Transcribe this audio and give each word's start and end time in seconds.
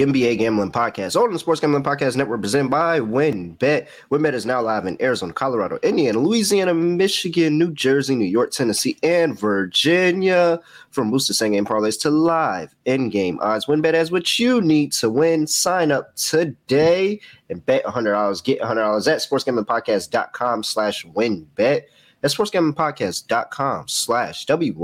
NBA 0.00 0.38
Gambling 0.38 0.72
Podcast 0.72 1.20
on 1.20 1.32
the 1.32 1.38
Sports 1.38 1.60
Gambling 1.60 1.82
Podcast 1.82 2.16
Network, 2.16 2.40
presented 2.40 2.70
by 2.70 3.00
WynnBET. 3.00 3.88
WynnBET 4.10 4.32
is 4.32 4.46
now 4.46 4.62
live 4.62 4.86
in 4.86 4.96
Arizona, 5.00 5.32
Colorado, 5.32 5.78
Indiana, 5.82 6.18
Louisiana, 6.18 6.72
Michigan, 6.72 7.58
New 7.58 7.70
Jersey, 7.72 8.14
New 8.16 8.24
York, 8.24 8.50
Tennessee, 8.50 8.96
and 9.02 9.38
Virginia. 9.38 10.58
From 10.90 11.10
booster 11.10 11.34
same 11.34 11.52
game 11.52 11.66
parlays 11.66 12.00
to 12.00 12.10
live 12.10 12.74
in-game 12.84 13.38
odds, 13.42 13.66
WynnBET 13.66 13.94
has 13.94 14.10
what 14.10 14.38
you 14.38 14.60
need 14.60 14.92
to 14.92 15.10
win. 15.10 15.46
Sign 15.46 15.92
up 15.92 16.16
today 16.16 17.20
and 17.48 17.64
bet 17.66 17.84
$100. 17.84 18.44
Get 18.44 18.60
$100 18.60 19.12
at 19.12 19.18
sportsgamblingpodcast.com 19.18 20.62
slash 20.62 21.04
WynnBET. 21.04 21.82
That's 22.20 22.34
sportsgamblingpodcast.com 22.34 23.88
slash 23.88 24.46
W-Y-N-N-B-E-T. 24.46 24.82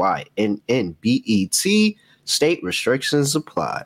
State 2.24 2.62
restrictions 2.62 3.34
apply. 3.36 3.84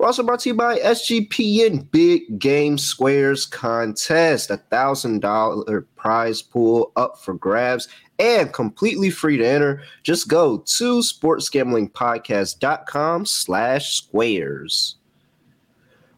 We're 0.00 0.06
also 0.06 0.22
brought 0.22 0.40
to 0.40 0.48
you 0.48 0.54
by 0.54 0.78
SGPN 0.78 1.90
Big 1.90 2.38
Game 2.38 2.78
Squares 2.78 3.44
Contest, 3.44 4.50
a 4.50 4.56
thousand 4.56 5.20
dollar 5.20 5.82
prize 5.94 6.40
pool 6.40 6.90
up 6.96 7.18
for 7.18 7.34
grabs 7.34 7.86
and 8.18 8.50
completely 8.50 9.10
free 9.10 9.36
to 9.36 9.46
enter. 9.46 9.82
Just 10.02 10.26
go 10.26 10.56
to 10.56 11.00
sportsgamblingpodcast.com 11.00 13.26
slash 13.26 13.94
squares. 13.94 14.96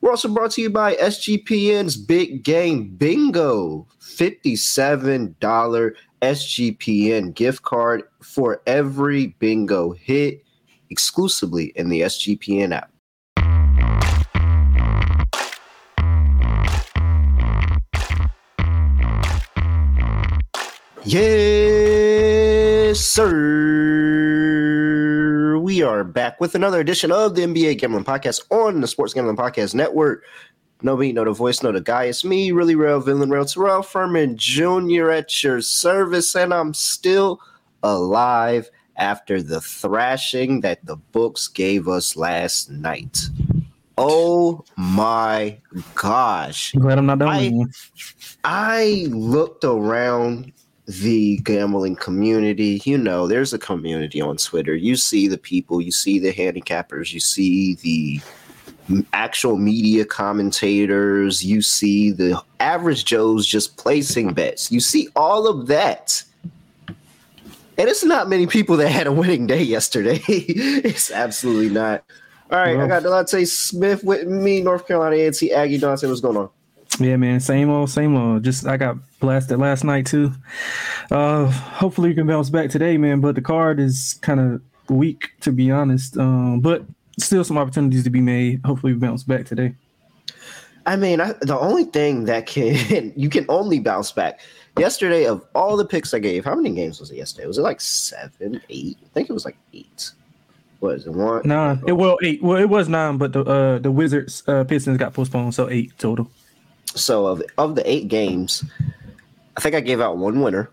We're 0.01 0.11
also 0.11 0.29
brought 0.29 0.53
to 0.53 0.63
you 0.63 0.71
by 0.71 0.95
SGPN's 0.95 1.97
Big 1.97 2.45
Game 2.45 2.91
Bingo, 2.91 3.89
$57 4.01 5.95
SGPN 6.23 7.35
gift 7.35 7.63
card 7.63 8.05
for 8.21 8.63
every 8.65 9.27
bingo 9.41 9.91
hit 9.91 10.45
exclusively 10.89 11.73
in 11.75 11.89
the 11.89 12.03
SGPN 12.03 12.77
app. 12.77 12.92
Yes, 21.05 23.01
sir. 23.01 23.29
We 25.59 25.83
are 25.83 26.05
back 26.05 26.41
with 26.41 26.55
another 26.55 26.79
edition 26.79 27.11
of 27.11 27.35
the 27.35 27.43
NBA 27.43 27.81
Gambling 27.81 28.05
Podcast 28.05 28.43
on 28.51 28.81
the 28.81 28.87
Sports 28.87 29.13
Gambling 29.13 29.37
Podcast 29.37 29.75
Network. 29.75 30.23
No 30.81 30.97
me, 30.97 31.13
no 31.13 31.25
the 31.25 31.33
voice, 31.33 31.61
no 31.61 31.73
the 31.73 31.81
guy. 31.81 32.05
It's 32.05 32.25
me, 32.25 32.53
really 32.53 32.77
real 32.77 33.01
villain, 33.01 33.31
real 33.31 33.45
Terrell 33.45 33.83
Furman 33.83 34.37
Jr. 34.37 35.11
at 35.11 35.43
your 35.43 35.61
service, 35.61 36.37
and 36.37 36.55
I'm 36.55 36.73
still 36.73 37.41
alive 37.83 38.71
after 38.97 39.43
the 39.43 39.61
thrashing 39.61 40.61
that 40.61 40.87
the 40.87 40.95
books 40.95 41.49
gave 41.49 41.89
us 41.89 42.15
last 42.15 42.71
night. 42.71 43.19
Oh 43.99 44.65
my 44.77 45.59
gosh. 45.97 46.73
I'm 46.75 46.83
glad 46.83 46.99
I'm 46.99 47.07
not 47.07 47.19
done. 47.19 47.29
I, 47.29 47.51
I 48.45 49.07
looked 49.11 49.65
around 49.65 50.53
the 50.87 51.39
gambling 51.39 51.97
community. 51.97 52.83
You 52.85 52.99
know, 52.99 53.27
there's 53.27 53.53
a 53.53 53.59
community 53.59 54.21
on 54.21 54.37
Twitter. 54.37 54.75
You 54.75 54.97
see 54.97 55.29
the 55.29 55.39
people, 55.39 55.81
you 55.81 55.93
see 55.93 56.19
the 56.19 56.33
handicappers, 56.33 57.13
you 57.13 57.21
see 57.21 57.75
the 57.77 58.21
actual 59.13 59.57
media 59.57 60.05
commentators, 60.05 61.45
you 61.45 61.63
see 61.63 62.11
the 62.11 62.41
average 62.61 63.05
Joes 63.05 63.47
just 63.47 63.77
placing 63.77 64.35
bets. 64.35 64.71
You 64.73 64.81
see 64.81 65.09
all 65.15 65.47
of 65.47 65.67
that. 65.69 66.23
And 67.79 67.89
it's 67.89 68.05
not 68.05 68.29
many 68.29 68.47
people 68.47 68.77
that 68.77 68.91
had 68.91 69.07
a 69.07 69.13
winning 69.13 69.47
day 69.47 69.63
yesterday. 69.63 70.23
it's 70.29 71.11
absolutely 71.11 71.71
not. 71.71 72.05
All 72.51 72.59
right, 72.59 72.77
well, 72.77 72.85
I 72.85 72.89
got 72.89 73.03
Delonte 73.03 73.47
Smith 73.49 74.05
with 74.05 74.27
me, 74.27 74.61
North 74.61 74.87
Carolina 74.87 75.17
A&T 75.17 75.53
Aggie 75.53 75.79
Dante. 75.79 76.07
What's 76.07 76.21
going 76.21 76.37
on? 76.37 76.51
Yeah, 76.99 77.17
man, 77.17 77.41
same 77.41 77.71
old, 77.71 77.91
same 77.91 78.17
old. 78.17 78.43
Just 78.43 78.67
I 78.67 78.77
got 78.77 78.97
blasted 79.19 79.59
last 79.59 79.85
night 79.85 80.07
too. 80.07 80.33
Uh, 81.11 81.47
hopefully 81.47 82.11
you 82.11 82.15
can 82.15 82.27
bounce 82.27 82.51
back 82.51 82.71
today, 82.71 82.97
man. 82.99 83.21
But 83.21 83.35
the 83.35 83.41
card 83.41 83.81
is 83.81 84.19
kind 84.23 84.41
of 84.41 84.63
weak, 84.91 85.31
to 85.41 85.53
be 85.53 85.71
honest. 85.71 86.17
Um, 86.19 86.61
but 86.61 86.85
still 87.19 87.45
some 87.45 87.59
opportunities 87.59 88.05
to 88.05 88.11
be 88.11 88.21
made. 88.21 88.61
Hopefully 88.65 88.93
we 88.93 88.99
bounce 88.99 89.23
back 89.23 89.47
today. 89.47 89.75
I 90.85 90.97
mean, 90.97 91.21
I, 91.21 91.33
the 91.41 91.59
only 91.59 91.85
thing 91.85 92.25
that 92.25 92.47
can 92.47 93.13
you 93.17 93.29
can 93.29 93.47
only 93.49 93.81
bounce 93.81 94.13
back. 94.13 94.41
Yesterday, 94.79 95.27
of 95.27 95.45
all 95.55 95.77
the 95.77 95.85
picks 95.85 96.15
I 96.15 96.19
gave, 96.19 96.47
how 96.47 96.55
many 96.55 96.75
games 96.75 96.99
was 96.99 97.11
it 97.11 97.17
yesterday? 97.17 97.47
Was 97.47 97.59
it 97.59 97.63
like 97.63 97.81
seven, 97.81 98.61
eight? 98.71 98.99
I 99.05 99.09
think 99.09 99.29
it 99.29 99.33
was 99.33 99.45
like 99.45 99.57
eight. 99.75 100.13
Was 100.81 101.07
it 101.07 101.13
one? 101.13 101.43
Nine. 101.45 101.83
It 101.87 101.93
well 101.93 102.19
eight. 102.23 102.43
Well, 102.43 102.59
it 102.59 102.69
was 102.69 102.89
nine, 102.89 103.19
but 103.19 103.33
the 103.33 103.45
uh 103.45 103.79
the 103.79 103.91
Wizards 103.91 104.43
uh 104.47 104.65
Pistons 104.65 104.99
got 104.99 105.13
postponed, 105.13 105.55
so 105.55 105.69
eight 105.69 105.97
total. 105.99 106.31
So 106.95 107.27
of 107.27 107.43
of 107.59 107.75
the 107.75 107.91
eight 107.91 108.09
games, 108.09 108.65
I 109.57 109.61
think 109.61 109.75
I 109.75 109.81
gave 109.81 110.01
out 110.01 110.19
one 110.19 110.41
winner, 110.41 110.71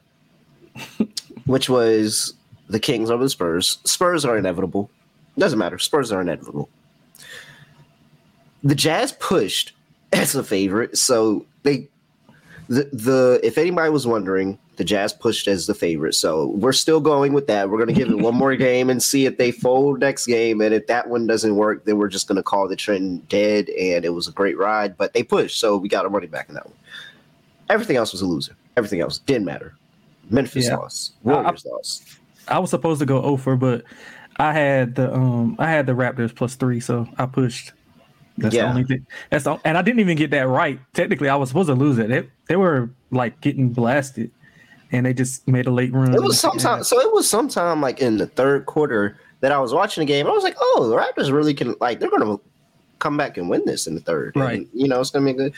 which 1.45 1.69
was 1.69 2.33
the 2.69 2.79
Kings 2.79 3.09
over 3.09 3.23
the 3.23 3.29
Spurs. 3.29 3.79
Spurs 3.83 4.25
are 4.25 4.37
inevitable. 4.37 4.89
Doesn't 5.37 5.59
matter. 5.59 5.79
Spurs 5.79 6.11
are 6.11 6.21
inevitable. 6.21 6.69
The 8.63 8.75
Jazz 8.75 9.13
pushed 9.13 9.73
as 10.13 10.35
a 10.35 10.43
favorite, 10.43 10.97
so 10.97 11.45
they 11.63 11.87
the 12.67 12.89
the 12.91 13.39
if 13.43 13.57
anybody 13.57 13.89
was 13.89 14.05
wondering, 14.05 14.57
the 14.79 14.85
Jazz 14.85 15.11
pushed 15.11 15.49
as 15.49 15.67
the 15.67 15.73
favorite. 15.73 16.15
So 16.15 16.47
we're 16.55 16.71
still 16.71 17.01
going 17.01 17.33
with 17.33 17.47
that. 17.47 17.69
We're 17.69 17.77
going 17.77 17.93
to 17.93 17.93
give 17.93 18.09
it 18.09 18.17
one 18.17 18.33
more 18.33 18.55
game 18.69 18.89
and 18.89 19.03
see 19.03 19.25
if 19.25 19.37
they 19.37 19.51
fold 19.51 19.99
next 19.99 20.25
game. 20.25 20.61
And 20.61 20.73
if 20.73 20.87
that 20.87 21.09
one 21.09 21.27
doesn't 21.27 21.57
work, 21.57 21.83
then 21.83 21.97
we're 21.97 22.07
just 22.07 22.29
going 22.29 22.37
to 22.37 22.43
call 22.43 22.65
the 22.69 22.77
trend 22.77 23.27
dead. 23.27 23.67
And 23.71 24.05
it 24.05 24.13
was 24.13 24.29
a 24.29 24.31
great 24.31 24.57
ride, 24.57 24.95
but 24.95 25.13
they 25.13 25.21
pushed, 25.21 25.59
so 25.59 25.75
we 25.75 25.89
got 25.89 26.05
a 26.05 26.09
money 26.09 26.27
back 26.27 26.47
in 26.47 26.55
that 26.55 26.65
one. 26.65 26.77
Everything 27.69 27.97
else 27.97 28.13
was 28.13 28.21
a 28.21 28.25
loser. 28.25 28.55
Everything 28.77 29.01
else 29.01 29.17
didn't 29.17 29.43
matter. 29.43 29.75
Memphis 30.29 30.67
yeah. 30.67 30.77
lost. 30.77 31.13
Warriors 31.23 31.65
I, 31.65 31.69
lost. 31.69 32.17
I 32.47 32.59
was 32.59 32.69
supposed 32.69 33.01
to 33.01 33.05
go 33.05 33.21
over, 33.21 33.57
but 33.57 33.83
I 34.37 34.53
had 34.53 34.95
the 34.95 35.13
um 35.13 35.57
I 35.59 35.69
had 35.69 35.87
the 35.87 35.91
Raptors 35.91 36.33
plus 36.33 36.55
three, 36.55 36.79
so 36.79 37.05
I 37.17 37.25
pushed. 37.25 37.73
That's 38.37 38.55
yeah. 38.55 38.63
the 38.63 38.69
only 38.69 38.83
thing. 38.85 39.05
That's 39.29 39.43
the, 39.43 39.59
and 39.65 39.77
I 39.77 39.81
didn't 39.81 39.99
even 39.99 40.15
get 40.15 40.31
that 40.31 40.47
right. 40.47 40.79
Technically, 40.93 41.27
I 41.27 41.35
was 41.35 41.49
supposed 41.49 41.67
to 41.67 41.75
lose 41.75 41.97
it. 41.97 42.07
They, 42.07 42.29
they 42.47 42.55
were 42.55 42.89
like 43.11 43.41
getting 43.41 43.73
blasted, 43.73 44.31
and 44.91 45.05
they 45.05 45.13
just 45.13 45.47
made 45.47 45.67
a 45.67 45.71
late 45.71 45.93
run. 45.93 46.13
It 46.13 46.21
was 46.21 46.39
sometime. 46.39 46.83
So 46.83 46.99
it 46.99 47.11
was 47.13 47.29
sometime 47.29 47.81
like 47.81 47.99
in 47.99 48.17
the 48.17 48.27
third 48.27 48.65
quarter 48.65 49.17
that 49.41 49.51
I 49.51 49.59
was 49.59 49.73
watching 49.73 50.01
the 50.01 50.05
game. 50.05 50.27
I 50.27 50.31
was 50.31 50.43
like, 50.43 50.57
oh, 50.59 50.87
the 50.89 50.95
Raptors 50.95 51.31
really 51.31 51.53
can 51.53 51.75
like 51.79 51.99
they're 51.99 52.09
gonna 52.09 52.37
come 52.99 53.17
back 53.17 53.37
and 53.37 53.49
win 53.49 53.63
this 53.65 53.87
in 53.87 53.95
the 53.95 54.01
third. 54.01 54.33
Right. 54.35 54.59
And, 54.59 54.69
you 54.73 54.87
know, 54.87 54.99
it's 54.99 55.11
gonna 55.11 55.25
be 55.25 55.33
good 55.33 55.53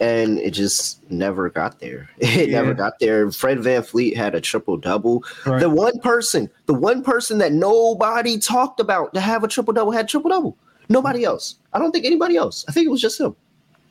and 0.00 0.38
it 0.38 0.50
just 0.50 1.08
never 1.10 1.48
got 1.48 1.80
there. 1.80 2.08
It 2.18 2.48
yeah. 2.50 2.60
never 2.60 2.74
got 2.74 2.98
there. 2.98 3.30
Fred 3.30 3.58
VanVleet 3.58 4.16
had 4.16 4.34
a 4.34 4.40
triple 4.40 4.76
double. 4.76 5.24
Right. 5.46 5.60
The 5.60 5.70
one 5.70 5.98
person, 6.00 6.50
the 6.66 6.74
one 6.74 7.02
person 7.02 7.38
that 7.38 7.52
nobody 7.52 8.38
talked 8.38 8.80
about 8.80 9.14
to 9.14 9.20
have 9.20 9.44
a 9.44 9.48
triple 9.48 9.72
double 9.72 9.92
had 9.92 10.08
triple 10.08 10.30
double. 10.30 10.58
Nobody 10.88 11.20
mm-hmm. 11.20 11.28
else. 11.28 11.56
I 11.72 11.78
don't 11.78 11.92
think 11.92 12.04
anybody 12.04 12.36
else. 12.36 12.64
I 12.68 12.72
think 12.72 12.86
it 12.86 12.90
was 12.90 13.00
just 13.00 13.20
him. 13.20 13.36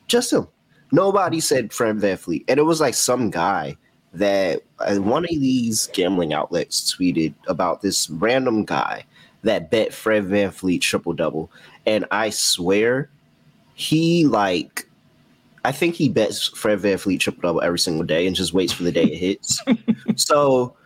Just 0.06 0.32
him. 0.32 0.46
Nobody 0.92 1.40
said 1.40 1.72
Fred 1.72 1.96
VanVleet. 1.96 2.44
And 2.48 2.58
it 2.58 2.64
was 2.64 2.80
like 2.80 2.94
some 2.94 3.30
guy 3.30 3.76
that 4.14 4.62
one 4.78 5.24
of 5.24 5.30
these 5.30 5.88
gambling 5.92 6.32
outlets 6.32 6.94
tweeted 6.94 7.34
about 7.46 7.82
this 7.82 8.08
random 8.10 8.64
guy 8.64 9.04
that 9.42 9.70
bet 9.70 9.92
Fred 9.92 10.24
VanVleet 10.24 10.80
triple 10.80 11.12
double. 11.12 11.50
And 11.86 12.06
I 12.10 12.30
swear 12.30 13.10
he 13.74 14.24
like 14.24 14.88
I 15.64 15.72
think 15.72 15.94
he 15.94 16.08
bets 16.08 16.48
Fred 16.48 16.80
VanVleet 16.80 17.20
triple 17.20 17.42
double 17.42 17.62
every 17.62 17.78
single 17.78 18.04
day 18.04 18.26
and 18.26 18.36
just 18.36 18.52
waits 18.52 18.72
for 18.72 18.82
the 18.82 18.92
day 18.92 19.04
it 19.04 19.18
hits. 19.18 19.60
so 20.16 20.76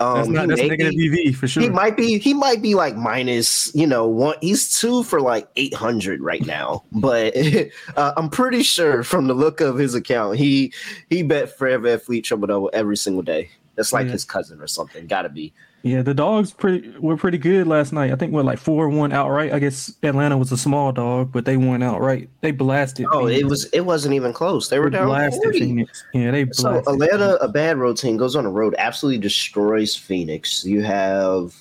um, 0.00 0.16
that's 0.16 0.28
not 0.28 0.48
that's 0.48 0.60
negative 0.60 0.92
be, 0.92 1.28
EV 1.28 1.36
for 1.36 1.46
sure. 1.46 1.62
He 1.62 1.68
might 1.68 1.96
be 1.96 2.18
he 2.18 2.34
might 2.34 2.60
be 2.60 2.74
like 2.74 2.96
minus, 2.96 3.74
you 3.74 3.86
know, 3.86 4.06
one. 4.06 4.36
He's 4.40 4.78
two 4.78 5.02
for 5.04 5.20
like 5.20 5.48
eight 5.56 5.74
hundred 5.74 6.20
right 6.20 6.44
now, 6.44 6.84
but 6.92 7.34
uh, 7.96 8.12
I'm 8.16 8.28
pretty 8.28 8.62
sure 8.62 9.02
from 9.04 9.26
the 9.26 9.34
look 9.34 9.60
of 9.60 9.78
his 9.78 9.94
account, 9.94 10.38
he 10.38 10.72
he 11.10 11.22
bet 11.22 11.56
Fred 11.56 11.80
VanVleet 11.80 12.24
triple 12.24 12.48
double 12.48 12.70
every 12.72 12.96
single 12.96 13.22
day. 13.22 13.50
That's 13.76 13.92
like 13.92 14.06
yeah. 14.06 14.12
his 14.12 14.24
cousin 14.24 14.60
or 14.60 14.66
something. 14.66 15.06
Got 15.06 15.22
to 15.22 15.28
be. 15.28 15.52
Yeah, 15.84 16.00
the 16.00 16.14
dogs 16.14 16.50
pretty 16.50 16.94
were 16.98 17.18
pretty 17.18 17.36
good 17.36 17.66
last 17.66 17.92
night. 17.92 18.10
I 18.10 18.16
think 18.16 18.32
we're 18.32 18.42
like 18.42 18.58
four 18.58 18.88
one 18.88 19.12
outright. 19.12 19.52
I 19.52 19.58
guess 19.58 19.92
Atlanta 20.02 20.38
was 20.38 20.50
a 20.50 20.56
small 20.56 20.92
dog, 20.92 21.30
but 21.30 21.44
they 21.44 21.58
won 21.58 21.82
outright. 21.82 22.30
They 22.40 22.52
blasted. 22.52 23.04
Oh, 23.12 23.26
Phoenix. 23.26 23.40
it 23.40 23.44
was 23.44 23.64
it 23.66 23.80
wasn't 23.82 24.14
even 24.14 24.32
close. 24.32 24.70
They 24.70 24.78
were 24.78 24.88
they 24.88 24.96
down 24.96 25.08
blasted 25.08 25.42
40. 25.42 25.58
Phoenix. 25.60 26.04
Yeah, 26.14 26.30
they 26.30 26.44
blasted. 26.44 26.86
So 26.86 26.92
Atlanta, 26.94 27.34
a 27.34 27.48
bad 27.48 27.76
road 27.76 27.98
team, 27.98 28.16
goes 28.16 28.34
on 28.34 28.46
a 28.46 28.50
road, 28.50 28.74
absolutely 28.78 29.18
destroys 29.18 29.94
Phoenix. 29.94 30.64
You 30.64 30.82
have 30.82 31.54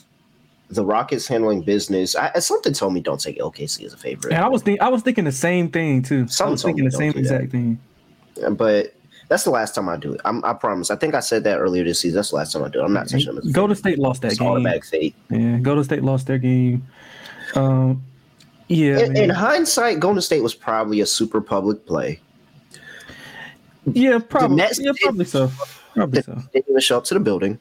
the 0.70 0.86
Rockets 0.86 1.28
handling 1.28 1.62
business. 1.62 2.16
I, 2.16 2.40
something 2.40 2.72
told 2.72 2.94
me 2.94 3.02
don't 3.02 3.20
take 3.20 3.40
OKC 3.40 3.84
as 3.84 3.94
a 3.94 3.98
favorite. 3.98 4.34
And 4.34 4.42
I 4.42 4.48
was 4.48 4.62
think, 4.62 4.82
I 4.82 4.88
was 4.88 5.02
thinking 5.02 5.26
the 5.26 5.34
same 5.34 5.70
thing 5.70 6.02
too. 6.02 6.30
Something 6.30 6.48
I 6.48 6.52
was 6.52 6.64
thinking 6.64 6.86
the 6.86 6.92
same 6.92 7.12
exact 7.12 7.52
thing. 7.52 7.78
But 8.52 8.96
that's 9.34 9.46
the 9.46 9.50
last 9.50 9.74
time 9.74 9.90
I 9.90 9.98
do 9.98 10.14
it. 10.14 10.22
I'm, 10.26 10.46
i 10.46 10.54
promise. 10.54 10.92
I 10.92 10.96
think 10.96 11.16
I 11.16 11.20
said 11.20 11.44
that 11.46 11.58
earlier 11.58 11.84
this 11.84 12.02
season. 12.02 12.18
That's 12.18 12.30
the 12.30 12.36
last 12.36 12.54
time 12.54 12.64
I 12.64 12.70
do 12.70 12.82
it. 12.82 12.84
I'm 12.84 12.94
not 12.94 13.10
touching 13.10 13.34
them. 13.34 13.52
Go 13.52 13.66
to 13.66 13.76
state 13.76 13.98
lost 13.98 14.22
that 14.22 14.34
it's 14.34 14.40
game. 14.40 14.48
Automatic. 14.48 15.16
Yeah, 15.32 15.58
go 15.58 15.74
to 15.74 15.84
state 15.84 16.04
lost 16.04 16.28
their 16.28 16.38
game. 16.38 16.86
Um, 17.56 18.04
Yeah. 18.68 19.00
In, 19.00 19.18
in, 19.18 19.30
hindsight, 19.32 20.00
Golden 20.00 20.22
State 20.22 20.44
was 20.44 20.54
probably 20.54 21.02
a 21.02 21.08
super 21.08 21.42
public 21.42 21.84
play. 21.88 22.20
Yeah, 23.88 24.20
probably. 24.20 24.64
yeah, 24.78 24.92
probably 25.02 25.26
so. 25.26 25.52
Probably 25.96 26.22
so. 26.22 26.36
Didn't 26.54 26.70
even 26.70 26.82
show 26.82 26.98
up 26.98 27.04
to 27.06 27.16
the 27.16 27.20
building. 27.20 27.58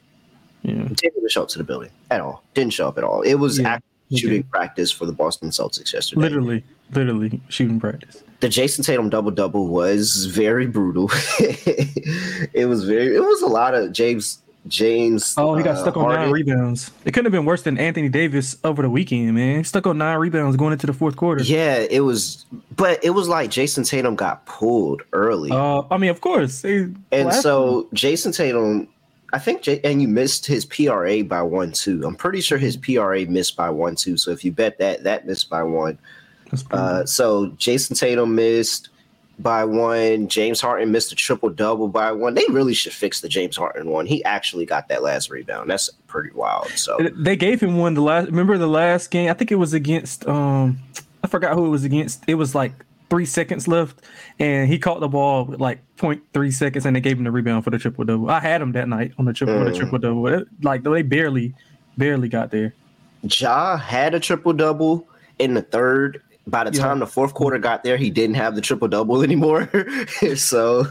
Yeah. 0.61 0.75
Didn't 0.75 1.17
even 1.17 1.29
show 1.31 1.45
up 1.45 1.49
to 1.49 1.59
the 1.59 1.65
building 1.65 1.91
at 2.11 2.21
all. 2.21 2.45
Didn't 2.53 2.75
show 2.75 2.87
up 2.87 2.99
at 2.99 3.05
all. 3.05 3.23
It 3.23 3.37
was 3.37 3.59
yeah, 3.59 3.79
shooting 4.15 4.43
practice 4.43 4.93
for 4.93 5.07
the 5.07 5.13
Boston 5.13 5.49
Celtics 5.49 5.95
yesterday. 5.95 6.21
Literally, 6.21 6.65
literally 6.95 7.41
shooting 7.49 7.81
practice. 7.81 8.23
The 8.41 8.49
Jayson 8.49 8.85
Tatum 8.85 9.09
double 9.09 9.31
double 9.31 9.69
was 9.69 10.27
very 10.27 10.67
brutal. 10.67 11.09
it 11.39 12.69
was 12.69 12.85
very. 12.85 13.15
It 13.15 13.21
was 13.21 13.43
a 13.43 13.47
lot 13.47 13.75
of 13.75 13.93
James 13.93 14.43
James. 14.69 15.35
Oh, 15.37 15.57
he 15.57 15.65
got 15.65 15.77
uh, 15.77 15.81
stuck 15.83 15.97
on 15.97 16.05
Harden. 16.05 16.25
nine 16.25 16.33
rebounds. 16.33 16.91
It 17.05 17.13
couldn't 17.13 17.27
have 17.27 17.33
been 17.33 17.45
worse 17.45 17.63
than 17.63 17.79
Anthony 17.79 18.09
Davis 18.09 18.57
over 18.63 18.83
the 18.83 18.91
weekend, 18.91 19.35
man. 19.35 19.59
He 19.59 19.63
stuck 19.65 19.87
on 19.87 19.99
nine 19.99 20.19
rebounds 20.19 20.57
going 20.57 20.73
into 20.73 20.87
the 20.87 20.93
fourth 20.93 21.17
quarter. 21.17 21.43
Yeah, 21.43 21.85
it 21.91 22.01
was, 22.01 22.47
but 22.77 23.03
it 23.05 23.11
was 23.11 23.29
like 23.29 23.51
Jayson 23.51 23.85
Tatum 23.85 24.15
got 24.15 24.47
pulled 24.47 25.03
early. 25.13 25.51
Uh, 25.51 25.83
I 25.91 25.99
mean, 25.99 26.11
of 26.11 26.21
course. 26.21 26.65
and 26.65 27.33
so 27.33 27.89
Jayson 27.93 28.33
Tatum, 28.33 28.89
I 29.33 29.39
think, 29.39 29.63
Jay, 29.63 29.81
and 29.83 30.01
you 30.01 30.07
missed 30.07 30.47
his 30.47 30.65
PRA 30.65 31.25
by 31.25 31.43
one 31.43 31.73
two. 31.73 32.03
I'm 32.07 32.15
pretty 32.15 32.41
sure 32.41 32.59
his 32.59 32.77
PRA 32.77 33.27
missed 33.27 33.57
by 33.57 33.69
one 33.69 33.97
two. 33.97 34.17
So 34.17 34.31
if 34.31 34.45
you 34.45 34.53
bet 34.53 34.79
that, 34.79 35.03
that 35.05 35.27
missed 35.27 35.51
by 35.51 35.63
one. 35.65 35.99
Uh, 36.71 37.05
so 37.05 37.49
Jayson 37.59 37.99
Tatum 37.99 38.35
missed 38.35 38.91
by 39.39 39.65
one. 39.65 40.29
James 40.29 40.61
Harden 40.61 40.93
missed 40.93 41.13
a 41.13 41.15
triple 41.15 41.51
double 41.51 41.89
by 41.89 42.13
one. 42.13 42.35
They 42.35 42.45
really 42.51 42.75
should 42.75 42.93
fix 42.93 43.21
the 43.21 43.29
James 43.29 43.57
Harden 43.57 43.89
one. 43.89 44.07
He 44.07 44.25
actually 44.25 44.67
got 44.67 44.89
that 44.89 45.03
last 45.03 45.31
rebound. 45.31 45.71
That's 45.71 45.91
pretty 46.07 46.31
wild. 46.35 46.69
So 46.71 46.99
they 47.17 47.37
gave 47.37 47.61
him 47.61 47.79
one 47.79 47.95
the 47.95 48.03
last. 48.03 48.27
Remember 48.27 48.59
the 48.59 48.67
last 48.67 49.11
game? 49.11 49.31
I 49.31 49.35
think 49.35 49.51
it 49.51 49.57
was 49.57 49.75
against. 49.75 50.27
um 50.27 50.79
I 51.25 51.29
forgot 51.29 51.55
who 51.55 51.67
it 51.67 51.71
was 51.71 51.85
against. 51.85 52.25
It 52.27 52.35
was 52.35 52.55
like 52.55 52.73
three 53.09 53.27
seconds 53.27 53.69
left, 53.69 54.01
and 54.39 54.69
he 54.69 54.79
caught 54.79 55.01
the 55.01 55.09
ball 55.09 55.45
with 55.45 55.61
like 55.61 55.81
0.3 55.99 56.53
seconds, 56.53 56.85
and 56.85 56.97
they 56.97 57.01
gave 57.01 57.19
him 57.19 57.25
the 57.25 57.31
rebound 57.31 57.63
for 57.63 57.71
the 57.71 57.79
triple 57.79 58.05
double. 58.05 58.31
I 58.31 58.41
had 58.41 58.61
him 58.61 58.73
that 58.73 58.89
night 58.89 59.13
on 59.19 59.27
the 59.27 59.33
triple 59.33 59.55
mm. 59.55 59.67
the 59.67 59.79
triple 59.79 59.99
double. 59.99 60.45
Like 60.63 60.83
they 60.83 61.03
barely, 61.03 61.55
barely 61.97 62.29
got 62.29 62.51
there. 62.51 62.75
Ja 63.23 63.77
had 63.77 64.15
a 64.15 64.21
triple 64.21 64.53
double 64.53 65.07
in 65.39 65.55
the 65.55 65.63
third 65.63 66.23
by 66.47 66.65
the 66.65 66.77
yeah. 66.77 66.83
time 66.83 66.99
the 66.99 67.07
fourth 67.07 67.35
quarter 67.35 67.59
got 67.59 67.85
there, 67.85 67.97
he 67.97 68.11
didn't 68.11 68.35
have 68.37 68.55
the 68.55 68.61
triple 68.61 68.89
double 68.89 69.23
anymore. 69.25 69.71
so, 70.37 70.87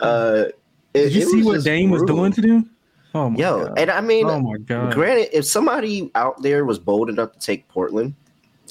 uh, 0.00 0.44
did 0.92 1.12
you 1.12 1.22
see 1.22 1.42
what 1.42 1.62
Dame 1.64 1.90
brutal. 1.90 2.06
was 2.06 2.16
doing 2.16 2.32
to 2.32 2.40
them? 2.40 2.70
Oh 3.14 3.30
my 3.30 3.38
Yo, 3.38 3.64
God. 3.64 3.78
and 3.78 3.90
I 3.90 4.00
mean, 4.00 4.26
oh 4.26 4.40
my 4.40 4.58
God. 4.58 4.92
Granted, 4.92 5.30
if 5.32 5.46
somebody 5.46 6.10
out 6.14 6.42
there 6.42 6.64
was 6.64 6.78
bold 6.78 7.08
enough 7.08 7.32
to 7.32 7.38
take 7.38 7.66
Portland, 7.68 8.14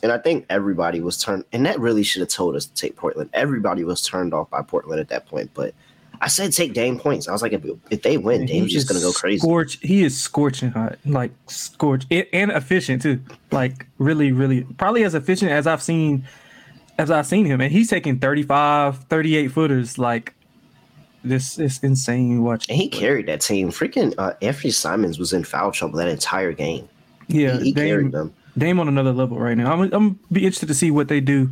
and 0.04 0.12
I 0.12 0.18
think 0.18 0.46
everybody 0.50 1.02
was 1.02 1.18
turned, 1.18 1.46
and 1.52 1.66
that 1.66 1.80
really 1.80 2.04
should 2.04 2.20
have 2.20 2.30
told 2.30 2.56
us 2.56 2.66
to 2.66 2.74
take 2.74 2.96
Portland. 2.96 3.30
Everybody 3.34 3.84
was 3.84 4.02
turned 4.02 4.34
off 4.34 4.50
by 4.50 4.62
Portland 4.62 5.00
at 5.00 5.08
that 5.10 5.26
point, 5.26 5.50
but 5.54 5.74
I 6.22 6.28
said 6.28 6.52
take 6.54 6.74
Dame 6.74 7.00
points. 7.00 7.28
I 7.28 7.32
was 7.32 7.42
like, 7.42 7.54
if, 7.54 7.64
if 7.90 8.02
they 8.02 8.18
win, 8.18 8.46
Dame's 8.46 8.72
just 8.72 8.88
gonna 8.88 9.00
go 9.00 9.12
crazy. 9.12 9.40
Scorch, 9.40 9.80
he 9.82 10.04
is 10.04 10.20
scorching 10.20 10.72
hot, 10.72 10.98
like 11.06 11.32
scorch 11.48 12.06
and 12.12 12.52
efficient 12.52 13.02
too. 13.02 13.22
Like 13.52 13.86
really, 13.98 14.32
really, 14.32 14.64
probably 14.78 15.04
as 15.04 15.16
efficient 15.16 15.52
as 15.52 15.68
I've 15.68 15.82
seen 15.82 16.28
as 16.98 17.12
I've 17.12 17.28
seen 17.28 17.46
him. 17.46 17.62
And 17.62 17.72
he's 17.72 17.90
taking 17.90 18.20
35, 18.20 19.06
38 19.06 19.48
footers. 19.50 19.98
Like 19.98 20.34
this 21.24 21.60
is 21.60 21.80
insane. 21.84 22.44
Watch. 22.44 22.70
And 22.70 22.78
he 22.78 22.88
carried 22.88 23.28
that 23.28 23.42
team. 23.42 23.72
Freaking 23.72 24.14
uh, 24.18 24.34
Anfernee 24.42 24.74
Simons 24.74 25.20
was 25.20 25.34
in 25.34 25.44
foul 25.44 25.72
trouble 25.72 25.98
that 25.98 26.08
entire 26.08 26.54
game. 26.54 26.88
Yeah, 27.28 27.58
he, 27.58 27.66
he 27.66 27.72
Dame, 27.74 27.88
carried 27.88 28.12
them. 28.12 28.34
Dame 28.58 28.80
on 28.80 28.88
another 28.88 29.12
level 29.12 29.40
right 29.40 29.58
now. 29.58 29.74
I'm, 29.74 29.92
I'm 29.94 30.20
be 30.32 30.42
interested 30.42 30.68
to 30.68 30.76
see 30.76 30.92
what 30.92 31.08
they 31.08 31.20
do 31.20 31.52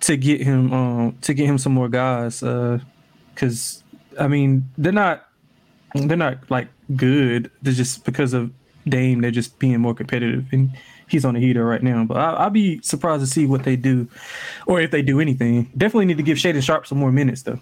to 0.00 0.16
get 0.16 0.40
him 0.40 0.72
um 0.72 1.18
to 1.22 1.34
get 1.34 1.46
him 1.46 1.58
some 1.58 1.72
more 1.72 1.88
guys. 1.88 2.42
Uh, 2.42 2.80
because 3.34 3.82
I 4.18 4.28
mean, 4.28 4.68
they're 4.78 4.92
not 4.92 5.26
they're 5.94 6.16
not 6.16 6.50
like 6.50 6.68
good. 6.96 7.50
They're 7.62 7.72
just 7.72 8.04
because 8.04 8.32
of 8.32 8.50
Dame. 8.86 9.20
They're 9.20 9.30
just 9.30 9.58
being 9.58 9.80
more 9.80 9.94
competitive, 9.94 10.46
and 10.52 10.70
he's 11.08 11.24
on 11.24 11.34
the 11.34 11.40
heater 11.40 11.64
right 11.64 11.82
now. 11.82 12.04
But 12.04 12.16
I, 12.16 12.44
will 12.44 12.50
be 12.50 12.80
surprised 12.82 13.22
to 13.22 13.26
see 13.26 13.46
what 13.46 13.64
they 13.64 13.76
do, 13.76 14.08
or 14.66 14.80
if 14.80 14.90
they 14.90 15.02
do 15.02 15.20
anything. 15.20 15.70
Definitely 15.76 16.06
need 16.06 16.16
to 16.16 16.22
give 16.22 16.38
Shaedon 16.38 16.62
Sharpe 16.62 16.86
some 16.86 16.98
more 16.98 17.12
minutes, 17.12 17.42
though. 17.42 17.60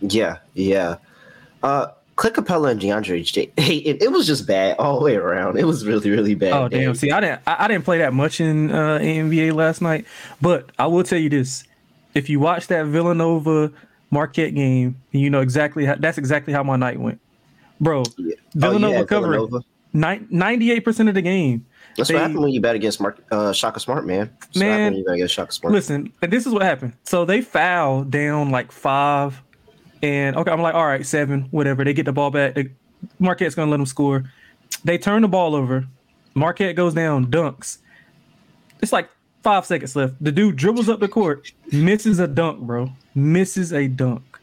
Yeah, 0.00 0.38
yeah. 0.54 0.96
Uh, 1.62 1.88
Clint 2.16 2.36
Capela 2.36 2.70
and 2.70 2.80
DeAndre 2.80 3.24
J. 3.24 3.50
Hey, 3.56 3.76
it, 3.78 4.02
it, 4.02 4.12
was 4.12 4.26
just 4.26 4.46
bad 4.46 4.76
all 4.78 4.98
the 4.98 5.04
way 5.04 5.16
around. 5.16 5.58
It 5.58 5.64
was 5.64 5.84
really, 5.86 6.10
really 6.10 6.34
bad. 6.34 6.52
Oh 6.52 6.68
damn! 6.68 6.94
See, 6.94 7.10
I 7.10 7.20
didn't, 7.20 7.40
I, 7.46 7.64
I, 7.64 7.68
didn't 7.68 7.84
play 7.84 7.98
that 7.98 8.12
much 8.12 8.40
in 8.40 8.70
uh, 8.70 8.98
NBA 8.98 9.54
last 9.54 9.82
night, 9.82 10.06
but 10.40 10.70
I 10.78 10.86
will 10.86 11.02
tell 11.02 11.18
you 11.18 11.28
this: 11.28 11.64
if 12.14 12.28
you 12.28 12.38
watch 12.38 12.68
that 12.68 12.86
Villanova 12.86 13.72
Marquette 14.14 14.54
game, 14.54 14.96
and 15.12 15.20
you 15.20 15.28
know 15.28 15.40
exactly 15.40 15.84
how 15.84 15.96
that's 15.96 16.18
exactly 16.18 16.52
how 16.52 16.62
my 16.62 16.76
night 16.76 17.00
went, 17.00 17.20
bro. 17.80 18.04
Yeah. 18.16 18.36
Villanova 18.54 18.94
oh, 18.94 18.98
yeah, 19.00 19.04
covered 19.04 19.64
ninety-eight 19.92 20.84
percent 20.84 21.08
of 21.08 21.16
the 21.16 21.22
game. 21.22 21.66
That's 21.96 22.08
they, 22.08 22.14
what 22.14 22.22
happened 22.22 22.40
when 22.40 22.50
you 22.50 22.60
bet 22.60 22.76
against 22.76 23.00
Mark 23.00 23.18
uh, 23.32 23.52
Shaka 23.52 23.80
Smart, 23.80 24.06
man. 24.06 24.30
That's 24.40 24.56
man, 24.56 24.94
you 24.94 25.04
bet 25.04 25.16
against 25.16 25.34
Shaka 25.34 25.52
Smart. 25.52 25.74
Listen, 25.74 26.12
and 26.22 26.32
this 26.32 26.46
is 26.46 26.52
what 26.52 26.62
happened. 26.62 26.92
So 27.02 27.24
they 27.24 27.40
foul 27.40 28.04
down 28.04 28.50
like 28.50 28.70
five, 28.70 29.42
and 30.00 30.36
okay, 30.36 30.50
I'm 30.52 30.62
like, 30.62 30.74
all 30.76 30.86
right, 30.86 31.04
seven, 31.04 31.48
whatever. 31.50 31.84
They 31.84 31.92
get 31.92 32.06
the 32.06 32.12
ball 32.12 32.30
back. 32.30 32.54
They, 32.54 32.70
Marquette's 33.18 33.56
gonna 33.56 33.70
let 33.70 33.78
them 33.78 33.86
score. 33.86 34.30
They 34.84 34.96
turn 34.96 35.22
the 35.22 35.28
ball 35.28 35.56
over. 35.56 35.86
Marquette 36.34 36.76
goes 36.76 36.94
down, 36.94 37.26
dunks. 37.26 37.78
It's 38.80 38.92
like 38.92 39.08
five 39.44 39.66
seconds 39.66 39.94
left. 39.94 40.14
The 40.20 40.32
dude 40.32 40.56
dribbles 40.56 40.88
up 40.88 40.98
the 40.98 41.08
court, 41.08 41.52
misses 41.70 42.18
a 42.18 42.26
dunk, 42.26 42.60
bro. 42.60 42.90
Misses 43.14 43.72
a 43.72 43.86
dunk. 43.86 44.40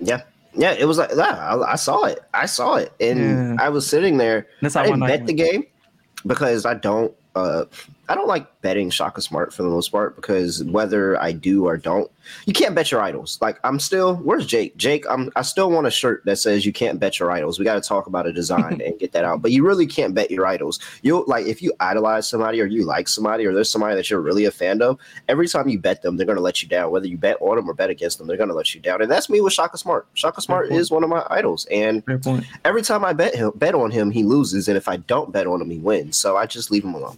Yeah. 0.00 0.22
Yeah, 0.54 0.72
it 0.72 0.84
was 0.84 0.98
like 0.98 1.10
that. 1.10 1.38
I, 1.38 1.72
I, 1.72 1.76
saw 1.76 2.04
it. 2.04 2.20
I 2.34 2.44
saw 2.46 2.74
it, 2.74 2.92
and 3.00 3.18
yeah. 3.18 3.56
I 3.58 3.70
was 3.70 3.86
sitting 3.86 4.18
there. 4.18 4.46
That's 4.60 4.74
how 4.74 4.82
I 4.82 4.84
didn't 4.84 5.00
bet 5.00 5.26
the 5.26 5.32
game 5.32 5.64
because 6.26 6.66
I 6.66 6.74
don't 6.74 7.12
uh 7.34 7.64
I 8.12 8.14
don't 8.14 8.28
like 8.28 8.60
betting 8.60 8.90
Shaka 8.90 9.22
Smart 9.22 9.54
for 9.54 9.62
the 9.62 9.70
most 9.70 9.88
part 9.88 10.16
because 10.16 10.62
whether 10.64 11.18
I 11.18 11.32
do 11.32 11.64
or 11.64 11.78
don't, 11.78 12.10
you 12.44 12.52
can't 12.52 12.74
bet 12.74 12.90
your 12.90 13.00
idols. 13.00 13.38
Like 13.40 13.58
I'm 13.64 13.80
still, 13.80 14.16
where's 14.16 14.44
Jake? 14.44 14.76
Jake, 14.76 15.06
I'm 15.08 15.30
I 15.34 15.40
still 15.40 15.70
want 15.70 15.86
a 15.86 15.90
shirt 15.90 16.22
that 16.26 16.36
says 16.36 16.66
you 16.66 16.74
can't 16.74 17.00
bet 17.00 17.18
your 17.18 17.30
idols. 17.30 17.58
We 17.58 17.64
got 17.64 17.82
to 17.82 17.88
talk 17.88 18.06
about 18.06 18.26
a 18.26 18.32
design 18.32 18.82
and 18.84 18.98
get 18.98 19.12
that 19.12 19.24
out. 19.24 19.40
But 19.40 19.52
you 19.52 19.66
really 19.66 19.86
can't 19.86 20.14
bet 20.14 20.30
your 20.30 20.46
idols. 20.46 20.78
You'll 21.00 21.24
like 21.26 21.46
if 21.46 21.62
you 21.62 21.72
idolize 21.80 22.28
somebody 22.28 22.60
or 22.60 22.66
you 22.66 22.84
like 22.84 23.08
somebody 23.08 23.46
or 23.46 23.54
there's 23.54 23.72
somebody 23.72 23.96
that 23.96 24.10
you're 24.10 24.20
really 24.20 24.44
a 24.44 24.50
fan 24.50 24.82
of. 24.82 24.98
Every 25.30 25.48
time 25.48 25.70
you 25.70 25.78
bet 25.78 26.02
them, 26.02 26.18
they're 26.18 26.26
gonna 26.26 26.42
let 26.42 26.62
you 26.62 26.68
down. 26.68 26.90
Whether 26.90 27.06
you 27.06 27.16
bet 27.16 27.38
on 27.40 27.56
them 27.56 27.66
or 27.66 27.72
bet 27.72 27.88
against 27.88 28.18
them, 28.18 28.26
they're 28.26 28.36
gonna 28.36 28.52
let 28.52 28.74
you 28.74 28.80
down. 28.82 29.00
And 29.00 29.10
that's 29.10 29.30
me 29.30 29.40
with 29.40 29.54
Shaka 29.54 29.78
Smart. 29.78 30.06
Shaka 30.12 30.42
Smart 30.42 30.70
is 30.70 30.90
one 30.90 31.02
of 31.02 31.08
my 31.08 31.26
idols, 31.30 31.64
and 31.70 32.02
every 32.66 32.82
time 32.82 33.06
I 33.06 33.14
bet 33.14 33.34
him, 33.34 33.52
bet 33.54 33.74
on 33.74 33.90
him, 33.90 34.10
he 34.10 34.22
loses, 34.22 34.68
and 34.68 34.76
if 34.76 34.86
I 34.86 34.98
don't 34.98 35.32
bet 35.32 35.46
on 35.46 35.62
him, 35.62 35.70
he 35.70 35.78
wins. 35.78 36.18
So 36.18 36.36
I 36.36 36.44
just 36.44 36.70
leave 36.70 36.84
him 36.84 36.92
alone. 36.92 37.16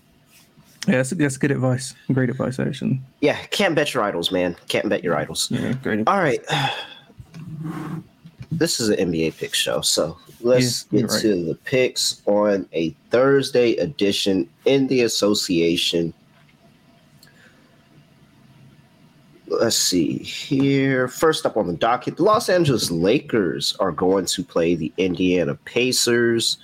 Yeah, 0.87 0.97
that's, 0.97 1.11
that's 1.11 1.37
good 1.37 1.51
advice. 1.51 1.95
Great 2.13 2.31
advice, 2.31 2.59
actually. 2.59 3.01
Yeah, 3.21 3.39
can't 3.47 3.75
bet 3.75 3.95
your 3.95 4.03
idols, 4.03 4.31
man. 4.31 4.57
Can't 4.69 4.89
bet 4.89 5.03
your 5.03 5.17
idols. 5.17 5.51
Yeah, 5.51 5.73
great. 5.83 6.01
Advice. 6.01 6.15
All 6.15 6.23
right. 6.23 6.41
This 8.53 8.79
is 8.79 8.89
an 8.89 9.11
NBA 9.11 9.37
pick 9.37 9.53
show, 9.53 9.81
so 9.81 10.17
let's 10.41 10.87
yeah, 10.93 11.01
get 11.01 11.11
right. 11.11 11.21
to 11.23 11.45
the 11.45 11.55
picks 11.57 12.23
on 12.27 12.69
a 12.73 12.91
Thursday 13.11 13.73
edition 13.77 14.49
in 14.65 14.87
the 14.87 15.03
association. 15.03 16.15
Let's 19.49 19.77
see 19.77 20.19
here. 20.19 21.09
First 21.09 21.45
up 21.47 21.57
on 21.57 21.67
the 21.67 21.75
docket, 21.75 22.17
the 22.17 22.23
Los 22.23 22.49
Angeles 22.49 22.93
Lakers 22.93 23.75
are 23.81 23.91
going 23.91 24.27
to 24.27 24.45
play 24.45 24.77
the 24.77 24.93
Indiana 24.99 25.57
Pacers. 25.57 26.59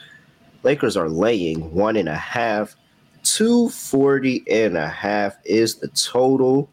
Lakers 0.62 0.96
are 0.96 1.08
laying 1.08 1.74
one 1.74 1.96
and 1.96 2.08
a 2.08 2.14
half 2.14 2.76
240 3.22 4.44
and 4.50 4.76
a 4.76 4.88
half 4.88 5.36
is 5.44 5.76
the 5.76 5.88
total. 5.88 6.68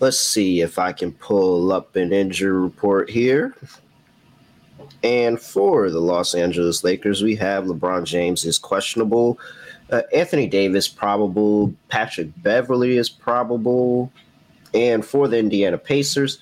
Let's 0.00 0.18
see 0.18 0.60
if 0.60 0.78
I 0.78 0.92
can 0.92 1.12
pull 1.12 1.72
up 1.72 1.94
an 1.96 2.12
injury 2.12 2.52
report 2.52 3.08
here. 3.08 3.54
And 5.04 5.40
for 5.40 5.90
the 5.90 6.00
Los 6.00 6.34
Angeles 6.34 6.84
Lakers, 6.84 7.22
we 7.22 7.34
have 7.36 7.64
LeBron 7.64 8.04
James 8.04 8.44
is 8.44 8.58
questionable. 8.58 9.38
Uh, 9.90 10.02
Anthony 10.14 10.46
Davis 10.46 10.88
probable. 10.88 11.74
Patrick 11.88 12.30
Beverley 12.42 12.96
is 12.96 13.08
probable. 13.08 14.12
And 14.74 15.04
for 15.04 15.28
the 15.28 15.38
Indiana 15.38 15.78
Pacers, 15.78 16.38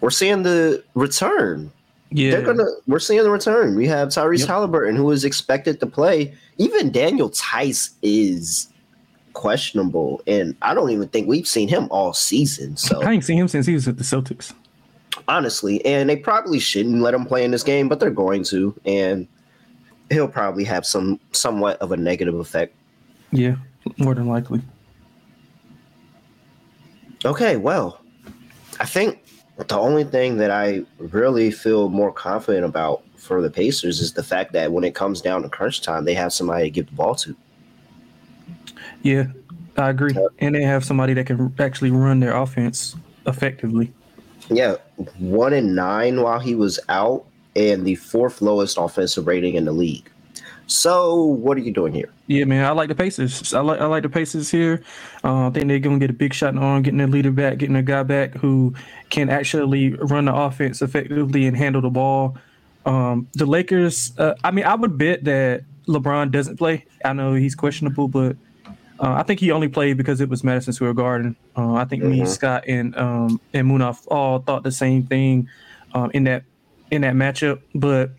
we're 0.00 0.10
seeing 0.10 0.42
the 0.42 0.82
return 0.94 1.70
yeah, 2.14 2.30
they're 2.30 2.42
gonna. 2.42 2.70
We're 2.86 3.00
seeing 3.00 3.24
the 3.24 3.30
return. 3.30 3.74
We 3.74 3.88
have 3.88 4.08
Tyrese 4.08 4.40
yep. 4.40 4.48
Haliburton, 4.48 4.96
who 4.96 5.10
is 5.10 5.24
expected 5.24 5.80
to 5.80 5.86
play. 5.86 6.32
Even 6.58 6.92
Daniel 6.92 7.28
Theis 7.28 7.90
is 8.02 8.72
questionable, 9.32 10.22
and 10.28 10.54
I 10.62 10.74
don't 10.74 10.90
even 10.90 11.08
think 11.08 11.26
we've 11.26 11.48
seen 11.48 11.66
him 11.66 11.88
all 11.90 12.12
season. 12.12 12.76
So 12.76 13.02
I 13.02 13.10
ain't 13.10 13.24
seen 13.24 13.36
him 13.36 13.48
since 13.48 13.66
he 13.66 13.74
was 13.74 13.88
at 13.88 13.98
the 13.98 14.04
Celtics. 14.04 14.54
Honestly, 15.26 15.84
and 15.84 16.08
they 16.08 16.14
probably 16.14 16.60
shouldn't 16.60 17.00
let 17.00 17.14
him 17.14 17.26
play 17.26 17.44
in 17.44 17.50
this 17.50 17.64
game, 17.64 17.88
but 17.88 17.98
they're 17.98 18.10
going 18.10 18.44
to, 18.44 18.78
and 18.84 19.26
he'll 20.08 20.28
probably 20.28 20.62
have 20.62 20.86
some 20.86 21.18
somewhat 21.32 21.78
of 21.78 21.90
a 21.90 21.96
negative 21.96 22.36
effect. 22.36 22.76
Yeah, 23.32 23.56
More 23.96 24.14
than 24.14 24.28
likely. 24.28 24.62
Okay, 27.24 27.56
well, 27.56 28.00
I 28.78 28.86
think 28.86 29.23
the 29.56 29.78
only 29.78 30.04
thing 30.04 30.36
that 30.38 30.50
I 30.50 30.84
really 30.98 31.50
feel 31.50 31.88
more 31.88 32.12
confident 32.12 32.64
about 32.64 33.02
for 33.16 33.40
the 33.40 33.50
Pacers 33.50 34.00
is 34.00 34.12
the 34.12 34.22
fact 34.22 34.52
that 34.52 34.72
when 34.72 34.84
it 34.84 34.94
comes 34.94 35.20
down 35.20 35.42
to 35.42 35.48
crunch 35.48 35.80
time, 35.80 36.04
they 36.04 36.14
have 36.14 36.32
somebody 36.32 36.64
to 36.64 36.70
give 36.70 36.86
the 36.86 36.92
ball 36.92 37.14
to. 37.16 37.36
Yeah, 39.02 39.26
I 39.76 39.90
agree. 39.90 40.14
And 40.38 40.54
they 40.54 40.62
have 40.62 40.84
somebody 40.84 41.14
that 41.14 41.26
can 41.26 41.54
actually 41.58 41.90
run 41.90 42.20
their 42.20 42.34
offense 42.34 42.96
effectively. 43.26 43.92
Yeah, 44.50 44.76
one 45.18 45.52
in 45.52 45.74
nine 45.74 46.20
while 46.20 46.40
he 46.40 46.54
was 46.54 46.78
out, 46.88 47.24
and 47.56 47.86
the 47.86 47.94
fourth 47.94 48.42
lowest 48.42 48.76
offensive 48.78 49.26
rating 49.26 49.54
in 49.54 49.64
the 49.64 49.72
league. 49.72 50.10
So, 50.66 51.22
what 51.22 51.56
are 51.58 51.60
you 51.60 51.72
doing 51.72 51.92
here? 51.92 52.08
Yeah, 52.26 52.44
man, 52.44 52.64
I 52.64 52.70
like 52.70 52.88
the 52.88 52.94
Pacers. 52.94 53.52
I 53.52 53.60
like 53.60 53.80
I 53.80 53.86
like 53.86 54.02
the 54.02 54.08
Pacers 54.08 54.50
here. 54.50 54.82
Uh, 55.22 55.48
I 55.48 55.50
think 55.50 55.68
they're 55.68 55.78
gonna 55.78 55.98
get 55.98 56.10
a 56.10 56.14
big 56.14 56.32
shot 56.32 56.50
in 56.50 56.56
the 56.56 56.62
arm, 56.62 56.82
getting 56.82 56.98
their 56.98 57.06
leader 57.06 57.30
back, 57.30 57.58
getting 57.58 57.76
a 57.76 57.82
guy 57.82 58.02
back 58.02 58.34
who 58.34 58.74
can 59.10 59.28
actually 59.28 59.90
run 59.94 60.24
the 60.24 60.34
offense 60.34 60.80
effectively 60.80 61.46
and 61.46 61.56
handle 61.56 61.82
the 61.82 61.90
ball. 61.90 62.38
Um, 62.86 63.28
the 63.34 63.46
Lakers. 63.46 64.12
Uh, 64.18 64.34
I 64.42 64.50
mean, 64.50 64.64
I 64.64 64.74
would 64.74 64.96
bet 64.96 65.24
that 65.24 65.64
LeBron 65.86 66.30
doesn't 66.30 66.56
play. 66.56 66.86
I 67.04 67.12
know 67.12 67.34
he's 67.34 67.54
questionable, 67.54 68.08
but 68.08 68.36
uh, 69.00 69.12
I 69.12 69.22
think 69.22 69.40
he 69.40 69.50
only 69.50 69.68
played 69.68 69.96
because 69.96 70.20
it 70.20 70.28
was 70.28 70.44
Madison 70.44 70.72
Square 70.72 70.94
Garden. 70.94 71.36
Uh, 71.56 71.74
I 71.74 71.84
think 71.84 72.02
mm-hmm. 72.02 72.20
me, 72.20 72.26
Scott, 72.26 72.64
and 72.66 72.96
um, 72.96 73.40
and 73.52 73.68
Munaf 73.68 74.06
all 74.08 74.38
thought 74.38 74.62
the 74.62 74.72
same 74.72 75.04
thing 75.06 75.48
um, 75.92 76.10
in 76.14 76.24
that 76.24 76.44
in 76.90 77.02
that 77.02 77.14
matchup. 77.14 77.60
But 77.74 78.12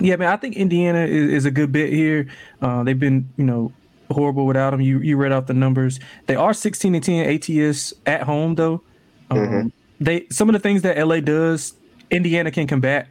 yeah, 0.00 0.16
man, 0.16 0.28
I 0.28 0.36
think 0.36 0.56
Indiana 0.56 1.00
is, 1.06 1.30
is 1.30 1.44
a 1.44 1.50
good 1.50 1.72
bit 1.72 1.92
here. 1.92 2.28
Uh, 2.60 2.82
they've 2.82 2.98
been, 2.98 3.28
you 3.36 3.44
know, 3.44 3.72
horrible 4.10 4.46
without 4.46 4.74
him. 4.74 4.80
You 4.80 5.00
you 5.00 5.16
read 5.16 5.32
off 5.32 5.46
the 5.46 5.54
numbers. 5.54 6.00
They 6.26 6.34
are 6.34 6.52
16 6.52 6.94
and 6.94 7.04
10 7.04 7.26
ATS 7.26 7.94
at 8.06 8.22
home 8.22 8.54
though. 8.54 8.82
Um, 9.30 9.38
mm-hmm. 9.38 9.68
They 10.00 10.26
some 10.30 10.48
of 10.48 10.54
the 10.54 10.58
things 10.58 10.82
that 10.82 10.98
LA 10.98 11.20
does, 11.20 11.74
Indiana 12.10 12.50
can 12.50 12.66
combat. 12.66 13.08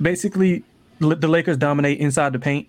Basically, 0.00 0.64
the 0.98 1.28
Lakers 1.28 1.56
dominate 1.56 1.98
inside 1.98 2.32
the 2.32 2.38
paint, 2.38 2.68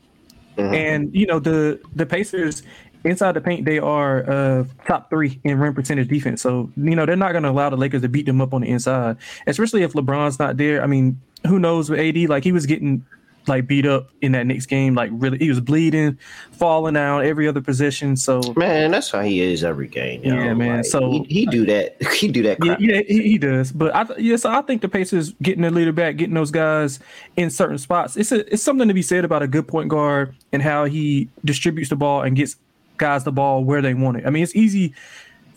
mm-hmm. 0.57 0.73
and 0.73 1.15
you 1.15 1.25
know 1.25 1.39
the 1.39 1.79
the 1.95 2.05
Pacers 2.05 2.63
inside 3.03 3.33
the 3.33 3.41
paint, 3.41 3.65
they 3.65 3.79
are 3.79 4.29
uh, 4.29 4.63
top 4.85 5.09
three 5.09 5.39
in 5.43 5.59
rim 5.59 5.73
percentage 5.73 6.07
defense. 6.07 6.41
So, 6.41 6.71
you 6.75 6.95
know, 6.95 7.05
they're 7.05 7.15
not 7.15 7.31
going 7.31 7.43
to 7.43 7.49
allow 7.49 7.69
the 7.69 7.77
Lakers 7.77 8.01
to 8.03 8.09
beat 8.09 8.25
them 8.25 8.41
up 8.41 8.53
on 8.53 8.61
the 8.61 8.67
inside, 8.67 9.17
especially 9.47 9.83
if 9.83 9.93
LeBron's 9.93 10.39
not 10.39 10.57
there. 10.57 10.83
I 10.83 10.87
mean, 10.87 11.19
who 11.47 11.59
knows 11.59 11.89
with 11.89 11.99
AD? 11.99 12.29
Like, 12.29 12.43
he 12.43 12.51
was 12.51 12.65
getting 12.65 13.05
like 13.47 13.67
beat 13.67 13.85
up 13.85 14.09
in 14.21 14.31
that 14.33 14.45
next 14.45 14.67
game. 14.67 14.95
Like, 14.95 15.09
really, 15.13 15.37
he 15.37 15.49
was 15.49 15.59
bleeding, 15.59 16.17
falling 16.51 16.95
out 16.95 17.21
every 17.21 17.47
other 17.47 17.61
position. 17.61 18.15
So, 18.15 18.41
man, 18.55 18.91
that's 18.91 19.09
how 19.11 19.21
he 19.21 19.41
is 19.41 19.63
every 19.63 19.87
game. 19.87 20.21
yeah, 20.23 20.47
know? 20.47 20.55
man. 20.55 20.77
Like, 20.77 20.85
so 20.85 21.11
he, 21.11 21.23
he, 21.23 21.45
do 21.45 21.65
that. 21.65 22.01
He 22.21 22.27
do 22.27 22.43
that. 22.43 22.59
Crap. 22.59 22.79
Yeah, 22.79 22.95
yeah 22.97 23.01
he, 23.07 23.23
he, 23.23 23.37
does. 23.37 23.71
But 23.71 23.95
I, 23.95 24.05
yeah, 24.17 24.35
so 24.35 24.51
I 24.51 24.61
think 24.61 24.81
the 24.81 24.89
Pacers 24.89 25.33
getting 25.41 25.61
their 25.61 25.71
leader 25.71 25.91
back, 25.91 26.17
getting 26.17 26.35
those 26.35 26.51
guys 26.51 26.99
in 27.35 27.49
certain 27.49 27.77
spots. 27.77 28.15
It's 28.15 28.31
a, 28.31 28.53
it's 28.53 28.63
something 28.63 28.87
to 28.87 28.93
be 28.93 29.01
said 29.01 29.25
about 29.25 29.41
a 29.41 29.47
good 29.47 29.67
point 29.67 29.89
guard 29.89 30.35
and 30.51 30.61
how 30.61 30.85
he 30.85 31.29
distributes 31.43 31.89
the 31.89 31.95
ball 31.95 32.21
and 32.21 32.35
gets 32.35 32.57
guys 32.97 33.23
the 33.23 33.31
ball 33.31 33.63
where 33.63 33.81
they 33.81 33.93
want 33.93 34.17
it. 34.17 34.25
I 34.27 34.29
mean, 34.29 34.43
it's 34.43 34.55
easy 34.55 34.93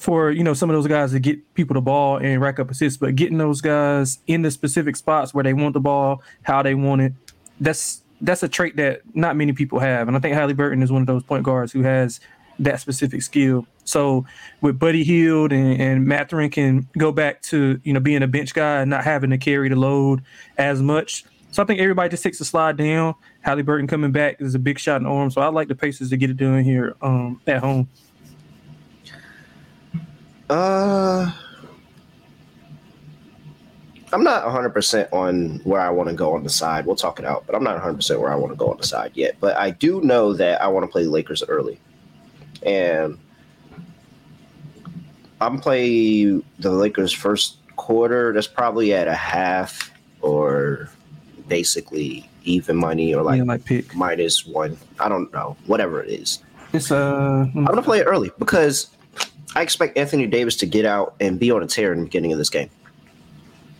for 0.05 0.31
you 0.31 0.45
know 0.45 0.53
some 0.53 0.69
of 0.69 0.75
those 0.75 0.87
guys 0.87 1.13
to 1.13 1.19
get 1.19 1.55
people 1.55 1.75
the 1.75 1.81
ball 1.81 2.19
and 2.19 2.41
rack 2.41 2.59
up 2.59 2.71
assists, 2.71 2.99
but 2.99 3.15
getting 3.17 3.39
those 3.39 3.61
guys 3.61 4.19
in 4.27 4.43
the 4.43 4.51
specific 4.51 4.97
spots 4.97 5.33
where 5.33 5.45
they 5.45 5.55
want 5.55 5.73
the 5.73 5.81
ball, 5.81 6.23
how 6.43 6.63
they 6.63 6.75
want 6.75 7.01
it, 7.01 7.13
that's 7.61 8.03
that's 8.21 8.43
a 8.43 8.49
trait 8.49 8.77
that 8.77 9.03
not 9.15 9.37
many 9.37 9.53
people 9.53 9.79
have. 9.79 10.09
And 10.09 10.17
I 10.17 10.21
think 10.21 10.35
Haliburton 10.35 10.83
is 10.83 10.91
one 10.91 11.03
of 11.03 11.07
those 11.07 11.23
point 11.23 11.45
guards 11.45 11.73
who 11.73 11.83
has 11.83 12.21
that 12.59 12.81
specific 12.81 13.23
skill. 13.23 13.67
So 13.85 14.25
with 14.61 14.79
Buddy 14.79 15.05
Hield 15.05 15.53
and, 15.53 15.81
and 15.81 16.07
Mathurin 16.07 16.51
can 16.51 16.89
go 16.97 17.13
back 17.13 17.43
to 17.43 17.81
you 17.85 17.93
know 17.93 18.01
being 18.01 18.23
a 18.23 18.29
bench 18.29 18.55
guy 18.55 18.81
and 18.81 18.91
not 18.91 19.05
having 19.05 19.31
to 19.31 19.39
carry 19.39 19.69
the 19.69 19.77
load 19.77 20.23
as 20.57 20.81
much. 20.81 21.25
So 21.51 21.63
I 21.63 21.67
think 21.67 21.81
everybody 21.81 22.09
just 22.09 22.23
takes 22.23 22.41
a 22.41 22.45
slide 22.45 22.77
down. 22.77 23.15
Haliburton 23.47 23.89
coming 23.89 24.11
back 24.11 24.41
is 24.41 24.57
a 24.57 24.59
big 24.59 24.79
shot 24.79 24.97
in 24.97 25.05
the 25.05 25.11
arm. 25.11 25.31
So 25.31 25.41
I 25.41 25.47
like 25.49 25.69
the 25.69 25.75
Pacers 25.77 26.11
to 26.11 26.17
get 26.17 26.31
it 26.31 26.37
done 26.37 26.65
here 26.65 26.97
um, 27.01 27.41
at 27.47 27.61
home. 27.61 27.89
Uh, 30.51 31.31
I'm 34.15 34.23
not 34.23 34.45
100% 34.45 35.13
on 35.13 35.61
where 35.65 35.81
I 35.81 35.91
want 35.91 36.09
to 36.09 36.15
go 36.15 36.35
on 36.35 36.45
the 36.45 36.49
side. 36.49 36.87
We'll 36.87 36.95
talk 36.95 37.19
it 37.19 37.25
out, 37.25 37.45
but 37.47 37.57
I'm 37.57 37.65
not 37.65 37.83
100% 37.83 38.21
where 38.21 38.31
I 38.31 38.37
want 38.37 38.53
to 38.53 38.57
go 38.57 38.71
on 38.71 38.77
the 38.77 38.87
side 38.87 39.11
yet. 39.15 39.35
But 39.41 39.57
I 39.57 39.71
do 39.71 40.01
know 40.03 40.33
that 40.35 40.63
I 40.63 40.69
want 40.69 40.85
to 40.85 40.87
play 40.87 41.03
the 41.03 41.11
Lakers 41.11 41.43
early. 41.43 41.81
And 42.63 43.19
I'm 45.41 45.59
playing 45.59 46.45
the 46.61 46.71
Lakers 46.71 47.13
first 47.13 47.57
quarter. 47.75 48.33
That's 48.33 48.47
probably 48.47 48.95
at 48.95 49.09
a 49.09 49.15
half 49.15 49.91
or 50.21 50.89
basically 51.49 52.31
even 52.45 52.77
money 52.77 53.13
or 53.17 53.23
like, 53.23 53.39
yeah, 53.39 53.43
like 53.43 53.65
pick. 53.65 53.97
minus 53.97 54.47
one. 54.47 54.79
I 55.01 55.09
don't 55.09 55.33
know, 55.33 55.57
whatever 55.67 56.01
it 56.01 56.11
is. 56.11 56.39
It's 56.73 56.93
uh, 56.93 57.47
I'm 57.53 57.65
gonna 57.65 57.83
play 57.83 57.99
it 57.99 58.05
early 58.05 58.31
because 58.39 58.91
I 59.57 59.63
expect 59.63 59.99
Anthony 59.99 60.29
Davis 60.29 60.57
to 60.59 60.67
get 60.67 60.85
out 60.85 61.15
and 61.21 61.39
be 61.39 61.51
on 61.51 61.65
a 61.65 61.67
tear 61.67 61.93
in 61.93 61.99
the 61.99 62.05
beginning 62.05 62.33
of 62.33 62.39
this 62.39 62.51
game. 62.51 62.71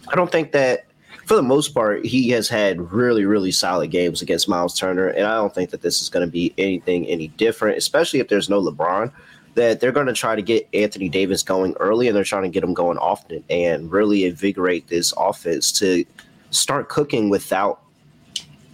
I 0.09 0.15
don't 0.15 0.31
think 0.31 0.53
that, 0.53 0.87
for 1.27 1.35
the 1.35 1.43
most 1.43 1.75
part, 1.75 2.05
he 2.05 2.31
has 2.31 2.49
had 2.49 2.93
really, 2.93 3.25
really 3.25 3.51
solid 3.51 3.91
games 3.91 4.21
against 4.23 4.49
Miles 4.49 4.79
Turner, 4.79 5.09
and 5.09 5.27
I 5.27 5.37
don't 5.37 5.55
think 5.55 5.71
that 5.71 5.83
this 5.83 6.03
is 6.03 6.09
going 6.09 6.27
to 6.27 6.31
be 6.31 6.53
anything 6.59 7.07
any 7.07 7.29
different, 7.29 7.79
especially 7.79 8.21
if 8.21 8.29
there's 8.29 8.49
no 8.49 8.63
LeBron. 8.63 9.11
That 9.55 9.79
they're 9.79 9.93
going 9.93 10.09
to 10.09 10.13
try 10.13 10.35
to 10.35 10.43
get 10.43 10.69
Anthony 10.75 11.09
Davis 11.09 11.45
going 11.45 11.75
early, 11.79 12.09
and 12.09 12.17
they're 12.17 12.25
trying 12.25 12.43
to 12.43 12.49
get 12.49 12.65
him 12.65 12.75
going 12.75 12.99
often, 12.99 13.45
and 13.49 13.91
really 13.91 14.25
invigorate 14.25 14.89
this 14.89 15.15
offense 15.17 15.71
to 15.79 16.05
start 16.51 16.89
cooking 16.89 17.31
without 17.31 17.81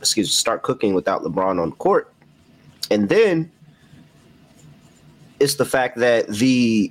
excuse 0.00 0.28
me, 0.28 0.32
start 0.32 0.62
cooking 0.62 0.94
without 0.94 1.22
LeBron 1.22 1.60
on 1.60 1.72
court. 1.72 2.12
And 2.90 3.08
then 3.08 3.50
it's 5.38 5.54
the 5.54 5.64
fact 5.64 5.98
that 5.98 6.26
the 6.28 6.90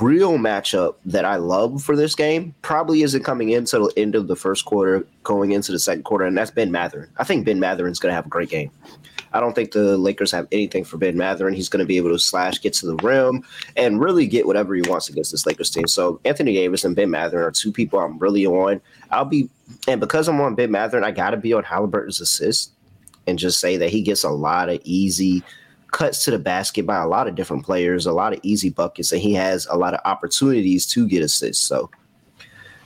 real 0.00 0.32
matchup 0.38 0.96
that 1.06 1.24
I 1.24 1.36
love 1.36 1.82
for 1.82 1.96
this 1.96 2.14
game 2.14 2.54
probably 2.62 3.02
isn't 3.02 3.24
coming 3.24 3.50
in 3.50 3.58
until 3.58 3.88
the 3.88 3.98
end 3.98 4.14
of 4.14 4.28
the 4.28 4.36
first 4.36 4.64
quarter, 4.64 5.06
going 5.22 5.52
into 5.52 5.72
the 5.72 5.78
second 5.78 6.04
quarter, 6.04 6.24
and 6.24 6.36
that's 6.36 6.50
Ben 6.50 6.70
Mathurin. 6.70 7.08
I 7.18 7.24
think 7.24 7.44
Ben 7.46 7.58
Mathurin's 7.58 7.98
going 7.98 8.10
to 8.10 8.14
have 8.16 8.26
a 8.26 8.30
great 8.30 8.50
game. 8.50 8.70
I 9.32 9.40
don't 9.40 9.54
think 9.54 9.72
the 9.72 9.98
Lakers 9.98 10.30
have 10.32 10.48
anything 10.52 10.84
for 10.84 10.96
Ben 10.96 11.16
Mathurin. 11.16 11.54
He's 11.54 11.68
going 11.68 11.82
to 11.82 11.86
be 11.86 11.96
able 11.96 12.10
to 12.10 12.18
slash, 12.18 12.60
get 12.60 12.72
to 12.74 12.86
the 12.86 12.96
rim, 12.96 13.44
and 13.76 14.00
really 14.00 14.26
get 14.26 14.46
whatever 14.46 14.74
he 14.74 14.82
wants 14.82 15.08
against 15.08 15.32
this 15.32 15.46
Lakers 15.46 15.70
team. 15.70 15.86
So 15.86 16.20
Anthony 16.24 16.54
Davis 16.54 16.84
and 16.84 16.96
Ben 16.96 17.10
Mathurin 17.10 17.44
are 17.44 17.50
two 17.50 17.72
people 17.72 17.98
I'm 17.98 18.18
really 18.18 18.46
on. 18.46 18.80
I'll 19.10 19.24
be, 19.24 19.48
and 19.86 20.00
because 20.00 20.28
I'm 20.28 20.40
on 20.40 20.54
Ben 20.54 20.70
Mathurin, 20.70 21.04
I 21.04 21.10
got 21.10 21.30
to 21.30 21.36
be 21.36 21.52
on 21.52 21.62
Haliburton's 21.62 22.20
assist 22.20 22.72
and 23.26 23.38
just 23.38 23.60
say 23.60 23.76
that 23.76 23.90
he 23.90 24.00
gets 24.00 24.24
a 24.24 24.30
lot 24.30 24.70
of 24.70 24.80
easy 24.84 25.42
cuts 25.90 26.24
to 26.24 26.30
the 26.30 26.38
basket 26.38 26.86
by 26.86 26.96
a 26.96 27.08
lot 27.08 27.28
of 27.28 27.34
different 27.34 27.64
players, 27.64 28.06
a 28.06 28.12
lot 28.12 28.32
of 28.32 28.40
easy 28.42 28.70
buckets, 28.70 29.12
and 29.12 29.20
he 29.20 29.34
has 29.34 29.66
a 29.70 29.76
lot 29.76 29.94
of 29.94 30.00
opportunities 30.04 30.86
to 30.86 31.06
get 31.06 31.22
assists. 31.22 31.64
So 31.64 31.90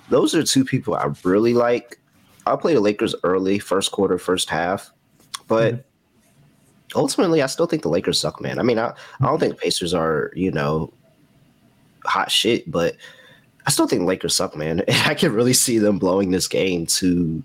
those 0.09 0.35
are 0.35 0.43
two 0.43 0.65
people 0.65 0.95
I 0.95 1.13
really 1.25 1.55
like. 1.55 1.99
I'll 2.47 2.59
play 2.59 2.75
the 2.75 2.81
Lakers 2.81 3.15
early, 3.23 3.59
first 3.59 3.93
quarter, 3.93 4.19
first 4.19 4.49
half, 4.51 4.93
but. 5.49 5.75
Mm-hmm 5.75 5.89
ultimately, 6.95 7.43
I 7.43 7.47
still 7.47 7.67
think 7.67 7.83
the 7.83 7.89
Lakers 7.89 8.19
suck, 8.19 8.41
man. 8.41 8.59
I 8.59 8.63
mean, 8.63 8.79
I, 8.79 8.89
I 9.21 9.27
don't 9.27 9.39
think 9.39 9.55
the 9.55 9.61
Pacers 9.61 9.95
are, 9.95 10.31
you 10.35 10.51
know, 10.51 10.93
hot 12.05 12.31
shit, 12.31 12.71
but 12.71 12.97
I 13.67 13.71
still 13.71 13.87
think 13.87 14.01
the 14.01 14.07
Lakers 14.07 14.35
suck, 14.35 14.57
man. 14.57 14.83
And 14.89 15.03
I 15.07 15.15
can 15.15 15.33
really 15.33 15.53
see 15.53 15.79
them 15.79 15.99
blowing 15.99 16.31
this 16.31 16.49
game 16.49 16.87
to 16.87 17.43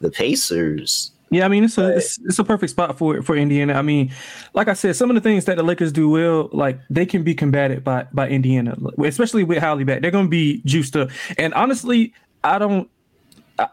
the 0.00 0.10
Pacers. 0.10 1.12
Yeah, 1.34 1.44
I 1.44 1.48
mean 1.48 1.64
it's 1.64 1.78
a 1.78 1.96
it's, 1.96 2.18
it's, 2.24 2.38
a 2.38 2.44
perfect 2.44 2.70
spot 2.70 2.96
for 2.96 3.20
for 3.22 3.36
Indiana. 3.36 3.74
I 3.74 3.82
mean, 3.82 4.12
like 4.54 4.68
I 4.68 4.74
said, 4.74 4.94
some 4.94 5.10
of 5.10 5.14
the 5.14 5.20
things 5.20 5.46
that 5.46 5.56
the 5.56 5.64
Lakers 5.64 5.90
do 5.90 6.08
well, 6.08 6.48
like 6.52 6.78
they 6.88 7.04
can 7.04 7.24
be 7.24 7.34
combated 7.34 7.82
by 7.82 8.06
by 8.12 8.28
Indiana, 8.28 8.76
especially 9.02 9.42
with 9.42 9.58
Howley 9.58 9.82
back. 9.82 10.00
They're 10.00 10.12
going 10.12 10.26
to 10.26 10.30
be 10.30 10.62
juiced 10.64 10.96
up. 10.96 11.10
And 11.36 11.52
honestly, 11.54 12.14
I 12.44 12.58
don't 12.58 12.88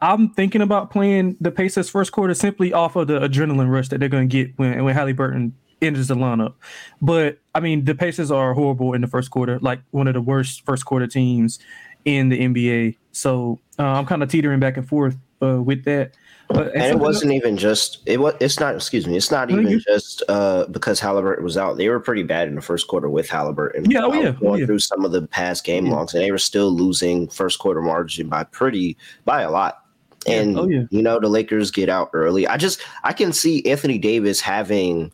I'm 0.01 0.30
thinking 0.30 0.62
about 0.62 0.89
playing 0.89 1.38
the 1.39 1.51
Pacers 1.51 1.88
first 1.88 2.12
quarter 2.12 2.34
simply 2.34 2.74
off 2.74 2.96
of 2.96 3.08
the 3.08 3.20
adrenaline 3.20 3.70
rush 3.70 3.89
that 3.89 4.00
they're 4.00 4.10
going 4.10 4.27
to 4.27 4.44
get 4.44 4.58
when 4.58 4.84
when 4.84 4.96
Haliburton 4.96 5.51
enters 5.84 6.08
the 6.08 6.15
lineup. 6.15 6.56
But 7.00 7.39
I 7.53 7.60
mean, 7.60 7.86
the 7.86 7.94
Pacers 7.94 8.32
are 8.32 8.53
horrible 8.56 8.94
in 8.94 9.01
the 9.01 9.08
first 9.08 9.30
quarter, 9.30 9.60
like 9.60 9.82
one 9.91 10.08
of 10.08 10.15
the 10.15 10.22
worst 10.22 10.65
first 10.65 10.86
quarter 10.86 11.08
teams 11.08 11.60
in 12.06 12.30
the 12.30 12.39
NBA. 12.39 12.98
So 13.12 13.60
uh, 13.80 13.84
I'm 13.84 14.06
kind 14.06 14.24
of 14.24 14.30
teetering 14.30 14.60
back 14.60 14.77
and 14.77 14.88
forth 14.88 15.15
uh, 15.41 15.62
with 15.62 15.84
that. 15.86 16.15
But 16.53 16.75
and 16.75 16.84
it 16.84 17.00
wasn't 17.00 17.34
even 17.34 17.58
just 17.58 18.00
it 18.05 18.20
was. 18.20 18.34
It's 18.39 18.60
not. 18.60 18.75
Excuse 18.75 19.08
me. 19.08 19.17
It's 19.17 19.31
not 19.31 19.50
even 19.51 19.65
mm-hmm. 19.65 19.77
just 19.79 20.24
uh, 20.27 20.65
because 20.67 21.00
Haliburton 21.00 21.41
was 21.41 21.58
out. 21.58 21.77
They 21.77 21.89
were 21.89 22.00
pretty 22.00 22.24
bad 22.24 22.48
in 22.48 22.55
the 22.55 22.62
first 22.62 22.88
quarter 22.88 23.10
with 23.10 23.27
Haliburton. 23.27 23.91
Yeah, 23.91 24.03
oh 24.03 24.13
yeah. 24.13 24.31
Going 24.31 24.38
oh, 24.43 24.55
yeah. 24.55 24.65
through 24.65 24.79
some 24.79 25.05
of 25.05 25.12
the 25.12 25.27
past 25.27 25.63
game 25.63 25.86
yeah. 25.86 25.93
logs, 25.93 26.13
and 26.13 26.24
they 26.24 26.31
were 26.31 26.38
still 26.38 26.72
losing 26.72 27.27
first 27.27 27.60
quarter 27.60 27.81
margin 27.81 28.27
by 28.27 28.43
pretty 28.43 28.98
by 29.25 29.41
a 29.41 29.51
lot. 29.51 29.86
And 30.27 30.58
oh, 30.58 30.67
yeah. 30.67 30.84
you 30.89 31.01
know 31.01 31.20
the 31.20 31.29
Lakers 31.29 31.72
get 31.72 31.89
out 31.89 32.10
early. 32.13 32.48
I 32.48 32.58
just 32.58 32.81
I 33.03 33.13
can 33.13 33.34
see 33.34 33.65
Anthony 33.65 33.98
Davis 33.98 34.41
having 34.41 35.12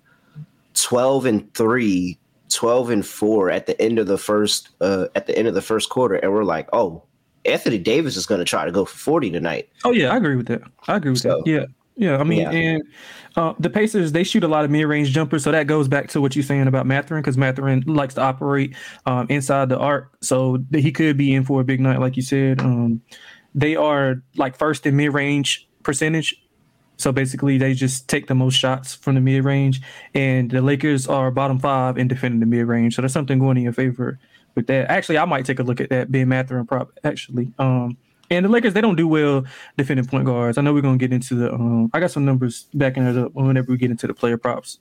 twelve 0.74 1.26
and 1.26 1.54
three 1.54 2.20
12 2.50 2.92
and 2.92 3.06
4 3.06 3.52
at 3.52 3.66
the 3.66 3.80
end 3.82 4.00
of 4.00 4.08
the 4.08 4.18
first 4.18 4.70
uh 4.80 5.08
at 5.16 5.28
the 5.28 5.38
end 5.38 5.50
of 5.50 5.54
the 5.54 5.62
first 5.62 5.90
quarter 5.90 6.16
and 6.16 6.32
we're 6.32 6.46
like, 6.46 6.70
"Oh, 6.72 7.04
Anthony 7.48 7.78
Davis 7.78 8.16
is 8.16 8.26
going 8.26 8.40
to 8.40 8.46
try 8.46 8.66
to 8.66 8.72
go 8.72 8.86
for 8.86 8.98
40 8.98 9.32
tonight." 9.32 9.70
Oh 9.86 9.92
yeah, 9.92 10.12
I 10.12 10.18
agree 10.18 10.36
with 10.36 10.48
that. 10.48 10.62
I 10.88 10.98
agree 10.98 11.12
with 11.12 11.22
so, 11.22 11.42
that. 11.44 11.50
Yeah. 11.50 11.66
Yeah, 12.00 12.18
I 12.18 12.24
mean, 12.24 12.42
yeah. 12.42 12.52
and 12.52 12.84
uh, 13.36 13.54
the 13.58 13.72
Pacers 13.72 14.12
they 14.12 14.24
shoot 14.24 14.44
a 14.44 14.48
lot 14.48 14.64
of 14.64 14.70
mid-range 14.70 15.10
jumpers, 15.10 15.44
so 15.44 15.52
that 15.52 15.66
goes 15.66 15.88
back 15.88 16.10
to 16.10 16.22
what 16.22 16.36
you're 16.36 16.44
saying 16.44 16.68
about 16.68 16.86
Mathurin 16.86 17.24
because 17.24 17.38
Mathurin 17.38 17.84
likes 17.88 18.14
to 18.14 18.22
operate 18.22 18.76
um, 19.08 19.26
inside 19.30 19.70
the 19.70 19.80
arc, 19.80 20.16
so 20.22 20.64
he 20.72 20.92
could 20.92 21.18
be 21.18 21.34
in 21.34 21.44
for 21.44 21.60
a 21.60 21.64
big 21.64 21.80
night, 21.80 22.00
like 22.00 22.16
you 22.16 22.22
said. 22.22 22.62
Um, 22.62 23.02
they 23.56 23.76
are 23.76 24.22
like 24.36 24.56
first 24.56 24.86
in 24.86 24.96
mid-range 24.96 25.68
percentage, 25.82 26.40
so 26.98 27.12
basically 27.12 27.58
they 27.58 27.74
just 27.74 28.08
take 28.08 28.28
the 28.28 28.36
most 28.36 28.54
shots 28.54 28.94
from 28.94 29.16
the 29.16 29.22
mid-range, 29.22 29.82
and 30.14 30.52
the 30.52 30.62
Lakers 30.62 31.08
are 31.08 31.32
bottom 31.32 31.58
five 31.58 31.98
in 31.98 32.08
defending 32.08 32.42
the 32.42 32.46
mid-range, 32.46 32.96
so 32.96 33.02
there's 33.02 33.14
something 33.14 33.40
going 33.40 33.58
in 33.58 33.64
your 33.64 33.74
favor 33.74 34.20
with 34.58 34.68
that. 34.68 34.90
Actually, 34.92 35.20
I 35.20 35.26
might 35.26 35.46
take 35.46 35.60
a 35.60 35.64
look 35.64 35.80
at 35.80 35.90
that 35.90 36.12
Ben 36.12 36.28
Mathurin 36.28 36.66
prop 36.66 36.92
actually. 37.06 37.54
Um, 37.60 37.96
and 38.30 38.44
the 38.44 38.50
Lakers, 38.50 38.74
they 38.74 38.82
don't 38.82 38.98
do 38.98 39.08
well 39.08 39.46
defending 39.78 40.06
point 40.06 40.26
guards. 40.26 40.58
I 40.58 40.62
know 40.62 40.74
we're 40.74 40.82
gonna 40.82 40.98
get 40.98 41.14
into 41.14 41.36
the. 41.36 41.54
Um, 41.54 41.90
I 41.94 42.02
got 42.02 42.12
some 42.12 42.26
numbers 42.26 42.66
backing 42.74 43.08
it 43.08 43.18
up 43.18 43.34
whenever 43.34 43.72
we 43.72 43.78
get 43.78 43.92
into 43.92 44.08
the 44.08 44.14
player 44.14 44.38
props. 44.38 44.80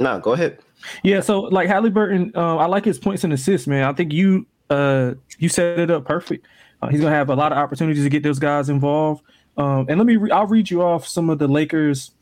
No, 0.00 0.18
go 0.18 0.32
ahead. 0.32 0.58
Yeah, 1.04 1.20
so 1.20 1.42
like 1.42 1.68
Haliburton, 1.68 2.34
uh, 2.34 2.56
I 2.56 2.66
like 2.66 2.84
his 2.84 2.98
points 2.98 3.22
and 3.22 3.32
assists, 3.32 3.68
man. 3.68 3.84
I 3.84 3.92
think 3.92 4.12
you 4.12 4.46
uh 4.70 5.14
you 5.38 5.48
set 5.48 5.78
it 5.78 5.90
up 5.90 6.06
perfect. 6.06 6.46
Uh, 6.82 6.88
he's 6.88 7.00
gonna 7.00 7.14
have 7.14 7.28
a 7.28 7.36
lot 7.36 7.52
of 7.52 7.58
opportunities 7.58 8.02
to 8.02 8.10
get 8.10 8.24
those 8.24 8.40
guys 8.40 8.68
involved. 8.68 9.22
Um, 9.56 9.86
and 9.88 9.98
let 9.98 10.06
me, 10.06 10.16
re- 10.16 10.30
I'll 10.30 10.46
read 10.46 10.70
you 10.70 10.80
off 10.80 11.06
some 11.06 11.28
of 11.28 11.38
the 11.38 11.46
Lakers, 11.46 12.12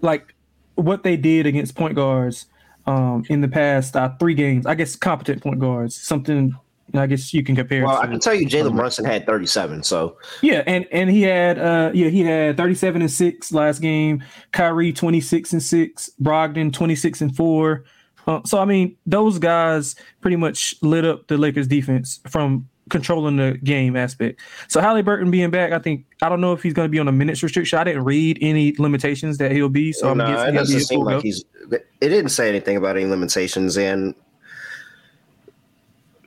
like 0.00 0.32
what 0.76 1.02
they 1.02 1.16
did 1.16 1.46
against 1.46 1.74
point 1.74 1.96
guards 1.96 2.46
um, 2.86 3.24
in 3.28 3.40
the 3.40 3.48
past 3.48 3.96
uh, 3.96 4.10
three 4.18 4.34
games. 4.34 4.66
I 4.66 4.74
guess 4.74 4.96
competent 4.96 5.42
point 5.42 5.58
guards, 5.58 5.94
something 6.00 6.54
I 6.94 7.06
guess 7.06 7.32
you 7.32 7.42
can 7.42 7.56
compare. 7.56 7.86
Well, 7.86 8.00
I 8.00 8.06
can 8.06 8.20
tell 8.20 8.34
you, 8.34 8.46
Jalen 8.46 8.76
Brunson 8.76 9.04
had 9.04 9.24
37. 9.24 9.82
So 9.82 10.18
yeah, 10.42 10.62
and 10.66 10.86
and 10.92 11.08
he 11.10 11.22
had 11.22 11.58
uh 11.58 11.90
yeah 11.94 12.08
he 12.08 12.20
had 12.20 12.56
37 12.56 13.02
and 13.02 13.10
six 13.10 13.52
last 13.52 13.80
game. 13.80 14.22
Kyrie 14.52 14.92
26 14.92 15.52
and 15.52 15.62
six. 15.62 16.10
Brogdon 16.20 16.72
26 16.72 17.20
and 17.22 17.34
four. 17.34 17.84
Uh, 18.26 18.40
so 18.44 18.58
I 18.58 18.64
mean, 18.64 18.96
those 19.06 19.38
guys 19.38 19.96
pretty 20.20 20.36
much 20.36 20.74
lit 20.82 21.04
up 21.04 21.26
the 21.28 21.38
Lakers 21.38 21.66
defense 21.66 22.20
from 22.28 22.68
controlling 22.90 23.36
the 23.36 23.58
game 23.64 23.96
aspect. 23.96 24.40
So 24.68 24.80
Haliburton 24.80 25.30
being 25.30 25.50
back, 25.50 25.72
I 25.72 25.78
think 25.78 26.04
I 26.20 26.28
don't 26.28 26.40
know 26.40 26.52
if 26.52 26.62
he's 26.62 26.74
going 26.74 26.86
to 26.86 26.90
be 26.90 26.98
on 26.98 27.08
a 27.08 27.12
minutes 27.12 27.42
restriction. 27.42 27.78
I 27.78 27.84
didn't 27.84 28.04
read 28.04 28.38
any 28.40 28.74
limitations 28.78 29.38
that 29.38 29.52
he'll 29.52 29.68
be. 29.68 29.92
So 29.92 30.10
I'm 30.10 30.18
no, 30.18 30.42
it 30.42 30.52
doesn't 30.52 30.80
seem 30.80 31.00
like 31.00 31.22
he's. 31.22 31.44
It 31.70 31.86
didn't 32.00 32.30
say 32.30 32.48
anything 32.48 32.76
about 32.76 32.96
any 32.96 33.06
limitations, 33.06 33.78
and 33.78 34.14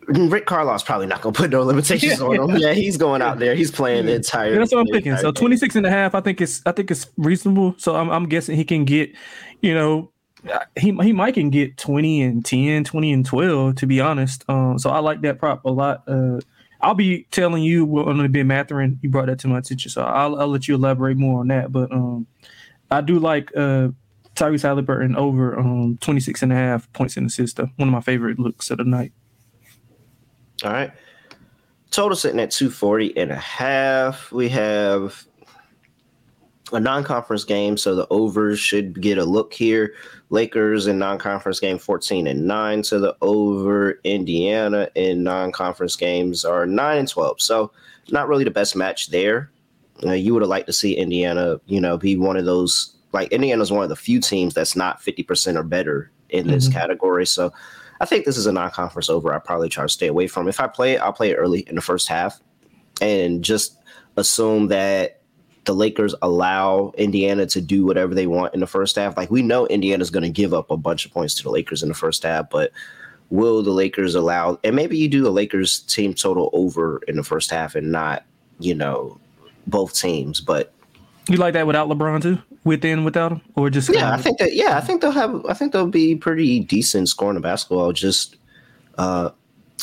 Rick 0.08 0.46
Carlisle's 0.46 0.84
probably 0.84 1.08
not 1.08 1.22
going 1.22 1.34
to 1.34 1.42
put 1.42 1.50
no 1.52 1.64
limitations 1.64 2.20
yeah, 2.20 2.26
on 2.26 2.50
him. 2.50 2.58
Yeah, 2.62 2.74
he's 2.74 2.98
going 2.98 3.22
out 3.22 3.40
there. 3.40 3.56
He's 3.56 3.72
playing 3.72 4.06
the 4.06 4.16
entire. 4.16 4.54
Yeah, 4.54 4.60
that's 4.60 4.72
what 4.72 4.82
I'm 4.82 4.88
thinking. 4.88 5.18
So 5.18 5.32
26 5.32 5.76
and 5.76 5.86
a 5.86 5.90
half, 5.90 6.16
I 6.16 6.22
think 6.22 6.42
it's 6.42 6.62
I 6.66 6.72
think 6.72 6.92
it's 6.92 7.08
reasonable. 7.18 7.76
So 7.78 7.96
I'm, 7.96 8.10
I'm 8.10 8.28
guessing 8.30 8.56
he 8.56 8.64
can 8.64 8.86
get, 8.86 9.12
you 9.62 9.74
know, 9.74 10.12
he 10.78 10.96
he 11.02 11.14
might 11.14 11.34
can 11.34 11.50
get 11.50 11.78
20 11.78 12.22
and 12.22 12.46
10, 12.46 12.84
20 12.84 13.14
and 13.14 13.26
12 13.26 13.76
to 13.76 13.88
be 13.88 14.02
honest. 14.02 14.44
Um, 14.50 14.78
so 14.80 14.90
I 14.90 15.00
like 15.00 15.22
that 15.22 15.40
prop 15.40 15.66
a 15.66 15.72
lot. 15.72 16.04
Uh, 16.08 16.40
I'll 16.82 16.94
be 16.94 17.24
telling 17.32 17.64
you 17.64 17.86
what 17.86 18.08
I'm 18.08 18.16
going 18.16 18.24
to 18.24 18.30
be 18.30 18.44
Mathurin. 18.44 19.00
You 19.02 19.10
brought 19.10 19.28
that 19.28 19.40
to 19.40 19.48
my 19.48 19.60
attention, 19.60 19.90
so 19.92 20.04
I'll 20.04 20.40
I'll 20.40 20.48
let 20.48 20.68
you 20.68 20.76
elaborate 20.76 21.18
more 21.18 21.40
on 21.40 21.48
that. 21.48 21.72
But 21.72 21.92
um, 21.92 22.28
I 22.92 23.02
do 23.02 23.20
like 23.20 23.52
uh 23.56 23.90
Tyrese 24.36 24.64
Haliburton 24.64 25.16
over 25.16 25.58
um 25.58 25.98
26 26.02 26.44
and 26.44 26.52
a 26.52 26.56
half 26.56 26.92
points 26.94 27.18
in 27.18 27.26
assist. 27.26 27.60
One 27.60 27.72
of 27.80 27.88
my 27.88 28.02
favorite 28.02 28.40
looks 28.40 28.70
of 28.70 28.78
the 28.78 28.84
night. 28.84 29.14
All 30.64 30.72
right. 30.72 30.92
Total 31.92 32.16
sitting 32.16 32.40
at 32.40 32.52
240 32.52 33.18
and 33.18 33.32
a 33.32 33.36
half. 33.36 34.32
We 34.32 34.50
have 34.50 35.26
a 36.72 36.80
non-conference 36.80 37.44
game, 37.44 37.78
so 37.78 37.96
the 37.96 38.08
overs 38.10 38.60
should 38.60 39.00
get 39.02 39.18
a 39.18 39.24
look 39.24 39.54
here. 39.54 39.94
Lakers 40.30 40.88
in 40.88 40.98
non-conference 40.98 41.60
game 41.60 41.78
14 41.78 42.28
and 42.28 42.48
9 42.48 42.84
so 42.84 43.00
the 43.00 43.16
over. 43.22 44.00
Indiana 44.04 44.90
in 44.96 45.24
non-conference 45.24 45.96
games 45.96 46.44
are 46.44 46.66
9 46.66 46.98
and 46.98 47.08
12. 47.08 47.42
So 47.42 47.72
not 48.12 48.28
really 48.28 48.44
the 48.44 48.52
best 48.52 48.76
match 48.76 49.08
there. 49.08 49.52
Uh, 50.04 50.12
you 50.12 50.34
would 50.34 50.42
have 50.42 50.50
liked 50.50 50.68
to 50.68 50.74
see 50.74 50.96
Indiana, 50.98 51.60
you 51.68 51.80
know, 51.80 51.98
be 51.98 52.18
one 52.18 52.38
of 52.38 52.46
those 52.46 52.96
like 53.14 53.32
Indiana's 53.32 53.72
one 53.72 53.84
of 53.84 53.90
the 53.90 53.96
few 53.96 54.20
teams 54.20 54.54
that's 54.54 54.76
not 54.76 55.02
50% 55.02 55.56
or 55.56 55.64
better 55.64 56.12
in 56.30 56.48
this 56.48 56.68
mm-hmm. 56.68 56.78
category. 56.78 57.26
So 57.26 57.54
I 58.02 58.06
think 58.06 58.26
this 58.26 58.38
is 58.38 58.46
a 58.46 58.52
non-conference 58.52 59.10
over. 59.10 59.34
I 59.34 59.40
probably 59.40 59.70
try 59.70 59.86
to 59.86 59.90
stay 59.90 60.08
away 60.08 60.28
from. 60.28 60.48
If 60.48 60.60
I 60.60 60.68
play 60.68 60.94
it, 60.94 61.02
I'll 61.02 61.14
play 61.14 61.32
it 61.32 61.36
early 61.36 61.62
in 61.62 61.76
the 61.76 61.82
first 61.82 62.10
half, 62.10 62.42
and 63.00 63.44
just 63.44 63.78
assume 64.18 64.68
that 64.68 65.15
the 65.66 65.74
Lakers 65.74 66.16
allow 66.22 66.94
Indiana 66.98 67.46
to 67.48 67.62
do 67.62 67.86
whatever 67.86 68.14
they 68.14 68.28
want 68.28 68.54
in 68.54 68.60
the 68.60 68.68
first 68.68 68.96
half. 68.96 69.18
Like 69.18 69.32
we 69.32 69.42
know 69.42 69.68
Indiana's 69.68 70.10
going 70.10 70.24
to 70.24 70.30
give 70.30 70.54
up 70.54 70.72
a 70.72 70.78
bunch 70.78 71.06
of 71.06 71.12
points 71.12 71.34
to 71.36 71.44
the 71.44 71.50
Lakers 71.50 71.84
in 71.84 71.90
the 71.90 71.96
first 71.96 72.24
half, 72.24 72.50
but 72.50 72.72
will 73.30 73.64
the 73.64 73.72
Lakers 73.72 74.16
allow? 74.16 74.60
And 74.64 74.76
maybe 74.76 74.98
you 74.98 75.08
do 75.08 75.24
the 75.24 75.32
Lakers 75.32 75.80
team 75.80 76.14
total 76.14 76.50
over 76.54 77.02
in 77.08 77.16
the 77.16 77.24
first 77.24 77.50
half 77.50 77.76
and 77.76 77.92
not, 77.92 78.24
you 78.60 78.76
know, 78.76 79.20
both 79.68 79.96
teams. 79.96 80.40
But 80.40 80.72
you 81.28 81.38
like 81.38 81.54
that 81.54 81.68
without 81.68 81.90
LeBron 81.90 82.22
too? 82.22 82.40
Within 82.64 83.04
without 83.04 83.32
him, 83.32 83.42
or 83.56 83.70
just 83.70 83.94
yeah? 83.94 84.14
I 84.14 84.18
think 84.18 84.40
that 84.40 84.54
yeah, 84.54 84.78
I 84.78 84.82
think 84.82 85.02
they'll 85.02 85.12
have. 85.12 85.46
I 85.46 85.54
think 85.54 85.72
they'll 85.72 85.88
be 85.88 86.16
pretty 86.16 86.60
decent 86.60 87.10
scoring 87.10 87.36
the 87.36 87.42
basketball. 87.42 87.92
Just 87.92 88.38
uh, 88.98 89.30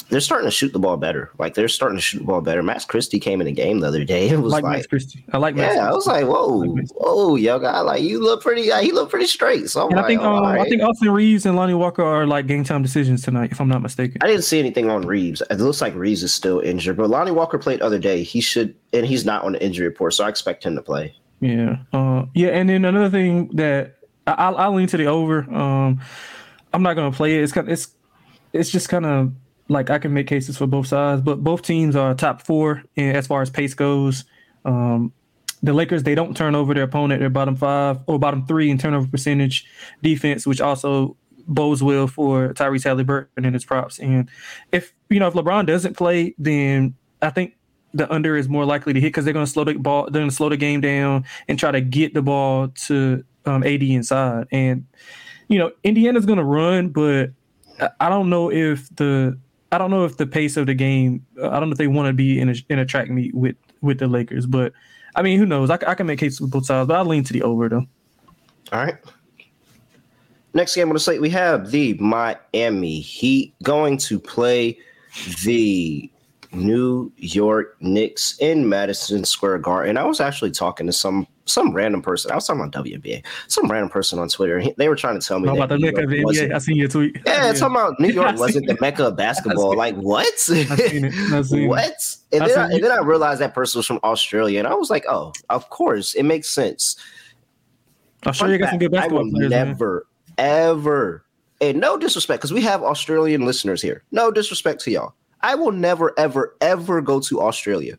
they're 0.08 0.20
starting 0.20 0.46
to 0.46 0.50
shoot 0.50 0.72
the 0.72 0.78
ball 0.78 0.96
better. 0.96 1.30
Like 1.38 1.54
they're 1.54 1.68
starting 1.68 1.96
to 1.96 2.02
shoot 2.02 2.18
the 2.18 2.24
ball 2.24 2.40
better. 2.40 2.62
Max 2.62 2.84
Christie 2.84 3.20
came 3.20 3.40
in 3.40 3.46
the 3.46 3.52
game 3.52 3.80
the 3.80 3.88
other 3.88 4.04
day. 4.04 4.28
It 4.32 4.38
was 4.38 4.52
like, 4.52 4.62
like 4.62 4.76
Max 4.76 4.86
Christie. 4.86 5.24
I 5.32 5.38
like. 5.38 5.54
Max 5.54 5.74
yeah, 5.74 5.82
Christie. 5.82 5.90
I 5.90 5.92
was 5.92 6.06
like, 6.06 6.26
whoa, 6.26 6.46
like 6.46 6.88
whoa, 6.94 7.36
yo, 7.36 7.58
guy, 7.58 7.80
like 7.80 8.02
you 8.02 8.22
look 8.22 8.42
pretty. 8.42 8.70
he 8.82 8.92
looked 8.92 9.10
pretty 9.10 9.26
straight. 9.26 9.68
So 9.68 9.86
like, 9.86 10.04
I 10.04 10.06
think 10.06 10.22
um, 10.22 10.42
right. 10.42 10.60
I 10.60 10.64
think 10.64 10.82
Austin 10.82 11.10
Reaves 11.10 11.44
and 11.44 11.56
Lonnie 11.56 11.74
Walker 11.74 12.02
are 12.02 12.26
like 12.26 12.46
game 12.46 12.64
time 12.64 12.82
decisions 12.82 13.22
tonight, 13.22 13.52
if 13.52 13.60
I'm 13.60 13.68
not 13.68 13.82
mistaken. 13.82 14.18
I 14.22 14.26
didn't 14.26 14.44
see 14.44 14.58
anything 14.58 14.90
on 14.90 15.02
Reaves. 15.02 15.42
It 15.50 15.58
looks 15.58 15.80
like 15.80 15.94
Reaves 15.94 16.22
is 16.22 16.32
still 16.32 16.60
injured, 16.60 16.96
but 16.96 17.10
Lonnie 17.10 17.30
Walker 17.30 17.58
played 17.58 17.82
other 17.82 17.98
day. 17.98 18.22
He 18.22 18.40
should, 18.40 18.74
and 18.92 19.04
he's 19.04 19.24
not 19.26 19.44
on 19.44 19.52
the 19.52 19.62
injury 19.62 19.86
report, 19.86 20.14
so 20.14 20.24
I 20.24 20.28
expect 20.28 20.64
him 20.64 20.74
to 20.76 20.82
play. 20.82 21.14
Yeah, 21.40 21.76
uh, 21.92 22.24
yeah, 22.34 22.50
and 22.50 22.68
then 22.68 22.84
another 22.84 23.10
thing 23.10 23.48
that 23.56 23.96
I, 24.26 24.32
I, 24.32 24.68
lean 24.68 24.86
to 24.88 24.96
the 24.96 25.06
over. 25.06 25.42
Um, 25.52 26.00
I'm 26.72 26.82
not 26.82 26.94
gonna 26.94 27.12
play 27.12 27.38
it. 27.38 27.42
It's 27.42 27.52
kind, 27.52 27.68
it's, 27.68 27.88
it's 28.52 28.70
just 28.70 28.88
kind 28.88 29.04
of 29.04 29.32
like 29.68 29.90
I 29.90 29.98
can 29.98 30.12
make 30.12 30.26
cases 30.26 30.58
for 30.58 30.66
both 30.66 30.86
sides, 30.86 31.22
but 31.22 31.42
both 31.42 31.62
teams 31.62 31.96
are 31.96 32.14
top 32.14 32.42
four 32.42 32.82
as 32.96 33.26
far 33.26 33.42
as 33.42 33.50
pace 33.50 33.74
goes. 33.74 34.24
Um, 34.64 35.12
the 35.62 35.72
Lakers 35.72 36.02
they 36.02 36.14
don't 36.14 36.36
turn 36.36 36.54
over 36.54 36.74
their 36.74 36.84
opponent. 36.84 37.20
They're 37.20 37.30
bottom 37.30 37.56
five 37.56 37.98
or 38.06 38.18
bottom 38.18 38.46
three 38.46 38.70
in 38.70 38.78
turnover 38.78 39.06
percentage 39.06 39.66
defense, 40.02 40.46
which 40.46 40.60
also 40.60 41.16
bodes 41.46 41.82
well 41.82 42.06
for 42.06 42.52
Tyrese 42.54 42.84
Haliburton 42.84 43.44
and 43.44 43.54
his 43.54 43.64
props. 43.64 43.98
And 43.98 44.28
if 44.72 44.92
you 45.08 45.20
know 45.20 45.28
if 45.28 45.34
LeBron 45.34 45.66
doesn't 45.66 45.96
play, 45.96 46.34
then 46.38 46.94
I 47.20 47.30
think 47.30 47.54
the 47.94 48.12
under 48.12 48.36
is 48.36 48.48
more 48.48 48.64
likely 48.64 48.92
to 48.92 49.00
hit 49.00 49.08
because 49.08 49.24
they're 49.24 49.34
going 49.34 49.46
to 49.46 49.50
slow 49.50 49.64
the 49.64 49.74
ball. 49.74 50.04
They're 50.04 50.20
going 50.20 50.30
to 50.30 50.34
slow 50.34 50.48
the 50.48 50.56
game 50.56 50.80
down 50.80 51.24
and 51.46 51.58
try 51.58 51.70
to 51.70 51.80
get 51.80 52.14
the 52.14 52.22
ball 52.22 52.68
to 52.86 53.24
um, 53.46 53.62
AD 53.62 53.82
inside. 53.82 54.46
And 54.50 54.86
you 55.48 55.58
know, 55.58 55.70
Indiana's 55.84 56.26
going 56.26 56.38
to 56.38 56.44
run, 56.44 56.88
but 56.88 57.30
I 58.00 58.08
don't 58.08 58.30
know 58.30 58.50
if 58.50 58.88
the 58.96 59.38
I 59.72 59.78
don't 59.78 59.90
know 59.90 60.04
if 60.04 60.18
the 60.18 60.26
pace 60.26 60.58
of 60.58 60.66
the 60.66 60.74
game. 60.74 61.24
I 61.42 61.58
don't 61.58 61.70
know 61.70 61.72
if 61.72 61.78
they 61.78 61.86
want 61.86 62.06
to 62.08 62.12
be 62.12 62.38
in 62.38 62.50
a 62.50 62.54
in 62.68 62.78
a 62.78 62.84
track 62.84 63.08
meet 63.08 63.34
with 63.34 63.56
with 63.80 63.98
the 63.98 64.06
Lakers. 64.06 64.46
But 64.46 64.74
I 65.16 65.22
mean, 65.22 65.38
who 65.38 65.46
knows? 65.46 65.70
I, 65.70 65.78
I 65.86 65.94
can 65.94 66.06
make 66.06 66.18
cases 66.18 66.42
with 66.42 66.50
both 66.50 66.66
sides, 66.66 66.86
but 66.86 66.94
I 66.96 67.00
lean 67.02 67.24
to 67.24 67.32
the 67.32 67.42
over 67.42 67.68
though. 67.70 67.86
All 68.70 68.84
right. 68.84 68.96
Next 70.54 70.74
game 70.74 70.88
on 70.88 70.94
the 70.94 71.00
slate, 71.00 71.22
we 71.22 71.30
have 71.30 71.70
the 71.70 71.94
Miami 71.94 73.00
Heat 73.00 73.54
going 73.62 73.96
to 73.98 74.20
play 74.20 74.78
the 75.44 76.11
New 76.52 77.10
York 77.16 77.76
Knicks 77.80 78.36
in 78.38 78.68
Madison 78.68 79.24
Square 79.24 79.58
Garden. 79.58 79.96
I 79.96 80.04
was 80.04 80.20
actually 80.20 80.50
talking 80.50 80.86
to 80.86 80.92
some 80.92 81.26
some 81.44 81.72
random 81.72 82.02
person. 82.02 82.30
I 82.30 82.36
was 82.36 82.46
talking 82.46 82.62
about 82.62 82.84
WNBA. 82.84 83.24
Some 83.48 83.70
random 83.70 83.88
person 83.88 84.18
on 84.18 84.28
Twitter. 84.28 84.62
They 84.76 84.88
were 84.88 84.96
trying 84.96 85.18
to 85.18 85.26
tell 85.26 85.40
me 85.40 85.48
about 85.48 85.70
the 85.70 85.78
mecca 85.78 86.04
of 86.04 86.10
the 86.10 86.22
NBA. 86.22 86.54
I 86.54 86.58
seen 86.58 86.76
your 86.76 86.88
tweet. 86.88 87.16
Yeah, 87.26 87.46
yeah. 87.46 87.52
talking 87.52 87.76
about 87.76 87.98
New 87.98 88.10
York 88.10 88.36
wasn't 88.38 88.66
the 88.66 88.76
mecca 88.80 89.06
of 89.06 89.16
basketball. 89.16 89.76
Like 89.76 89.96
what? 89.96 90.26
I 90.26 90.36
seen 90.36 91.04
it. 91.06 91.14
I 91.32 91.42
seen 91.42 91.68
what? 91.68 91.84
It. 91.84 92.16
And 92.32 92.48
then 92.48 92.58
I, 92.58 92.70
and 92.70 92.84
then 92.84 92.92
I 92.92 92.98
realized 92.98 93.40
that 93.40 93.54
person 93.54 93.78
was 93.78 93.86
from 93.86 94.00
Australia, 94.04 94.58
and 94.58 94.68
I 94.68 94.74
was 94.74 94.90
like, 94.90 95.04
oh, 95.08 95.32
of 95.48 95.68
course, 95.70 96.14
it 96.14 96.24
makes 96.24 96.50
sense. 96.50 96.96
Australia 98.26 98.58
got 98.58 98.70
some 98.70 98.78
good 98.78 98.92
basketball 98.92 99.20
I 99.20 99.22
will 99.22 99.30
players. 99.32 99.50
Never, 99.50 100.06
man. 100.38 100.68
ever, 100.68 101.24
and 101.60 101.80
no 101.80 101.96
disrespect, 101.96 102.40
because 102.40 102.52
we 102.52 102.62
have 102.62 102.82
Australian 102.82 103.44
listeners 103.46 103.82
here. 103.82 104.04
No 104.12 104.30
disrespect 104.30 104.80
to 104.82 104.90
y'all 104.90 105.14
I 105.42 105.54
will 105.54 105.72
never, 105.72 106.18
ever, 106.18 106.56
ever 106.60 107.00
go 107.00 107.20
to 107.20 107.40
Australia. 107.40 107.98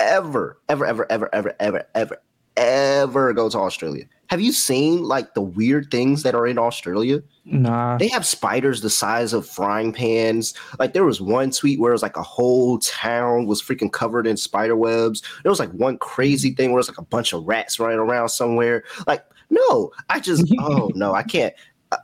Ever, 0.00 0.58
ever, 0.68 0.86
ever, 0.86 1.06
ever, 1.10 1.30
ever, 1.34 1.54
ever, 1.60 1.86
ever, 1.94 2.22
ever 2.56 3.32
go 3.32 3.48
to 3.48 3.58
Australia. 3.58 4.04
have 4.28 4.40
you 4.40 4.52
seen 4.52 5.02
like 5.02 5.34
the 5.34 5.42
weird 5.42 5.90
things 5.90 6.22
that 6.22 6.34
are 6.34 6.46
in 6.46 6.58
Australia? 6.58 7.22
Nah. 7.44 7.98
They 7.98 8.08
have 8.08 8.24
spiders 8.24 8.80
the 8.80 8.90
size 8.90 9.32
of 9.32 9.46
frying 9.46 9.92
pans. 9.92 10.54
Like 10.78 10.94
there 10.94 11.04
was 11.04 11.20
one 11.20 11.50
tweet 11.50 11.78
where 11.78 11.92
it 11.92 11.94
was 11.94 12.02
like 12.02 12.16
a 12.16 12.22
whole 12.22 12.78
town 12.78 13.46
was 13.46 13.62
freaking 13.62 13.92
covered 13.92 14.26
in 14.26 14.36
spider 14.36 14.76
webs. 14.76 15.22
There 15.42 15.50
was 15.50 15.60
like 15.60 15.70
one 15.72 15.98
crazy 15.98 16.54
thing 16.54 16.70
where 16.70 16.78
it 16.78 16.86
was 16.86 16.88
like 16.88 16.98
a 16.98 17.02
bunch 17.02 17.32
of 17.32 17.44
rats 17.44 17.78
running 17.78 17.98
around 17.98 18.30
somewhere. 18.30 18.84
Like, 19.06 19.24
no, 19.50 19.92
I 20.08 20.18
just 20.20 20.50
oh 20.60 20.90
no, 20.94 21.14
I 21.14 21.22
can't. 21.22 21.54
I 21.90 21.98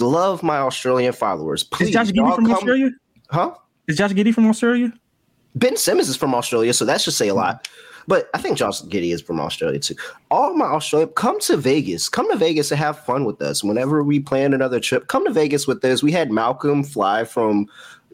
love 0.00 0.42
my 0.42 0.58
Australian 0.58 1.12
followers. 1.12 1.64
Please, 1.64 1.88
Is 1.88 1.94
Josh 1.94 2.10
Giddey 2.10 2.34
from 2.34 2.46
come, 2.46 2.54
Australia? 2.54 2.90
Huh? 3.30 3.54
Is 3.86 3.96
Josh 3.96 4.12
Giddey 4.12 4.34
from 4.34 4.46
Australia? 4.46 4.92
Ben 5.54 5.76
Simmons 5.76 6.08
is 6.08 6.16
from 6.16 6.34
Australia, 6.34 6.72
so 6.72 6.84
that 6.84 7.00
should 7.00 7.14
say 7.14 7.28
a 7.28 7.32
hmm. 7.32 7.38
lot. 7.38 7.68
But 8.06 8.28
I 8.34 8.38
think 8.38 8.58
Josh 8.58 8.82
Giddey 8.82 9.14
is 9.14 9.22
from 9.22 9.40
Australia 9.40 9.78
too. 9.78 9.94
All 10.30 10.54
my 10.54 10.66
Australia, 10.66 11.06
come 11.06 11.40
to 11.40 11.56
Vegas. 11.56 12.08
Come 12.08 12.30
to 12.30 12.36
Vegas 12.36 12.70
and 12.70 12.78
have 12.78 13.02
fun 13.02 13.24
with 13.24 13.40
us. 13.40 13.64
Whenever 13.64 14.02
we 14.02 14.20
plan 14.20 14.52
another 14.52 14.78
trip, 14.78 15.08
come 15.08 15.24
to 15.24 15.32
Vegas 15.32 15.66
with 15.66 15.82
us. 15.84 16.02
We 16.02 16.12
had 16.12 16.30
Malcolm 16.30 16.84
fly 16.84 17.24
from 17.24 17.66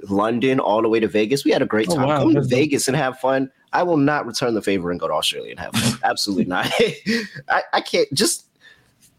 London 0.08 0.60
all 0.60 0.80
the 0.80 0.88
way 0.88 1.00
to 1.00 1.08
Vegas. 1.08 1.44
We 1.44 1.50
had 1.50 1.62
a 1.62 1.66
great 1.66 1.88
oh, 1.90 1.96
time. 1.96 2.04
Oh, 2.04 2.08
wow. 2.08 2.18
Come 2.20 2.34
to 2.34 2.42
Vegas 2.42 2.86
and 2.86 2.96
have 2.96 3.18
fun. 3.18 3.50
I 3.72 3.82
will 3.82 3.96
not 3.96 4.26
return 4.26 4.54
the 4.54 4.62
favor 4.62 4.92
and 4.92 5.00
go 5.00 5.08
to 5.08 5.14
Australia 5.14 5.50
and 5.50 5.60
have 5.60 5.74
fun. 5.74 5.98
Absolutely 6.04 6.44
not. 6.44 6.70
I, 7.48 7.62
I 7.72 7.80
can't 7.80 8.12
just 8.12 8.46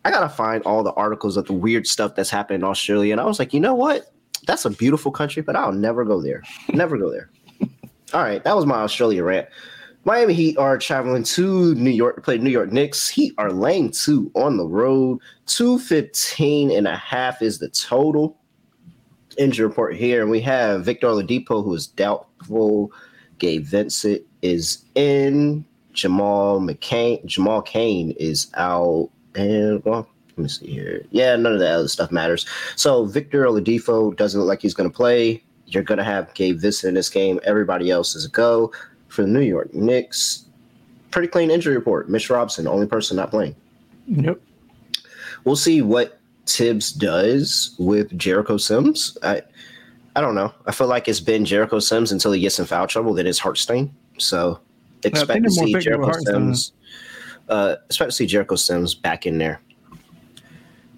I 0.04 0.12
gotta 0.12 0.30
find 0.30 0.64
all 0.64 0.84
the 0.84 0.94
articles 0.94 1.38
of 1.38 1.46
the 1.46 1.54
weird 1.54 1.86
stuff 1.86 2.16
that's 2.16 2.30
happening 2.30 2.62
in 2.62 2.64
Australia. 2.66 3.12
And 3.12 3.22
I 3.22 3.26
was 3.26 3.40
like, 3.40 3.54
you 3.54 3.60
know 3.60 3.76
what? 3.76 4.12
That's 4.48 4.66
a 4.66 4.70
beautiful 4.70 5.12
country, 5.12 5.42
but 5.42 5.56
I'll 5.56 5.72
never 5.72 6.04
go 6.04 6.22
there. 6.22 6.44
Never 6.70 6.98
go 6.98 7.12
there. 7.12 7.30
All 8.14 8.22
right, 8.22 8.44
that 8.44 8.56
was 8.56 8.66
my 8.66 8.78
Australia 8.78 9.24
rant. 9.24 9.48
Miami 10.04 10.34
Heat 10.34 10.58
are 10.58 10.80
traveling 10.80 11.24
to 11.24 11.76
New 11.76 11.92
York 11.92 12.16
to 12.16 12.22
play 12.22 12.38
New 12.40 12.50
York 12.50 12.72
Knicks. 12.72 13.08
Heat 13.08 13.34
are 13.38 13.52
laying 13.52 13.92
two 13.92 14.32
on 14.34 14.58
the 14.58 14.66
road. 14.66 15.20
215 15.46 16.72
and 16.72 16.88
a 16.88 16.96
half 16.96 17.42
is 17.42 17.60
the 17.60 17.70
total. 17.70 18.36
Injury 19.38 19.68
report 19.68 19.96
here. 19.96 20.22
And 20.22 20.32
we 20.32 20.42
have 20.42 20.84
Victor 20.84 21.08
Oladipo, 21.08 21.64
who 21.64 21.74
is 21.76 21.86
doubtful. 21.86 22.92
Gabe 23.38 23.64
Vincent 23.64 24.24
is 24.42 24.84
in. 24.96 25.64
Jamal 25.94 26.62
McCain, 26.62 27.24
Jamal 27.26 27.62
Cain 27.62 28.12
is 28.12 28.50
out. 28.56 29.10
And 29.36 29.84
well, 29.86 30.08
let 30.38 30.44
me 30.44 30.48
see 30.50 30.68
here. 30.68 31.06
Yeah, 31.12 31.36
none 31.36 31.54
of 31.54 31.60
that 31.60 31.74
other 31.74 31.88
stuff 31.88 32.12
matters. 32.12 32.46
So 32.76 33.06
Victor 33.06 33.46
Oladipo 33.46 34.16
doesn't 34.16 34.40
look 34.40 34.48
like 34.48 34.62
he's 34.62 34.74
going 34.74 34.90
to 34.90 34.96
play. 34.96 35.44
You're 35.68 35.84
going 35.84 35.98
to 35.98 36.04
have 36.04 36.34
Gabe 36.34 36.60
Vincent 36.60 36.90
in 36.90 36.96
this 36.96 37.10
game. 37.10 37.40
Everybody 37.44 37.92
else 37.92 38.16
is 38.16 38.26
a 38.26 38.30
go 38.30 38.72
for 39.08 39.24
the 39.24 39.28
New 39.28 39.42
York 39.42 39.74
Knicks. 39.74 40.46
Pretty 41.12 41.28
clean 41.28 41.52
injury 41.52 41.76
report. 41.76 42.10
Mitch 42.10 42.30
Robinson, 42.30 42.68
only 42.68 42.88
person 42.88 43.18
not 43.18 43.30
playing. 43.30 43.56
Yep. 44.08 44.40
We'll 45.44 45.56
see 45.56 45.82
what 45.82 46.20
Thibs 46.46 46.92
does 46.92 47.76
with 47.80 48.18
Jericho 48.18 48.58
Sims. 48.58 49.18
I 49.24 49.42
I 50.16 50.22
don't 50.22 50.36
know. 50.36 50.54
I 50.66 50.72
feel 50.72 50.88
like 50.88 51.08
it's 51.08 51.22
been 51.22 51.46
Jericho 51.46 51.80
Sims 51.80 52.12
until 52.12 52.34
he 52.34 52.42
gets 52.42 52.60
in 52.60 52.66
foul 52.66 52.88
trouble, 52.88 53.14
then 53.14 53.28
it's 53.28 53.40
Hartenstein. 53.40 53.94
So 54.18 54.60
expect 55.04 55.44
to 55.44 55.50
see 55.50 55.74
Jericho 55.80 56.12
Sims. 56.26 56.74
Uh, 57.48 57.76
expect 57.86 58.12
to 58.12 58.16
see 58.16 58.26
Jericho 58.26 58.56
Sims 58.56 58.94
back 58.94 59.26
in 59.26 59.38
there. 59.38 59.62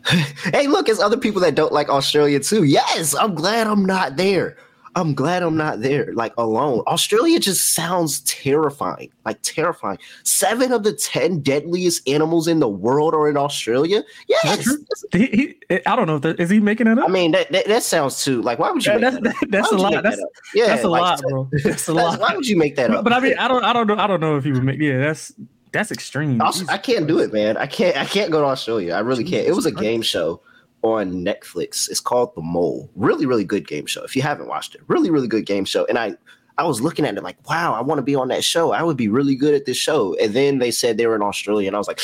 hey, 0.53 0.67
look, 0.67 0.89
it's 0.89 0.99
other 0.99 1.17
people 1.17 1.41
that 1.41 1.55
don't 1.55 1.73
like 1.73 1.89
Australia 1.89 2.39
too. 2.39 2.63
Yes, 2.63 3.15
I'm 3.15 3.35
glad 3.35 3.67
I'm 3.67 3.85
not 3.85 4.17
there. 4.17 4.57
I'm 4.95 5.15
glad 5.15 5.41
I'm 5.41 5.57
not 5.57 5.81
there, 5.81 6.13
like 6.13 6.33
alone. 6.37 6.83
Australia 6.85 7.39
just 7.39 7.73
sounds 7.73 8.19
terrifying, 8.21 9.11
like 9.25 9.39
terrifying. 9.41 9.97
Seven 10.23 10.71
of 10.71 10.83
the 10.83 10.93
10 10.93 11.41
deadliest 11.41 12.07
animals 12.07 12.47
in 12.47 12.59
the 12.59 12.67
world 12.67 13.15
are 13.15 13.27
in 13.27 13.35
Australia. 13.35 14.03
Yes. 14.27 14.69
He, 15.11 15.55
he, 15.69 15.85
I 15.87 15.95
don't 15.95 16.05
know. 16.05 16.17
If 16.29 16.39
is 16.39 16.49
he 16.51 16.59
making 16.59 16.87
it 16.87 16.99
up? 16.99 17.09
I 17.09 17.11
mean, 17.11 17.31
that, 17.31 17.51
that, 17.51 17.65
that 17.65 17.83
sounds 17.83 18.23
too, 18.23 18.41
like, 18.43 18.59
why 18.59 18.69
would 18.69 18.85
you 18.85 18.99
that's, 18.99 19.19
that, 19.19 19.35
that's 19.49 19.71
a 19.71 19.77
lot. 19.77 20.03
That's, 20.03 20.21
yeah, 20.53 20.67
that's 20.67 20.83
a 20.83 20.89
like, 20.89 21.01
lot, 21.01 21.21
bro. 21.21 21.49
That's 21.63 21.87
a 21.87 21.93
lot. 21.93 22.19
Why 22.19 22.35
would 22.35 22.47
you 22.47 22.57
make 22.57 22.75
that 22.75 22.91
up? 22.91 22.97
But, 22.97 23.05
but 23.05 23.13
I 23.13 23.19
mean, 23.19 23.37
I 23.37 23.47
don't, 23.47 23.63
I 23.63 23.73
don't 23.73 23.87
know. 23.87 23.97
I 23.97 24.05
don't 24.05 24.19
know 24.19 24.37
if 24.37 24.43
he 24.43 24.51
would 24.51 24.63
make, 24.63 24.79
yeah, 24.79 24.99
that's, 24.99 25.33
that's 25.73 25.91
extreme. 25.91 26.39
I 26.41 26.77
can't 26.77 27.07
do 27.07 27.19
it, 27.19 27.33
man. 27.33 27.57
I 27.57 27.65
can't, 27.65 27.97
I 27.97 28.05
can't 28.05 28.31
go 28.31 28.41
to 28.41 28.47
Australia. 28.47 28.93
I 28.93 28.99
really 28.99 29.23
can't. 29.23 29.47
It 29.47 29.55
was 29.55 29.65
a 29.65 29.71
game 29.71 30.03
show 30.03 30.39
on 30.83 31.25
Netflix. 31.25 31.89
It's 31.89 31.99
called 31.99 32.35
The 32.35 32.41
Mole. 32.41 32.89
Really, 32.95 33.25
really 33.25 33.43
good 33.43 33.67
game 33.67 33.87
show. 33.87 34.03
If 34.03 34.15
you 34.15 34.21
haven't 34.21 34.47
watched 34.47 34.75
it, 34.75 34.81
really, 34.87 35.09
really 35.09 35.27
good 35.27 35.47
game 35.47 35.65
show. 35.65 35.85
And 35.85 35.97
I, 35.97 36.15
I 36.59 36.63
was 36.63 36.79
looking 36.79 37.05
at 37.05 37.17
it 37.17 37.23
like, 37.23 37.37
wow, 37.49 37.73
I 37.73 37.81
want 37.81 37.97
to 37.97 38.03
be 38.03 38.13
on 38.13 38.27
that 38.27 38.43
show. 38.43 38.71
I 38.71 38.83
would 38.83 38.97
be 38.97 39.07
really 39.07 39.35
good 39.35 39.55
at 39.55 39.65
this 39.65 39.77
show. 39.77 40.15
And 40.21 40.33
then 40.33 40.59
they 40.59 40.69
said 40.69 40.97
they 40.97 41.07
were 41.07 41.15
in 41.15 41.23
Australia, 41.23 41.67
and 41.67 41.75
I 41.75 41.79
was 41.79 41.87
like, 41.87 42.01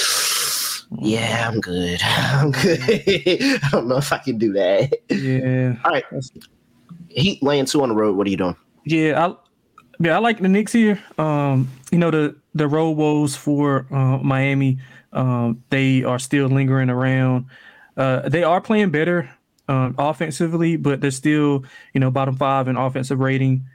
yeah, 1.05 1.47
I'm 1.47 1.59
good. 1.59 2.01
I'm 2.03 2.51
good. 2.51 2.81
I 2.89 3.69
don't 3.71 3.87
know 3.87 3.97
if 3.97 4.11
I 4.11 4.17
can 4.17 4.39
do 4.39 4.51
that. 4.53 4.97
Yeah. 5.09 5.75
All 5.85 5.91
right. 5.91 6.05
Heat 7.09 7.43
laying 7.43 7.65
two 7.65 7.83
on 7.83 7.89
the 7.89 7.95
road. 7.95 8.15
What 8.15 8.25
are 8.25 8.31
you 8.31 8.37
doing? 8.37 8.55
Yeah, 8.85 9.27
I 9.27 9.35
yeah, 9.99 10.15
I 10.15 10.19
like 10.19 10.39
the 10.39 10.47
Knicks 10.47 10.71
here. 10.71 10.99
Um, 11.17 11.69
you 11.91 11.97
know, 11.97 12.11
the 12.11 12.35
the 12.53 12.67
road 12.67 12.91
woes 12.91 13.35
for 13.35 13.87
uh, 13.91 14.17
Miami, 14.17 14.79
um, 15.13 15.63
they 15.69 16.03
are 16.03 16.19
still 16.19 16.47
lingering 16.47 16.89
around. 16.89 17.45
Uh, 17.97 18.29
they 18.29 18.43
are 18.43 18.61
playing 18.61 18.91
better 18.91 19.29
um, 19.67 19.95
offensively, 19.97 20.77
but 20.77 21.01
they're 21.01 21.11
still, 21.11 21.63
you 21.93 21.99
know, 21.99 22.11
bottom 22.11 22.35
five 22.35 22.67
in 22.67 22.77
offensive 22.77 23.19
rating. 23.19 23.65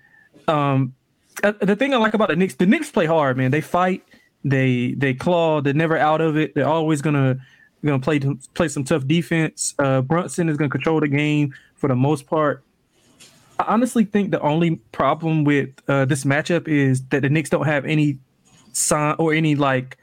Um, 0.48 0.94
uh, 1.42 1.52
the 1.60 1.76
thing 1.76 1.92
I 1.94 1.96
like 1.96 2.14
about 2.14 2.28
the 2.28 2.36
Knicks, 2.36 2.54
the 2.54 2.66
Knicks 2.66 2.90
play 2.90 3.06
hard, 3.06 3.36
man. 3.36 3.50
They 3.50 3.60
fight, 3.60 4.04
they 4.44 4.92
they 4.92 5.14
claw, 5.14 5.60
they're 5.60 5.74
never 5.74 5.96
out 5.96 6.20
of 6.20 6.36
it. 6.36 6.54
They're 6.54 6.68
always 6.68 7.02
gonna 7.02 7.38
gonna 7.84 7.98
play 7.98 8.20
play 8.54 8.68
some 8.68 8.84
tough 8.84 9.06
defense. 9.06 9.74
Uh, 9.78 10.00
Brunson 10.00 10.48
is 10.48 10.56
gonna 10.56 10.70
control 10.70 11.00
the 11.00 11.08
game 11.08 11.54
for 11.74 11.88
the 11.88 11.96
most 11.96 12.26
part. 12.26 12.62
I 13.58 13.64
honestly 13.68 14.04
think 14.04 14.30
the 14.30 14.40
only 14.40 14.76
problem 14.92 15.44
with 15.44 15.68
uh, 15.88 16.04
this 16.04 16.24
matchup 16.24 16.66
is 16.66 17.04
that 17.08 17.22
the 17.22 17.28
Knicks 17.28 17.50
don't 17.50 17.66
have 17.66 17.84
any 17.84 18.18
sign 18.72 19.14
or 19.18 19.32
any 19.32 19.54
like 19.54 19.96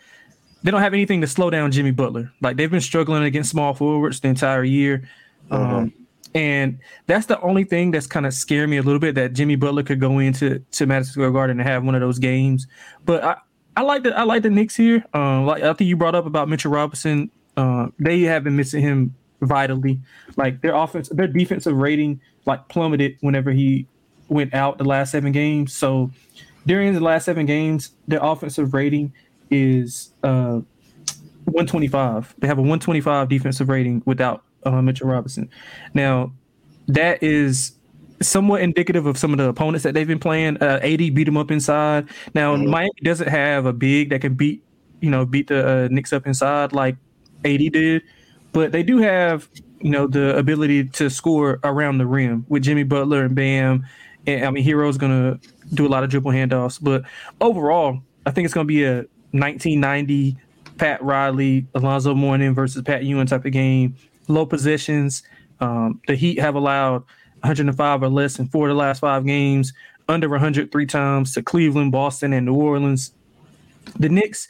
they 0.63 0.71
don't 0.71 0.81
have 0.81 0.93
anything 0.93 1.21
to 1.21 1.27
slow 1.27 1.49
down 1.49 1.71
Jimmy 1.71 1.91
Butler. 1.91 2.31
Like 2.41 2.57
they've 2.57 2.71
been 2.71 2.81
struggling 2.81 3.23
against 3.23 3.49
small 3.49 3.73
forwards 3.73 4.19
the 4.19 4.29
entire 4.29 4.63
year. 4.63 5.09
Uh-huh. 5.49 5.77
Um, 5.77 5.93
and 6.33 6.79
that's 7.07 7.25
the 7.25 7.39
only 7.41 7.65
thing 7.65 7.91
that's 7.91 8.07
kind 8.07 8.25
of 8.25 8.33
scared 8.33 8.69
me 8.69 8.77
a 8.77 8.81
little 8.81 8.99
bit 8.99 9.15
that 9.15 9.33
Jimmy 9.33 9.55
Butler 9.57 9.83
could 9.83 9.99
go 9.99 10.19
into 10.19 10.59
to 10.59 10.85
Madison 10.85 11.13
Square 11.13 11.31
Garden 11.31 11.59
and 11.59 11.67
have 11.67 11.83
one 11.83 11.95
of 11.95 12.01
those 12.01 12.19
games. 12.19 12.67
But 13.05 13.23
I, 13.23 13.35
I 13.75 13.81
like 13.81 14.03
the 14.03 14.17
I 14.17 14.23
like 14.23 14.43
the 14.43 14.49
Knicks 14.49 14.75
here. 14.75 15.03
Um, 15.13 15.45
like 15.45 15.63
I 15.63 15.73
think 15.73 15.89
you 15.89 15.97
brought 15.97 16.15
up 16.15 16.25
about 16.25 16.47
Mitchell 16.47 16.71
Robinson. 16.71 17.31
Uh, 17.57 17.87
they 17.99 18.21
have 18.21 18.45
been 18.45 18.55
missing 18.55 18.81
him 18.81 19.15
vitally. 19.41 19.99
Like 20.37 20.61
their 20.61 20.75
offense, 20.75 21.09
their 21.09 21.27
defensive 21.27 21.75
rating 21.75 22.21
like 22.45 22.67
plummeted 22.69 23.17
whenever 23.21 23.51
he 23.51 23.87
went 24.29 24.53
out 24.53 24.77
the 24.77 24.83
last 24.83 25.11
seven 25.11 25.31
games. 25.31 25.73
So 25.73 26.11
during 26.65 26.93
the 26.93 26.99
last 26.99 27.25
seven 27.25 27.45
games, 27.45 27.91
their 28.07 28.19
offensive 28.21 28.73
rating 28.73 29.13
is 29.49 30.13
uh, 30.23 30.61
125. 31.45 32.35
They 32.39 32.47
have 32.47 32.57
a 32.57 32.61
125 32.61 33.29
defensive 33.29 33.69
rating 33.69 34.01
without 34.05 34.43
uh, 34.63 34.81
Mitchell 34.81 35.07
Robinson. 35.07 35.49
Now, 35.93 36.31
that 36.87 37.21
is 37.21 37.73
somewhat 38.21 38.61
indicative 38.61 39.05
of 39.05 39.17
some 39.17 39.31
of 39.31 39.37
the 39.39 39.49
opponents 39.49 39.83
that 39.83 39.93
they've 39.93 40.07
been 40.07 40.19
playing. 40.19 40.57
Uh, 40.57 40.79
AD 40.83 40.97
beat 40.97 41.23
them 41.25 41.37
up 41.37 41.51
inside. 41.51 42.07
Now, 42.35 42.55
mm-hmm. 42.55 42.69
Miami 42.69 42.91
doesn't 43.03 43.27
have 43.27 43.65
a 43.65 43.73
big 43.73 44.09
that 44.11 44.21
can 44.21 44.35
beat 44.35 44.63
you 45.01 45.09
know 45.09 45.25
beat 45.25 45.47
the 45.47 45.67
uh, 45.67 45.87
Knicks 45.91 46.13
up 46.13 46.25
inside 46.25 46.71
like 46.71 46.95
AD 47.43 47.71
did, 47.71 48.03
but 48.51 48.71
they 48.71 48.83
do 48.83 48.97
have 48.97 49.49
you 49.79 49.89
know 49.89 50.07
the 50.07 50.37
ability 50.37 50.85
to 50.85 51.09
score 51.09 51.59
around 51.63 51.97
the 51.97 52.05
rim 52.05 52.45
with 52.49 52.63
Jimmy 52.63 52.83
Butler 52.83 53.23
and 53.23 53.35
Bam. 53.35 53.85
And 54.27 54.45
I 54.45 54.51
mean, 54.51 54.63
Herro's 54.63 54.97
gonna 54.97 55.39
do 55.73 55.87
a 55.87 55.89
lot 55.89 56.03
of 56.03 56.09
dribble 56.09 56.31
handoffs, 56.31 56.79
but 56.81 57.03
overall, 57.39 58.01
I 58.25 58.31
think 58.31 58.45
it's 58.45 58.53
gonna 58.53 58.65
be 58.65 58.83
a 58.83 59.05
1990 59.31 60.37
Pat 60.77 61.01
Riley, 61.03 61.67
Alonzo 61.75 62.13
Mourning 62.13 62.53
versus 62.53 62.81
Pat 62.81 63.03
Ewing 63.03 63.27
type 63.27 63.45
of 63.45 63.51
game. 63.51 63.95
Low 64.27 64.45
positions. 64.45 65.23
Um, 65.59 66.01
the 66.07 66.15
Heat 66.15 66.39
have 66.39 66.55
allowed 66.55 67.03
105 67.41 68.03
or 68.03 68.09
less 68.09 68.39
in 68.39 68.47
four 68.47 68.67
of 68.67 68.75
the 68.75 68.79
last 68.79 68.99
five 68.99 69.25
games, 69.25 69.73
under 70.07 70.27
100 70.29 70.71
three 70.71 70.85
times 70.85 71.33
to 71.33 71.43
Cleveland, 71.43 71.91
Boston, 71.91 72.33
and 72.33 72.45
New 72.45 72.55
Orleans. 72.55 73.13
The 73.99 74.09
Knicks, 74.09 74.47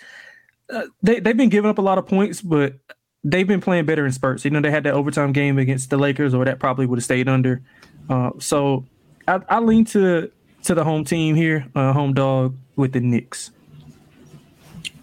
uh, 0.70 0.84
they, 1.02 1.20
they've 1.20 1.38
been 1.38 1.50
giving 1.50 1.70
up 1.70 1.78
a 1.78 1.82
lot 1.82 1.98
of 1.98 2.08
points, 2.08 2.42
but 2.42 2.76
they've 3.24 3.48
been 3.48 3.62
playing 3.62 3.86
better 3.86 4.06
in 4.06 4.12
spurts. 4.12 4.46
You 4.46 4.52
know, 4.52 4.62
they 4.62 4.72
had 4.72 4.84
that 4.84 4.94
overtime 4.94 5.32
game 5.32 5.58
against 5.58 5.90
the 5.90 5.98
Lakers, 5.98 6.34
or 6.34 6.46
that 6.46 6.60
probably 6.60 6.86
would 6.86 7.00
have 7.00 7.04
stayed 7.04 7.28
under. 7.28 7.62
Uh, 8.10 8.32
so 8.40 8.86
I, 9.28 9.40
I, 9.50 9.60
lean 9.60 9.86
to 9.86 10.32
to 10.64 10.76
the 10.76 10.84
home 10.84 11.06
team 11.06 11.36
here, 11.36 11.68
uh, 11.76 11.94
home 11.94 12.14
dog 12.14 12.56
with 12.76 12.94
the 12.94 13.00
Knicks. 13.00 13.52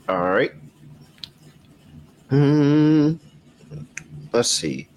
All 0.09 0.31
right. 0.31 0.53
Hmm. 2.31 3.15
Let's 4.33 4.51
see. 4.51 4.89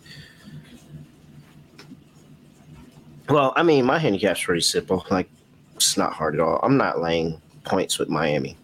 Well, 3.30 3.54
I 3.56 3.64
mean, 3.64 3.86
my 3.86 3.98
handicap's 3.98 4.44
pretty 4.44 4.62
simple. 4.62 5.06
Like, 5.10 5.30
it's 5.76 5.96
not 5.96 6.12
hard 6.12 6.36
at 6.36 6.42
all. 6.42 6.60
I'm 6.64 6.76
not 6.76 7.00
laying 7.00 7.42
points 7.64 7.98
with 7.98 8.10
Miami. 8.10 8.58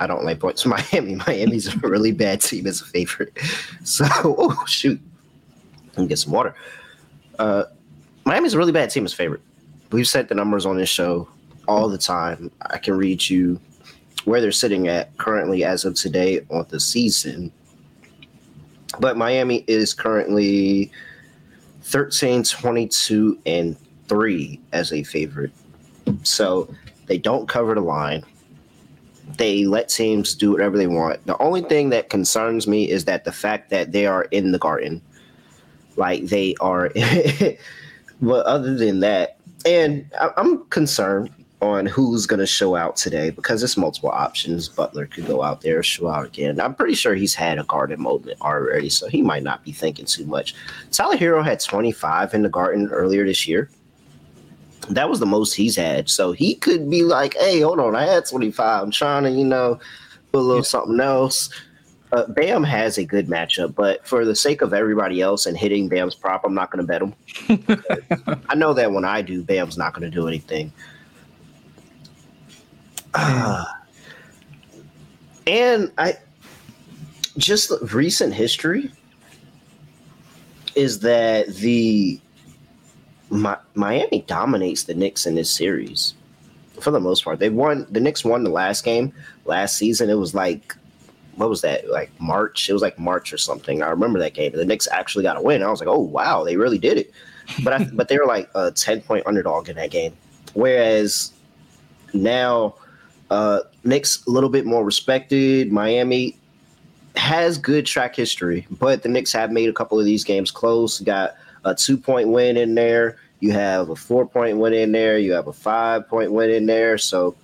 I 0.00 0.06
don't 0.06 0.24
like 0.24 0.40
points. 0.40 0.66
Miami. 0.92 1.14
Miami's 1.14 1.72
a 1.72 1.76
really 1.78 2.10
bad 2.10 2.40
team 2.40 2.66
as 2.66 2.80
a 2.80 2.86
favorite. 2.86 3.36
So, 3.84 4.06
oh 4.22 4.64
shoot, 4.66 5.00
let 5.90 5.98
me 5.98 6.06
get 6.06 6.18
some 6.18 6.32
water. 6.32 6.54
Uh, 7.38 7.64
Miami's 8.24 8.54
a 8.54 8.58
really 8.58 8.72
bad 8.72 8.90
team 8.90 9.04
as 9.04 9.12
a 9.12 9.16
favorite. 9.16 9.40
We've 9.90 10.06
set 10.06 10.28
the 10.28 10.34
numbers 10.34 10.66
on 10.66 10.76
this 10.76 10.88
show 10.88 11.28
all 11.66 11.88
the 11.88 11.98
time. 11.98 12.50
I 12.70 12.78
can 12.78 12.96
read 12.96 13.28
you 13.28 13.60
where 14.24 14.40
they're 14.40 14.52
sitting 14.52 14.88
at 14.88 15.16
currently 15.18 15.64
as 15.64 15.84
of 15.84 15.94
today 15.94 16.40
on 16.50 16.66
the 16.68 16.78
season. 16.78 17.52
But 18.98 19.16
Miami 19.16 19.64
is 19.66 19.94
currently 19.94 20.90
13, 21.82 22.42
22, 22.42 23.38
and 23.46 23.76
3 24.08 24.60
as 24.72 24.92
a 24.92 25.02
favorite. 25.04 25.52
So 26.22 26.72
they 27.06 27.18
don't 27.18 27.48
cover 27.48 27.74
the 27.74 27.80
line. 27.80 28.24
They 29.36 29.64
let 29.64 29.88
teams 29.88 30.34
do 30.34 30.52
whatever 30.52 30.76
they 30.76 30.86
want. 30.86 31.24
The 31.26 31.38
only 31.38 31.62
thing 31.62 31.90
that 31.90 32.10
concerns 32.10 32.66
me 32.66 32.90
is 32.90 33.04
that 33.06 33.24
the 33.24 33.32
fact 33.32 33.70
that 33.70 33.92
they 33.92 34.06
are 34.06 34.24
in 34.24 34.52
the 34.52 34.58
garden. 34.58 35.00
Like 35.96 36.26
they 36.26 36.54
are. 36.60 36.90
but 38.22 38.46
other 38.46 38.74
than 38.74 39.00
that, 39.00 39.38
and 39.66 40.10
I'm 40.36 40.64
concerned 40.66 41.30
on 41.62 41.84
who's 41.86 42.26
going 42.26 42.40
to 42.40 42.46
show 42.46 42.74
out 42.74 42.96
today 42.96 43.30
because 43.30 43.60
there's 43.60 43.76
multiple 43.76 44.10
options. 44.10 44.68
Butler 44.68 45.06
could 45.06 45.26
go 45.26 45.42
out 45.42 45.60
there, 45.60 45.82
show 45.82 46.08
out 46.08 46.26
again. 46.26 46.60
I'm 46.60 46.74
pretty 46.74 46.94
sure 46.94 47.14
he's 47.14 47.34
had 47.34 47.58
a 47.58 47.64
garden 47.64 48.00
moment 48.00 48.40
already, 48.40 48.88
so 48.88 49.08
he 49.08 49.20
might 49.22 49.42
not 49.42 49.62
be 49.62 49.72
thinking 49.72 50.06
too 50.06 50.24
much. 50.24 50.54
Tyler 50.90 51.16
Herro 51.16 51.44
had 51.44 51.60
25 51.60 52.34
in 52.34 52.42
the 52.42 52.48
garden 52.48 52.88
earlier 52.88 53.26
this 53.26 53.46
year. 53.46 53.68
That 54.90 55.08
was 55.08 55.20
the 55.20 55.26
most 55.26 55.54
he's 55.54 55.76
had. 55.76 56.08
So 56.08 56.32
he 56.32 56.54
could 56.54 56.90
be 56.90 57.02
like, 57.02 57.34
hey, 57.36 57.60
hold 57.60 57.80
on, 57.80 57.94
I 57.94 58.04
had 58.04 58.26
25. 58.26 58.82
I'm 58.82 58.90
trying 58.90 59.24
to, 59.24 59.30
you 59.30 59.44
know, 59.44 59.78
put 60.32 60.38
a 60.38 60.42
little 60.42 60.56
yeah. 60.58 60.62
something 60.62 61.00
else. 61.00 61.50
Uh, 62.12 62.26
Bam 62.26 62.64
has 62.64 62.98
a 62.98 63.04
good 63.04 63.28
matchup, 63.28 63.74
but 63.76 64.04
for 64.04 64.24
the 64.24 64.34
sake 64.34 64.62
of 64.62 64.74
everybody 64.74 65.20
else 65.20 65.46
and 65.46 65.56
hitting 65.56 65.88
Bam's 65.88 66.16
prop, 66.16 66.44
I'm 66.44 66.54
not 66.54 66.72
going 66.72 66.84
to 66.84 66.86
bet 66.86 67.02
him. 67.02 67.14
I 68.48 68.56
know 68.56 68.74
that 68.74 68.90
when 68.90 69.04
I 69.04 69.22
do, 69.22 69.44
Bam's 69.44 69.78
not 69.78 69.94
going 69.94 70.10
to 70.10 70.14
do 70.14 70.26
anything. 70.26 70.72
Uh, 73.14 73.64
and 75.46 75.92
I 75.98 76.14
just 77.38 77.72
recent 77.92 78.34
history 78.34 78.90
is 80.74 81.00
that 81.00 81.48
the 81.56 82.20
Mi- 83.30 83.54
Miami 83.74 84.22
dominates 84.26 84.84
the 84.84 84.94
Knicks 84.94 85.26
in 85.26 85.34
this 85.34 85.50
series 85.50 86.14
for 86.80 86.90
the 86.90 87.00
most 87.00 87.24
part. 87.24 87.38
They 87.38 87.50
won 87.50 87.86
the 87.90 88.00
Knicks 88.00 88.24
won 88.24 88.44
the 88.44 88.50
last 88.50 88.84
game 88.84 89.12
last 89.44 89.76
season. 89.76 90.10
It 90.10 90.14
was 90.14 90.34
like 90.34 90.74
what 91.36 91.48
was 91.48 91.62
that 91.62 91.88
like 91.88 92.10
March? 92.20 92.68
It 92.68 92.72
was 92.72 92.82
like 92.82 92.98
March 92.98 93.32
or 93.32 93.38
something. 93.38 93.82
I 93.82 93.88
remember 93.88 94.18
that 94.18 94.34
game. 94.34 94.52
The 94.52 94.64
Knicks 94.64 94.88
actually 94.90 95.22
got 95.22 95.38
a 95.38 95.42
win. 95.42 95.62
I 95.62 95.70
was 95.70 95.80
like, 95.80 95.88
oh 95.88 96.00
wow, 96.00 96.44
they 96.44 96.56
really 96.56 96.78
did 96.78 96.98
it. 96.98 97.12
But 97.64 97.72
I, 97.72 97.84
but 97.92 98.08
they 98.08 98.18
were 98.18 98.26
like 98.26 98.50
a 98.54 98.70
ten 98.70 99.00
point 99.00 99.26
underdog 99.26 99.68
in 99.68 99.76
that 99.76 99.90
game. 99.90 100.14
Whereas 100.54 101.32
now 102.12 102.74
uh, 103.30 103.60
Knicks 103.84 104.24
a 104.26 104.30
little 104.30 104.50
bit 104.50 104.66
more 104.66 104.84
respected. 104.84 105.72
Miami 105.72 106.36
has 107.16 107.58
good 107.58 107.86
track 107.86 108.14
history, 108.14 108.66
but 108.78 109.02
the 109.02 109.08
Knicks 109.08 109.32
have 109.32 109.50
made 109.50 109.68
a 109.68 109.72
couple 109.72 109.98
of 109.98 110.04
these 110.04 110.24
games 110.24 110.50
close. 110.50 111.00
Got 111.00 111.36
a 111.64 111.74
two 111.74 111.96
point 111.96 112.28
win 112.28 112.56
in 112.56 112.74
there. 112.74 113.18
You 113.40 113.52
have 113.52 113.88
a 113.88 113.96
four 113.96 114.26
point 114.26 114.58
win 114.58 114.74
in 114.74 114.92
there. 114.92 115.18
You 115.18 115.32
have 115.32 115.46
a 115.46 115.52
five 115.52 116.08
point 116.08 116.32
win 116.32 116.50
in 116.50 116.66
there. 116.66 116.98
So 116.98 117.36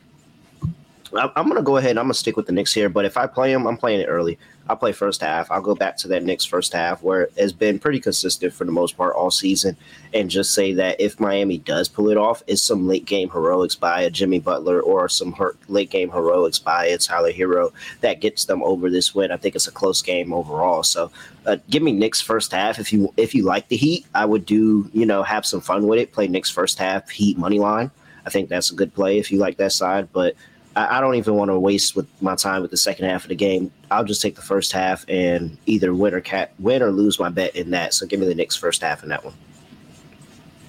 I'm 1.14 1.44
going 1.44 1.56
to 1.56 1.62
go 1.62 1.76
ahead 1.76 1.90
and 1.90 1.98
I'm 1.98 2.06
going 2.06 2.14
to 2.14 2.18
stick 2.18 2.36
with 2.36 2.46
the 2.46 2.52
Knicks 2.52 2.72
here. 2.72 2.88
But 2.88 3.04
if 3.04 3.16
I 3.16 3.26
play 3.26 3.52
them, 3.52 3.66
I'm 3.66 3.76
playing 3.76 4.00
it 4.00 4.06
early. 4.06 4.38
I'll 4.68 4.76
play 4.76 4.92
first 4.92 5.20
half. 5.20 5.50
I'll 5.50 5.60
go 5.60 5.74
back 5.74 5.96
to 5.98 6.08
that 6.08 6.24
Knicks 6.24 6.44
first 6.44 6.72
half 6.72 7.02
where 7.02 7.22
it 7.22 7.32
has 7.38 7.52
been 7.52 7.78
pretty 7.78 8.00
consistent 8.00 8.52
for 8.52 8.64
the 8.64 8.72
most 8.72 8.96
part 8.96 9.14
all 9.14 9.30
season, 9.30 9.76
and 10.12 10.30
just 10.30 10.54
say 10.54 10.72
that 10.74 11.00
if 11.00 11.20
Miami 11.20 11.58
does 11.58 11.88
pull 11.88 12.10
it 12.10 12.16
off, 12.16 12.42
it's 12.46 12.62
some 12.62 12.86
late 12.86 13.04
game 13.04 13.30
heroics 13.30 13.74
by 13.74 14.02
a 14.02 14.10
Jimmy 14.10 14.40
Butler 14.40 14.80
or 14.80 15.08
some 15.08 15.34
late 15.68 15.90
game 15.90 16.10
heroics 16.10 16.58
by 16.58 16.86
a 16.86 16.98
Tyler 16.98 17.32
Herro 17.32 17.72
that 18.00 18.20
gets 18.20 18.44
them 18.44 18.62
over 18.62 18.90
this 18.90 19.14
win. 19.14 19.30
I 19.30 19.36
think 19.36 19.54
it's 19.54 19.68
a 19.68 19.72
close 19.72 20.02
game 20.02 20.32
overall. 20.32 20.82
So 20.82 21.10
uh, 21.46 21.56
give 21.70 21.82
me 21.82 21.92
Knicks 21.92 22.20
first 22.20 22.52
half 22.52 22.78
if 22.78 22.92
you 22.92 23.12
if 23.16 23.34
you 23.34 23.44
like 23.44 23.68
the 23.68 23.76
Heat. 23.76 24.06
I 24.14 24.24
would 24.24 24.46
do 24.46 24.90
you 24.92 25.06
know 25.06 25.22
have 25.22 25.46
some 25.46 25.60
fun 25.60 25.86
with 25.86 26.00
it. 26.00 26.12
Play 26.12 26.26
Knicks 26.28 26.50
first 26.50 26.78
half 26.78 27.08
Heat 27.08 27.38
money 27.38 27.58
line. 27.58 27.90
I 28.26 28.30
think 28.30 28.48
that's 28.48 28.72
a 28.72 28.74
good 28.74 28.92
play 28.92 29.18
if 29.18 29.30
you 29.30 29.38
like 29.38 29.56
that 29.58 29.70
side, 29.72 30.08
but 30.12 30.34
I, 30.76 30.98
I 30.98 31.00
don't 31.00 31.16
even 31.16 31.34
want 31.34 31.50
to 31.50 31.58
waste 31.58 31.96
with 31.96 32.06
my 32.22 32.36
time 32.36 32.62
with 32.62 32.70
the 32.70 32.76
second 32.76 33.06
half 33.06 33.24
of 33.24 33.30
the 33.30 33.34
game. 33.34 33.72
I'll 33.90 34.04
just 34.04 34.22
take 34.22 34.36
the 34.36 34.42
first 34.42 34.70
half 34.70 35.04
and 35.08 35.56
either 35.66 35.92
win 35.94 36.14
or 36.14 36.20
cat 36.20 36.52
win 36.58 36.82
or 36.82 36.92
lose 36.92 37.18
my 37.18 37.30
bet 37.30 37.56
in 37.56 37.70
that. 37.70 37.94
So 37.94 38.06
give 38.06 38.20
me 38.20 38.26
the 38.26 38.34
Knicks 38.34 38.54
first 38.54 38.82
half 38.82 39.02
in 39.02 39.08
that 39.08 39.24
one. 39.24 39.34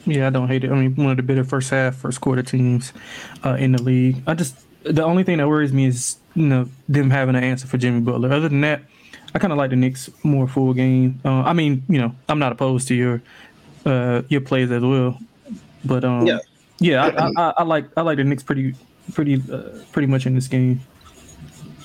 Yeah, 0.06 0.28
I 0.28 0.30
don't 0.30 0.48
hate 0.48 0.63
it. 0.63 0.72
I 0.72 0.76
mean, 0.76 0.96
one 0.96 1.12
of 1.12 1.17
the 1.17 1.24
better 1.24 1.43
first 1.43 1.70
half, 1.70 1.96
first 1.96 2.22
quarter 2.22 2.41
teams 2.41 2.93
uh, 3.43 3.56
in 3.60 3.74
the 3.74 3.82
league. 3.84 4.24
I 4.26 4.34
just 4.34 4.56
the 4.84 5.04
only 5.04 5.24
thing 5.24 5.38
that 5.38 5.48
worries 5.48 5.74
me 5.74 5.86
is 5.86 6.17
you 6.34 6.48
know 6.48 6.70
them 6.88 7.10
having 7.10 7.36
an 7.36 7.43
answer 7.43 7.67
for 7.67 7.78
Jimmy 7.78 8.00
Butler. 8.00 8.32
Other 8.32 8.48
than 8.48 8.62
that, 8.62 8.82
I 9.36 9.39
kind 9.39 9.52
of 9.52 9.58
like 9.58 9.72
the 9.72 9.76
Knicks 9.76 10.10
more 10.24 10.48
full 10.48 10.74
game. 10.74 11.20
Uh, 11.26 11.41
I 11.41 11.52
mean, 11.52 11.84
you 11.89 12.00
know, 12.00 12.15
I'm 12.30 12.39
not 12.39 12.54
opposed 12.54 12.88
to 12.88 12.96
your 12.96 13.22
uh, 13.86 14.22
your 14.30 14.41
plays 14.41 14.72
as 14.72 14.82
well, 14.82 15.20
but 15.84 16.06
um, 16.06 16.26
yeah, 16.26 16.39
yeah, 16.80 17.06
I, 17.06 17.32
I, 17.41 17.54
I, 17.58 17.63
like 17.63 17.86
I 17.98 18.02
like 18.02 18.17
the 18.17 18.24
Knicks 18.24 18.43
pretty 18.43 18.76
pretty 19.13 19.41
uh, 19.52 19.84
pretty 19.91 20.08
much 20.08 20.26
in 20.26 20.36
this 20.36 20.48
game. 20.48 20.82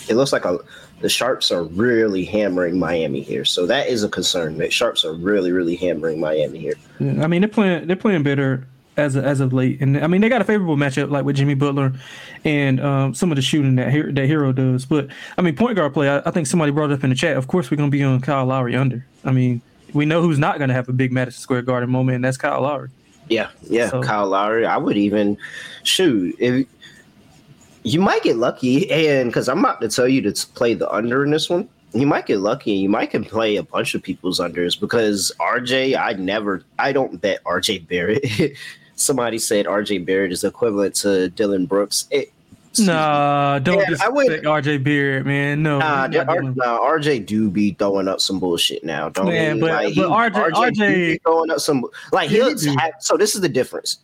It 0.08 0.14
looks 0.14 0.32
like 0.32 0.44
a, 0.44 0.58
the 1.00 1.08
Sharps 1.08 1.50
are 1.50 1.64
really 1.64 2.24
hammering 2.24 2.78
Miami 2.78 3.22
here, 3.22 3.44
so 3.44 3.66
that 3.66 3.88
is 3.88 4.04
a 4.04 4.08
concern. 4.08 4.58
The 4.58 4.70
Sharps 4.70 5.04
are 5.04 5.12
really 5.12 5.52
really 5.52 5.76
hammering 5.76 6.20
Miami 6.20 6.58
here. 6.58 6.74
Yeah, 6.98 7.22
I 7.22 7.26
mean 7.26 7.42
they're 7.42 7.48
playing 7.48 7.87
they're 7.87 7.96
playing 7.96 8.22
better 8.22 8.66
as 8.96 9.16
of, 9.16 9.24
as 9.24 9.40
of 9.40 9.52
late, 9.52 9.80
and 9.80 9.98
I 9.98 10.06
mean 10.06 10.20
they 10.20 10.28
got 10.28 10.40
a 10.40 10.44
favorable 10.44 10.76
matchup 10.76 11.11
like 11.11 11.24
with 11.24 11.37
Jimmy 11.37 11.54
Butler 11.54 11.92
and 12.44 12.80
um, 12.80 13.14
some 13.14 13.30
of 13.30 13.37
the 13.37 13.42
shooting 13.42 13.76
that 13.76 13.92
that 13.92 14.28
Herro 14.28 14.54
does. 14.54 14.85
But 14.85 15.08
I 15.37 15.42
mean 15.42 15.56
point 15.56 15.76
guard 15.76 15.94
play, 15.94 16.08
I, 16.08 16.22
I 16.24 16.30
think 16.30 16.46
somebody 16.46 16.72
brought 16.72 16.90
it 16.90 16.94
up 16.94 17.04
in 17.04 17.11
the 17.11 17.16
chat. 17.16 17.37
Of 17.37 17.46
course 17.46 17.70
we're 17.70 17.76
gonna 17.76 17.90
be 17.90 18.02
on 18.02 18.20
Kyle 18.20 18.46
Lowry 18.46 18.76
under. 18.76 19.04
I 19.24 19.32
mean 19.32 19.62
we 19.92 20.04
know 20.04 20.22
who's 20.22 20.38
not 20.38 20.58
gonna 20.58 20.74
have 20.74 20.88
a 20.88 20.92
big 20.92 21.12
Madison 21.12 21.40
Square 21.40 21.62
Garden 21.62 21.90
moment, 21.90 22.16
and 22.16 22.24
that's 22.24 22.37
Kyle 22.37 22.62
Lowry. 22.62 22.90
Yeah, 23.28 23.50
yeah, 23.62 23.88
so, 23.88 24.02
Kyle 24.02 24.26
Lowry. 24.26 24.66
I 24.66 24.76
would 24.76 24.96
even 24.96 25.38
shoot 25.85 26.37
if 26.38 26.66
you 27.85 28.01
might 28.01 28.23
get 28.23 28.37
lucky, 28.37 28.90
and 28.90 29.29
because 29.29 29.49
I'm 29.49 29.59
about 29.61 29.81
to 29.81 29.88
tell 29.88 30.09
you 30.09 30.23
to 30.23 30.47
play 30.49 30.75
the 30.75 30.90
under 30.90 31.25
in 31.25 31.31
this 31.31 31.51
one, 31.51 31.68
you 31.95 32.07
might 32.07 32.27
get 32.27 32.38
lucky, 32.38 32.73
and 32.73 32.81
you 32.81 32.88
might 32.88 33.11
can 33.11 33.25
play 33.25 33.57
a 33.57 33.62
bunch 33.62 33.95
of 33.95 34.03
people's 34.03 34.40
unders 34.40 34.79
because 34.79 35.33
RJ, 35.40 35.99
I 35.99 36.12
never, 36.14 36.64
I 36.79 36.92
don't 36.92 37.21
bet 37.21 37.42
RJ 37.45 37.88
Barrett. 37.88 38.25
Somebody 38.97 39.38
said 39.38 39.66
RJ 39.66 40.07
Barrett 40.07 40.33
is 40.33 40.45
equivalent 40.45 40.95
to 40.97 41.29
Dillon 41.31 41.66
Brooks. 41.66 42.07
It, 42.11 42.33
Nah, 42.79 43.59
don't 43.59 43.81
yeah, 43.81 43.97
I 44.01 44.09
would, 44.09 44.45
RJ 44.45 44.83
Barrett, 44.83 45.27
man. 45.27 45.62
No, 45.62 45.79
nah, 45.79 46.09
R, 46.27 46.42
nah, 46.42 46.79
RJ 46.79 47.27
do 47.27 47.51
be 47.51 47.73
throwing 47.73 48.09
up 48.09 48.18
some 48.18 48.40
bullshit 48.40 48.83
now, 48.83 49.11
don't 49.11 49.27
man. 49.27 49.61
But, 49.61 49.73
like, 49.73 49.83
but 49.85 49.92
he, 49.92 50.01
RJ, 50.01 50.53
RJ, 50.53 50.73
RJ 50.73 51.23
throwing 51.23 51.51
up 51.51 51.61
some 51.61 51.85
like 52.12 52.31
he'll 52.31 52.49
have, 52.79 52.92
so 53.01 53.18
this 53.18 53.35
is 53.35 53.42
the 53.42 53.49
difference. 53.49 53.99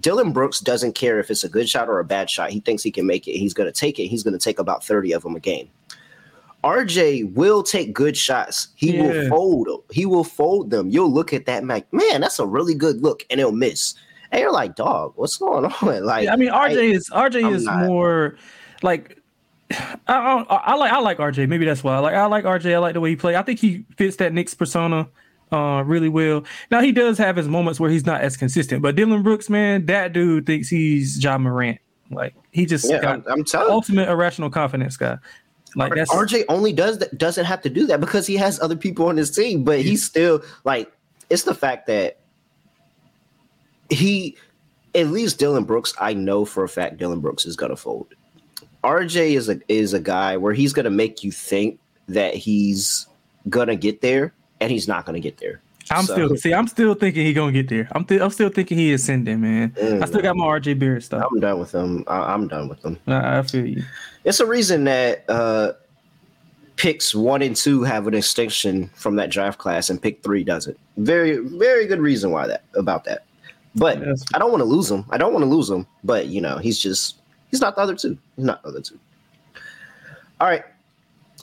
Dillon 0.00 0.32
Brooks 0.32 0.60
doesn't 0.60 0.94
care 0.94 1.20
if 1.20 1.30
it's 1.30 1.44
a 1.44 1.48
good 1.48 1.68
shot 1.68 1.88
or 1.88 1.98
a 1.98 2.04
bad 2.04 2.30
shot. 2.30 2.50
He 2.50 2.60
thinks 2.60 2.82
he 2.82 2.90
can 2.90 3.06
make 3.06 3.28
it. 3.28 3.32
He's 3.32 3.54
going 3.54 3.70
to 3.70 3.78
take 3.78 3.98
it. 3.98 4.06
He's 4.06 4.22
going 4.22 4.32
to 4.32 4.38
take 4.38 4.58
about 4.58 4.84
30 4.84 5.12
of 5.12 5.22
them 5.22 5.36
a 5.36 5.40
game. 5.40 5.68
RJ 6.64 7.34
will 7.34 7.62
take 7.62 7.92
good 7.92 8.16
shots. 8.16 8.68
He 8.76 8.96
yeah. 8.96 9.02
will 9.02 9.28
fold 9.28 9.66
them. 9.66 9.78
He 9.90 10.06
will 10.06 10.24
fold 10.24 10.70
them. 10.70 10.88
You'll 10.88 11.12
look 11.12 11.32
at 11.32 11.46
that 11.46 11.64
man. 11.64 11.82
Man, 11.92 12.20
that's 12.20 12.38
a 12.38 12.46
really 12.46 12.74
good 12.74 13.02
look, 13.02 13.24
and 13.30 13.40
he'll 13.40 13.52
miss. 13.52 13.94
And 14.30 14.40
you're 14.40 14.52
like, 14.52 14.76
dog, 14.76 15.12
what's 15.16 15.36
going 15.36 15.64
on? 15.82 16.04
Like, 16.04 16.24
yeah, 16.24 16.32
I 16.32 16.36
mean, 16.36 16.50
RJ 16.50 16.78
I, 16.78 16.94
is 16.94 17.10
RJ 17.10 17.44
I'm 17.44 17.54
is 17.54 17.64
not, 17.64 17.86
more 17.86 18.36
like 18.82 19.18
I, 19.70 19.96
I, 20.06 20.42
I, 20.54 20.74
like 20.74 20.92
I 20.92 21.00
like 21.00 21.18
RJ. 21.18 21.48
Maybe 21.48 21.64
that's 21.64 21.82
why. 21.82 21.96
I 21.96 21.98
like 21.98 22.14
I 22.14 22.26
like 22.26 22.44
RJ. 22.44 22.74
I 22.74 22.78
like 22.78 22.94
the 22.94 23.00
way 23.00 23.10
he 23.10 23.16
plays. 23.16 23.36
I 23.36 23.42
think 23.42 23.58
he 23.58 23.84
fits 23.96 24.16
that 24.16 24.32
Knicks 24.32 24.54
persona 24.54 25.08
uh, 25.52 25.82
really 25.84 26.08
well. 26.08 26.44
Now 26.70 26.80
he 26.80 26.92
does 26.92 27.18
have 27.18 27.36
his 27.36 27.46
moments 27.46 27.78
where 27.78 27.90
he's 27.90 28.06
not 28.06 28.22
as 28.22 28.36
consistent, 28.36 28.82
but 28.82 28.96
Dillon 28.96 29.22
Brooks, 29.22 29.50
man, 29.50 29.86
that 29.86 30.12
dude 30.12 30.46
thinks 30.46 30.68
he's 30.68 31.18
John 31.18 31.42
Morant. 31.42 31.78
Like 32.10 32.34
he 32.50 32.66
just 32.66 32.88
yeah, 32.90 33.00
got 33.00 33.30
I'm, 33.30 33.44
telling 33.44 33.70
ultimate 33.70 34.08
irrational 34.08 34.50
confidence 34.50 34.96
guy. 34.96 35.18
Like 35.74 35.94
that's 35.94 36.12
RJ 36.12 36.44
only 36.48 36.72
does 36.72 36.98
that 36.98 37.16
doesn't 37.16 37.46
have 37.46 37.62
to 37.62 37.70
do 37.70 37.86
that 37.86 38.00
because 38.00 38.26
he 38.26 38.36
has 38.36 38.60
other 38.60 38.76
people 38.76 39.06
on 39.08 39.16
his 39.16 39.30
team, 39.30 39.64
but 39.64 39.80
he's 39.80 40.04
still 40.04 40.42
like 40.64 40.92
it's 41.30 41.44
the 41.44 41.54
fact 41.54 41.86
that 41.86 42.18
he 43.88 44.36
at 44.94 45.06
least 45.06 45.38
Dillon 45.38 45.64
Brooks, 45.64 45.94
I 45.98 46.12
know 46.12 46.44
for 46.44 46.64
a 46.64 46.68
fact 46.68 46.98
Dillon 46.98 47.20
Brooks 47.20 47.46
is 47.46 47.56
gonna 47.56 47.76
fold. 47.76 48.14
RJ 48.84 49.36
is 49.36 49.48
a 49.48 49.60
is 49.68 49.94
a 49.94 50.00
guy 50.00 50.36
where 50.36 50.52
he's 50.52 50.74
gonna 50.74 50.90
make 50.90 51.24
you 51.24 51.32
think 51.32 51.78
that 52.08 52.34
he's 52.34 53.06
gonna 53.48 53.76
get 53.76 54.02
there 54.02 54.34
and 54.62 54.70
he's 54.70 54.88
not 54.88 55.04
going 55.04 55.14
to 55.14 55.20
get 55.20 55.38
there. 55.38 55.60
I'm 55.90 56.04
so. 56.04 56.14
still 56.14 56.36
see. 56.36 56.54
I'm 56.54 56.68
still 56.68 56.94
thinking 56.94 57.26
he 57.26 57.32
gonna 57.32 57.50
get 57.50 57.68
there. 57.68 57.88
I'm 57.92 58.04
th- 58.04 58.20
I'm 58.20 58.30
still 58.30 58.48
thinking 58.48 58.78
he 58.78 58.92
is 58.92 59.02
sending 59.02 59.40
man. 59.40 59.70
Mm, 59.70 60.00
I 60.00 60.06
still 60.06 60.22
got 60.22 60.36
my 60.36 60.44
RJ 60.44 60.78
Barrett 60.78 61.02
stuff. 61.02 61.26
I'm 61.30 61.40
done 61.40 61.58
with 61.58 61.72
him. 61.72 62.04
I- 62.06 62.32
am 62.32 62.46
done 62.46 62.68
with 62.68 62.84
him. 62.84 62.98
I-, 63.08 63.38
I 63.38 63.42
feel 63.42 63.66
you. 63.66 63.82
It's 64.24 64.38
a 64.38 64.46
reason 64.46 64.84
that 64.84 65.24
uh, 65.28 65.72
picks 66.76 67.16
one 67.16 67.42
and 67.42 67.56
two 67.56 67.82
have 67.82 68.06
an 68.06 68.14
extinction 68.14 68.88
from 68.94 69.16
that 69.16 69.30
draft 69.30 69.58
class, 69.58 69.90
and 69.90 70.00
pick 70.00 70.22
three 70.22 70.44
doesn't. 70.44 70.78
Very 70.98 71.38
very 71.38 71.86
good 71.86 72.00
reason 72.00 72.30
why 72.30 72.46
that 72.46 72.62
about 72.74 73.02
that. 73.04 73.24
But 73.74 73.98
yes. 73.98 74.24
I 74.34 74.38
don't 74.38 74.50
want 74.50 74.60
to 74.60 74.66
lose 74.66 74.90
him. 74.90 75.04
I 75.10 75.18
don't 75.18 75.32
want 75.32 75.42
to 75.42 75.50
lose 75.50 75.68
him. 75.68 75.86
But 76.04 76.26
you 76.26 76.40
know, 76.40 76.58
he's 76.58 76.78
just 76.78 77.16
he's 77.50 77.60
not 77.60 77.74
the 77.74 77.82
other 77.82 77.96
two. 77.96 78.16
He's 78.36 78.44
not 78.44 78.62
the 78.62 78.68
other 78.68 78.80
two. 78.80 78.98
All 80.40 80.48
right. 80.48 80.64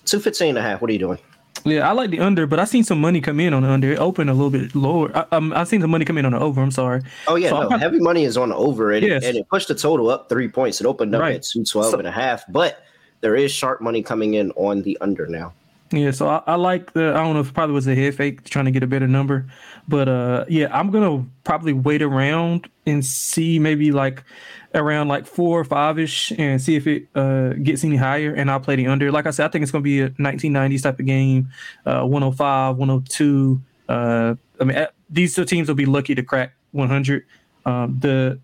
215 0.06 0.50
and 0.50 0.58
a 0.58 0.62
half. 0.62 0.82
What 0.82 0.90
are 0.90 0.94
you 0.94 1.00
doing? 1.00 1.20
Yeah, 1.66 1.88
I 1.88 1.92
like 1.92 2.10
the 2.10 2.20
under, 2.20 2.48
but 2.48 2.60
I 2.60 2.66
seen 2.66 2.84
some 2.84 3.02
money 3.02 3.22
come 3.22 3.40
in 3.40 3.54
on 3.54 3.64
the 3.64 3.70
under. 3.70 3.92
It 3.92 4.00
opened 4.00 4.30
a 4.30 4.34
little 4.34 4.50
bit 4.50 4.74
lower. 4.76 5.16
I, 5.16 5.26
um, 5.36 5.54
I 5.54 5.64
seen 5.66 5.82
some 5.82 5.92
money 5.92 6.06
come 6.06 6.18
in 6.18 6.26
on 6.26 6.32
the 6.32 6.40
over. 6.40 6.62
I'm 6.62 6.72
sorry. 6.72 7.02
Oh 7.28 7.36
yeah, 7.36 7.50
so 7.50 7.68
no, 7.68 7.78
heavy 7.78 8.00
money 8.00 8.24
is 8.24 8.38
on 8.38 8.50
the 8.50 8.56
over, 8.56 8.92
and, 8.92 9.06
yes. 9.06 9.26
and 9.26 9.38
it 9.38 9.48
pushed 9.50 9.68
the 9.68 9.76
total 9.76 10.10
up 10.10 10.30
three 10.30 10.48
points. 10.48 10.80
It 10.80 10.88
opened 10.88 11.14
up 11.16 11.22
right. 11.22 11.36
at 11.36 11.44
212 11.44 11.92
so, 11.92 11.98
and 11.98 12.08
a 12.08 12.12
half, 12.12 12.44
but 12.50 12.84
there 13.22 13.36
is 13.36 13.52
sharp 13.52 13.82
money 13.82 14.02
coming 14.02 14.36
in 14.36 14.52
on 14.52 14.82
the 14.84 14.98
under 15.02 15.28
now. 15.28 15.54
Yeah, 15.92 16.12
so 16.12 16.28
I, 16.28 16.44
I, 16.46 16.56
like 16.56 16.94
the. 16.94 17.10
I 17.10 17.24
don't 17.24 17.34
know 17.34 17.40
if 17.40 17.50
it 17.50 17.54
probably 17.54 17.74
was 17.74 17.88
a 17.88 17.96
head 17.96 18.14
fake 18.16 18.44
trying 18.44 18.66
to 18.66 18.72
get 18.72 18.84
a 18.84 18.88
better 18.88 19.08
number, 19.08 19.48
but 19.88 20.08
uh, 20.08 20.46
yeah, 20.48 20.68
I'm 20.72 20.92
gonna 20.92 21.26
probably 21.44 21.74
wait 21.74 22.04
around 22.04 22.70
and 22.86 23.04
see 23.04 23.58
maybe 23.58 23.92
like 23.92 24.24
around 24.76 25.08
like 25.08 25.26
four 25.26 25.60
or 25.60 25.64
five 25.64 25.98
ish 25.98 26.32
and 26.38 26.62
see 26.62 26.76
if 26.76 26.86
it 26.88 27.08
uh 27.16 27.54
gets 27.54 27.84
any 27.84 27.96
higher, 27.96 28.34
and 28.34 28.50
I'll 28.52 28.60
play 28.60 28.76
the 28.76 28.88
under. 28.88 29.12
Like 29.12 29.26
I 29.26 29.32
said, 29.32 29.46
I 29.46 29.50
think 29.50 29.64
it's 29.64 29.72
gonna 29.72 29.82
be 29.82 30.02
a 30.02 30.10
1990s 30.12 30.84
type 30.84 31.00
of 31.00 31.06
game, 31.06 31.50
uh, 31.86 32.04
105, 32.04 32.78
102. 32.78 33.62
Uh, 33.88 34.36
I 34.60 34.64
mean, 34.64 34.88
these 35.10 35.34
two 35.34 35.46
teams 35.46 35.68
will 35.68 35.76
be 35.76 35.86
lucky 35.86 36.14
to 36.16 36.24
crack 36.24 36.54
100. 36.72 37.26
Um, 37.66 38.00
the 38.00 38.40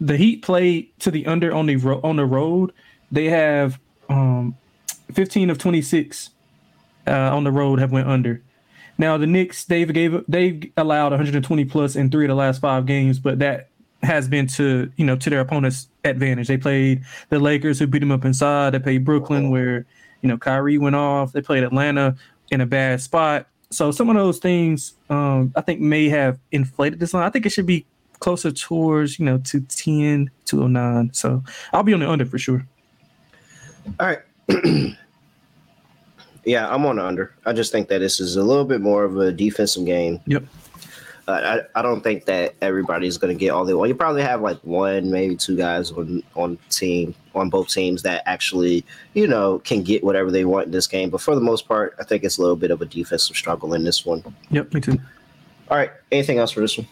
the 0.00 0.16
Heat 0.16 0.42
play 0.42 0.90
to 1.00 1.10
the 1.10 1.26
under 1.26 1.52
on 1.52 1.66
the 1.66 1.76
ro- 1.76 2.00
on 2.02 2.16
the 2.16 2.26
road. 2.26 2.72
They 3.12 3.26
have 3.26 3.78
um 4.08 4.56
15 5.12 5.50
of 5.50 5.58
26 5.58 6.30
uh, 7.06 7.12
on 7.12 7.44
the 7.44 7.52
road 7.52 7.80
have 7.80 7.92
went 7.92 8.08
under. 8.08 8.42
Now 8.98 9.16
the 9.16 9.26
Knicks 9.26 9.64
they've 9.64 9.92
gave 9.92 10.24
they've 10.28 10.70
allowed 10.76 11.12
120 11.12 11.64
plus 11.66 11.96
in 11.96 12.10
three 12.10 12.26
of 12.26 12.28
the 12.28 12.34
last 12.34 12.60
five 12.60 12.86
games, 12.86 13.18
but 13.18 13.38
that 13.38 13.69
has 14.02 14.28
been 14.28 14.46
to 14.46 14.90
you 14.96 15.04
know 15.04 15.16
to 15.16 15.30
their 15.30 15.40
opponent's 15.40 15.88
advantage. 16.04 16.48
They 16.48 16.56
played 16.56 17.02
the 17.28 17.38
Lakers 17.38 17.78
who 17.78 17.86
beat 17.86 18.00
them 18.00 18.12
up 18.12 18.24
inside. 18.24 18.70
They 18.70 18.78
played 18.78 19.04
Brooklyn 19.04 19.50
where 19.50 19.86
you 20.22 20.28
know 20.28 20.38
Kyrie 20.38 20.78
went 20.78 20.96
off. 20.96 21.32
They 21.32 21.42
played 21.42 21.62
Atlanta 21.62 22.16
in 22.50 22.60
a 22.60 22.66
bad 22.66 23.00
spot. 23.00 23.46
So 23.70 23.92
some 23.92 24.08
of 24.10 24.16
those 24.16 24.38
things 24.38 24.94
um, 25.10 25.52
I 25.54 25.60
think 25.60 25.80
may 25.80 26.08
have 26.08 26.38
inflated 26.50 26.98
this 26.98 27.14
line. 27.14 27.24
I 27.24 27.30
think 27.30 27.46
it 27.46 27.50
should 27.50 27.66
be 27.66 27.86
closer 28.18 28.50
towards 28.50 29.18
you 29.18 29.24
know 29.24 29.38
to 29.38 29.60
10 29.60 30.30
to 30.46 30.68
09. 30.68 31.10
So 31.12 31.42
I'll 31.72 31.82
be 31.82 31.94
on 31.94 32.00
the 32.00 32.10
under 32.10 32.26
for 32.26 32.38
sure. 32.38 32.66
All 33.98 34.06
right. 34.06 34.96
Yeah, 36.44 36.72
I'm 36.72 36.86
on 36.86 36.96
the 36.96 37.04
under. 37.04 37.34
I 37.44 37.52
just 37.52 37.70
think 37.72 37.88
that 37.88 37.98
this 37.98 38.20
is 38.20 38.36
a 38.36 38.42
little 38.42 38.64
bit 38.64 38.80
more 38.80 39.04
of 39.04 39.16
a 39.18 39.32
defensive 39.32 39.84
game. 39.84 40.20
Yep. 40.26 40.44
I, 41.32 41.60
I 41.74 41.82
don't 41.82 42.02
think 42.02 42.24
that 42.26 42.54
everybody's 42.60 43.18
going 43.18 43.36
to 43.36 43.38
get 43.38 43.50
all 43.50 43.64
the 43.64 43.76
well. 43.76 43.86
You 43.86 43.94
probably 43.94 44.22
have 44.22 44.40
like 44.40 44.58
one, 44.58 45.10
maybe 45.10 45.36
two 45.36 45.56
guys 45.56 45.90
on 45.92 46.22
on 46.34 46.58
team 46.68 47.14
on 47.34 47.50
both 47.50 47.68
teams 47.68 48.02
that 48.02 48.22
actually, 48.26 48.84
you 49.14 49.26
know, 49.26 49.58
can 49.60 49.82
get 49.82 50.02
whatever 50.02 50.30
they 50.30 50.44
want 50.44 50.66
in 50.66 50.72
this 50.72 50.86
game. 50.86 51.10
But 51.10 51.20
for 51.20 51.34
the 51.34 51.40
most 51.40 51.66
part, 51.68 51.94
I 51.98 52.04
think 52.04 52.24
it's 52.24 52.38
a 52.38 52.40
little 52.40 52.56
bit 52.56 52.70
of 52.70 52.82
a 52.82 52.86
defensive 52.86 53.36
struggle 53.36 53.74
in 53.74 53.84
this 53.84 54.04
one. 54.04 54.22
Yep, 54.50 54.74
me 54.74 54.80
too. 54.80 54.98
All 55.70 55.76
right. 55.76 55.92
Anything 56.10 56.38
else 56.38 56.50
for 56.50 56.60
this 56.60 56.76
one? 56.76 56.88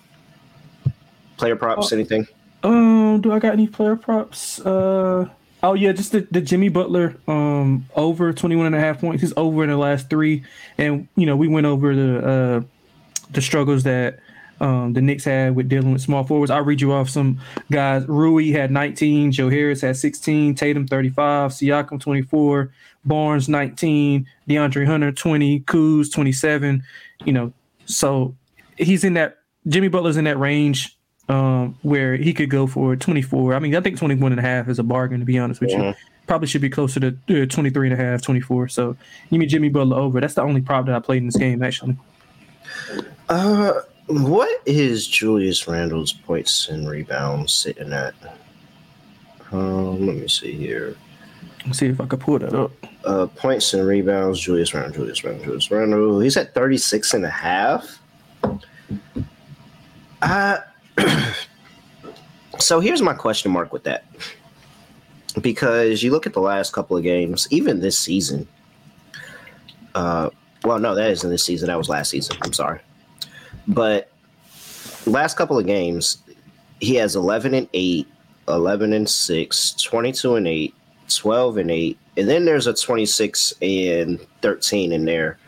Player 1.37 1.57
props? 1.57 1.93
Uh, 1.93 1.97
anything? 1.97 2.27
Um, 2.63 3.21
do 3.21 3.33
I 3.33 3.39
got 3.39 3.53
any 3.53 3.67
player 3.67 3.97
props? 3.97 4.61
Uh 4.61 5.29
Oh 5.61 5.75
yeah, 5.75 5.91
just 5.91 6.13
the, 6.13 6.21
the 6.31 6.41
Jimmy 6.41 6.69
Butler 6.69 7.17
um 7.27 7.87
over 7.97 8.33
21 8.33 8.67
and 8.67 8.77
a 8.77 8.81
half 8.81 9.01
points. 9.01 9.23
He's 9.23 9.33
over 9.37 9.65
in 9.65 9.71
the 9.71 9.77
last 9.77 10.09
3 10.09 10.45
and 10.79 11.09
you 11.17 11.27
know, 11.27 11.37
we 11.37 11.49
went 11.49 11.67
over 11.67 11.95
the 11.95 12.27
uh 12.27 12.61
the 13.33 13.43
struggles 13.43 13.83
that 13.83 14.21
um, 14.61 14.93
the 14.93 15.01
Knicks 15.01 15.25
had 15.25 15.55
with 15.55 15.69
dealing 15.69 15.93
with 15.93 16.03
small 16.03 16.25
forwards. 16.25 16.51
I'll 16.51 16.63
read 16.63 16.81
you 16.81 16.93
off 16.93 17.09
some 17.09 17.41
guys. 17.71 18.07
Rui 18.07 18.51
had 18.51 18.71
19, 18.71 19.33
Joe 19.33 19.49
Harris 19.49 19.81
had 19.81 19.97
16, 19.97 20.55
Tatum 20.55 20.87
35, 20.87 21.53
Siakam 21.53 22.01
24, 22.01 22.73
Barnes 23.05 23.49
19, 23.49 24.27
DeAndre 24.49 24.87
Hunter 24.87 25.13
20, 25.13 25.61
Kuz 25.61 26.13
27. 26.13 26.83
You 27.25 27.33
know, 27.33 27.53
so 27.87 28.35
he's 28.77 29.05
in 29.05 29.15
that 29.15 29.39
Jimmy 29.67 29.89
Butler's 29.89 30.17
in 30.17 30.25
that 30.25 30.39
range 30.39 30.97
um, 31.29 31.79
where 31.83 32.17
he 32.17 32.33
could 32.33 32.51
go 32.51 32.67
for 32.67 32.97
24. 32.97 33.55
I 33.55 33.59
mean, 33.59 33.75
I 33.75 33.81
think 33.81 33.99
21 33.99 34.33
and 34.33 34.39
a 34.39 34.43
half 34.43 34.69
is 34.69 34.79
a 34.79 34.83
bargain, 34.83 35.21
to 35.21 35.27
be 35.27 35.39
honest 35.39 35.61
with 35.61 35.71
you. 35.71 35.95
Probably 36.27 36.47
should 36.47 36.61
be 36.61 36.71
closer 36.71 37.01
to 37.01 37.43
uh, 37.43 37.47
23 37.47 37.91
and 37.91 38.01
a 38.01 38.03
half, 38.03 38.23
24. 38.23 38.69
So 38.69 38.97
you 39.31 39.39
mean 39.39 39.49
Jimmy 39.49 39.69
Butler 39.69 39.97
over. 39.97 40.21
That's 40.21 40.35
the 40.35 40.43
only 40.43 40.61
prop 40.61 40.87
that 40.87 40.95
I 40.95 41.01
played 41.01 41.19
in 41.19 41.27
this 41.27 41.37
game, 41.37 41.63
actually. 41.63 41.97
Uh, 43.29 43.73
what 44.09 44.63
is 44.67 45.07
Julius 45.07 45.69
Randle's 45.69 46.13
points 46.13 46.69
and 46.69 46.89
rebounds 46.89 47.53
sitting 47.53 47.93
at? 47.93 48.15
Um, 49.53 50.07
let 50.07 50.17
me 50.17 50.29
see 50.29 50.53
here. 50.53 50.97
Let's 51.67 51.79
see 51.79 51.87
if 51.87 52.01
I 52.01 52.07
can 52.07 52.19
pull 52.19 52.39
that 52.39 52.55
up. 52.55 52.73
Uh, 53.05 53.27
points 53.27 53.75
and 53.75 53.87
rebounds, 53.87 54.41
Julius 54.41 54.73
Randle, 54.73 54.93
Julius 54.93 55.25
Randle, 55.25 55.45
Julius 55.45 55.71
Randle. 55.71 56.21
He's 56.21 56.37
at 56.37 56.55
36 56.55 57.15
and 57.15 57.25
a 57.25 57.31
half. 57.31 58.01
Uh, 60.23 60.59
so 62.59 62.81
here's 62.81 63.03
my 63.03 63.15
question 63.15 63.53
mark 63.53 63.73
with 63.73 63.85
that. 63.85 64.07
Because 65.41 66.03
you 66.03 66.11
look 66.11 66.27
at 66.27 66.33
the 66.33 66.41
last 66.41 66.73
couple 66.73 66.97
of 66.97 67.03
games, 67.03 67.47
even 67.51 67.81
this 67.81 67.99
season. 67.99 68.49
Uh, 69.95 70.31
well, 70.65 70.79
no, 70.79 70.95
that 70.95 71.11
isn't 71.11 71.31
this 71.31 71.45
season. 71.45 71.69
That 71.69 71.79
was 71.79 71.89
last 71.89 72.11
season. 72.11 72.37
I'm 72.43 72.53
sorry. 72.53 72.81
But 73.69 74.11
last 75.07 75.37
couple 75.37 75.59
of 75.59 75.67
games, 75.67 76.19
he 76.81 76.95
has 76.97 77.17
11 77.17 77.55
and 77.55 77.69
8, 77.73 78.07
11 78.49 78.93
and 78.93 79.09
6, 79.09 79.73
22 79.75 80.35
and 80.37 80.49
8, 80.49 80.75
12 81.09 81.57
and 81.59 81.71
8, 81.71 81.99
and 82.17 82.29
then 82.29 82.45
there's 82.45 82.67
a 82.67 82.75
26 82.75 83.55
and 83.63 84.21
13 84.43 84.93
in 84.93 85.05
there. 85.05 85.39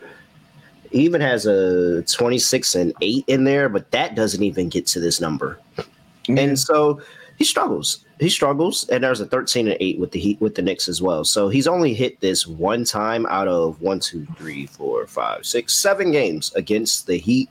He 0.91 0.99
even 0.99 1.21
has 1.21 1.45
a 1.45 2.03
26 2.03 2.75
and 2.75 2.93
8 3.01 3.23
in 3.27 3.43
there, 3.45 3.69
but 3.69 3.89
that 3.91 4.15
doesn't 4.15 4.43
even 4.43 4.69
get 4.69 4.85
to 4.87 4.99
this 4.99 5.21
number. 5.21 5.59
Mm-hmm. 5.77 6.37
And 6.37 6.59
so 6.59 7.01
he 7.37 7.45
struggles. 7.45 8.05
He 8.19 8.29
struggles, 8.29 8.87
and 8.89 9.03
there's 9.03 9.19
a 9.19 9.25
13 9.25 9.67
and 9.67 9.77
8 9.79 9.99
with 9.99 10.11
the 10.11 10.19
Heat 10.19 10.39
with 10.41 10.55
the 10.55 10.61
Knicks 10.61 10.87
as 10.87 11.01
well. 11.01 11.23
So 11.23 11.49
he's 11.49 11.67
only 11.67 11.93
hit 11.93 12.19
this 12.19 12.45
one 12.45 12.83
time 12.85 13.25
out 13.27 13.47
of 13.47 13.81
one, 13.81 13.99
two, 13.99 14.27
three, 14.37 14.67
four, 14.67 15.07
five, 15.07 15.45
six, 15.45 15.75
seven 15.75 16.11
games 16.11 16.53
against 16.55 17.07
the 17.07 17.17
Heat. 17.17 17.49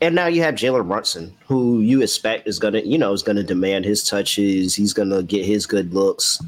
And 0.00 0.14
now 0.14 0.26
you 0.26 0.42
have 0.42 0.54
Jalen 0.54 0.86
Brunson, 0.86 1.34
who 1.46 1.80
you 1.80 2.02
expect 2.02 2.46
is 2.46 2.58
gonna, 2.58 2.80
you 2.80 2.98
know, 2.98 3.12
is 3.12 3.22
gonna 3.22 3.42
demand 3.42 3.84
his 3.84 4.04
touches. 4.08 4.74
He's 4.74 4.92
gonna 4.92 5.22
get 5.22 5.44
his 5.44 5.66
good 5.66 5.92
looks. 5.92 6.40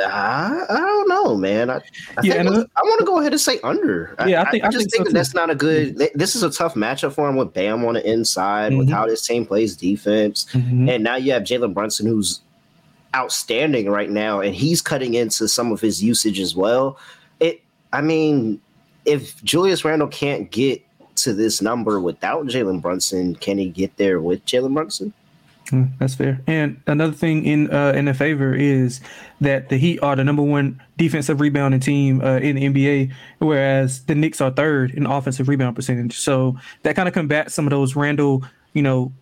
I, 0.00 0.66
I 0.68 0.76
don't 0.76 1.08
know, 1.08 1.36
man. 1.36 1.70
I, 1.70 1.76
I 1.76 1.80
yeah, 2.22 2.42
think 2.42 2.70
I 2.76 2.82
want 2.82 3.00
to 3.00 3.04
go 3.04 3.20
ahead 3.20 3.32
and 3.32 3.40
say 3.40 3.60
under. 3.62 4.14
Yeah, 4.26 4.42
I, 4.42 4.46
I 4.46 4.50
think 4.50 4.64
I, 4.64 4.70
just 4.70 4.90
think, 4.90 5.04
think 5.04 5.08
so 5.08 5.12
that's 5.12 5.34
not 5.34 5.50
a 5.50 5.54
good. 5.54 5.96
This 6.14 6.34
is 6.34 6.42
a 6.42 6.50
tough 6.50 6.74
matchup 6.74 7.12
for 7.12 7.28
him 7.28 7.36
with 7.36 7.52
Bam 7.52 7.84
on 7.84 7.94
the 7.94 8.10
inside, 8.10 8.70
mm-hmm. 8.70 8.78
with 8.78 8.90
how 8.90 9.06
this 9.06 9.26
team 9.26 9.46
plays 9.46 9.76
defense, 9.76 10.46
mm-hmm. 10.52 10.88
and 10.88 11.04
now 11.04 11.16
you 11.16 11.32
have 11.32 11.42
Jalen 11.42 11.74
Brunson, 11.74 12.06
who's 12.06 12.40
outstanding 13.14 13.90
right 13.90 14.10
now, 14.10 14.40
and 14.40 14.54
he's 14.54 14.80
cutting 14.80 15.14
into 15.14 15.46
some 15.46 15.72
of 15.72 15.80
his 15.80 16.02
usage 16.02 16.40
as 16.40 16.56
well. 16.56 16.98
It, 17.40 17.62
I 17.92 18.00
mean, 18.00 18.60
if 19.04 19.42
Julius 19.44 19.84
Randle 19.84 20.08
can't 20.08 20.50
get 20.50 20.82
to 21.16 21.34
this 21.34 21.60
number 21.60 22.00
without 22.00 22.46
Jalen 22.46 22.80
Brunson, 22.80 23.34
can 23.36 23.58
he 23.58 23.68
get 23.68 23.96
there 23.96 24.20
with 24.20 24.44
Jalen 24.46 24.74
Brunson? 24.74 25.12
Mm, 25.66 25.90
that's 25.98 26.14
fair. 26.14 26.40
And 26.46 26.80
another 26.86 27.12
thing 27.12 27.44
in 27.44 27.72
uh, 27.72 27.92
in 27.92 28.06
the 28.06 28.14
favor 28.14 28.54
is 28.54 29.00
that 29.40 29.68
the 29.68 29.76
Heat 29.78 30.00
are 30.00 30.16
the 30.16 30.24
number 30.24 30.42
one 30.42 30.82
defensive 30.96 31.40
rebounding 31.40 31.80
team 31.80 32.20
uh, 32.20 32.38
in 32.38 32.56
the 32.56 32.64
NBA, 32.68 33.12
whereas 33.38 34.04
the 34.04 34.14
Knicks 34.14 34.40
are 34.40 34.50
third 34.50 34.90
in 34.92 35.06
offensive 35.06 35.48
rebound 35.48 35.76
percentage. 35.76 36.18
So 36.18 36.58
that 36.82 36.96
kind 36.96 37.08
of 37.08 37.14
combats 37.14 37.54
some 37.54 37.66
of 37.66 37.70
those 37.70 37.94
Randle, 37.96 38.44
you 38.74 38.82
know, 38.82 39.12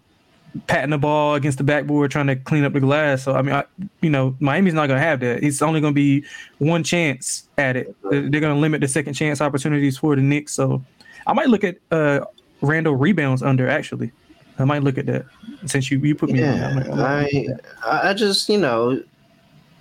patting 0.66 0.90
the 0.90 0.98
ball 0.98 1.34
against 1.34 1.58
the 1.58 1.64
backboard, 1.64 2.10
trying 2.10 2.26
to 2.26 2.36
clean 2.36 2.64
up 2.64 2.72
the 2.72 2.80
glass. 2.80 3.22
So 3.22 3.34
I 3.34 3.42
mean, 3.42 3.54
I, 3.54 3.64
you 4.00 4.10
know, 4.10 4.36
Miami's 4.40 4.74
not 4.74 4.86
going 4.86 4.98
to 4.98 5.06
have 5.06 5.20
that. 5.20 5.42
It's 5.42 5.62
only 5.62 5.80
going 5.80 5.94
to 5.94 5.96
be 5.96 6.24
one 6.58 6.82
chance 6.82 7.48
at 7.58 7.76
it. 7.76 7.94
They're, 8.02 8.20
going 8.28 8.54
to 8.54 8.60
limit 8.60 8.80
the 8.80 8.88
second 8.88 9.14
chance 9.14 9.40
opportunities 9.40 9.98
for 9.98 10.16
the 10.16 10.22
Knicks. 10.22 10.52
So 10.52 10.84
I 11.26 11.32
might 11.32 11.48
look 11.48 11.64
at 11.64 11.76
uh, 11.90 12.20
Randle 12.60 12.96
rebounds 12.96 13.42
under 13.42 13.68
actually. 13.68 14.12
I 14.58 14.64
might 14.64 14.82
look 14.82 14.98
at 14.98 15.06
that 15.06 15.24
since 15.66 15.90
you 15.90 15.98
you 16.00 16.14
put 16.14 16.30
me. 16.30 16.40
Yeah, 16.40 16.84
I 16.92 17.46
I 17.84 18.12
just 18.12 18.48
you 18.48 18.58
know, 18.58 19.02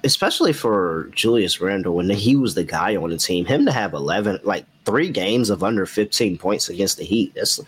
especially 0.04 0.54
for 0.54 1.10
Julius 1.14 1.60
Randle 1.60 1.96
when 1.96 2.10
he 2.10 2.36
was 2.36 2.56
the 2.56 2.64
guy 2.64 2.96
on 2.96 3.10
the 3.10 3.18
team, 3.18 3.46
him 3.46 3.66
to 3.66 3.72
have 3.72 3.94
11, 3.94 4.40
like 4.44 4.66
three 4.86 5.10
games 5.10 5.50
of 5.50 5.64
under 5.64 5.86
15 5.86 6.38
points 6.38 6.70
against 6.70 6.98
the 6.98 7.04
Heat, 7.04 7.34
that's 7.36 7.60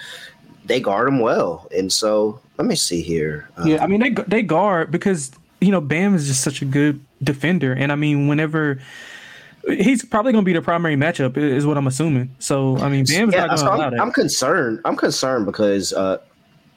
they 0.66 0.80
guard 0.80 1.08
him 1.08 1.20
well. 1.20 1.68
And 1.76 1.92
so 1.92 2.40
let 2.58 2.68
me 2.68 2.76
see 2.76 3.02
here. 3.02 3.50
Um, 3.58 3.68
yeah, 3.68 3.84
I 3.84 3.88
mean 3.88 4.00
they 4.02 4.10
they 4.28 4.42
guard 4.42 4.92
because 4.92 5.32
you 5.60 5.72
know 5.72 5.82
Bam 5.82 6.16
is 6.16 6.28
just 6.28 6.42
such 6.42 6.62
a 6.62 6.66
good 6.66 7.04
defender, 7.24 7.74
and 7.74 7.92
I 7.92 7.96
mean 7.96 8.28
whenever 8.28 8.80
he's 9.68 10.04
probably 10.04 10.32
going 10.32 10.44
to 10.44 10.46
be 10.46 10.54
the 10.54 10.62
primary 10.62 10.96
matchup 10.96 11.38
is 11.38 11.66
what 11.66 11.78
I'm 11.78 11.88
assuming. 11.88 12.36
So 12.40 12.78
I 12.78 12.90
mean 12.90 13.06
Bam's 13.06 13.34
yeah, 13.34 13.46
not 13.46 13.50
going 13.50 13.60
to 13.60 13.66
allow 13.66 13.86
I'm, 13.86 13.92
that. 13.92 14.02
I'm 14.02 14.12
concerned. 14.12 14.80
I'm 14.86 14.96
concerned 14.96 15.46
because 15.46 15.94
uh, 15.94 16.18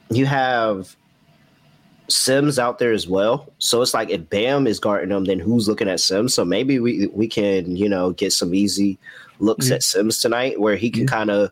you 0.09 0.25
have 0.25 0.95
Sims 2.07 2.59
out 2.59 2.77
there 2.77 2.91
as 2.91 3.07
well. 3.07 3.51
So 3.57 3.81
it's 3.81 3.93
like 3.93 4.09
if 4.09 4.29
Bam 4.29 4.67
is 4.67 4.79
guarding 4.79 5.09
them, 5.09 5.25
then 5.25 5.39
who's 5.39 5.67
looking 5.67 5.89
at 5.89 5.99
Sims? 5.99 6.33
So 6.33 6.45
maybe 6.45 6.79
we 6.79 7.07
we 7.07 7.27
can 7.27 7.75
you 7.75 7.89
know 7.89 8.11
get 8.11 8.33
some 8.33 8.53
easy 8.53 8.97
looks 9.39 9.69
yeah. 9.69 9.75
at 9.75 9.83
Sims 9.83 10.21
tonight 10.21 10.59
where 10.59 10.75
he 10.75 10.89
can 10.89 11.03
yeah. 11.03 11.07
kind 11.07 11.31
of 11.31 11.51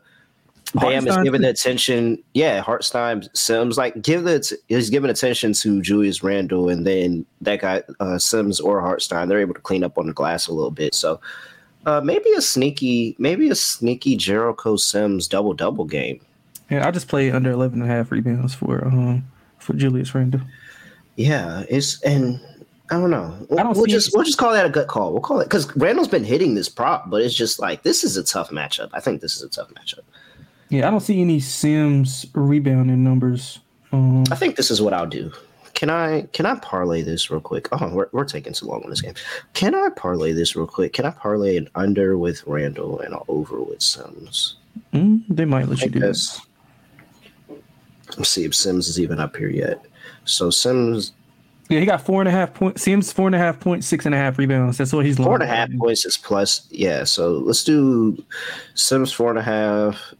Bam 0.74 1.06
is 1.06 1.16
giving 1.18 1.42
the 1.42 1.50
attention. 1.50 2.22
Yeah, 2.34 2.60
Hartenstein 2.60 3.28
Sims 3.32 3.78
like 3.78 4.02
give 4.02 4.24
the 4.24 4.58
he's 4.68 4.90
giving 4.90 5.10
attention 5.10 5.52
to 5.54 5.80
Julius 5.80 6.22
Randle, 6.22 6.68
and 6.68 6.86
then 6.86 7.24
that 7.40 7.60
guy 7.60 7.82
uh, 8.00 8.18
Sims 8.18 8.60
or 8.60 8.80
Hartenstein 8.80 9.28
they're 9.28 9.40
able 9.40 9.54
to 9.54 9.60
clean 9.60 9.84
up 9.84 9.98
on 9.98 10.06
the 10.06 10.12
glass 10.12 10.48
a 10.48 10.52
little 10.52 10.70
bit. 10.70 10.94
So 10.94 11.20
uh, 11.86 12.00
maybe 12.00 12.30
a 12.36 12.40
sneaky, 12.40 13.14
maybe 13.18 13.50
a 13.50 13.54
sneaky 13.54 14.16
Jericho 14.16 14.76
Sims 14.76 15.28
double 15.28 15.54
double 15.54 15.84
game. 15.84 16.20
Yeah, 16.70 16.86
I 16.86 16.90
just 16.90 17.08
play 17.08 17.30
under 17.30 17.50
11 17.50 17.80
and 17.80 17.90
a 17.90 17.94
half 17.94 18.10
rebounds 18.10 18.54
for 18.54 18.84
um 18.84 19.24
for 19.58 19.74
Julius 19.74 20.14
Randle. 20.14 20.40
Yeah, 21.16 21.64
it's 21.68 22.00
and 22.02 22.40
I 22.90 22.98
don't 22.98 23.10
know. 23.10 23.34
We'll, 23.48 23.60
I 23.60 23.62
don't 23.62 23.76
we'll 23.76 23.86
just 23.86 24.14
we'll 24.14 24.24
just 24.24 24.38
call 24.38 24.52
that 24.52 24.66
a 24.66 24.70
gut 24.70 24.88
call. 24.88 25.12
We'll 25.12 25.20
call 25.20 25.40
it 25.40 25.44
because 25.44 25.74
Randle's 25.76 26.08
been 26.08 26.24
hitting 26.24 26.54
this 26.54 26.68
prop, 26.68 27.08
but 27.08 27.22
it's 27.22 27.34
just 27.34 27.60
like 27.60 27.82
this 27.82 28.02
is 28.02 28.16
a 28.16 28.24
tough 28.24 28.50
matchup. 28.50 28.90
I 28.92 29.00
think 29.00 29.20
this 29.20 29.36
is 29.36 29.42
a 29.42 29.48
tough 29.48 29.68
matchup. 29.70 30.00
Yeah, 30.68 30.88
I 30.88 30.90
don't 30.90 31.00
see 31.00 31.20
any 31.20 31.40
Sims 31.40 32.26
rebounding 32.34 33.04
numbers. 33.04 33.60
Um, 33.92 34.24
I 34.30 34.36
think 34.36 34.56
this 34.56 34.70
is 34.70 34.82
what 34.82 34.92
I'll 34.92 35.06
do. 35.06 35.32
Can 35.74 35.90
I 35.90 36.22
can 36.32 36.46
I 36.46 36.54
parlay 36.56 37.02
this 37.02 37.30
real 37.30 37.40
quick? 37.40 37.68
Oh, 37.72 37.92
we're, 37.92 38.08
we're 38.12 38.24
taking 38.24 38.52
too 38.52 38.66
long 38.66 38.82
on 38.84 38.90
this 38.90 39.00
game. 39.00 39.14
Can 39.54 39.74
I 39.74 39.88
parlay 39.90 40.32
this 40.32 40.54
real 40.54 40.66
quick? 40.66 40.92
Can 40.92 41.04
I 41.04 41.10
parlay 41.10 41.56
an 41.56 41.68
under 41.74 42.16
with 42.16 42.46
Randle 42.46 43.00
and 43.00 43.12
an 43.12 43.20
over 43.28 43.60
with 43.60 43.82
Sims? 43.82 44.56
Mm, 44.92 45.24
they 45.28 45.44
might 45.44 45.68
let 45.68 45.82
you 45.82 45.90
do 45.90 45.98
this. 45.98 46.40
Let's 48.16 48.30
see 48.30 48.44
if 48.44 48.54
Sims 48.54 48.88
is 48.88 49.00
even 49.00 49.18
up 49.18 49.36
here 49.36 49.50
yet. 49.50 49.84
So 50.24 50.50
Sims. 50.50 51.12
Yeah, 51.68 51.80
he 51.80 51.86
got 51.86 52.04
four 52.04 52.20
and 52.20 52.28
a 52.28 52.32
half 52.32 52.54
point. 52.54 52.78
Sims 52.78 53.12
four 53.12 53.26
and 53.26 53.34
a 53.34 53.38
half 53.38 53.58
point, 53.58 53.82
six 53.82 54.06
and 54.06 54.14
a 54.14 54.18
half 54.18 54.38
rebounds. 54.38 54.78
That's 54.78 54.92
what 54.92 55.04
he's 55.04 55.16
four 55.16 55.34
and 55.34 55.42
a 55.42 55.46
half 55.46 55.70
points 55.78 56.04
is 56.04 56.16
plus. 56.16 56.68
Yeah, 56.70 57.04
so 57.04 57.38
let's 57.38 57.64
do 57.64 58.22
Sims 58.74 59.12
four 59.12 59.30
and 59.30 59.38
a 59.38 59.42
half. 59.42 60.14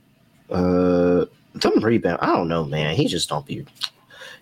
Uh, 0.55 1.27
them 1.55 1.83
rebound. 1.83 2.19
I 2.21 2.27
don't 2.27 2.49
know, 2.49 2.65
man. 2.65 2.95
He 2.95 3.07
just 3.07 3.29
don't 3.29 3.47
be. 3.47 3.67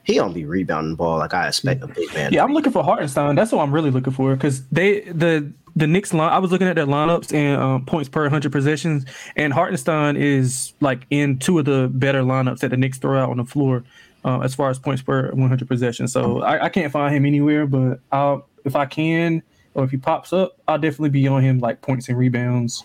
He 0.04 0.14
don't 0.14 0.32
be 0.32 0.44
rebounding 0.44 0.96
ball 0.96 1.18
like 1.18 1.32
I 1.32 1.46
expect 1.46 1.82
a 1.82 1.86
big 1.86 2.12
man. 2.12 2.32
Yeah, 2.32 2.42
I'm 2.42 2.52
looking 2.52 2.72
for 2.72 2.82
Hartenstein. 2.82 3.36
That's 3.36 3.52
what 3.52 3.62
I'm 3.62 3.72
really 3.72 3.90
looking 3.92 4.12
for 4.12 4.34
because 4.34 4.66
they 4.66 5.00
the 5.02 5.52
the 5.76 5.86
Knicks 5.86 6.12
line. 6.12 6.32
I 6.32 6.38
was 6.38 6.50
looking 6.50 6.66
at 6.66 6.74
their 6.74 6.86
lineups 6.86 7.32
and 7.32 7.60
um, 7.60 7.86
points 7.86 8.08
per 8.08 8.22
100 8.22 8.50
possessions, 8.50 9.04
and 9.36 9.52
Hartenstein 9.52 10.16
is 10.16 10.72
like 10.80 11.06
in 11.10 11.38
two 11.38 11.58
of 11.58 11.66
the 11.66 11.88
better 11.92 12.22
lineups 12.22 12.58
that 12.60 12.70
the 12.70 12.76
Knicks 12.76 12.98
throw 12.98 13.22
out 13.22 13.30
on 13.30 13.36
the 13.36 13.44
floor 13.44 13.84
uh, 14.24 14.40
as 14.40 14.54
far 14.54 14.70
as 14.70 14.78
points 14.78 15.02
per 15.02 15.30
100 15.30 15.68
possessions. 15.68 16.12
So 16.12 16.42
I, 16.42 16.64
I 16.64 16.68
can't 16.68 16.92
find 16.92 17.14
him 17.14 17.24
anywhere, 17.24 17.66
but 17.66 18.00
I'll, 18.10 18.46
if 18.64 18.76
I 18.76 18.86
can 18.86 19.42
or 19.74 19.84
if 19.84 19.90
he 19.90 19.96
pops 19.96 20.32
up, 20.32 20.56
I'll 20.68 20.78
definitely 20.78 21.10
be 21.10 21.26
on 21.28 21.42
him 21.42 21.58
like 21.58 21.80
points 21.80 22.08
and 22.08 22.18
rebounds. 22.18 22.84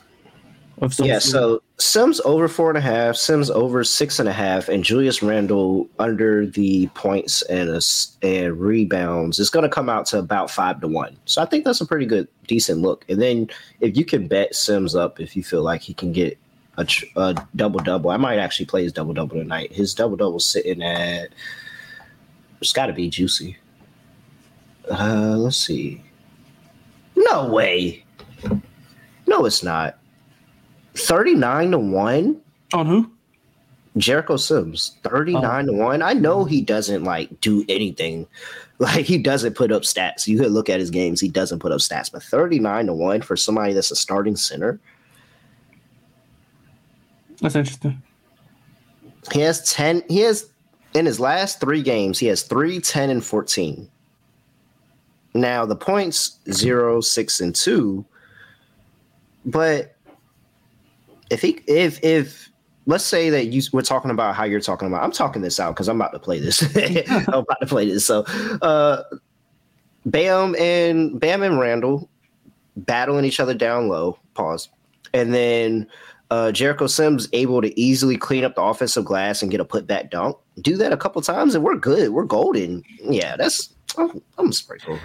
Of 0.79 0.93
some 0.93 1.07
yeah, 1.07 1.17
sort. 1.17 1.31
so 1.31 1.63
Sims 1.79 2.21
over 2.21 2.47
four 2.47 2.69
and 2.69 2.77
a 2.77 2.81
half, 2.81 3.15
Sims 3.15 3.49
over 3.49 3.83
six 3.83 4.19
and 4.19 4.29
a 4.29 4.33
half, 4.33 4.69
and 4.69 4.83
Julius 4.83 5.23
Randle 5.23 5.89
under 5.97 6.45
the 6.45 6.85
points 6.93 7.41
and 7.43 7.69
a, 7.69 7.81
and 8.21 8.59
rebounds 8.59 9.39
is 9.39 9.49
going 9.49 9.63
to 9.63 9.69
come 9.69 9.89
out 9.89 10.05
to 10.07 10.19
about 10.19 10.51
five 10.51 10.79
to 10.81 10.87
one. 10.87 11.17
So 11.25 11.41
I 11.41 11.45
think 11.45 11.65
that's 11.65 11.81
a 11.81 11.85
pretty 11.85 12.05
good, 12.05 12.27
decent 12.45 12.81
look. 12.81 13.05
And 13.09 13.19
then 13.19 13.49
if 13.79 13.97
you 13.97 14.05
can 14.05 14.27
bet 14.27 14.53
Sims 14.53 14.95
up, 14.95 15.19
if 15.19 15.35
you 15.35 15.43
feel 15.43 15.63
like 15.63 15.81
he 15.81 15.95
can 15.95 16.11
get 16.11 16.37
a, 16.77 16.87
a 17.15 17.35
double 17.55 17.79
double, 17.79 18.11
I 18.11 18.17
might 18.17 18.37
actually 18.37 18.67
play 18.67 18.83
his 18.83 18.93
double 18.93 19.15
double 19.15 19.37
tonight. 19.37 19.73
His 19.73 19.95
double 19.95 20.15
double 20.15 20.39
sitting 20.39 20.83
at 20.83 21.29
it's 22.61 22.73
got 22.73 22.87
to 22.87 22.93
be 22.93 23.09
juicy. 23.09 23.57
Uh, 24.89 25.35
let's 25.37 25.57
see. 25.57 26.03
No 27.15 27.47
way. 27.47 28.03
No, 29.27 29.45
it's 29.45 29.63
not. 29.63 29.96
39 30.97 31.71
to 31.71 31.79
1 31.79 32.41
on 32.73 32.85
who? 32.85 33.11
Jericho 33.97 34.37
Sims, 34.37 34.95
39 35.03 35.69
oh. 35.69 35.71
to 35.71 35.77
1. 35.77 36.01
I 36.01 36.13
know 36.13 36.45
he 36.45 36.61
doesn't 36.61 37.03
like 37.03 37.41
do 37.41 37.65
anything. 37.69 38.27
Like 38.79 39.07
he 39.07 39.17
doesn't 39.17 39.55
put 39.55 39.71
up 39.71 39.81
stats. 39.81 40.27
You 40.27 40.37
could 40.37 40.51
look 40.51 40.69
at 40.69 40.79
his 40.79 40.91
games, 40.91 41.19
he 41.19 41.29
doesn't 41.29 41.57
put 41.57 41.71
up 41.71 41.79
stats, 41.79 42.11
but 42.11 42.21
39 42.21 42.85
to 42.85 42.93
1 42.93 43.21
for 43.23 43.35
somebody 43.35 43.73
that's 43.73 43.89
a 43.89 43.95
starting 43.95 44.35
center. 44.35 44.79
That's 47.41 47.55
interesting. 47.55 47.99
He 49.33 49.39
has 49.39 49.73
10 49.73 50.03
he 50.09 50.19
has 50.19 50.51
in 50.93 51.07
his 51.07 51.19
last 51.19 51.59
3 51.59 51.81
games, 51.81 52.19
he 52.19 52.27
has 52.27 52.43
3 52.43 52.79
10 52.79 53.09
and 53.09 53.25
14. 53.25 53.89
Now 55.33 55.65
the 55.65 55.75
points 55.75 56.37
0 56.51 57.01
6 57.01 57.41
and 57.41 57.55
2 57.55 58.05
but 59.47 59.95
if 61.29 61.41
he 61.41 61.59
if 61.67 62.03
if 62.03 62.49
let's 62.85 63.03
say 63.03 63.29
that 63.29 63.47
you 63.47 63.61
we're 63.73 63.81
talking 63.81 64.11
about 64.11 64.35
how 64.35 64.43
you're 64.43 64.59
talking 64.59 64.87
about 64.87 65.03
i'm 65.03 65.11
talking 65.11 65.41
this 65.41 65.59
out 65.59 65.75
because 65.75 65.87
i'm 65.87 65.97
about 65.97 66.13
to 66.13 66.19
play 66.19 66.39
this 66.39 66.63
i'm 67.29 67.33
about 67.33 67.59
to 67.59 67.67
play 67.67 67.85
this 67.85 68.05
so 68.05 68.21
uh 68.61 69.03
bam 70.05 70.55
and 70.55 71.19
bam 71.19 71.43
and 71.43 71.59
randle 71.59 72.09
battling 72.77 73.25
each 73.25 73.39
other 73.39 73.53
down 73.53 73.87
low 73.87 74.17
pause 74.33 74.69
and 75.13 75.33
then 75.33 75.87
uh, 76.29 76.51
Jericho 76.51 76.87
Sims 76.87 77.29
able 77.31 77.61
to 77.61 77.79
easily 77.79 78.17
clean 78.17 78.43
up 78.43 78.55
the 78.55 78.61
offensive 78.61 79.05
glass 79.05 79.41
and 79.41 79.49
get 79.49 79.61
a 79.61 79.65
putback 79.65 80.09
dunk. 80.09 80.35
Do 80.59 80.75
that 80.75 80.91
a 80.91 80.97
couple 80.97 81.21
times 81.21 81.55
and 81.55 81.63
we're 81.63 81.77
good. 81.77 82.09
We're 82.09 82.25
golden. 82.25 82.83
Yeah, 83.01 83.37
that's 83.37 83.73
I'm, 83.97 84.21
I'm 84.37 84.49
a 84.49 84.53
sprinkle. 84.53 84.99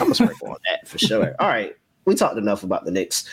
I'm 0.00 0.10
a 0.10 0.14
sprinkle 0.14 0.48
on 0.48 0.56
that 0.66 0.88
for 0.88 0.98
sure. 0.98 1.34
All 1.38 1.48
right, 1.48 1.76
we 2.04 2.14
talked 2.14 2.38
enough 2.38 2.62
about 2.62 2.84
the 2.84 2.90
Knicks. 2.90 3.28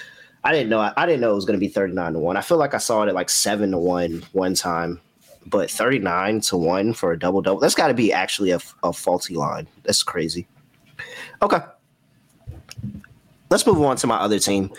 I 0.45 0.51
didn't 0.51 0.69
know. 0.69 0.79
I, 0.79 0.93
I 0.95 1.07
didn't 1.07 1.21
know 1.21 1.31
it 1.31 1.35
was 1.35 1.45
going 1.45 1.59
to 1.59 1.65
be 1.65 1.67
39 1.67 2.13
to 2.13 2.19
1. 2.19 2.37
I 2.37 2.41
feel 2.41 2.57
like 2.57 2.75
I 2.75 2.77
saw 2.77 3.01
it 3.01 3.09
at 3.09 3.15
like 3.15 3.31
7 3.31 3.71
to 3.71 3.79
1 3.79 4.23
one 4.33 4.53
time, 4.53 5.01
but 5.47 5.71
39 5.71 6.39
to 6.41 6.57
1 6.57 6.93
for 6.93 7.11
a 7.11 7.19
double 7.19 7.41
double. 7.41 7.59
That's 7.59 7.73
got 7.73 7.87
to 7.87 7.95
be 7.95 8.13
actually 8.13 8.51
a, 8.51 8.59
a 8.83 8.93
faulty 8.93 9.33
line. 9.33 9.67
That's 9.83 10.03
crazy. 10.03 10.47
Okay. 11.41 11.57
Let's 13.49 13.65
move 13.65 13.81
on 13.81 13.97
to 13.97 14.07
my 14.07 14.17
other 14.17 14.37
team. 14.37 14.71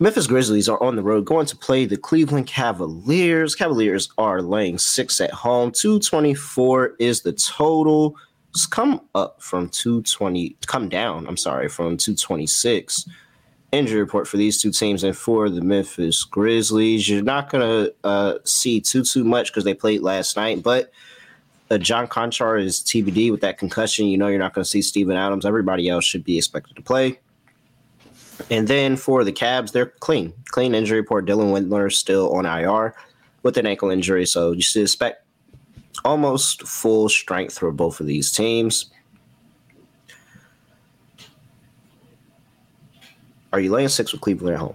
Memphis 0.00 0.26
Grizzlies 0.26 0.68
are 0.68 0.82
on 0.82 0.96
the 0.96 1.02
road 1.02 1.24
going 1.24 1.46
to 1.46 1.56
play 1.56 1.86
the 1.86 1.96
Cleveland 1.96 2.48
Cavaliers. 2.48 3.54
Cavaliers 3.54 4.10
are 4.18 4.42
laying 4.42 4.76
six 4.76 5.20
at 5.20 5.30
home. 5.30 5.70
224 5.70 6.96
is 6.98 7.22
the 7.22 7.32
total. 7.32 8.16
It's 8.50 8.66
come 8.66 9.02
up 9.14 9.40
from 9.40 9.68
220, 9.68 10.56
come 10.66 10.88
down, 10.88 11.26
I'm 11.28 11.36
sorry, 11.36 11.68
from 11.68 11.96
226 11.96 13.06
injury 13.72 14.00
report 14.00 14.28
for 14.28 14.36
these 14.36 14.60
two 14.60 14.70
teams 14.70 15.04
and 15.04 15.16
for 15.16 15.50
the 15.50 15.60
Memphis 15.60 16.24
Grizzlies. 16.24 17.08
You're 17.08 17.22
not 17.22 17.50
going 17.50 17.62
to 17.62 17.94
uh, 18.04 18.38
see 18.44 18.80
too 18.80 19.02
too 19.02 19.24
much 19.24 19.48
because 19.48 19.64
they 19.64 19.74
played 19.74 20.02
last 20.02 20.36
night, 20.36 20.62
but 20.62 20.92
uh, 21.70 21.78
John 21.78 22.06
Konchar 22.06 22.62
is 22.62 22.80
TBD 22.80 23.30
with 23.30 23.40
that 23.40 23.58
concussion. 23.58 24.06
You 24.06 24.18
know 24.18 24.28
you're 24.28 24.38
not 24.38 24.54
going 24.54 24.64
to 24.64 24.70
see 24.70 24.82
Steven 24.82 25.16
Adams. 25.16 25.44
Everybody 25.44 25.88
else 25.88 26.04
should 26.04 26.24
be 26.24 26.38
expected 26.38 26.76
to 26.76 26.82
play. 26.82 27.18
And 28.50 28.68
then 28.68 28.96
for 28.96 29.24
the 29.24 29.32
Cavs, 29.32 29.72
they're 29.72 29.86
clean, 29.86 30.32
clean 30.46 30.74
injury 30.74 31.00
report. 31.00 31.26
Dylan 31.26 31.52
Windler 31.52 31.92
still 31.92 32.32
on 32.34 32.46
IR 32.46 32.94
with 33.42 33.56
an 33.56 33.66
ankle 33.66 33.90
injury, 33.90 34.26
so 34.26 34.52
you 34.52 34.62
should 34.62 34.82
expect 34.82 35.24
almost 36.04 36.66
full 36.66 37.08
strength 37.08 37.58
for 37.58 37.70
both 37.72 38.00
of 38.00 38.06
these 38.06 38.30
teams. 38.30 38.90
Are 43.56 43.60
you 43.60 43.70
laying 43.70 43.88
six 43.88 44.12
with 44.12 44.20
Cleveland 44.20 44.52
at 44.52 44.60
home? 44.60 44.74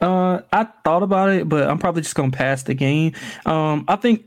Uh, 0.00 0.40
I 0.52 0.68
thought 0.84 1.02
about 1.02 1.30
it, 1.30 1.48
but 1.48 1.68
I'm 1.68 1.78
probably 1.78 2.02
just 2.02 2.14
gonna 2.14 2.30
pass 2.30 2.62
the 2.62 2.72
game. 2.72 3.12
Um, 3.44 3.84
I 3.88 3.96
think 3.96 4.24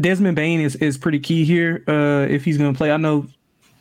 Desmond 0.00 0.36
Bane 0.36 0.60
is 0.60 0.76
is 0.76 0.96
pretty 0.96 1.18
key 1.18 1.44
here. 1.44 1.82
Uh, 1.88 2.28
if 2.30 2.44
he's 2.44 2.56
gonna 2.56 2.74
play, 2.74 2.92
I 2.92 2.96
know 2.96 3.26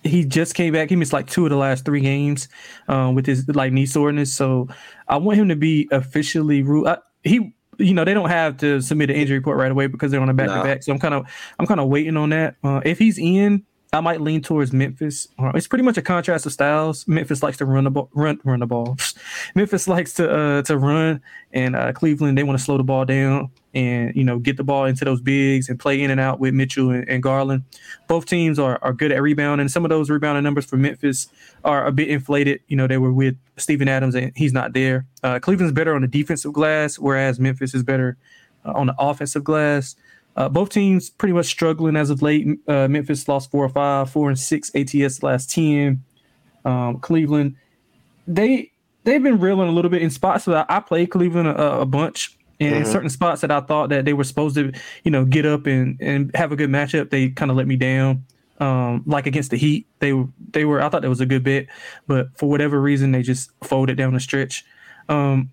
he 0.01 0.25
just 0.25 0.55
came 0.55 0.73
back. 0.73 0.89
He 0.89 0.95
missed 0.95 1.13
like 1.13 1.27
two 1.27 1.45
of 1.45 1.51
the 1.51 1.55
last 1.55 1.85
three 1.85 2.01
games, 2.01 2.49
um, 2.87 3.13
with 3.13 3.27
his 3.27 3.47
like 3.49 3.71
knee 3.71 3.85
soreness. 3.85 4.33
So 4.33 4.69
I 5.07 5.17
want 5.17 5.37
him 5.37 5.49
to 5.49 5.55
be 5.55 5.87
officially 5.91 6.63
ruled. 6.63 6.87
He, 7.23 7.53
you 7.77 7.93
know, 7.93 8.05
they 8.05 8.15
don't 8.15 8.29
have 8.29 8.57
to 8.57 8.81
submit 8.81 9.11
an 9.11 9.17
injury 9.17 9.37
report 9.37 9.59
right 9.59 9.71
away 9.71 9.85
because 9.85 10.09
they're 10.09 10.19
on 10.19 10.29
a 10.29 10.33
back 10.33 10.47
to 10.47 10.63
back. 10.63 10.81
So 10.81 10.93
I'm 10.93 10.97
kind 10.99 11.13
of 11.13 11.27
I'm 11.59 11.67
kind 11.67 11.79
of 11.79 11.89
waiting 11.89 12.17
on 12.17 12.31
that. 12.31 12.55
Uh, 12.63 12.81
if 12.83 12.97
he's 12.97 13.19
in, 13.19 13.63
I 13.93 14.01
might 14.01 14.19
lean 14.19 14.41
towards 14.41 14.73
Memphis. 14.73 15.29
It's 15.39 15.67
pretty 15.67 15.83
much 15.83 15.97
a 15.97 16.01
contrast 16.01 16.45
of 16.45 16.51
styles. 16.51 17.07
Memphis 17.07 17.41
likes 17.41 17.57
to 17.57 17.65
run 17.65 17.85
the 17.85 17.91
ball, 17.91 18.09
run, 18.13 18.39
run 18.43 18.59
the 18.59 18.65
ball. 18.65 18.97
Memphis 19.55 19.87
likes 19.87 20.13
to 20.15 20.29
uh, 20.29 20.61
to 20.63 20.77
run, 20.77 21.21
and 21.53 21.75
uh, 21.75 21.93
Cleveland 21.93 22.37
they 22.37 22.43
want 22.43 22.59
to 22.59 22.63
slow 22.63 22.77
the 22.77 22.83
ball 22.83 23.05
down 23.05 23.49
and 23.73 24.15
you 24.15 24.23
know 24.23 24.39
get 24.39 24.57
the 24.57 24.63
ball 24.63 24.85
into 24.85 25.05
those 25.05 25.21
bigs 25.21 25.69
and 25.69 25.79
play 25.79 26.01
in 26.01 26.11
and 26.11 26.19
out 26.19 26.39
with 26.39 26.53
Mitchell 26.53 26.89
and, 26.89 27.07
and 27.07 27.23
Garland. 27.23 27.63
Both 28.07 28.25
teams 28.25 28.59
are, 28.59 28.77
are 28.81 28.91
good 28.91 29.11
at 29.11 29.21
rebounding. 29.21 29.69
Some 29.69 29.85
of 29.85 29.89
those 29.89 30.09
rebounding 30.09 30.43
numbers 30.43 30.65
for 30.65 30.77
Memphis 30.77 31.27
are 31.63 31.85
a 31.85 31.91
bit 31.91 32.09
inflated. 32.09 32.59
You 32.67 32.75
know 32.75 32.87
they 32.87 32.97
were 32.97 33.13
with 33.13 33.37
Steven 33.55 33.87
Adams 33.87 34.15
and 34.15 34.33
he's 34.35 34.53
not 34.53 34.73
there. 34.73 35.05
Uh, 35.23 35.39
Cleveland's 35.39 35.73
better 35.73 35.95
on 35.95 36.01
the 36.01 36.07
defensive 36.07 36.51
glass, 36.51 36.99
whereas 36.99 37.39
Memphis 37.39 37.73
is 37.73 37.83
better 37.83 38.17
uh, 38.65 38.73
on 38.73 38.87
the 38.87 38.95
offensive 38.99 39.43
glass. 39.43 39.95
Uh, 40.37 40.47
both 40.47 40.69
teams 40.69 41.09
pretty 41.09 41.33
much 41.33 41.47
struggling 41.47 41.95
as 41.95 42.11
of 42.11 42.21
late. 42.21 42.47
Uh, 42.67 42.87
Memphis 42.87 43.27
lost 43.27 43.49
four 43.49 43.65
or 43.65 43.69
five, 43.69 44.09
four 44.09 44.29
and 44.29 44.37
six 44.37 44.71
ATS 44.75 45.23
last 45.23 45.49
ten. 45.49 46.03
Um, 46.63 46.99
Cleveland, 46.99 47.55
they 48.27 48.71
they've 49.03 49.23
been 49.23 49.39
reeling 49.39 49.67
a 49.67 49.71
little 49.71 49.89
bit 49.89 50.03
in 50.03 50.11
spots. 50.11 50.43
So 50.43 50.63
I, 50.69 50.79
played 50.79 51.07
Cleveland 51.07 51.47
a, 51.47 51.79
a 51.79 51.85
bunch, 51.85 52.37
and 52.59 52.73
mm-hmm. 52.73 52.83
in 52.83 52.91
certain 52.91 53.09
spots 53.09 53.41
that 53.41 53.49
I 53.49 53.61
thought 53.61 53.89
that 53.89 54.05
they 54.05 54.13
were 54.13 54.23
supposed 54.23 54.55
to, 54.55 54.71
you 55.03 55.09
know, 55.09 55.25
get 55.25 55.47
up 55.47 55.65
and 55.65 55.99
and 55.99 56.29
have 56.35 56.51
a 56.51 56.55
good 56.55 56.69
matchup, 56.69 57.09
they 57.09 57.29
kind 57.29 57.49
of 57.49 57.57
let 57.57 57.67
me 57.67 57.75
down. 57.75 58.23
Um, 58.59 59.03
like 59.07 59.25
against 59.25 59.49
the 59.49 59.57
Heat, 59.57 59.87
they 59.99 60.13
were 60.13 60.27
they 60.51 60.65
were. 60.65 60.83
I 60.83 60.89
thought 60.89 61.01
that 61.01 61.09
was 61.09 61.21
a 61.21 61.25
good 61.25 61.43
bit, 61.43 61.67
but 62.05 62.27
for 62.37 62.47
whatever 62.47 62.79
reason, 62.79 63.11
they 63.11 63.23
just 63.23 63.49
folded 63.63 63.97
down 63.97 64.13
the 64.13 64.19
stretch. 64.19 64.63
Um, 65.09 65.51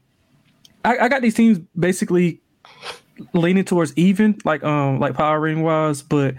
I, 0.85 0.99
I 0.99 1.09
got 1.09 1.23
these 1.23 1.35
teams 1.35 1.59
basically 1.79 2.43
leaning 3.33 3.65
towards 3.65 3.93
even, 3.97 4.39
like 4.45 4.63
um 4.65 5.01
like 5.01 5.15
power 5.15 5.41
rating 5.41 5.63
wise, 5.63 6.03
but 6.03 6.35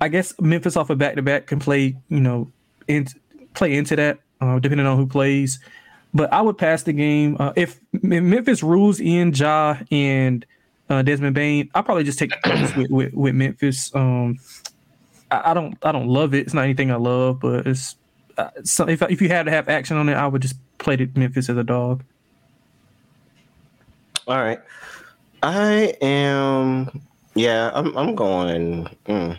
I 0.00 0.08
guess 0.08 0.34
Memphis 0.40 0.76
off 0.76 0.90
a 0.90 0.92
of 0.92 0.98
back 0.98 1.16
to 1.16 1.22
back 1.22 1.46
can 1.46 1.58
play, 1.58 1.96
you 2.08 2.20
know, 2.20 2.50
in 2.86 3.06
play 3.54 3.74
into 3.74 3.96
that, 3.96 4.18
uh, 4.40 4.58
depending 4.58 4.86
on 4.86 4.96
who 4.96 5.06
plays. 5.06 5.58
But 6.14 6.32
I 6.32 6.40
would 6.40 6.56
pass 6.56 6.84
the 6.84 6.92
game 6.92 7.36
uh, 7.38 7.52
if 7.54 7.78
Memphis 7.92 8.62
rules 8.62 8.98
in 9.00 9.32
Ja 9.32 9.76
and 9.90 10.44
uh, 10.88 11.02
Desmond 11.02 11.34
Bane. 11.34 11.70
I'll 11.74 11.82
probably 11.82 12.04
just 12.04 12.18
take 12.18 12.32
with, 12.76 12.90
with, 12.90 13.12
with 13.12 13.34
Memphis. 13.34 13.94
Um, 13.94 14.38
I, 15.30 15.50
I, 15.50 15.54
don't 15.54 15.76
I 15.82 15.92
don't 15.92 16.08
love 16.08 16.34
it. 16.34 16.40
It's 16.40 16.54
not 16.54 16.64
anything 16.64 16.90
I 16.90 16.96
love, 16.96 17.40
but 17.40 17.66
it's 17.66 17.96
uh, 18.38 18.50
so 18.62 18.88
if 18.88 19.02
if 19.02 19.20
you 19.20 19.28
had 19.28 19.44
to 19.46 19.50
have 19.50 19.68
action 19.68 19.96
on 19.96 20.08
it, 20.08 20.14
I 20.14 20.26
would 20.26 20.42
just 20.42 20.56
play 20.78 20.96
the 20.96 21.10
Memphis 21.14 21.48
as 21.48 21.56
a 21.56 21.64
dog. 21.64 22.04
All 24.26 24.38
right. 24.38 24.60
I 25.42 25.94
am. 26.00 27.02
Yeah, 27.34 27.70
I'm. 27.74 27.96
I'm 27.96 28.14
going. 28.14 28.88
Mm. 29.06 29.38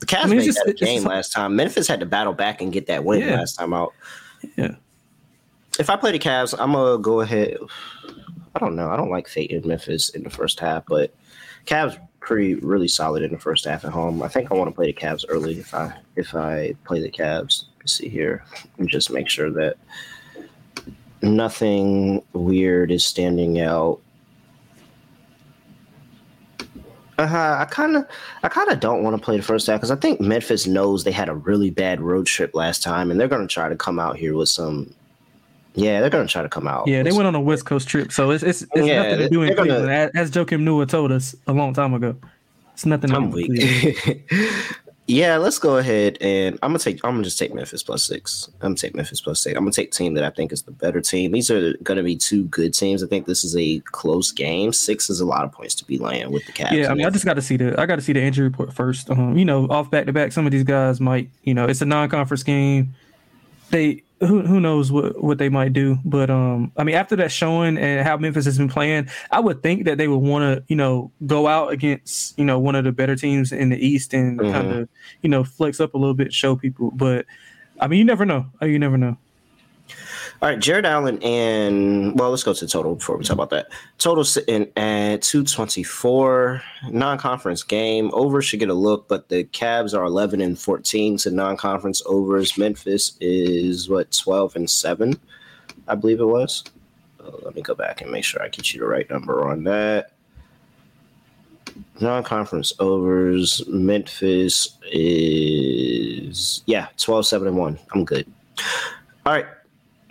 The 0.00 0.06
Cavs 0.06 0.24
I 0.24 0.26
mean, 0.26 0.38
made 0.38 0.44
just, 0.44 0.62
that 0.64 0.76
game 0.76 1.04
last 1.04 1.32
time. 1.32 1.56
Memphis 1.56 1.88
had 1.88 2.00
to 2.00 2.06
battle 2.06 2.32
back 2.32 2.60
and 2.60 2.72
get 2.72 2.86
that 2.86 3.04
win 3.04 3.20
yeah. 3.20 3.36
last 3.36 3.54
time 3.54 3.72
out. 3.72 3.92
Yeah. 4.56 4.74
If 5.78 5.90
I 5.90 5.96
play 5.96 6.12
the 6.12 6.18
Cavs, 6.18 6.54
I'm 6.58 6.72
gonna 6.72 6.98
go 6.98 7.20
ahead. 7.20 7.56
I 8.54 8.58
don't 8.58 8.76
know. 8.76 8.90
I 8.90 8.96
don't 8.96 9.10
like 9.10 9.28
fate 9.28 9.50
in 9.50 9.66
Memphis 9.66 10.10
in 10.10 10.22
the 10.22 10.30
first 10.30 10.60
half, 10.60 10.84
but 10.86 11.14
Cavs 11.66 11.98
pretty 12.20 12.54
really 12.56 12.88
solid 12.88 13.22
in 13.22 13.32
the 13.32 13.38
first 13.38 13.64
half 13.64 13.84
at 13.84 13.92
home. 13.92 14.22
I 14.22 14.28
think 14.28 14.50
I 14.50 14.54
want 14.54 14.68
to 14.68 14.74
play 14.74 14.86
the 14.86 14.92
Cavs 14.92 15.24
early 15.28 15.58
if 15.58 15.74
I 15.74 15.94
if 16.16 16.34
I 16.34 16.74
play 16.84 17.00
the 17.00 17.10
Cavs. 17.10 17.64
Let's 17.78 17.92
see 17.92 18.08
here 18.08 18.44
and 18.78 18.88
just 18.88 19.10
make 19.10 19.28
sure 19.28 19.50
that 19.50 19.76
nothing 21.22 22.22
weird 22.32 22.90
is 22.90 23.04
standing 23.04 23.60
out 23.60 24.00
uh-huh. 27.18 27.56
I 27.60 27.64
kind 27.66 27.96
of, 27.96 28.06
I 28.42 28.48
kind 28.48 28.70
of 28.70 28.80
don't 28.80 29.02
want 29.02 29.16
to 29.16 29.22
play 29.22 29.36
the 29.36 29.42
first 29.42 29.66
half 29.66 29.80
because 29.80 29.90
I 29.90 29.96
think 29.96 30.20
Memphis 30.20 30.66
knows 30.66 31.04
they 31.04 31.12
had 31.12 31.28
a 31.28 31.34
really 31.34 31.70
bad 31.70 32.00
road 32.00 32.26
trip 32.26 32.54
last 32.54 32.82
time, 32.82 33.10
and 33.10 33.20
they're 33.20 33.28
going 33.28 33.46
to 33.46 33.52
try 33.52 33.68
to 33.68 33.76
come 33.76 33.98
out 33.98 34.16
here 34.16 34.34
with 34.34 34.48
some. 34.48 34.92
Yeah, 35.76 36.00
they're 36.00 36.10
going 36.10 36.26
to 36.26 36.32
try 36.32 36.42
to 36.42 36.48
come 36.48 36.68
out. 36.68 36.86
Yeah, 36.86 37.02
they 37.02 37.12
went 37.12 37.26
on 37.26 37.34
a 37.34 37.40
West 37.40 37.66
Coast 37.66 37.88
trip, 37.88 38.12
so 38.12 38.30
it's 38.30 38.42
it's, 38.42 38.62
it's 38.62 38.86
yeah, 38.86 39.02
nothing 39.02 39.18
to 39.18 39.28
do 39.28 39.42
in 39.42 39.54
Cleveland. 39.54 39.86
Gonna, 39.86 40.10
as 40.14 40.30
Joakim 40.30 40.60
Noah 40.60 40.86
told 40.86 41.10
us 41.12 41.34
a 41.46 41.52
long 41.52 41.72
time 41.74 41.94
ago, 41.94 42.16
it's 42.72 42.86
nothing. 42.86 43.12
I'm 43.12 43.30
weak. 43.30 44.24
Yeah, 45.06 45.36
let's 45.36 45.58
go 45.58 45.76
ahead 45.76 46.16
and 46.22 46.58
I'm 46.62 46.70
gonna 46.70 46.78
take. 46.78 47.04
I'm 47.04 47.12
gonna 47.12 47.24
just 47.24 47.38
take 47.38 47.52
Memphis 47.52 47.82
plus 47.82 48.04
six. 48.04 48.48
I'm 48.54 48.58
gonna 48.60 48.74
take 48.76 48.94
Memphis 48.94 49.20
plus 49.20 49.42
six. 49.42 49.54
I'm 49.54 49.64
gonna 49.64 49.72
take 49.72 49.92
team 49.92 50.14
that 50.14 50.24
I 50.24 50.30
think 50.30 50.50
is 50.50 50.62
the 50.62 50.70
better 50.70 51.02
team. 51.02 51.32
These 51.32 51.50
are 51.50 51.74
gonna 51.82 52.02
be 52.02 52.16
two 52.16 52.44
good 52.44 52.72
teams. 52.72 53.02
I 53.02 53.06
think 53.06 53.26
this 53.26 53.44
is 53.44 53.54
a 53.54 53.80
close 53.80 54.32
game. 54.32 54.72
Six 54.72 55.10
is 55.10 55.20
a 55.20 55.26
lot 55.26 55.44
of 55.44 55.52
points 55.52 55.74
to 55.76 55.84
be 55.84 55.98
laying 55.98 56.32
with 56.32 56.46
the 56.46 56.52
Cavs. 56.52 56.72
Yeah, 56.72 56.90
I 56.90 56.94
mean, 56.94 57.04
I 57.04 57.10
just 57.10 57.26
got 57.26 57.34
to 57.34 57.42
see 57.42 57.58
the. 57.58 57.78
I 57.78 57.84
got 57.84 57.96
to 57.96 58.02
see 58.02 58.14
the 58.14 58.22
injury 58.22 58.48
report 58.48 58.72
first. 58.72 59.10
Um, 59.10 59.36
you 59.36 59.44
know, 59.44 59.68
off 59.68 59.90
back 59.90 60.06
to 60.06 60.12
back, 60.12 60.32
some 60.32 60.46
of 60.46 60.52
these 60.52 60.64
guys 60.64 61.00
might. 61.00 61.28
You 61.42 61.52
know, 61.52 61.66
it's 61.66 61.82
a 61.82 61.86
non-conference 61.86 62.42
game. 62.42 62.94
They 63.74 64.04
who 64.20 64.42
who 64.42 64.60
knows 64.60 64.92
what 64.92 65.20
what 65.20 65.38
they 65.38 65.48
might 65.48 65.72
do. 65.72 65.98
But 66.04 66.30
um, 66.30 66.70
I 66.76 66.84
mean, 66.84 66.94
after 66.94 67.16
that 67.16 67.32
showing 67.32 67.76
and 67.76 68.06
how 68.06 68.16
Memphis 68.16 68.44
has 68.44 68.56
been 68.56 68.68
playing, 68.68 69.08
I 69.32 69.40
would 69.40 69.64
think 69.64 69.84
that 69.86 69.98
they 69.98 70.06
would 70.06 70.18
want 70.18 70.42
to 70.42 70.64
you 70.68 70.76
know 70.76 71.10
go 71.26 71.48
out 71.48 71.72
against 71.72 72.38
you 72.38 72.44
know 72.44 72.56
one 72.56 72.76
of 72.76 72.84
the 72.84 72.92
better 72.92 73.16
teams 73.16 73.50
in 73.50 73.70
the 73.70 73.84
East 73.84 74.14
and 74.14 74.38
mm-hmm. 74.38 74.52
kind 74.52 74.70
of 74.70 74.88
you 75.22 75.28
know 75.28 75.42
flex 75.42 75.80
up 75.80 75.94
a 75.94 75.98
little 75.98 76.14
bit, 76.14 76.32
show 76.32 76.54
people. 76.54 76.92
But 76.92 77.26
I 77.80 77.88
mean, 77.88 77.98
you 77.98 78.04
never 78.04 78.24
know. 78.24 78.46
You 78.62 78.78
never 78.78 78.96
know. 78.96 79.18
All 80.44 80.50
right, 80.50 80.58
Jarrett 80.58 80.84
Allen 80.84 81.22
and 81.22 82.20
well, 82.20 82.28
let's 82.28 82.42
go 82.42 82.52
to 82.52 82.66
total 82.66 82.96
before 82.96 83.16
we 83.16 83.24
talk 83.24 83.32
about 83.32 83.48
that. 83.48 83.68
Total 83.96 84.22
sitting 84.22 84.70
at 84.76 85.22
two 85.22 85.42
twenty 85.42 85.82
four. 85.82 86.62
Non 86.90 87.16
conference 87.16 87.62
game 87.62 88.10
over 88.12 88.42
should 88.42 88.60
get 88.60 88.68
a 88.68 88.74
look, 88.74 89.08
but 89.08 89.30
the 89.30 89.44
Cavs 89.44 89.98
are 89.98 90.04
eleven 90.04 90.42
and 90.42 90.58
fourteen 90.58 91.16
to 91.16 91.30
non 91.30 91.56
conference 91.56 92.02
overs. 92.04 92.58
Memphis 92.58 93.16
is 93.22 93.88
what 93.88 94.12
twelve 94.12 94.54
and 94.54 94.68
seven, 94.68 95.18
I 95.88 95.94
believe 95.94 96.20
it 96.20 96.26
was. 96.26 96.62
Uh, 97.18 97.30
let 97.40 97.54
me 97.54 97.62
go 97.62 97.74
back 97.74 98.02
and 98.02 98.10
make 98.10 98.24
sure 98.24 98.42
I 98.42 98.48
get 98.48 98.74
you 98.74 98.80
the 98.80 98.86
right 98.86 99.08
number 99.08 99.48
on 99.48 99.64
that. 99.64 100.12
Non 102.02 102.22
conference 102.22 102.74
overs. 102.80 103.66
Memphis 103.66 104.76
is 104.92 106.62
yeah, 106.66 106.88
12 106.98 107.26
7 107.26 107.48
and 107.48 107.56
1. 107.56 107.78
I'm 107.94 108.04
good. 108.04 108.30
All 109.24 109.32
right. 109.32 109.46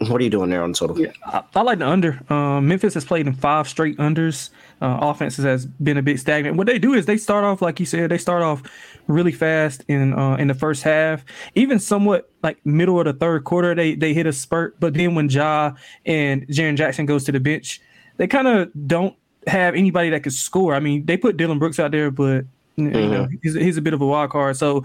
What 0.10 0.22
are 0.22 0.24
you 0.24 0.30
doing 0.30 0.49
there 0.49 0.64
on 0.64 0.74
total? 0.74 0.99
Yeah, 0.99 1.12
I, 1.26 1.43
I 1.56 1.62
like 1.62 1.80
the 1.80 1.88
under. 1.88 2.20
Um, 2.32 2.68
Memphis 2.68 2.93
has 2.93 3.06
played 3.06 3.28
in 3.28 3.34
five 3.34 3.68
straight 3.68 3.97
unders. 3.97 4.49
Uh, 4.82 4.97
offenses 5.01 5.45
has 5.45 5.66
been 5.66 5.97
a 5.97 6.01
bit 6.01 6.20
stagnant. 6.20 6.58
What 6.58 6.68
they 6.68 6.80
do 6.80 6.93
is 6.93 7.06
they 7.06 7.18
start 7.18 7.45
off, 7.45 7.62
like 7.62 7.80
you 7.80 7.86
said, 7.86 8.12
they 8.12 8.18
start 8.18 8.43
off 8.43 8.64
really 9.08 9.32
fast 9.32 9.84
in 9.88 10.14
uh, 10.14 10.36
in 10.36 10.47
the 10.47 10.54
first 10.54 10.84
half, 10.84 11.24
even 11.56 11.80
somewhat 11.80 12.30
like 12.41 12.64
middle 12.66 12.99
of 12.99 13.06
the 13.06 13.14
third 13.14 13.43
quarter. 13.43 13.76
They 13.76 13.95
they 13.95 14.14
hit 14.14 14.26
a 14.26 14.34
spurt, 14.34 14.80
but 14.80 14.93
then 14.93 15.16
when 15.16 15.30
Ja 15.30 15.74
and 16.06 16.47
Jaren 16.47 16.76
Jackson 16.76 17.06
goes 17.06 17.24
to 17.26 17.32
the 17.32 17.39
bench, 17.39 17.82
they 18.18 18.28
kind 18.28 18.47
of 18.47 18.72
don't 18.88 19.16
have 19.47 19.76
anybody 19.76 20.10
that 20.10 20.24
could 20.24 20.34
score. 20.34 20.74
I 20.74 20.80
mean, 20.80 21.06
they 21.06 21.18
put 21.18 21.38
Dillon 21.38 21.60
Brooks 21.60 21.80
out 21.80 21.91
there, 21.91 22.12
but 22.12 22.45
you 22.76 22.89
mm-hmm. 22.89 23.12
know 23.12 23.28
he's, 23.41 23.54
he's 23.54 23.78
a 23.78 23.82
bit 23.82 23.93
of 23.93 24.01
a 24.01 24.06
wild 24.06 24.32
card. 24.32 24.58
So 24.58 24.84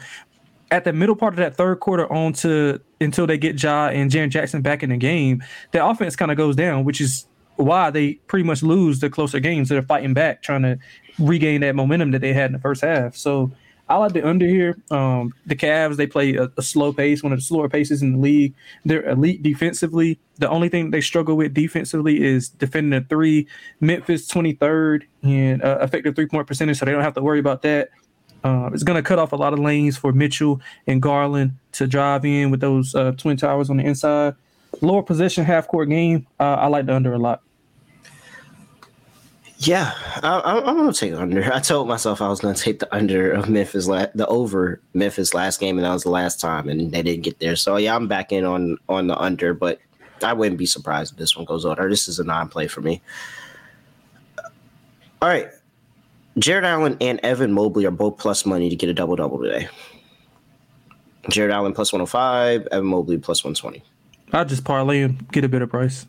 at 0.71 0.85
the 0.85 0.93
middle 0.93 1.16
part 1.16 1.35
of 1.35 1.39
that 1.39 1.57
third 1.57 1.81
quarter 1.81 2.11
on 2.12 2.33
to 2.35 2.81
until 3.01 3.27
they 3.27 3.39
get 3.39 3.62
Ja 3.62 3.89
and 3.89 4.11
Jaren 4.11 4.31
Jackson 4.31 4.62
back 4.62 4.83
in 4.83 4.91
the 4.91 4.97
game, 4.97 5.43
the 5.73 5.85
offense 5.85 6.16
kind 6.16 6.31
of 6.31 6.37
goes 6.37 6.57
down, 6.57 6.85
which 6.85 7.01
is 7.01 7.27
why 7.57 7.91
they 7.91 8.14
pretty 8.27 8.45
much 8.45 8.62
lose 8.62 9.01
the 9.01 9.11
closer 9.11 9.41
games. 9.41 9.69
They're 9.69 9.83
fighting 9.83 10.14
back, 10.14 10.43
trying 10.43 10.62
to 10.62 10.79
regain 11.19 11.61
that 11.62 11.75
momentum 11.75 12.12
that 12.12 12.21
they 12.21 12.33
had 12.33 12.47
in 12.47 12.53
the 12.53 12.59
first 12.59 12.83
half. 12.83 13.16
So 13.16 13.51
I 13.89 13.97
like 13.97 14.12
the 14.12 14.27
under 14.27 14.47
here. 14.47 14.79
Um, 14.91 15.33
the 15.47 15.57
Cavs 15.57 15.97
they 15.97 16.07
play 16.07 16.35
a, 16.35 16.51
a, 16.57 16.62
slow 16.62 16.93
pace, 16.93 17.23
one 17.23 17.33
of 17.33 17.39
the 17.39 17.45
slower 17.45 17.69
paces 17.69 18.03
in 18.03 18.12
the 18.12 18.19
league. 18.19 18.55
They're 18.85 19.09
elite 19.09 19.43
defensively. 19.43 20.19
The 20.37 20.49
only 20.49 20.69
thing 20.69 20.91
they 20.91 21.01
struggle 21.01 21.37
with 21.37 21.55
defensively 21.55 22.23
is 22.23 22.51
defending 22.51 22.99
a 23.01 23.05
three. 23.05 23.47
Memphis 23.81 24.29
23rd 24.29 25.05
in 25.23 25.62
uh, 25.62 25.79
effective 25.81 26.14
three 26.14 26.27
point 26.27 26.47
percentage, 26.47 26.79
so 26.79 26.85
they 26.85 26.93
don't 26.93 27.03
have 27.03 27.14
to 27.14 27.23
worry 27.23 27.41
about 27.41 27.62
that. 27.62 27.89
Uh, 28.45 28.70
it's 28.72 28.82
going 28.82 28.97
to 28.97 29.03
cut 29.03 29.18
off 29.18 29.32
a 29.32 29.36
lot 29.36 29.53
of 29.53 29.59
lanes 29.59 29.97
for 29.97 30.12
Mitchell 30.12 30.61
and 30.86 31.03
Garland 31.03 31.53
to 31.72 31.86
drive 31.86 32.24
in 32.24 32.51
with 32.51 32.61
those 32.61 32.95
uh, 32.95 33.12
twin 33.12 33.36
towers 33.36 33.70
on 33.70 33.78
the 33.78 33.84
inside. 33.84 34.34
Lower 34.80 35.03
position 35.03 35.45
half 35.45 35.66
court 35.66 35.89
game. 35.89 36.26
Uh, 36.39 36.55
I 36.55 36.66
like 36.66 36.86
the 36.86 36.95
under 36.95 37.12
a 37.12 37.18
lot. 37.18 37.43
Yeah, 39.61 39.93
I, 40.22 40.61
am 40.68 40.76
going 40.76 40.93
to 40.93 40.99
take 40.99 41.14
under. 41.14 41.53
I 41.53 41.59
told 41.59 41.89
myself 41.89 42.22
I 42.22 42.28
was 42.28 42.39
going 42.39 42.55
to 42.55 42.62
take 42.62 42.78
the 42.78 42.95
under 42.95 43.32
of 43.32 43.49
Memphis, 43.49 43.89
la- 43.89 44.07
the 44.14 44.26
over 44.28 44.80
Memphis 44.95 45.34
last 45.34 45.59
game, 45.59 45.78
and 45.78 45.84
that 45.84 45.93
was 45.93 46.05
the 46.05 46.11
last 46.11 46.39
time, 46.39 46.68
and 46.68 46.93
they 46.93 47.03
didn't 47.03 47.24
get 47.24 47.41
there. 47.41 47.57
So 47.57 47.76
yeah, 47.76 47.97
I'm 47.97 48.07
back 48.07 48.30
in 48.30 48.45
on 48.45 48.78
on 48.89 49.09
the 49.09 49.18
under, 49.18 49.55
but 49.55 49.80
I 50.22 50.32
wouldn't 50.32 50.59
be 50.59 50.66
surprised 50.66 51.12
if 51.14 51.18
this 51.18 51.36
one 51.36 51.45
goes 51.45 51.66
under. 51.66 51.89
This 51.91 52.07
is 52.07 52.20
a 52.20 52.24
non-play 52.24 52.68
for 52.68 52.82
me. 52.82 53.03
All 55.20 55.28
right, 55.28 55.49
Jarrett 56.39 56.64
Allen 56.64 56.97
and 57.01 57.18
Evan 57.22 57.53
Mobley 57.53 57.84
are 57.84 57.91
both 57.91 58.18
plus 58.18 58.47
money 58.47 58.68
to 58.68 58.76
get 58.76 58.89
a 58.89 58.95
double 58.95 59.16
double 59.16 59.43
today. 59.43 59.68
Jarrett 61.30 61.53
Allen 61.53 61.72
plus 61.72 61.93
105, 61.93 62.68
Evan 62.70 62.86
Mobley 62.86 63.18
plus 63.18 63.45
120. 63.45 63.82
I'll 64.32 64.45
just 64.45 64.64
parlay 64.64 65.03
and 65.03 65.30
get 65.32 65.45
a 65.45 65.49
better 65.49 65.66
price. 65.66 66.07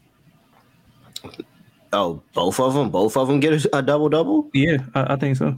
Oh, 1.91 2.21
both 2.33 2.59
of 2.59 2.73
them? 2.73 2.89
Both 2.89 3.17
of 3.17 3.27
them 3.27 3.39
get 3.39 3.65
a, 3.65 3.77
a 3.77 3.81
double 3.81 4.09
double? 4.09 4.49
Yeah, 4.53 4.77
I, 4.93 5.13
I, 5.13 5.15
think 5.15 5.37
so. 5.37 5.57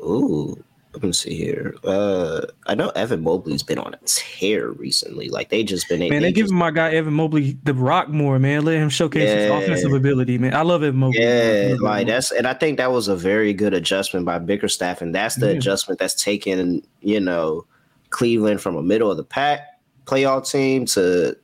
Ooh. 0.00 0.62
Let 0.94 1.02
me 1.02 1.12
see 1.12 1.34
here. 1.34 1.74
Uh, 1.84 2.42
I 2.66 2.74
know 2.74 2.90
Evan 2.90 3.22
Mobley's 3.22 3.62
been 3.62 3.78
on 3.78 3.94
a 3.94 3.98
tear 4.04 4.70
recently. 4.70 5.28
Like 5.28 5.48
they 5.48 5.62
just 5.62 5.88
been. 5.88 6.00
Man, 6.00 6.10
they, 6.10 6.18
they 6.18 6.32
giving 6.32 6.54
my 6.54 6.70
guy 6.70 6.92
Evan 6.92 7.14
Mobley 7.14 7.56
the 7.62 7.72
rock 7.72 8.08
more, 8.08 8.38
man. 8.38 8.64
Let 8.64 8.76
him 8.76 8.90
showcase 8.90 9.28
yeah. 9.28 9.36
his 9.36 9.50
offensive 9.50 9.92
ability, 9.92 10.36
man. 10.38 10.54
I 10.54 10.62
love 10.62 10.82
Evan 10.82 11.00
Mobley. 11.00 11.20
Yeah, 11.20 11.76
like 11.80 12.06
that's, 12.06 12.30
and 12.30 12.46
I 12.46 12.54
think 12.54 12.76
that 12.76 12.92
was 12.92 13.08
a 13.08 13.16
very 13.16 13.54
good 13.54 13.72
adjustment 13.72 14.26
by 14.26 14.38
Bickerstaff, 14.38 15.00
and 15.00 15.14
that's 15.14 15.36
the 15.36 15.46
yeah. 15.46 15.56
adjustment 15.56 15.98
that's 15.98 16.22
taken, 16.22 16.86
you 17.00 17.20
know, 17.20 17.64
Cleveland 18.10 18.60
from 18.60 18.76
a 18.76 18.82
middle 18.82 19.10
of 19.10 19.16
the 19.16 19.24
pack 19.24 19.60
playoff 20.04 20.50
team 20.50 20.84
to 20.86 21.36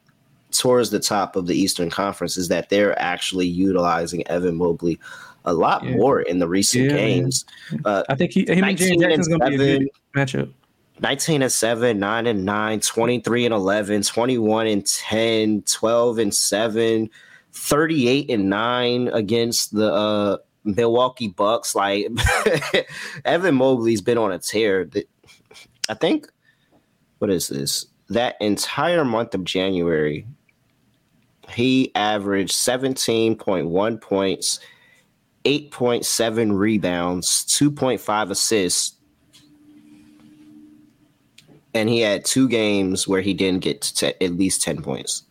towards 0.51 0.90
the 0.90 1.01
top 1.01 1.36
of 1.36 1.46
the 1.46 1.55
Eastern 1.55 1.88
Conference. 1.88 2.36
Is 2.36 2.49
that 2.49 2.68
they're 2.68 2.99
actually 2.99 3.46
utilizing 3.46 4.26
Evan 4.26 4.57
Mobley 4.57 4.99
a 5.45 5.53
lot 5.53 5.84
yeah. 5.84 5.97
more 5.97 6.20
in 6.20 6.39
the 6.39 6.49
recent 6.49 6.84
yeah, 6.84 6.97
games. 6.97 7.45
Uh, 7.84 8.03
I 8.09 8.14
think 8.14 8.32
he, 8.32 8.41
him 8.41 8.64
and 8.64 8.78
Jaren 8.78 9.01
Jackson's 9.01 9.28
going 9.28 9.41
to 9.41 9.59
be 9.59 9.70
a 9.70 9.78
good 9.78 9.89
matchup. 10.14 10.53
19 11.01 11.43
and 11.43 11.53
7, 11.53 11.99
9 11.99 12.26
and 12.26 12.45
9, 12.45 12.80
23 12.80 13.45
and 13.45 13.55
11, 13.55 14.03
21 14.03 14.66
and 14.66 14.86
10, 14.86 15.62
12 15.62 16.18
and 16.18 16.34
7, 16.34 17.11
38 17.53 18.30
and 18.30 18.51
9 18.51 19.09
against 19.09 19.74
the 19.74 19.93
uh, 19.93 20.36
Milwaukee 20.64 21.28
Bucks. 21.28 21.74
Like 21.74 22.09
Evan 23.24 23.55
Mobley's 23.55 24.01
been 24.01 24.18
on 24.18 24.32
a 24.32 24.39
tear. 24.39 24.89
I 25.89 25.95
think 25.95 26.28
what 27.18 27.30
is 27.30 27.49
this? 27.49 27.86
That 28.09 28.36
entire 28.41 29.05
month 29.05 29.34
of 29.34 29.45
January, 29.45 30.26
he 31.51 31.93
averaged 31.95 32.53
17.1 32.53 34.01
points, 34.01 34.61
8.7 35.49 36.59
rebounds, 36.59 37.46
2.5 37.46 38.30
assists. 38.30 38.96
And 41.72 41.88
he 41.88 42.01
had 42.01 42.26
two 42.26 42.49
games 42.49 43.09
where 43.09 43.22
he 43.22 43.32
didn't 43.32 43.62
get 43.62 43.80
to 43.80 44.22
at 44.22 44.32
least 44.32 44.62
10 44.62 44.82
points. 44.82 45.22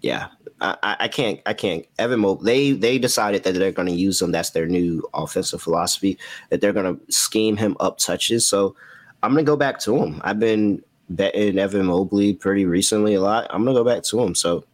Yeah, 0.00 0.28
I, 0.60 0.96
I 1.00 1.08
can't. 1.08 1.40
I 1.46 1.54
can't. 1.54 1.84
Evan 1.98 2.20
Mobley. 2.20 2.72
They 2.72 2.72
they 2.72 2.98
decided 2.98 3.42
that 3.42 3.54
they're 3.54 3.72
going 3.72 3.88
to 3.88 3.94
use 3.94 4.22
him. 4.22 4.30
That's 4.30 4.50
their 4.50 4.66
new 4.66 5.02
offensive 5.12 5.60
philosophy. 5.60 6.18
That 6.50 6.60
they're 6.60 6.72
going 6.72 6.96
to 6.96 7.12
scheme 7.12 7.56
him 7.56 7.76
up 7.80 7.98
touches. 7.98 8.46
So 8.46 8.76
I'm 9.24 9.32
going 9.32 9.44
to 9.44 9.50
go 9.50 9.56
back 9.56 9.80
to 9.80 9.96
him. 9.96 10.20
I've 10.24 10.38
been 10.38 10.82
betting 11.10 11.58
Evan 11.58 11.86
Mobley 11.86 12.32
pretty 12.32 12.64
recently 12.64 13.14
a 13.14 13.20
lot. 13.20 13.48
I'm 13.50 13.64
going 13.64 13.74
to 13.74 13.80
go 13.80 13.84
back 13.84 14.04
to 14.04 14.20
him. 14.22 14.36
So 14.36 14.64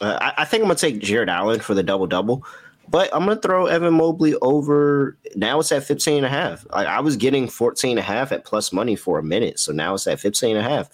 uh, 0.00 0.18
I, 0.20 0.42
I, 0.42 0.44
think 0.44 0.62
I'm 0.62 0.68
going 0.68 0.76
to 0.76 0.80
take 0.90 1.00
Jarrett 1.00 1.28
Allen 1.28 1.60
for 1.60 1.74
the 1.74 1.82
double 1.82 2.06
double. 2.06 2.44
But 2.90 3.14
I'm 3.14 3.24
going 3.24 3.36
to 3.36 3.42
throw 3.42 3.66
Evan 3.66 3.94
Mobley 3.94 4.34
over. 4.40 5.18
Now 5.36 5.60
it's 5.60 5.72
at 5.72 5.84
15 5.84 6.18
and 6.18 6.26
a 6.26 6.28
half. 6.28 6.66
I, 6.72 6.84
I 6.86 7.00
was 7.00 7.16
getting 7.16 7.48
14 7.48 7.92
and 7.92 7.98
a 7.98 8.02
half 8.02 8.32
at 8.32 8.44
plus 8.44 8.72
money 8.72 8.96
for 8.96 9.18
a 9.18 9.22
minute. 9.22 9.58
So 9.58 9.72
now 9.72 9.94
it's 9.94 10.06
at 10.06 10.20
15 10.20 10.56
and 10.56 10.66
a 10.66 10.68
half. 10.68 10.88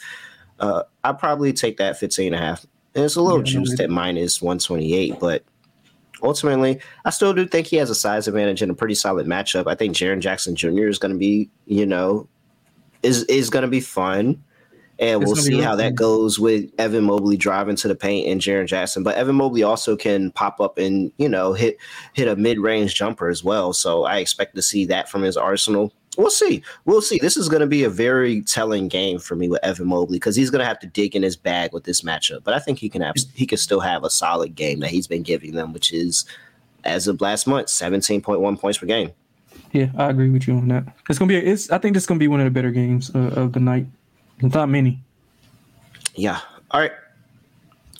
Uh, 0.59 0.83
I'd 1.05 1.19
probably 1.19 1.53
take 1.53 1.77
that 1.77 1.99
15 1.99 2.27
and 2.27 2.35
a 2.35 2.39
half. 2.39 2.67
And 2.95 3.05
it's 3.05 3.17
a 3.17 3.23
little 3.23 3.41
yeah, 3.41 3.45
juiced 3.45 3.81
at 3.81 3.91
minus 3.91 4.43
128. 4.43 5.21
But 5.21 5.45
ultimately, 6.23 6.81
I 7.05 7.11
still 7.11 7.33
do 7.33 7.47
think 7.47 7.69
he 7.69 7.77
has 7.77 7.91
a 7.91 7.95
size 7.95 8.27
advantage 8.27 8.63
and 8.63 8.73
a 8.73 8.75
pretty 8.75 8.95
solid 8.95 9.27
matchup. 9.27 9.67
I 9.69 9.75
think 9.75 9.95
Jaren 9.95 10.21
Jackson 10.21 10.57
Jr. 10.57 10.89
is 10.89 10.99
going 10.99 11.13
to 11.13 11.19
be, 11.19 11.51
you 11.67 11.87
know, 11.87 12.29
is 13.03 13.25
is 13.25 13.51
going 13.51 13.65
to 13.65 13.69
be 13.69 13.81
fun 13.81 14.43
and 14.99 15.23
it's 15.23 15.29
we'll 15.29 15.37
see 15.37 15.61
how 15.61 15.75
that 15.77 15.95
goes 15.95 16.39
with 16.39 16.71
Evan 16.79 17.05
Mobley 17.05 17.37
driving 17.37 17.77
to 17.77 17.89
the 17.89 17.95
paint 17.95 18.29
and 18.29 18.41
Jaren 18.41 18.67
Jackson. 18.67 19.03
But 19.03 19.17
Evan 19.17 19.37
Mobley 19.37 19.63
also 19.63 19.97
can 19.97 20.31
pop 20.33 20.61
up 20.61 20.79
and 20.79 21.13
you 21.19 21.29
know 21.29 21.53
hit 21.53 21.79
hit 22.13 22.29
a 22.29 22.37
mid 22.37 22.59
range 22.59 22.95
jumper 22.95 23.29
as 23.29 23.43
well. 23.43 23.73
So 23.73 24.05
I 24.05 24.19
expect 24.19 24.55
to 24.55 24.63
see 24.63 24.85
that 24.87 25.09
from 25.09 25.23
his 25.23 25.37
arsenal. 25.37 25.93
We'll 26.17 26.31
see. 26.31 26.63
We'll 26.85 27.03
see. 27.03 27.19
This 27.19 27.37
is 27.37 27.49
going 27.49 27.61
to 27.61 27.67
be 27.67 27.83
a 27.83 27.91
very 27.91 28.43
telling 28.43 28.87
game 28.87 29.19
for 29.19 29.35
me 29.35 29.49
with 29.49 29.65
Evan 29.65 29.89
Mobley 29.89 30.17
because 30.17 30.37
he's 30.37 30.49
going 30.49 30.61
to 30.61 30.67
have 30.67 30.79
to 30.79 30.87
dig 30.87 31.17
in 31.17 31.25
his 31.25 31.37
bag 31.37 31.73
with 31.73 31.83
this 31.83 32.03
matchup. 32.03 32.45
But 32.45 32.55
I 32.55 32.61
think 32.61 32.79
he 32.79 32.89
can 32.89 33.03
have 33.03 33.15
he 33.35 33.47
can 33.47 33.59
still 33.59 33.81
have 33.81 34.05
a 34.05 34.11
solid 34.11 34.55
game 34.55 34.79
that 34.81 34.91
he's 34.91 35.09
been 35.09 35.23
giving 35.23 35.53
them, 35.53 35.73
which 35.73 35.93
is 35.93 36.25
as 36.85 37.09
of 37.09 37.21
last 37.21 37.47
month, 37.47 37.69
seventeen 37.69 38.21
point 38.21 38.41
one 38.41 38.57
points 38.57 38.79
per 38.79 38.87
game. 38.87 39.11
Yeah, 39.73 39.91
I 39.97 40.11
agree 40.11 40.31
with 40.31 40.47
you 40.47 40.55
on 40.55 40.69
that. 40.69 40.85
It's 41.09 41.19
gonna 41.19 41.29
be. 41.29 41.37
A, 41.37 41.41
it's. 41.41 41.71
I 41.71 41.79
think 41.79 41.95
this 41.95 42.05
is 42.05 42.07
gonna 42.07 42.21
be 42.21 42.29
one 42.29 42.39
of 42.39 42.45
the 42.45 42.51
better 42.51 42.71
games 42.71 43.11
uh, 43.15 43.33
of 43.35 43.53
the 43.53 43.61
night. 43.61 43.87
Not 44.43 44.69
many. 44.69 45.01
Yeah. 46.15 46.41
All 46.71 46.81
right. 46.81 46.93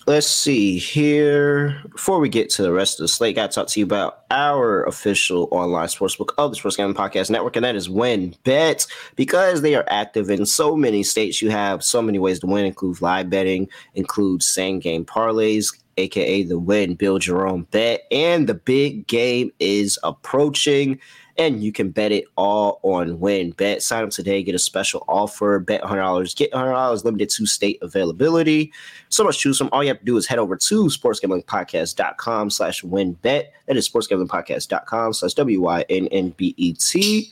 Let's 0.07 0.27
see 0.27 0.77
here. 0.77 1.81
Before 1.91 2.19
we 2.19 2.29
get 2.29 2.51
to 2.51 2.61
the 2.61 2.71
rest 2.71 2.99
of 2.99 3.05
the 3.05 3.07
slate, 3.07 3.35
I 3.35 3.41
got 3.41 3.51
to 3.51 3.55
talk 3.55 3.67
to 3.69 3.79
you 3.79 3.85
about 3.87 4.19
our 4.29 4.83
official 4.83 5.47
online 5.49 5.87
sportsbook 5.87 6.29
of 6.37 6.51
the 6.51 6.57
Sports 6.57 6.77
Gambling 6.77 6.95
Podcast 6.95 7.31
Network, 7.31 7.55
and 7.55 7.65
that 7.65 7.75
is 7.75 7.89
WynnBET. 7.89 8.87
Because 9.15 9.63
they 9.63 9.73
are 9.73 9.85
active 9.87 10.29
in 10.29 10.45
so 10.45 10.75
many 10.75 11.01
states, 11.01 11.41
you 11.41 11.49
have 11.49 11.83
so 11.83 12.03
many 12.03 12.19
ways 12.19 12.39
to 12.41 12.45
win, 12.45 12.65
include 12.65 13.01
live 13.01 13.31
betting, 13.31 13.67
include 13.95 14.43
same 14.43 14.77
game 14.77 15.05
parlays, 15.05 15.75
aka 15.97 16.43
the 16.43 16.59
win, 16.59 16.93
build 16.93 17.25
your 17.25 17.47
own 17.47 17.63
bet, 17.71 18.03
and 18.11 18.47
the 18.47 18.53
big 18.53 19.07
game 19.07 19.51
is 19.59 19.97
approaching 20.03 20.99
and 21.37 21.63
you 21.63 21.71
can 21.71 21.89
bet 21.89 22.11
it 22.11 22.25
all 22.37 22.79
on 22.83 23.17
WynnBET. 23.17 23.81
Sign 23.81 24.03
up 24.03 24.09
today, 24.09 24.41
get 24.41 24.55
a 24.55 24.59
special 24.59 25.03
offer, 25.07 25.59
bet 25.59 25.81
$100, 25.81 26.35
get 26.35 26.51
$100 26.51 27.03
limited 27.03 27.29
to 27.31 27.45
state 27.45 27.77
availability. 27.81 28.71
So 29.09 29.23
much 29.23 29.39
choose 29.39 29.57
from. 29.57 29.69
All 29.71 29.83
you 29.83 29.89
have 29.89 29.99
to 29.99 30.05
do 30.05 30.17
is 30.17 30.27
head 30.27 30.39
over 30.39 30.55
to 30.55 30.85
sportsgamblingpodcast.com 30.85 32.49
slash 32.49 32.81
wynnbet. 32.83 33.45
That 33.65 33.77
is 33.77 33.89
sportsgamblingpodcast.com 33.89 35.13
slash 35.13 35.33
W-Y-N-N-B-E-T. 35.33 37.31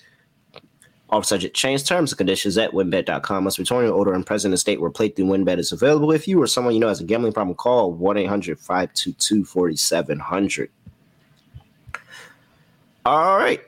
All 1.10 1.22
subject 1.22 1.56
change 1.56 1.86
terms 1.86 2.12
and 2.12 2.18
conditions 2.18 2.58
at 2.58 2.72
wynnbet.com. 2.72 3.43
Must 3.43 3.58
be 3.58 3.62
return 3.62 3.86
your 3.86 3.93
order 3.93 4.16
in 4.16 4.24
present 4.24 4.58
state 4.60 4.82
where 4.82 4.89
playthrough 4.89 5.45
WynnBET 5.45 5.60
is 5.60 5.72
available. 5.72 6.12
If 6.12 6.28
you 6.28 6.41
or 6.41 6.47
someone 6.47 6.74
you 6.74 6.80
know 6.80 6.88
has 6.88 7.01
a 7.01 7.04
gambling 7.04 7.34
problem, 7.34 7.56
call 7.56 7.93
1 7.93 8.18
800 8.18 8.60
522 8.60 9.45
4700. 9.45 10.72
All 13.06 13.38
right 13.38 13.62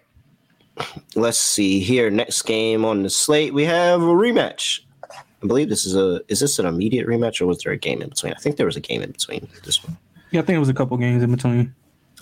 let's 1.15 1.38
see 1.38 1.80
here. 1.80 2.09
Next 2.09 2.41
game 2.43 2.86
on 2.86 3.03
the 3.03 3.09
slate, 3.09 3.53
we 3.53 3.63
have 3.65 4.01
a 4.01 4.05
rematch. 4.05 4.82
I 5.11 5.47
believe 5.47 5.69
this 5.69 5.86
is 5.86 5.95
a 5.95 6.21
is 6.28 6.39
this 6.39 6.59
an 6.59 6.65
immediate 6.65 7.07
rematch 7.07 7.41
or 7.41 7.45
was 7.45 7.59
there 7.59 7.73
a 7.73 7.78
game 7.78 8.01
in 8.01 8.09
between? 8.09 8.34
I 8.34 8.38
think 8.38 8.57
there 8.57 8.65
was 8.65 8.76
a 8.76 8.82
game 8.82 9.01
in 9.01 9.11
between 9.11 9.47
this 9.63 9.84
one. 9.84 9.97
Yeah, 10.32 10.41
I 10.41 10.43
think 10.43 10.55
it 10.55 10.59
was 10.59 10.69
a 10.69 10.73
couple 10.73 10.97
games 10.97 11.23
in 11.23 11.32
between. 11.32 11.73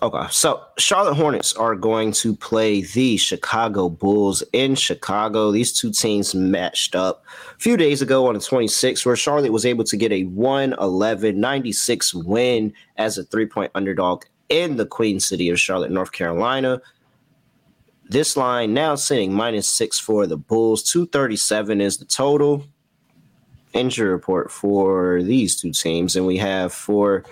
Okay, 0.01 0.27
so 0.31 0.61
Charlotte 0.77 1.13
Hornets 1.13 1.53
are 1.53 1.75
going 1.75 2.11
to 2.13 2.35
play 2.35 2.81
the 2.81 3.15
Chicago 3.15 3.87
Bulls 3.87 4.43
in 4.51 4.75
Chicago. 4.75 5.51
These 5.51 5.71
two 5.71 5.91
teams 5.91 6.35
matched 6.35 6.93
up 6.93 7.23
a 7.55 7.59
few 7.59 7.77
days 7.77 8.01
ago 8.01 8.27
on 8.27 8.33
the 8.33 8.41
26th, 8.41 9.05
where 9.05 9.15
Charlotte 9.15 9.53
was 9.53 9.65
able 9.65 9.85
to 9.85 9.95
get 9.95 10.11
a 10.11 10.25
111 10.25 11.39
96 11.39 12.13
win 12.15 12.73
as 12.97 13.17
a 13.17 13.23
three 13.23 13.45
point 13.45 13.71
underdog 13.75 14.23
in 14.49 14.75
the 14.75 14.85
Queen 14.85 15.21
City 15.21 15.49
of 15.49 15.59
Charlotte, 15.59 15.91
North 15.91 16.11
Carolina. 16.11 16.81
This 18.09 18.37
line 18.37 18.73
now 18.73 18.95
sitting 18.95 19.33
minus 19.33 19.67
six 19.67 19.99
for 19.99 20.27
the 20.27 20.37
Bulls. 20.37 20.83
237 20.83 21.81
is 21.81 21.97
the 21.97 22.05
total 22.05 22.65
injury 23.73 24.09
report 24.09 24.51
for 24.51 25.23
these 25.23 25.59
two 25.59 25.71
teams. 25.71 26.15
And 26.15 26.25
we 26.25 26.37
have 26.37 26.73
for 26.73 27.23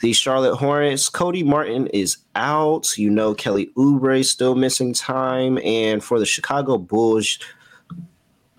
the 0.00 0.12
Charlotte 0.12 0.56
Hornets, 0.56 1.08
Cody 1.08 1.42
Martin 1.42 1.86
is 1.88 2.18
out. 2.34 2.96
You 2.98 3.10
know, 3.10 3.34
Kelly 3.34 3.70
Oubre 3.76 4.24
still 4.24 4.54
missing 4.54 4.92
time. 4.92 5.58
And 5.58 6.02
for 6.02 6.18
the 6.18 6.26
Chicago 6.26 6.78
Bulls, 6.78 7.38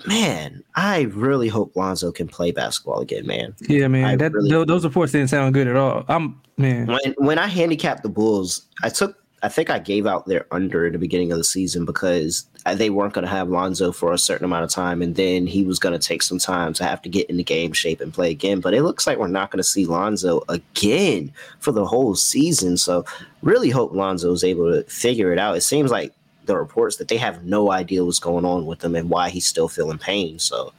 man, 0.05 0.63
I 0.75 1.01
really 1.13 1.47
hope 1.47 1.75
Lonzo 1.75 2.11
can 2.11 2.27
play 2.27 2.51
basketball 2.51 3.01
again, 3.01 3.27
man. 3.27 3.55
Yeah, 3.61 3.87
man. 3.87 4.17
that, 4.17 4.33
really 4.33 4.65
those 4.65 4.83
reports 4.83 5.11
didn't 5.11 5.29
sound 5.29 5.53
good 5.53 5.67
at 5.67 5.75
all. 5.75 6.05
I'm 6.07 6.41
man. 6.57 6.87
When 6.87 7.15
when 7.17 7.39
I 7.39 7.47
handicapped 7.47 8.03
the 8.03 8.09
Bulls, 8.09 8.63
I 8.83 8.89
took 8.89 9.23
I 9.43 9.49
think 9.49 9.69
I 9.69 9.77
gave 9.77 10.07
out 10.07 10.25
their 10.25 10.45
under 10.51 10.87
at 10.87 10.93
the 10.93 10.97
beginning 10.97 11.31
of 11.31 11.37
the 11.37 11.43
season 11.43 11.85
because 11.85 12.47
they 12.75 12.89
weren't 12.89 13.13
going 13.13 13.23
to 13.25 13.31
have 13.31 13.49
Lonzo 13.49 13.91
for 13.91 14.11
a 14.11 14.17
certain 14.17 14.45
amount 14.45 14.63
of 14.63 14.71
time, 14.71 15.01
and 15.01 15.15
then 15.15 15.45
he 15.45 15.63
was 15.63 15.77
going 15.77 15.97
to 15.97 16.05
take 16.05 16.23
some 16.23 16.39
time 16.39 16.73
to 16.73 16.83
have 16.83 17.01
to 17.03 17.09
get 17.09 17.29
into 17.29 17.43
game 17.43 17.71
shape 17.71 18.01
and 18.01 18.13
play 18.13 18.31
again. 18.31 18.61
But 18.61 18.73
it 18.73 18.81
looks 18.81 19.05
like 19.05 19.19
we're 19.19 19.27
not 19.27 19.51
going 19.51 19.59
to 19.59 19.63
see 19.63 19.85
Lonzo 19.85 20.41
again 20.49 21.31
for 21.59 21.71
the 21.71 21.85
whole 21.85 22.15
season. 22.15 22.77
So, 22.77 23.05
really 23.43 23.69
hope 23.69 23.93
Lonzo 23.93 24.31
is 24.31 24.43
able 24.43 24.71
to 24.71 24.83
figure 24.89 25.31
it 25.31 25.39
out. 25.39 25.55
It 25.55 25.61
seems 25.61 25.91
like 25.91 26.13
the 26.45 26.57
reports 26.57 26.95
that 26.97 27.07
they 27.07 27.17
have 27.17 27.43
no 27.43 27.71
idea 27.71 28.03
what's 28.03 28.19
going 28.19 28.45
on 28.45 28.65
with 28.65 28.83
him 28.83 28.95
and 28.95 29.09
why 29.09 29.29
he's 29.29 29.45
still 29.45 29.67
feeling 29.67 29.97
pain. 29.97 30.39
So. 30.39 30.73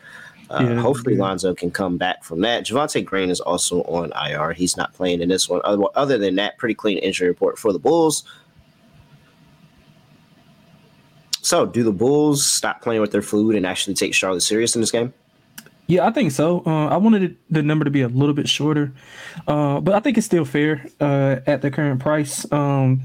Uh, 0.50 0.62
yeah, 0.62 0.80
hopefully 0.80 1.14
yeah. 1.14 1.20
Lonzo 1.20 1.54
can 1.54 1.70
come 1.70 1.98
back 1.98 2.24
from 2.24 2.40
that. 2.40 2.64
Javonte 2.64 3.04
Green 3.04 3.28
is 3.28 3.38
also 3.38 3.82
on 3.82 4.10
IR. 4.26 4.54
He's 4.54 4.78
not 4.78 4.94
playing 4.94 5.20
in 5.20 5.28
this 5.28 5.46
one. 5.46 5.60
Other, 5.62 5.84
other 5.94 6.16
than 6.16 6.36
that, 6.36 6.56
pretty 6.56 6.74
clean 6.74 6.96
injury 6.96 7.28
report 7.28 7.58
for 7.58 7.70
the 7.70 7.78
Bulls. 7.78 8.24
So, 11.48 11.64
do 11.64 11.82
the 11.82 11.92
Bulls 11.92 12.46
stop 12.46 12.82
playing 12.82 13.00
with 13.00 13.10
their 13.10 13.22
food 13.22 13.54
and 13.54 13.64
actually 13.64 13.94
take 13.94 14.12
Charlotte 14.12 14.42
serious 14.42 14.74
in 14.74 14.82
this 14.82 14.90
game? 14.90 15.14
Yeah, 15.86 16.06
I 16.06 16.10
think 16.10 16.30
so. 16.30 16.62
Uh, 16.66 16.88
I 16.88 16.98
wanted 16.98 17.38
the 17.48 17.62
number 17.62 17.86
to 17.86 17.90
be 17.90 18.02
a 18.02 18.08
little 18.08 18.34
bit 18.34 18.50
shorter, 18.50 18.92
uh, 19.46 19.80
but 19.80 19.94
I 19.94 20.00
think 20.00 20.18
it's 20.18 20.26
still 20.26 20.44
fair 20.44 20.84
uh, 21.00 21.36
at 21.46 21.62
the 21.62 21.70
current 21.70 22.00
price. 22.00 22.44
Um, 22.52 23.00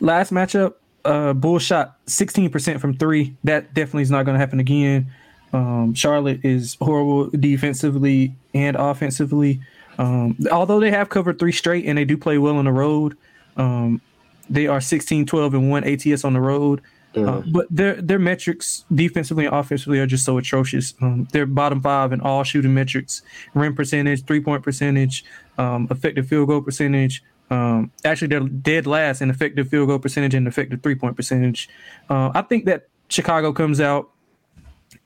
last 0.00 0.32
matchup, 0.32 0.76
uh, 1.04 1.34
Bull 1.34 1.58
shot 1.58 2.02
16% 2.06 2.80
from 2.80 2.96
three. 2.96 3.36
That 3.44 3.74
definitely 3.74 4.04
is 4.04 4.10
not 4.10 4.24
going 4.24 4.36
to 4.36 4.40
happen 4.40 4.60
again. 4.60 5.12
Um, 5.52 5.92
Charlotte 5.92 6.42
is 6.42 6.78
horrible 6.80 7.28
defensively 7.38 8.34
and 8.54 8.76
offensively. 8.76 9.60
Um, 9.98 10.38
although 10.50 10.80
they 10.80 10.90
have 10.90 11.10
covered 11.10 11.38
three 11.38 11.52
straight 11.52 11.84
and 11.84 11.98
they 11.98 12.06
do 12.06 12.16
play 12.16 12.38
well 12.38 12.56
on 12.56 12.64
the 12.64 12.72
road, 12.72 13.14
um, 13.58 14.00
they 14.48 14.68
are 14.68 14.80
16, 14.80 15.26
12, 15.26 15.52
and 15.52 15.70
one 15.70 15.84
ATS 15.84 16.24
on 16.24 16.32
the 16.32 16.40
road. 16.40 16.80
Uh, 17.16 17.42
but 17.46 17.66
their 17.70 18.00
their 18.00 18.18
metrics 18.18 18.84
defensively 18.94 19.46
and 19.46 19.54
offensively 19.54 19.98
are 20.00 20.06
just 20.06 20.24
so 20.24 20.38
atrocious. 20.38 20.94
Um, 21.00 21.28
they're 21.32 21.46
bottom 21.46 21.80
five 21.80 22.12
in 22.12 22.20
all 22.20 22.44
shooting 22.44 22.74
metrics: 22.74 23.22
rim 23.54 23.74
percentage, 23.74 24.24
three 24.24 24.40
point 24.40 24.62
percentage, 24.62 25.24
um, 25.58 25.86
effective 25.90 26.28
field 26.28 26.48
goal 26.48 26.62
percentage. 26.62 27.22
Um, 27.50 27.92
actually, 28.04 28.28
they're 28.28 28.40
dead 28.40 28.86
last 28.86 29.20
in 29.20 29.30
effective 29.30 29.68
field 29.68 29.88
goal 29.88 29.98
percentage 29.98 30.34
and 30.34 30.48
effective 30.48 30.82
three 30.82 30.94
point 30.94 31.16
percentage. 31.16 31.68
Uh, 32.08 32.30
I 32.34 32.42
think 32.42 32.64
that 32.64 32.88
Chicago 33.08 33.52
comes 33.52 33.80
out 33.80 34.10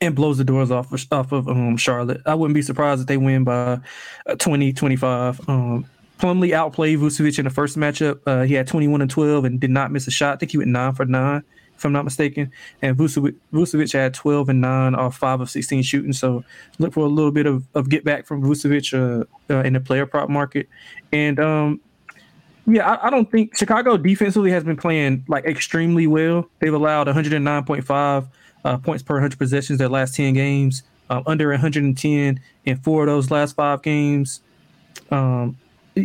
and 0.00 0.14
blows 0.14 0.38
the 0.38 0.44
doors 0.44 0.70
off 0.70 0.92
of, 0.92 1.06
off 1.10 1.32
of 1.32 1.48
um, 1.48 1.76
Charlotte. 1.76 2.20
I 2.26 2.34
wouldn't 2.34 2.54
be 2.54 2.62
surprised 2.62 3.00
if 3.00 3.06
they 3.06 3.16
win 3.16 3.44
by 3.44 3.80
uh, 4.26 4.34
20, 4.38 4.72
25. 4.72 5.48
Um, 5.48 5.86
Plumlee 6.18 6.52
outplayed 6.52 6.98
Vucevic 6.98 7.38
in 7.38 7.44
the 7.44 7.50
first 7.50 7.76
matchup. 7.76 8.20
Uh, 8.26 8.42
he 8.42 8.54
had 8.54 8.66
21 8.66 9.00
and 9.00 9.10
12 9.10 9.44
and 9.44 9.60
did 9.60 9.70
not 9.70 9.92
miss 9.92 10.06
a 10.06 10.10
shot. 10.10 10.34
I 10.34 10.36
think 10.36 10.52
he 10.52 10.58
went 10.58 10.70
nine 10.70 10.94
for 10.94 11.04
nine, 11.04 11.44
if 11.78 11.84
I'm 11.84 11.92
not 11.92 12.04
mistaken. 12.04 12.50
And 12.82 12.96
Vucevic, 12.96 13.92
had 13.92 14.12
12 14.12 14.48
and 14.48 14.60
nine 14.60 14.94
off 14.94 15.16
five 15.16 15.40
of 15.40 15.48
16 15.48 15.82
shooting. 15.82 16.12
So 16.12 16.44
look 16.78 16.92
for 16.92 17.06
a 17.06 17.08
little 17.08 17.30
bit 17.30 17.46
of, 17.46 17.64
of 17.74 17.88
get 17.88 18.04
back 18.04 18.26
from 18.26 18.42
Vucevic 18.42 18.92
uh, 18.92 19.24
uh, 19.52 19.60
in 19.60 19.74
the 19.74 19.80
player 19.80 20.04
prop 20.04 20.28
market. 20.28 20.68
And 21.12 21.38
um, 21.38 21.80
yeah, 22.66 22.90
I, 22.90 23.06
I, 23.06 23.10
don't 23.10 23.30
think 23.30 23.56
Chicago 23.56 23.96
defensively 23.96 24.50
has 24.50 24.64
been 24.64 24.76
playing 24.76 25.24
like 25.28 25.44
extremely 25.44 26.06
well. 26.06 26.50
They've 26.58 26.74
allowed 26.74 27.06
109.5 27.06 28.28
uh, 28.64 28.78
points 28.78 29.02
per 29.02 29.14
100 29.14 29.38
possessions 29.38 29.78
their 29.78 29.88
last 29.88 30.16
10 30.16 30.34
games, 30.34 30.82
uh, 31.08 31.22
under 31.26 31.48
110 31.50 32.40
in 32.64 32.76
four 32.78 33.02
of 33.02 33.06
those 33.06 33.30
last 33.30 33.54
five 33.54 33.82
games. 33.82 34.40
Um, 35.10 35.56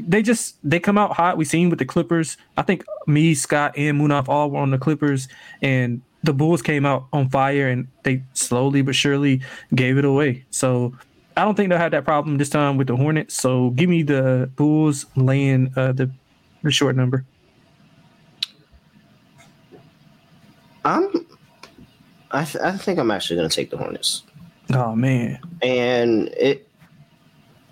they 0.02 0.22
just 0.22 0.56
they 0.64 0.80
come 0.80 0.98
out 0.98 1.14
hot. 1.14 1.38
We 1.38 1.46
seen 1.46 1.70
with 1.70 1.80
the 1.80 1.86
Clippers. 1.86 2.38
I 2.58 2.62
think 2.62 2.84
me, 3.08 3.34
Scott, 3.34 3.74
and 3.78 4.00
Munaf 4.00 4.28
all 4.28 4.50
were 4.50 4.60
on 4.60 4.72
the 4.72 4.78
Clippers, 4.78 5.28
and 5.62 6.02
the 6.24 6.34
Bulls 6.34 6.62
came 6.62 6.86
out 6.86 7.06
on 7.14 7.30
fire, 7.30 7.68
and 7.68 7.88
they 8.04 8.24
slowly 8.34 8.82
but 8.82 8.96
surely 8.96 9.42
gave 9.76 9.98
it 9.98 10.06
away. 10.06 10.46
So 10.50 10.94
I 11.38 11.44
don't 11.44 11.56
think 11.56 11.70
they'll 11.70 11.78
have 11.78 11.92
that 11.92 12.06
problem 12.06 12.38
this 12.38 12.50
time 12.50 12.78
with 12.78 12.88
the 12.88 12.96
Hornets. 12.96 13.36
So 13.36 13.72
give 13.72 13.90
me 13.90 14.04
the 14.04 14.50
Bulls 14.56 15.06
laying 15.16 15.72
uh, 15.76 15.92
the 15.92 16.12
the 16.64 16.72
short 16.72 16.96
number. 16.96 17.26
I'm. 20.86 21.28
I, 22.32 22.46
th- 22.46 22.64
I 22.64 22.76
think 22.78 22.98
I'm 22.98 23.12
actually 23.12 23.36
going 23.36 23.48
to 23.48 23.56
take 23.56 23.70
the 23.70 23.78
Hornets. 23.78 24.24
Oh 24.74 24.96
man! 24.96 25.40
And 25.62 26.30
it 26.30 26.68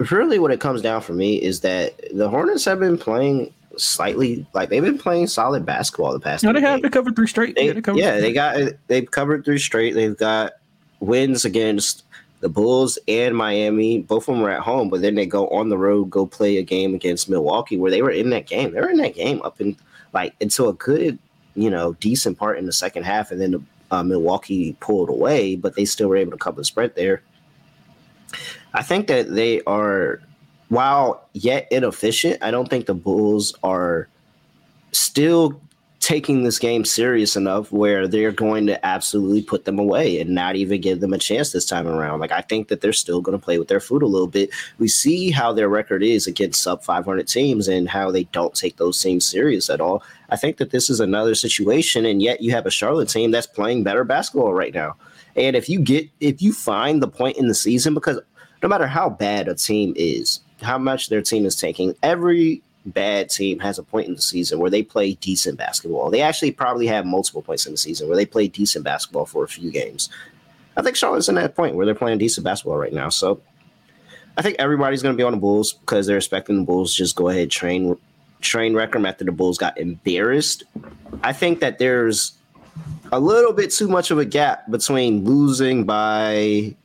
really 0.09 0.39
what 0.39 0.51
it 0.51 0.59
comes 0.59 0.81
down 0.81 1.01
for 1.01 1.13
me 1.13 1.35
is 1.35 1.59
that 1.61 1.93
the 2.13 2.29
Hornets 2.29 2.65
have 2.65 2.79
been 2.79 2.97
playing 2.97 3.53
slightly 3.77 4.45
like 4.53 4.69
they've 4.69 4.83
been 4.83 4.97
playing 4.97 5.27
solid 5.27 5.65
basketball 5.65 6.13
the 6.13 6.19
past. 6.19 6.43
No, 6.43 6.53
they 6.53 6.61
have. 6.61 6.81
They 6.81 6.89
covered 6.89 7.15
three 7.15 7.27
straight. 7.27 7.55
They, 7.55 7.67
yeah, 7.67 7.73
they, 7.73 7.93
yeah, 7.93 8.19
they 8.19 8.33
got 8.33 8.73
they've 8.87 9.09
covered 9.09 9.45
three 9.45 9.59
straight. 9.59 9.93
They've 9.93 10.17
got 10.17 10.53
wins 10.99 11.45
against 11.45 12.03
the 12.39 12.49
Bulls 12.49 12.97
and 13.07 13.35
Miami. 13.35 13.99
Both 13.99 14.27
of 14.27 14.35
them 14.35 14.41
were 14.41 14.49
at 14.49 14.61
home, 14.61 14.89
but 14.89 15.01
then 15.01 15.15
they 15.15 15.25
go 15.25 15.47
on 15.49 15.69
the 15.69 15.77
road, 15.77 16.05
go 16.05 16.25
play 16.25 16.57
a 16.57 16.63
game 16.63 16.93
against 16.93 17.29
Milwaukee 17.29 17.77
where 17.77 17.91
they 17.91 18.01
were 18.01 18.11
in 18.11 18.29
that 18.31 18.47
game. 18.47 18.71
They 18.71 18.81
were 18.81 18.89
in 18.89 18.97
that 18.97 19.15
game 19.15 19.41
up 19.43 19.61
in 19.61 19.77
like 20.13 20.33
until 20.41 20.69
a 20.69 20.73
good, 20.73 21.17
you 21.55 21.69
know, 21.69 21.93
decent 21.93 22.37
part 22.37 22.57
in 22.57 22.65
the 22.65 22.73
second 22.73 23.03
half, 23.03 23.31
and 23.31 23.39
then 23.39 23.51
the, 23.51 23.61
uh, 23.91 24.03
Milwaukee 24.03 24.75
pulled 24.79 25.09
away, 25.09 25.55
but 25.55 25.75
they 25.75 25.85
still 25.85 26.09
were 26.09 26.17
able 26.17 26.31
to 26.31 26.37
cover 26.37 26.61
the 26.61 26.65
spread 26.65 26.95
there. 26.95 27.21
I 28.73 28.83
think 28.83 29.07
that 29.07 29.33
they 29.33 29.61
are, 29.63 30.21
while 30.69 31.27
yet 31.33 31.67
inefficient, 31.71 32.41
I 32.41 32.51
don't 32.51 32.69
think 32.69 32.85
the 32.85 32.93
Bulls 32.93 33.53
are 33.63 34.07
still 34.91 35.59
taking 36.01 36.41
this 36.41 36.57
game 36.57 36.83
serious 36.83 37.35
enough 37.35 37.71
where 37.71 38.07
they're 38.07 38.31
going 38.31 38.65
to 38.65 38.83
absolutely 38.83 39.41
put 39.41 39.65
them 39.65 39.77
away 39.77 40.19
and 40.19 40.31
not 40.31 40.55
even 40.55 40.81
give 40.81 40.99
them 40.99 41.13
a 41.13 41.17
chance 41.17 41.51
this 41.51 41.65
time 41.65 41.87
around. 41.87 42.19
Like 42.19 42.31
I 42.31 42.41
think 42.41 42.69
that 42.69 42.81
they're 42.81 42.91
still 42.91 43.21
going 43.21 43.37
to 43.37 43.43
play 43.43 43.59
with 43.59 43.67
their 43.67 43.79
food 43.79 44.01
a 44.01 44.07
little 44.07 44.27
bit. 44.27 44.49
We 44.79 44.87
see 44.87 45.29
how 45.29 45.53
their 45.53 45.69
record 45.69 46.01
is 46.01 46.25
against 46.25 46.63
sub 46.63 46.83
500 46.83 47.27
teams 47.27 47.67
and 47.67 47.87
how 47.87 48.09
they 48.09 48.23
don't 48.25 48.55
take 48.55 48.77
those 48.77 48.99
teams 48.99 49.27
serious 49.27 49.69
at 49.69 49.79
all. 49.79 50.03
I 50.29 50.37
think 50.37 50.57
that 50.57 50.71
this 50.71 50.89
is 50.89 50.99
another 50.99 51.35
situation 51.35 52.03
and 52.05 52.19
yet 52.19 52.41
you 52.41 52.49
have 52.51 52.65
a 52.65 52.71
Charlotte 52.71 53.09
team 53.09 53.29
that's 53.29 53.47
playing 53.47 53.83
better 53.83 54.03
basketball 54.03 54.53
right 54.53 54.73
now. 54.73 54.95
And 55.35 55.55
if 55.55 55.69
you 55.69 55.79
get 55.79 56.09
if 56.19 56.41
you 56.41 56.51
find 56.51 57.01
the 57.01 57.07
point 57.07 57.37
in 57.37 57.47
the 57.47 57.53
season 57.53 57.93
because 57.93 58.19
no 58.61 58.69
matter 58.69 58.87
how 58.87 59.09
bad 59.09 59.47
a 59.47 59.55
team 59.55 59.93
is, 59.95 60.41
how 60.61 60.77
much 60.77 61.09
their 61.09 61.21
team 61.21 61.45
is 61.45 61.55
taking, 61.55 61.95
every 62.03 62.61
bad 62.85 63.29
team 63.29 63.59
has 63.59 63.77
a 63.77 63.83
point 63.83 64.07
in 64.07 64.15
the 64.15 64.21
season 64.21 64.59
where 64.59 64.69
they 64.69 64.83
play 64.83 65.13
decent 65.15 65.57
basketball. 65.57 66.09
They 66.09 66.21
actually 66.21 66.51
probably 66.51 66.87
have 66.87 67.05
multiple 67.05 67.41
points 67.41 67.65
in 67.65 67.73
the 67.73 67.77
season 67.77 68.07
where 68.07 68.17
they 68.17 68.25
play 68.25 68.47
decent 68.47 68.83
basketball 68.83 69.25
for 69.25 69.43
a 69.43 69.47
few 69.47 69.71
games. 69.71 70.09
I 70.77 70.81
think 70.81 70.95
Charlotte's 70.95 71.29
in 71.29 71.35
that 71.35 71.55
point 71.55 71.75
where 71.75 71.85
they're 71.85 71.95
playing 71.95 72.17
decent 72.17 72.43
basketball 72.43 72.77
right 72.77 72.93
now. 72.93 73.09
So 73.09 73.41
I 74.37 74.41
think 74.41 74.55
everybody's 74.57 75.03
going 75.03 75.13
to 75.13 75.17
be 75.17 75.23
on 75.23 75.33
the 75.33 75.37
Bulls 75.37 75.73
because 75.73 76.07
they're 76.07 76.17
expecting 76.17 76.57
the 76.57 76.63
Bulls 76.63 76.95
just 76.95 77.15
go 77.15 77.29
ahead 77.29 77.51
train 77.51 77.97
train 78.39 78.73
wreck 78.73 78.91
them 78.93 79.05
after 79.05 79.23
the 79.23 79.31
Bulls 79.31 79.57
got 79.57 79.77
embarrassed. 79.77 80.63
I 81.23 81.33
think 81.33 81.59
that 81.59 81.77
there's 81.77 82.33
a 83.11 83.19
little 83.19 83.53
bit 83.53 83.71
too 83.71 83.87
much 83.87 84.09
of 84.09 84.17
a 84.17 84.25
gap 84.25 84.69
between 84.71 85.23
losing 85.23 85.83
by 85.83 86.75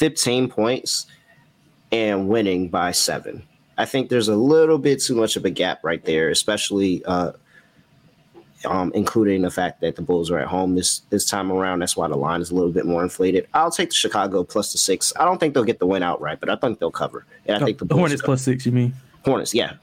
15 0.00 0.48
points 0.48 1.04
and 1.92 2.26
winning 2.26 2.70
by 2.70 2.90
seven. 2.90 3.42
I 3.76 3.84
think 3.84 4.08
there's 4.08 4.28
a 4.28 4.34
little 4.34 4.78
bit 4.78 5.02
too 5.02 5.14
much 5.14 5.36
of 5.36 5.44
a 5.44 5.50
gap 5.50 5.80
right 5.84 6.02
there, 6.06 6.30
especially 6.30 7.04
uh, 7.04 7.32
um, 8.64 8.92
including 8.94 9.42
the 9.42 9.50
fact 9.50 9.82
that 9.82 9.96
the 9.96 10.02
Bulls 10.02 10.30
are 10.30 10.38
at 10.38 10.48
home 10.48 10.74
this 10.74 11.00
this 11.10 11.28
time 11.28 11.52
around. 11.52 11.80
That's 11.80 11.98
why 11.98 12.08
the 12.08 12.16
line 12.16 12.40
is 12.40 12.50
a 12.50 12.54
little 12.54 12.72
bit 12.72 12.86
more 12.86 13.02
inflated. 13.02 13.46
I'll 13.52 13.70
take 13.70 13.90
the 13.90 13.94
Chicago 13.94 14.42
plus 14.42 14.72
the 14.72 14.78
six. 14.78 15.12
I 15.20 15.26
don't 15.26 15.38
think 15.38 15.52
they'll 15.52 15.64
get 15.64 15.80
the 15.80 15.86
win 15.86 16.02
outright, 16.02 16.40
but 16.40 16.48
I 16.48 16.56
think 16.56 16.78
they'll 16.78 16.90
cover. 16.90 17.26
And 17.44 17.58
I 17.58 17.60
oh, 17.60 17.66
think 17.66 17.78
the, 17.78 17.84
the 17.84 17.94
Hornets 17.94 18.22
plus 18.22 18.40
six. 18.40 18.64
You 18.64 18.72
mean 18.72 18.94
Hornets? 19.26 19.54
Yeah, 19.54 19.74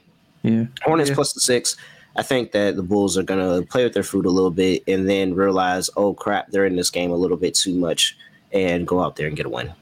yeah. 0.42 0.64
Hornets 0.82 1.10
yeah. 1.10 1.14
plus 1.14 1.32
the 1.32 1.40
six. 1.40 1.76
I 2.16 2.24
think 2.24 2.50
that 2.52 2.74
the 2.74 2.82
Bulls 2.82 3.16
are 3.16 3.22
going 3.22 3.38
to 3.38 3.64
play 3.68 3.84
with 3.84 3.94
their 3.94 4.02
food 4.02 4.26
a 4.26 4.30
little 4.30 4.50
bit 4.50 4.82
and 4.88 5.08
then 5.08 5.34
realize, 5.34 5.88
oh 5.96 6.12
crap, 6.12 6.50
they're 6.50 6.66
in 6.66 6.74
this 6.74 6.90
game 6.90 7.12
a 7.12 7.16
little 7.16 7.36
bit 7.36 7.54
too 7.54 7.74
much, 7.74 8.16
and 8.52 8.84
go 8.84 9.00
out 9.00 9.14
there 9.14 9.28
and 9.28 9.36
get 9.36 9.46
a 9.46 9.48
win. 9.48 9.72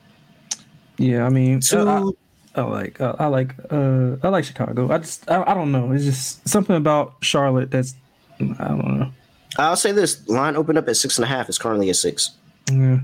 Yeah, 0.98 1.26
I 1.26 1.28
mean, 1.28 1.60
I, 1.72 2.10
I, 2.54 2.62
like 2.62 3.00
uh, 3.00 3.16
I 3.18 3.26
like 3.26 3.54
uh, 3.70 4.16
I 4.22 4.28
like 4.28 4.44
Chicago. 4.44 4.90
I 4.90 4.98
just 4.98 5.30
I, 5.30 5.42
I, 5.42 5.54
don't 5.54 5.72
know. 5.72 5.92
It's 5.92 6.04
just 6.04 6.48
something 6.48 6.76
about 6.76 7.14
Charlotte 7.20 7.70
that's 7.70 7.94
I 8.40 8.68
don't 8.68 8.98
know. 8.98 9.12
I'll 9.58 9.76
say 9.76 9.92
this: 9.92 10.26
line 10.28 10.56
opened 10.56 10.78
up 10.78 10.88
at 10.88 10.96
six 10.96 11.18
and 11.18 11.24
a 11.24 11.28
half. 11.28 11.48
It's 11.48 11.58
currently 11.58 11.90
at 11.90 11.96
six. 11.96 12.32
Yeah. 12.70 13.00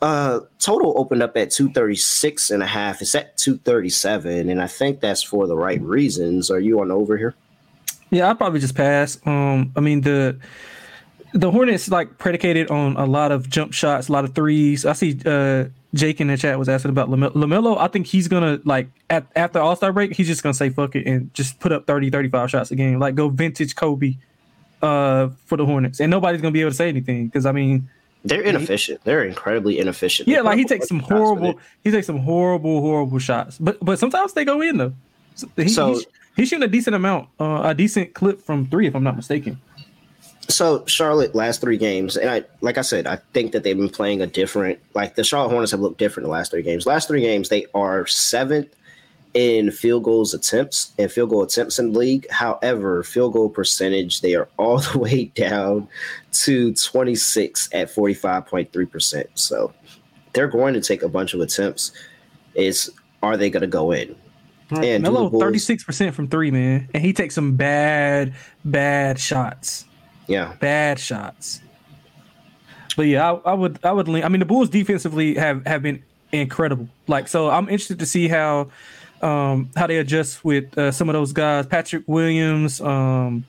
Uh, 0.00 0.40
total 0.58 0.94
opened 0.96 1.22
up 1.22 1.36
at 1.36 1.50
236 1.50 2.50
and 2.50 2.62
a 2.62 2.66
half. 2.66 3.02
It's 3.02 3.14
at 3.14 3.36
237, 3.36 4.48
and 4.48 4.62
I 4.62 4.66
think 4.66 5.00
that's 5.00 5.22
for 5.22 5.46
the 5.46 5.56
right 5.56 5.80
reasons. 5.82 6.50
Are 6.50 6.58
you 6.58 6.80
on 6.80 6.90
over 6.90 7.18
here? 7.18 7.34
Yeah, 8.10 8.28
I'll 8.28 8.34
probably 8.34 8.60
just 8.60 8.74
pass. 8.74 9.18
Um, 9.26 9.72
I 9.76 9.80
mean 9.80 10.00
the 10.00 10.38
the 11.34 11.50
Hornets 11.50 11.90
like 11.90 12.16
predicated 12.18 12.70
on 12.70 12.96
a 12.96 13.04
lot 13.04 13.32
of 13.32 13.50
jump 13.50 13.74
shots, 13.74 14.08
a 14.08 14.12
lot 14.12 14.24
of 14.24 14.34
threes. 14.34 14.86
I 14.86 14.94
see 14.94 15.20
uh 15.26 15.66
Jake 15.94 16.20
in 16.20 16.26
the 16.28 16.36
chat 16.36 16.58
was 16.58 16.68
asking 16.68 16.90
about 16.90 17.08
LaMelo. 17.08 17.32
LaMelo, 17.32 17.78
I 17.78 17.88
think 17.88 18.06
he's 18.06 18.28
going 18.28 18.42
to, 18.42 18.68
like, 18.68 18.88
at, 19.08 19.26
after 19.34 19.58
All 19.58 19.74
Star 19.74 19.92
break, 19.92 20.14
he's 20.14 20.26
just 20.26 20.42
going 20.42 20.52
to 20.52 20.56
say 20.56 20.68
fuck 20.68 20.94
it 20.94 21.06
and 21.06 21.32
just 21.32 21.58
put 21.60 21.72
up 21.72 21.86
30, 21.86 22.10
35 22.10 22.50
shots 22.50 22.70
a 22.70 22.76
game. 22.76 22.98
Like, 22.98 23.14
go 23.14 23.30
vintage 23.30 23.74
Kobe 23.74 24.16
uh, 24.82 25.28
for 25.46 25.56
the 25.56 25.64
Hornets. 25.64 26.00
And 26.00 26.10
nobody's 26.10 26.42
going 26.42 26.52
to 26.52 26.56
be 26.56 26.60
able 26.60 26.72
to 26.72 26.76
say 26.76 26.88
anything 26.88 27.26
because, 27.26 27.46
I 27.46 27.52
mean, 27.52 27.88
they're 28.24 28.42
inefficient. 28.42 29.02
They're 29.04 29.24
incredibly 29.24 29.78
inefficient. 29.78 30.28
Yeah, 30.28 30.40
like 30.40 30.58
he 30.58 30.64
takes 30.64 30.88
some 30.88 30.98
horrible, 30.98 31.58
he 31.84 31.90
takes 31.90 32.06
some 32.06 32.18
horrible, 32.18 32.80
horrible 32.80 33.18
shots. 33.18 33.58
But 33.58 33.78
but 33.80 33.98
sometimes 33.98 34.32
they 34.32 34.44
go 34.44 34.60
in 34.60 34.76
though. 34.76 34.92
He, 35.56 35.68
so 35.68 35.94
he's, 35.94 36.06
he's 36.36 36.48
shooting 36.48 36.64
a 36.64 36.68
decent 36.68 36.96
amount, 36.96 37.28
uh, 37.38 37.62
a 37.64 37.74
decent 37.74 38.14
clip 38.14 38.42
from 38.42 38.66
three, 38.66 38.88
if 38.88 38.94
I'm 38.94 39.04
not 39.04 39.16
mistaken. 39.16 39.60
So 40.50 40.84
Charlotte 40.86 41.34
last 41.34 41.60
three 41.60 41.76
games, 41.76 42.16
and 42.16 42.30
I 42.30 42.44
like 42.62 42.78
I 42.78 42.82
said, 42.82 43.06
I 43.06 43.16
think 43.34 43.52
that 43.52 43.64
they've 43.64 43.76
been 43.76 43.90
playing 43.90 44.22
a 44.22 44.26
different. 44.26 44.78
Like 44.94 45.14
the 45.14 45.24
Charlotte 45.24 45.50
Hornets 45.50 45.72
have 45.72 45.80
looked 45.80 45.98
different 45.98 46.24
the 46.26 46.32
last 46.32 46.50
three 46.50 46.62
games. 46.62 46.86
Last 46.86 47.08
three 47.08 47.20
games, 47.20 47.48
they 47.48 47.66
are 47.74 48.06
seventh 48.06 48.74
in 49.34 49.70
field 49.70 50.04
goals 50.04 50.32
attempts 50.32 50.92
and 50.98 51.12
field 51.12 51.30
goal 51.30 51.42
attempts 51.42 51.78
in 51.78 51.92
the 51.92 51.98
league. 51.98 52.28
However, 52.30 53.02
field 53.02 53.34
goal 53.34 53.50
percentage, 53.50 54.20
they 54.20 54.34
are 54.34 54.48
all 54.56 54.78
the 54.92 54.98
way 54.98 55.26
down 55.26 55.86
to 56.32 56.72
26 56.72 57.68
at 57.72 57.88
45.3%. 57.88 59.26
So 59.34 59.72
they're 60.32 60.48
going 60.48 60.74
to 60.74 60.80
take 60.80 61.02
a 61.02 61.08
bunch 61.08 61.34
of 61.34 61.40
attempts. 61.40 61.92
Is 62.54 62.90
are 63.22 63.36
they 63.36 63.50
going 63.50 63.60
to 63.60 63.66
go 63.66 63.92
in? 63.92 64.16
And 64.70 65.02
Melo 65.02 65.30
thirty 65.30 65.58
six 65.58 65.82
percent 65.82 66.14
from 66.14 66.28
three, 66.28 66.50
man, 66.50 66.90
and 66.92 67.02
he 67.02 67.14
takes 67.14 67.34
some 67.34 67.56
bad, 67.56 68.34
bad 68.66 69.18
shots. 69.18 69.86
Yeah, 70.28 70.54
bad 70.60 71.00
shots. 71.00 71.60
But 72.96 73.06
yeah, 73.06 73.32
I, 73.32 73.50
I 73.50 73.54
would, 73.54 73.78
I 73.84 73.92
would 73.92 74.08
lean. 74.08 74.24
I 74.24 74.28
mean, 74.28 74.40
the 74.40 74.46
Bulls 74.46 74.68
defensively 74.68 75.34
have 75.34 75.66
have 75.66 75.82
been 75.82 76.02
incredible. 76.32 76.88
Like, 77.06 77.28
so 77.28 77.48
I'm 77.50 77.68
interested 77.68 77.98
to 78.00 78.06
see 78.06 78.28
how 78.28 78.70
um 79.22 79.70
how 79.74 79.86
they 79.88 79.96
adjust 79.98 80.44
with 80.44 80.76
uh, 80.78 80.92
some 80.92 81.08
of 81.08 81.14
those 81.14 81.32
guys, 81.32 81.66
Patrick 81.66 82.04
Williams, 82.06 82.80
um, 82.80 83.44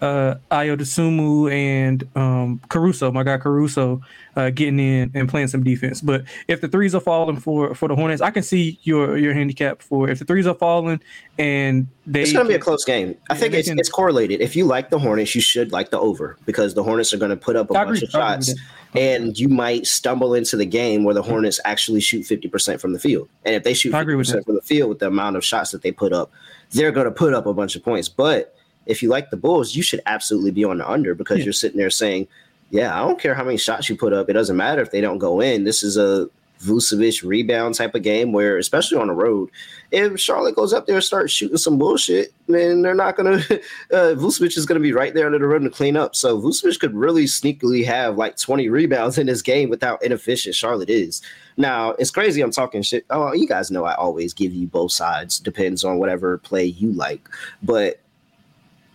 uh, 0.00 0.36
Ayo 0.50 1.50
and 1.50 2.08
um, 2.16 2.60
Caruso, 2.68 3.10
my 3.10 3.22
guy 3.22 3.38
Caruso, 3.38 4.00
uh, 4.36 4.50
getting 4.50 4.78
in 4.78 5.10
and 5.14 5.28
playing 5.28 5.48
some 5.48 5.64
defense. 5.64 6.00
But 6.00 6.24
if 6.46 6.60
the 6.60 6.68
threes 6.68 6.94
are 6.94 7.00
falling 7.00 7.38
for 7.38 7.74
for 7.74 7.88
the 7.88 7.96
Hornets, 7.96 8.22
I 8.22 8.30
can 8.30 8.42
see 8.42 8.78
your 8.82 9.18
your 9.18 9.34
handicap 9.34 9.82
for 9.82 10.08
if 10.08 10.18
the 10.18 10.24
threes 10.24 10.46
are 10.46 10.54
falling 10.54 11.00
and 11.38 11.88
they. 12.06 12.22
It's 12.22 12.32
going 12.32 12.44
to 12.44 12.48
be 12.48 12.54
a 12.54 12.60
close 12.60 12.84
game. 12.84 13.16
I 13.30 13.36
think 13.36 13.54
it's, 13.54 13.68
can, 13.68 13.78
it's 13.78 13.88
correlated. 13.88 14.40
If 14.40 14.54
you 14.54 14.64
like 14.64 14.90
the 14.90 14.98
Hornets, 14.98 15.34
you 15.34 15.40
should 15.40 15.72
like 15.72 15.90
the 15.90 15.98
over 15.98 16.36
because 16.46 16.74
the 16.74 16.82
Hornets 16.82 17.12
are 17.12 17.18
going 17.18 17.30
to 17.30 17.36
put 17.36 17.56
up 17.56 17.70
a 17.70 17.74
I 17.74 17.84
bunch 17.84 17.98
agree, 17.98 18.06
of 18.06 18.10
shots, 18.12 18.54
and 18.94 19.38
you 19.38 19.48
might 19.48 19.86
stumble 19.86 20.34
into 20.34 20.56
the 20.56 20.66
game 20.66 21.04
where 21.04 21.14
the 21.14 21.22
Hornets 21.22 21.60
actually 21.64 22.00
shoot 22.00 22.24
fifty 22.24 22.48
percent 22.48 22.80
from 22.80 22.92
the 22.92 23.00
field. 23.00 23.28
And 23.44 23.54
if 23.54 23.64
they 23.64 23.74
shoot 23.74 23.92
fifty 23.92 24.14
percent 24.14 24.44
from 24.44 24.54
the 24.54 24.62
field 24.62 24.88
with 24.88 24.98
the 25.00 25.08
amount 25.08 25.36
of 25.36 25.44
shots 25.44 25.72
that 25.72 25.82
they 25.82 25.92
put 25.92 26.12
up, 26.12 26.30
they're 26.70 26.92
going 26.92 27.06
to 27.06 27.10
put 27.10 27.34
up 27.34 27.46
a 27.46 27.54
bunch 27.54 27.74
of 27.74 27.82
points. 27.82 28.08
But 28.08 28.54
if 28.88 29.02
you 29.02 29.08
like 29.08 29.30
the 29.30 29.36
Bulls, 29.36 29.76
you 29.76 29.82
should 29.82 30.00
absolutely 30.06 30.50
be 30.50 30.64
on 30.64 30.78
the 30.78 30.90
under 30.90 31.14
because 31.14 31.38
yeah. 31.38 31.44
you're 31.44 31.52
sitting 31.52 31.78
there 31.78 31.90
saying, 31.90 32.26
"Yeah, 32.70 32.96
I 32.96 33.06
don't 33.06 33.20
care 33.20 33.34
how 33.34 33.44
many 33.44 33.58
shots 33.58 33.88
you 33.88 33.96
put 33.96 34.12
up. 34.12 34.28
It 34.28 34.32
doesn't 34.32 34.56
matter 34.56 34.82
if 34.82 34.90
they 34.90 35.00
don't 35.00 35.18
go 35.18 35.40
in. 35.40 35.64
This 35.64 35.82
is 35.82 35.96
a 35.96 36.28
Vucevic 36.60 37.22
rebound 37.22 37.74
type 37.74 37.94
of 37.94 38.02
game 38.02 38.32
where, 38.32 38.58
especially 38.58 38.98
on 38.98 39.06
the 39.08 39.12
road, 39.12 39.50
if 39.92 40.18
Charlotte 40.18 40.56
goes 40.56 40.72
up 40.72 40.86
there 40.86 40.96
and 40.96 41.04
starts 41.04 41.32
shooting 41.32 41.56
some 41.56 41.78
bullshit, 41.78 42.32
then 42.46 42.82
they're 42.82 42.94
not 42.94 43.16
gonna. 43.16 43.42
Uh, 43.90 44.14
Vucevic 44.14 44.56
is 44.56 44.66
gonna 44.66 44.80
be 44.80 44.92
right 44.92 45.14
there 45.14 45.26
under 45.26 45.38
the 45.38 45.46
rim 45.46 45.64
to 45.64 45.70
clean 45.70 45.96
up. 45.96 46.14
So 46.14 46.40
Vucevic 46.40 46.78
could 46.78 46.94
really 46.94 47.24
sneakily 47.24 47.84
have 47.86 48.16
like 48.16 48.36
20 48.36 48.68
rebounds 48.68 49.16
in 49.16 49.26
this 49.26 49.40
game 49.40 49.70
without 49.70 50.02
inefficient 50.02 50.54
Charlotte 50.54 50.90
is. 50.90 51.22
Now 51.56 51.90
it's 51.92 52.10
crazy. 52.10 52.42
I'm 52.42 52.50
talking 52.50 52.82
shit. 52.82 53.06
Oh, 53.10 53.32
you 53.32 53.46
guys 53.46 53.70
know 53.70 53.84
I 53.84 53.94
always 53.94 54.34
give 54.34 54.52
you 54.52 54.66
both 54.66 54.92
sides. 54.92 55.38
Depends 55.38 55.84
on 55.84 55.98
whatever 55.98 56.38
play 56.38 56.64
you 56.64 56.92
like, 56.92 57.28
but 57.62 58.00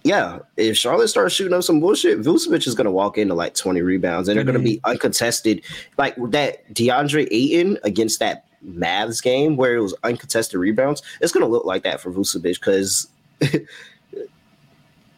yeah, 0.04 0.40
if 0.58 0.78
Charlotte 0.78 1.08
starts 1.08 1.34
shooting 1.34 1.54
up 1.54 1.64
some 1.64 1.80
bullshit, 1.80 2.20
Vucevic 2.20 2.68
is 2.68 2.76
going 2.76 2.86
to 2.86 2.92
walk 2.92 3.18
into 3.18 3.34
like 3.34 3.54
20 3.54 3.82
rebounds 3.82 4.28
and 4.28 4.38
they're 4.38 4.44
going 4.44 4.58
to 4.58 4.64
be 4.64 4.82
uncontested. 4.84 5.64
Like 5.98 6.16
that 6.32 6.72
DeAndre 6.74 7.28
Ayton 7.32 7.80
against 7.84 8.20
that 8.20 8.46
Mavs 8.68 9.24
game 9.24 9.56
where 9.56 9.76
it 9.76 9.82
was 9.82 9.96
uncontested 10.04 10.60
rebounds, 10.60 11.02
it's 11.22 11.32
going 11.32 11.46
to 11.46 11.52
look 11.52 11.66
like 11.66 11.84
that 11.84 12.02
for 12.02 12.12
Vucevic 12.12 12.60
because 12.60 13.08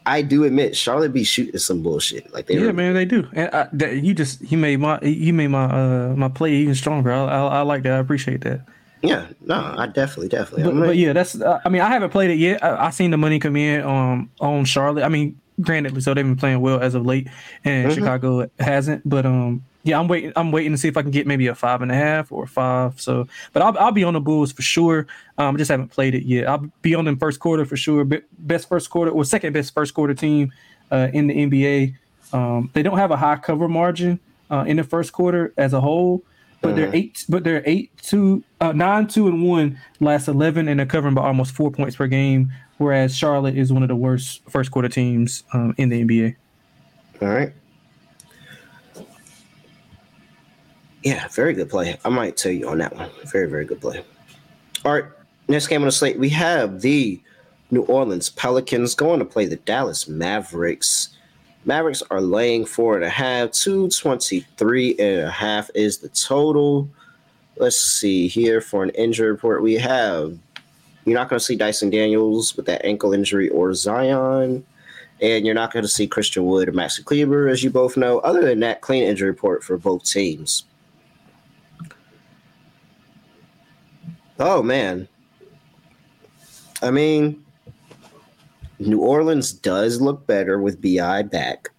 I 0.06 0.22
do 0.22 0.44
admit 0.44 0.76
Charlotte 0.76 1.14
be 1.14 1.24
shooting 1.24 1.58
some 1.58 1.82
bullshit. 1.82 2.32
Like 2.32 2.46
they 2.46 2.60
yeah, 2.60 2.72
man, 2.72 2.94
they 2.94 3.06
do. 3.06 3.28
And 3.34 3.50
I, 3.54 3.68
that, 3.74 4.04
you 4.04 4.14
just 4.14 4.40
you 4.52 4.58
made 4.58 4.80
my 4.80 5.02
you 5.02 5.34
made 5.34 5.48
my 5.48 5.66
uh 5.66 6.14
my 6.16 6.30
play 6.30 6.54
even 6.54 6.76
stronger. 6.76 7.12
I, 7.12 7.24
I, 7.24 7.40
I 7.40 7.62
like 7.62 7.84
that. 7.84 7.94
I 7.94 7.98
appreciate 7.98 8.42
that. 8.42 8.62
Yeah, 9.08 9.28
no, 9.42 9.76
I 9.78 9.88
definitely, 9.88 10.30
definitely. 10.30 10.64
But, 10.64 10.88
but 10.88 10.98
yeah, 10.98 11.14
that's. 11.14 11.40
Uh, 11.40 11.60
I 11.64 11.70
mean, 11.70 11.82
I 11.82 11.90
haven't 11.90 12.12
played 12.12 12.32
it 12.32 12.38
yet. 12.38 12.64
I, 12.64 12.88
I 12.88 12.90
seen 12.90 13.12
the 13.12 13.18
money 13.18 13.40
come 13.40 13.56
in 13.56 13.82
um 13.82 14.30
on 14.40 14.66
Charlotte. 14.66 15.04
I 15.04 15.10
mean, 15.10 15.40
granted, 15.62 16.02
so 16.04 16.14
they've 16.14 16.26
been 16.26 16.36
playing 16.36 16.62
well 16.62 16.80
as 16.80 16.96
of 16.96 17.06
late, 17.06 17.28
and 17.64 17.88
mm-hmm. 17.88 17.96
Chicago 17.96 18.50
hasn't. 18.60 19.08
But 19.08 19.26
um, 19.26 19.64
yeah, 19.84 20.00
I'm 20.00 20.08
waiting. 20.08 20.34
I'm 20.36 20.52
waiting 20.52 20.72
to 20.72 20.78
see 20.78 20.88
if 20.88 20.98
I 20.98 21.02
can 21.02 21.12
get 21.12 21.28
maybe 21.28 21.48
a 21.48 21.56
five 21.56 21.82
and 21.82 21.92
a 21.92 21.96
half 21.96 22.32
or 22.32 22.48
five. 22.48 23.00
So, 23.00 23.28
but 23.54 23.62
I'll, 23.62 23.78
I'll 23.78 23.92
be 23.92 24.04
on 24.04 24.14
the 24.14 24.20
Bulls 24.20 24.52
for 24.52 24.62
sure. 24.62 25.08
Um, 25.38 25.56
I 25.56 25.58
just 25.58 25.70
haven't 25.72 25.90
played 25.90 26.16
it 26.16 26.24
yet. 26.24 26.48
I'll 26.48 26.70
be 26.82 26.96
on 26.96 27.06
them 27.06 27.18
first 27.18 27.40
quarter 27.40 27.66
for 27.66 27.78
sure. 27.78 28.04
Best 28.04 28.68
first 28.68 28.90
quarter 28.90 29.12
or 29.12 29.24
second 29.24 29.54
best 29.54 29.74
first 29.74 29.94
quarter 29.94 30.14
team 30.14 30.52
uh, 30.92 31.10
in 31.14 31.28
the 31.28 31.34
NBA. 31.36 31.96
Um, 32.34 32.70
they 32.74 32.84
don't 32.84 32.98
have 32.98 33.12
a 33.12 33.18
high 33.18 33.38
cover 33.38 33.68
margin 33.68 34.20
uh, 34.50 34.66
in 34.68 34.78
the 34.78 34.84
first 34.84 35.14
quarter 35.14 35.54
as 35.58 35.74
a 35.74 35.82
whole 35.82 36.24
but 36.62 36.76
they're 36.76 36.88
mm-hmm. 36.88 36.96
eight, 36.96 37.26
but 37.30 37.44
they're 37.44 37.64
eight 37.66 37.92
two, 37.98 38.44
uh, 38.62 38.72
nine 38.72 39.08
two 39.08 39.28
and 39.28 39.44
one 39.44 39.80
last 40.00 40.28
eleven, 40.28 40.68
and 40.68 40.80
they're 40.80 40.86
covering 40.88 41.14
by 41.14 41.26
almost 41.26 41.54
four 41.54 41.72
points 41.72 41.96
per 41.96 42.08
game. 42.08 42.52
Whereas 42.78 43.16
Charlotte 43.16 43.58
is 43.58 43.72
one 43.72 43.84
of 43.84 43.90
the 43.90 43.96
worst 43.96 44.42
first 44.50 44.72
quarter 44.72 44.90
teams 44.90 45.44
um, 45.54 45.74
in 45.78 45.90
the 45.90 46.04
NBA. 46.04 46.36
All 47.22 47.30
right. 47.30 47.54
Yeah, 51.04 51.28
very 51.30 51.54
good 51.54 51.70
play. 51.70 51.98
I 52.04 52.10
might 52.10 52.36
tell 52.36 52.52
you 52.52 52.68
on 52.68 52.80
that 52.80 52.96
one. 52.96 53.10
Very, 53.26 53.48
very 53.48 53.64
good 53.64 53.80
play. 53.80 54.04
All 54.84 54.94
right, 54.94 55.06
next 55.48 55.68
game 55.68 55.82
on 55.82 55.86
the 55.86 55.92
slate, 55.92 56.18
we 56.18 56.30
have 56.30 56.82
the 56.82 57.22
New 57.70 57.84
Orleans 57.84 58.30
Pelicans 58.30 58.96
going 58.96 59.20
to 59.20 59.26
play 59.26 59.46
the 59.46 59.56
Dallas 59.58 60.08
Mavericks. 60.08 61.15
Mavericks 61.66 62.04
are 62.12 62.22
laying 62.22 62.66
four 62.66 62.96
and 62.96 63.04
a 63.04 63.10
half. 63.10 63.52
223 63.52 64.96
and 65.00 65.22
a 65.22 65.32
half 65.32 65.70
is 65.74 65.98
the 65.98 66.10
total. 66.10 66.88
Let's 67.58 67.78
see 67.78 68.28
here 68.28 68.62
for 68.62 68.84
an 68.84 68.92
injury 68.92 69.32
report. 69.32 69.62
We 69.62 69.76
have 69.76 70.38
you're 71.06 71.18
not 71.18 71.30
going 71.30 71.40
to 71.40 71.46
see 71.46 71.56
Dyson 71.56 71.92
Daniels 71.92 72.58
with 72.58 72.66
that 72.66 72.84
ankle 72.84 73.14
injury 73.14 73.50
or 73.50 73.74
Zion. 73.74 74.66
And 75.22 75.46
you're 75.46 75.56
not 75.56 75.72
going 75.72 75.84
to 75.84 75.90
see 75.90 76.08
Christian 76.08 76.46
Wood 76.46 76.68
or 76.68 76.74
Maxi 76.74 77.06
Kleber, 77.06 77.48
as 77.48 77.64
you 77.64 77.70
both 77.70 77.96
know. 77.96 78.20
Other 78.20 78.42
than 78.42 78.60
that, 78.62 78.82
clean 78.82 79.04
injury 79.04 79.30
report 79.30 79.64
for 79.64 79.78
both 79.78 80.04
teams. 80.04 80.66
Oh, 84.40 84.62
man. 84.62 85.08
I 86.82 86.92
mean, 86.92 87.45
New 88.80 89.00
Orleans 89.00 89.54
does 89.54 90.02
look 90.02 90.26
better 90.28 90.60
with 90.60 90.82
BI 90.82 91.24
back. 91.24 91.70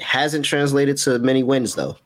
Hasn't 0.00 0.44
translated 0.44 0.96
to 0.98 1.18
many 1.18 1.42
wins 1.42 1.74
though. 1.74 1.96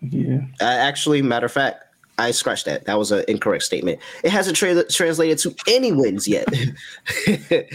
Yeah. 0.00 0.40
Uh, 0.60 0.64
actually, 0.64 1.22
matter 1.22 1.46
of 1.46 1.52
fact, 1.52 1.84
I 2.18 2.30
scratched 2.30 2.66
that. 2.66 2.84
That 2.86 2.98
was 2.98 3.12
an 3.12 3.24
incorrect 3.28 3.64
statement. 3.64 3.98
It 4.24 4.30
hasn't 4.30 4.56
tra- 4.56 4.84
translated 4.84 5.38
to 5.38 5.54
any 5.68 5.92
wins 5.92 6.28
yet. 6.28 6.46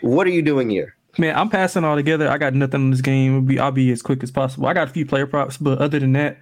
what 0.00 0.26
are 0.26 0.30
you 0.30 0.42
doing 0.42 0.70
here? 0.70 0.94
Man, 1.18 1.36
I'm 1.36 1.48
passing 1.48 1.84
all 1.84 1.94
together. 1.94 2.28
I 2.28 2.38
got 2.38 2.54
nothing 2.54 2.82
in 2.82 2.90
this 2.90 3.00
game. 3.00 3.34
I'll 3.34 3.40
be, 3.42 3.58
I'll 3.58 3.72
be 3.72 3.90
as 3.92 4.02
quick 4.02 4.22
as 4.22 4.30
possible. 4.30 4.66
I 4.66 4.74
got 4.74 4.88
a 4.88 4.90
few 4.90 5.06
player 5.06 5.26
props, 5.26 5.56
but 5.56 5.78
other 5.78 6.00
than 6.00 6.12
that, 6.14 6.38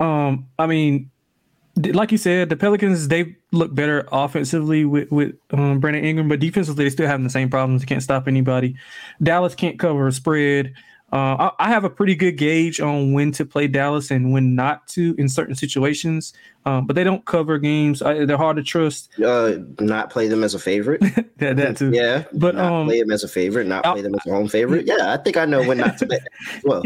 um, 0.00 0.48
I 0.58 0.66
mean, 0.66 1.10
like 1.76 2.12
you 2.12 2.18
said, 2.18 2.48
the 2.48 2.56
Pelicans 2.56 3.08
they 3.08 3.36
look 3.52 3.74
better 3.74 4.06
offensively 4.12 4.84
with 4.84 5.10
with 5.10 5.34
um, 5.50 5.80
Brandon 5.80 6.04
Ingram, 6.04 6.28
but 6.28 6.40
defensively 6.40 6.84
they 6.84 6.90
still 6.90 7.06
having 7.06 7.24
the 7.24 7.30
same 7.30 7.50
problems. 7.50 7.82
They 7.82 7.86
can't 7.86 8.02
stop 8.02 8.28
anybody. 8.28 8.76
Dallas 9.22 9.54
can't 9.54 9.78
cover 9.78 10.06
a 10.06 10.12
spread. 10.12 10.74
Uh, 11.12 11.50
I, 11.60 11.66
I, 11.66 11.68
have 11.68 11.84
a 11.84 11.90
pretty 11.90 12.16
good 12.16 12.32
gauge 12.32 12.80
on 12.80 13.12
when 13.12 13.30
to 13.32 13.44
play 13.44 13.68
Dallas 13.68 14.10
and 14.10 14.32
when 14.32 14.56
not 14.56 14.88
to 14.88 15.14
in 15.16 15.28
certain 15.28 15.54
situations, 15.54 16.32
um, 16.66 16.88
but 16.88 16.96
they 16.96 17.04
don't 17.04 17.24
cover 17.24 17.56
games. 17.58 18.02
I, 18.02 18.24
they're 18.24 18.36
hard 18.36 18.56
to 18.56 18.64
trust. 18.64 19.10
Uh, 19.20 19.58
not 19.78 20.10
play 20.10 20.26
them 20.26 20.42
as 20.42 20.54
a 20.54 20.58
favorite. 20.58 21.00
that, 21.36 21.56
that 21.56 21.76
too. 21.76 21.92
Yeah, 21.92 22.24
but 22.32 22.58
um, 22.58 22.88
play 22.88 22.98
them 22.98 23.12
as 23.12 23.22
a 23.22 23.28
favorite. 23.28 23.68
Not 23.68 23.84
play 23.84 24.02
them 24.02 24.16
as 24.16 24.26
a 24.26 24.30
home 24.30 24.48
favorite. 24.48 24.86
Yeah, 24.86 25.14
I 25.14 25.18
think 25.18 25.36
I 25.36 25.44
know 25.44 25.62
when 25.62 25.78
not 25.78 25.98
to. 25.98 26.06
Play. 26.06 26.18
Well. 26.64 26.82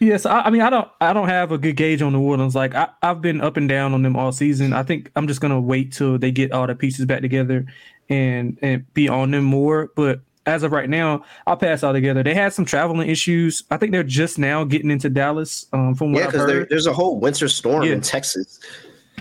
Yes, 0.00 0.24
I, 0.24 0.40
I, 0.40 0.50
mean 0.50 0.62
I 0.62 0.70
don't 0.70 0.88
I 1.02 1.12
don't 1.12 1.28
have 1.28 1.52
a 1.52 1.58
good 1.58 1.76
gauge 1.76 2.00
on 2.00 2.14
the 2.14 2.18
Orleans. 2.18 2.54
Like 2.54 2.74
I, 2.74 2.88
I've 3.02 3.20
been 3.20 3.42
up 3.42 3.58
and 3.58 3.68
down 3.68 3.92
on 3.92 4.02
them 4.02 4.16
all 4.16 4.32
season. 4.32 4.72
I 4.72 4.82
think 4.82 5.10
I'm 5.14 5.28
just 5.28 5.42
gonna 5.42 5.60
wait 5.60 5.92
till 5.92 6.18
they 6.18 6.30
get 6.30 6.52
all 6.52 6.66
the 6.66 6.74
pieces 6.74 7.04
back 7.04 7.20
together 7.20 7.66
and 8.08 8.58
and 8.62 8.92
be 8.94 9.10
on 9.10 9.30
them 9.30 9.44
more. 9.44 9.90
But 9.94 10.20
as 10.46 10.62
of 10.62 10.72
right 10.72 10.88
now, 10.88 11.22
I'll 11.46 11.56
pass 11.56 11.82
all 11.82 11.92
together. 11.92 12.22
They 12.22 12.32
had 12.32 12.54
some 12.54 12.64
traveling 12.64 13.10
issues. 13.10 13.62
I 13.70 13.76
think 13.76 13.92
they're 13.92 14.02
just 14.02 14.38
now 14.38 14.64
getting 14.64 14.90
into 14.90 15.10
Dallas. 15.10 15.66
Um, 15.74 15.94
from 15.94 16.12
what 16.12 16.20
yeah, 16.20 16.26
because 16.26 16.66
there's 16.70 16.86
a 16.86 16.94
whole 16.94 17.20
winter 17.20 17.48
storm 17.48 17.84
yeah. 17.84 17.92
in 17.92 18.00
Texas. 18.00 18.58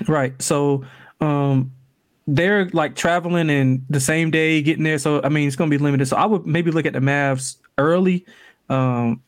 Right. 0.08 0.42
So 0.42 0.86
um, 1.20 1.74
they're 2.26 2.70
like 2.70 2.96
traveling 2.96 3.50
and 3.50 3.86
the 3.90 4.00
same 4.00 4.32
day 4.32 4.62
getting 4.62 4.86
there. 4.86 4.98
So 4.98 5.22
I 5.24 5.30
mean, 5.30 5.46
it's 5.46 5.58
going 5.58 5.70
to 5.70 5.78
be 5.78 5.84
limited. 5.84 6.08
So 6.08 6.16
I 6.16 6.26
would 6.26 6.46
maybe 6.46 6.72
look 6.72 6.86
at 6.86 6.94
the 6.94 7.00
Mavs 7.00 7.58
early. 7.78 8.26
Um, 8.70 9.22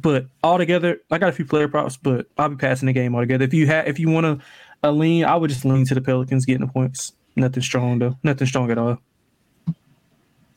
but 0.00 0.26
altogether, 0.42 1.00
I 1.10 1.18
got 1.18 1.28
a 1.28 1.32
few 1.32 1.44
player 1.44 1.68
props, 1.68 1.96
but 1.96 2.26
I'll 2.36 2.48
be 2.48 2.56
passing 2.56 2.86
the 2.86 2.92
game 2.92 3.14
altogether. 3.14 3.44
If 3.44 3.54
you 3.54 3.66
have, 3.66 3.86
if 3.86 3.98
you 3.98 4.08
want 4.08 4.24
to 4.24 4.44
a 4.82 4.92
lean, 4.92 5.24
I 5.24 5.36
would 5.36 5.50
just 5.50 5.64
lean 5.64 5.84
to 5.86 5.94
the 5.94 6.00
Pelicans 6.00 6.44
getting 6.44 6.66
the 6.66 6.72
points. 6.72 7.12
Nothing 7.36 7.62
strong 7.62 7.98
though. 7.98 8.16
Nothing 8.22 8.46
strong 8.46 8.70
at 8.70 8.78
all. 8.78 8.98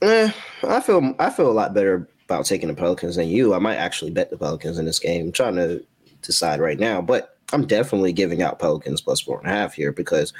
Eh, 0.02 0.32
I 0.64 0.80
feel 0.82 1.16
I 1.20 1.30
feel 1.30 1.50
a 1.50 1.54
lot 1.54 1.74
better 1.74 2.08
about 2.26 2.46
taking 2.46 2.70
the 2.70 2.74
Pelicans 2.74 3.18
than 3.18 3.28
you. 3.28 3.54
I 3.54 3.60
might 3.60 3.76
actually 3.76 4.12
bet 4.12 4.30
the 4.30 4.38
Pelicans 4.38 4.78
in 4.78 4.86
this 4.86 5.00
game. 5.00 5.28
I'm 5.28 5.32
trying 5.32 5.56
to 5.56 5.84
decide 6.22 6.60
right 6.60 6.80
now, 6.80 7.02
but 7.02 7.38
I'm 7.54 7.68
definitely 7.68 8.14
giving 8.14 8.42
out 8.42 8.60
Pelicans 8.60 9.02
plus 9.02 9.20
four 9.20 9.40
and 9.40 9.48
a 9.48 9.54
half 9.54 9.74
here 9.74 9.92
because 9.92 10.34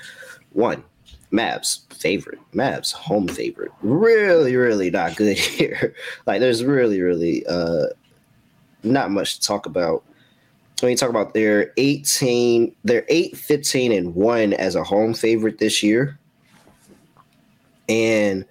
one, 0.54 0.84
Mavs 1.32 1.92
favorite, 1.94 2.40
Mavs 2.54 2.92
home 2.92 3.28
favorite, 3.28 3.72
really, 3.82 4.56
really 4.56 4.90
not 4.90 5.16
good 5.16 5.38
here. 5.38 5.94
like 6.26 6.40
there's 6.40 6.64
really, 6.64 7.02
really 7.02 7.46
uh 7.46 7.88
not 8.84 9.12
much 9.12 9.40
to 9.40 9.48
talk 9.48 9.66
about. 9.66 10.04
When 10.82 10.90
you 10.90 10.98
talk 10.98 11.10
about 11.10 11.34
their 11.34 11.74
18, 11.78 12.76
they're 12.84 13.06
8, 13.08 13.38
15, 13.38 13.92
and 13.92 14.16
1 14.16 14.54
as 14.54 14.76
a 14.76 14.84
home 14.84 15.14
favorite 15.14 15.60
this 15.60 15.84
year. 15.84 16.18
And 17.88 18.46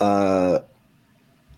uh, 0.00 0.60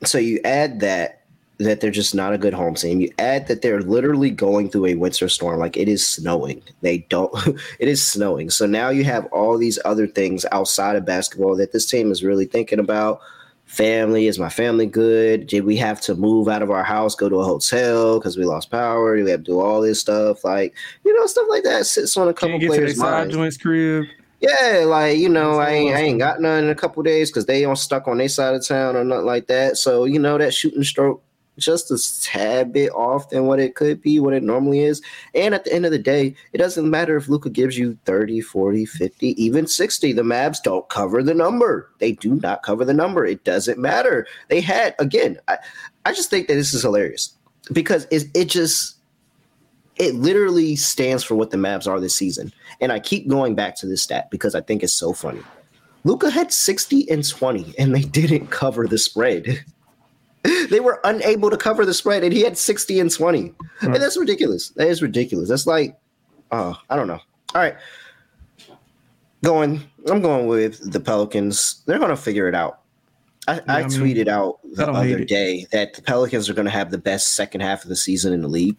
so 0.05 0.19
you 0.19 0.41
add 0.45 0.81
that 0.81 1.21
that 1.59 1.81
they're 1.81 1.91
just 1.91 2.15
not 2.15 2.33
a 2.33 2.39
good 2.39 2.53
home 2.53 2.75
team. 2.75 3.01
You 3.01 3.11
add 3.19 3.47
that 3.47 3.63
they're 3.63 3.81
literally 3.81 4.31
going 4.31 4.69
through 4.71 4.87
a 4.87 4.95
winter 4.95 5.29
storm, 5.29 5.61
like 5.61 5.77
it 5.77 5.89
is 5.89 6.07
snowing. 6.07 6.63
They 6.81 6.99
don't. 7.09 7.33
it 7.79 7.89
is 7.89 8.05
snowing. 8.05 8.51
So 8.51 8.67
now 8.67 8.91
you 8.91 9.05
have 9.05 9.27
all 9.27 9.57
these 9.57 9.79
other 9.85 10.07
things 10.07 10.45
outside 10.53 10.97
of 10.97 11.05
basketball 11.05 11.57
that 11.57 11.73
this 11.73 11.87
team 11.87 12.11
is 12.11 12.25
really 12.25 12.45
thinking 12.45 12.79
about. 12.79 13.21
Family 13.67 14.27
is 14.27 14.39
my 14.39 14.49
family 14.49 14.87
good? 14.87 15.47
Did 15.47 15.65
we 15.65 15.77
have 15.77 16.01
to 16.03 16.15
move 16.15 16.49
out 16.49 16.63
of 16.63 16.71
our 16.71 16.85
house, 16.85 17.15
go 17.15 17.29
to 17.29 17.41
a 17.41 17.45
hotel 17.45 18.19
because 18.19 18.37
we 18.37 18.45
lost 18.45 18.71
power? 18.71 19.17
Do 19.17 19.25
we 19.25 19.31
have 19.31 19.41
to 19.41 19.45
do 19.45 19.61
all 19.61 19.81
this 19.81 20.01
stuff? 20.01 20.45
Like 20.45 20.75
you 21.05 21.19
know, 21.19 21.27
stuff 21.27 21.47
like 21.49 21.65
that 21.65 21.87
sits 21.87 22.17
on 22.17 22.29
a 22.29 22.35
couple 22.35 22.59
players' 22.61 22.99
minds. 22.99 23.35
Joints 23.35 23.57
crib. 23.57 24.05
Yeah, 24.41 24.85
like 24.87 25.17
you 25.17 25.29
know, 25.29 25.59
I 25.59 25.71
ain't, 25.71 25.97
I 25.97 26.01
ain't 26.01 26.19
got 26.19 26.41
none 26.41 26.65
in 26.65 26.71
a 26.71 26.75
couple 26.75 27.03
days 27.03 27.31
because 27.31 27.47
they 27.47 27.65
on 27.65 27.77
stuck 27.77 28.07
on 28.07 28.19
their 28.19 28.29
side 28.29 28.55
of 28.55 28.67
town 28.67 28.95
or 28.95 29.03
nothing 29.03 29.25
like 29.25 29.47
that. 29.47 29.79
So 29.79 30.05
you 30.05 30.19
know 30.19 30.37
that 30.37 30.53
shooting 30.53 30.85
stroke 30.85 31.23
just 31.59 31.91
a 31.91 31.99
tad 32.23 32.73
bit 32.73 32.91
off 32.93 33.31
than 33.31 33.47
what 33.47 33.61
it 33.61 33.75
could 33.75 34.01
be, 34.03 34.21
what 34.21 34.35
it 34.35 34.43
normally 34.43 34.81
is. 34.81 35.03
And 35.35 35.55
at 35.55 35.65
the 35.65 35.73
end 35.73 35.87
of 35.87 35.93
the 35.93 35.99
day, 35.99 36.35
it 36.53 36.59
doesn't 36.59 36.89
matter 36.89 37.17
if 37.17 37.29
Luka 37.29 37.51
gives 37.51 37.79
you 37.79 37.99
30, 38.05 38.41
40, 38.41 38.85
50, 38.87 39.43
even 39.43 39.67
60. 39.67 40.13
The 40.13 40.23
Mavs 40.23 40.63
don't 40.63 40.89
cover 40.89 41.23
the 41.23 41.35
number. 41.35 41.91
They 41.99 42.13
do 42.13 42.35
not 42.37 42.63
cover 42.63 42.85
the 42.85 42.95
number. 42.95 43.25
It 43.25 43.45
doesn't 43.45 43.79
matter. 43.79 44.27
They 44.49 44.61
had, 44.61 44.95
again, 44.99 45.39
I, 45.49 45.59
I 46.05 46.13
just 46.13 46.31
think 46.31 46.49
that 46.49 46.55
this 46.55 46.75
is 46.75 46.83
hilarious 46.83 47.35
because 47.73 48.07
it, 48.11 48.25
it 48.35 48.47
just, 48.47 48.97
it 49.97 50.15
literally 50.17 50.75
stands 50.77 51.23
for 51.23 51.37
what 51.37 51.51
the 51.51 51.57
Mavs 51.57 51.87
are 51.87 52.01
this 52.01 52.17
season. 52.17 52.53
And 52.81 52.91
I 52.91 52.99
keep 52.99 53.29
going 53.29 53.55
back 53.55 53.77
to 53.77 53.87
this 53.87 54.03
stat 54.03 54.31
because 54.31 54.55
I 54.55 54.61
think 54.61 54.83
it's 54.83 54.93
so 54.93 55.13
funny. 55.13 55.41
Luka 56.05 56.31
had 56.31 56.53
60 56.53 57.11
and 57.11 57.27
20, 57.27 57.75
and 57.79 57.95
they 57.95 58.03
didn't 58.03 58.49
cover 58.49 58.87
the 58.87 58.99
spread. 58.99 59.65
they 60.71 60.81
were 60.81 61.01
unable 61.05 61.51
to 61.51 61.57
cover 61.57 61.87
the 61.87 61.95
spread, 61.95 62.23
and 62.23 62.33
he 62.33 62.43
had 62.43 62.59
60 62.59 63.01
and 63.01 63.11
20. 63.11 63.55
And 63.81 63.95
that's 63.97 64.17
ridiculous. 64.17 64.71
That 64.71 64.89
is 64.89 65.03
ridiculous. 65.03 65.49
That's 65.49 65.67
like, 65.67 65.99
uh, 66.51 66.75
I 66.91 66.97
don't 66.97 67.09
know. 67.09 67.21
All 67.55 67.63
right. 67.63 67.77
Going, 69.43 69.83
I'm 70.09 70.21
going 70.21 70.47
with 70.47 70.93
the 70.93 71.01
Pelicans. 71.01 71.83
They're 71.87 71.99
going 71.99 72.11
to 72.11 72.17
figure 72.17 72.49
it 72.49 72.55
out. 72.55 72.81
I, 73.47 73.57
yeah, 73.57 73.63
I, 73.69 73.79
I 73.81 73.83
mean, 73.83 73.91
tweeted 73.91 74.29
out 74.29 74.61
the 74.73 74.91
other 74.91 75.25
day 75.25 75.67
that 75.73 75.95
the 75.95 76.03
Pelicans 76.03 76.49
are 76.49 76.55
going 76.55 76.65
to 76.65 76.71
have 76.71 76.91
the 76.91 76.99
best 76.99 77.35
second 77.35 77.61
half 77.61 77.83
of 77.83 77.89
the 77.89 77.97
season 77.97 78.33
in 78.33 78.41
the 78.41 78.49
league. 78.49 78.77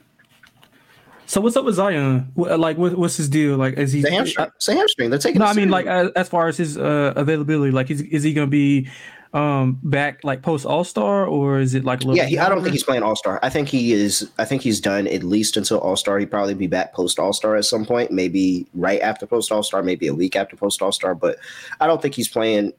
So 1.27 1.41
what's 1.41 1.55
up 1.55 1.65
with 1.65 1.75
Zion? 1.75 2.31
Like, 2.35 2.77
what, 2.77 2.95
what's 2.97 3.17
his 3.17 3.29
deal? 3.29 3.57
Like, 3.57 3.77
is 3.77 3.91
he? 3.91 3.99
It's 3.99 4.09
a 4.09 4.11
hamstring. 4.11 4.47
It's 4.55 4.67
a 4.67 4.75
hamstring. 4.75 5.09
They're 5.09 5.19
taking. 5.19 5.39
No, 5.39 5.45
I 5.45 5.53
mean, 5.53 5.69
like, 5.69 5.87
as, 5.87 6.11
as, 6.15 6.29
far 6.29 6.47
as 6.47 6.57
his 6.57 6.77
uh, 6.77 7.13
availability, 7.15 7.71
like, 7.71 7.89
is 7.89 8.01
is 8.01 8.23
he 8.23 8.33
going 8.33 8.47
to 8.47 8.51
be 8.51 8.87
um 9.35 9.77
back 9.83 10.23
like 10.23 10.41
post 10.41 10.65
All 10.65 10.85
Star 10.85 11.27
or 11.27 11.59
is 11.59 11.75
it 11.75 11.83
like 11.83 11.99
a 11.99 12.07
little 12.07 12.15
yeah? 12.15 12.25
He, 12.25 12.39
I 12.39 12.47
don't 12.47 12.61
think 12.63 12.71
he's 12.71 12.85
playing 12.85 13.03
All 13.03 13.17
Star. 13.17 13.37
I 13.43 13.49
think 13.49 13.67
he 13.67 13.91
is. 13.91 14.29
I 14.37 14.45
think 14.45 14.61
he's 14.61 14.79
done 14.79 15.07
at 15.07 15.23
least 15.23 15.57
until 15.57 15.79
All 15.79 15.97
Star. 15.97 16.17
He'd 16.17 16.31
probably 16.31 16.53
be 16.53 16.67
back 16.67 16.93
post 16.93 17.19
All 17.19 17.33
Star 17.33 17.57
at 17.57 17.65
some 17.65 17.85
point, 17.85 18.11
maybe 18.11 18.65
right 18.73 19.01
after 19.01 19.27
post 19.27 19.51
All 19.51 19.61
Star, 19.61 19.83
maybe 19.83 20.07
a 20.07 20.15
week 20.15 20.37
after 20.37 20.55
post 20.55 20.81
All 20.81 20.93
Star. 20.93 21.13
But 21.13 21.37
I 21.81 21.87
don't 21.87 22.01
think 22.01 22.15
he's 22.15 22.29
playing 22.29 22.71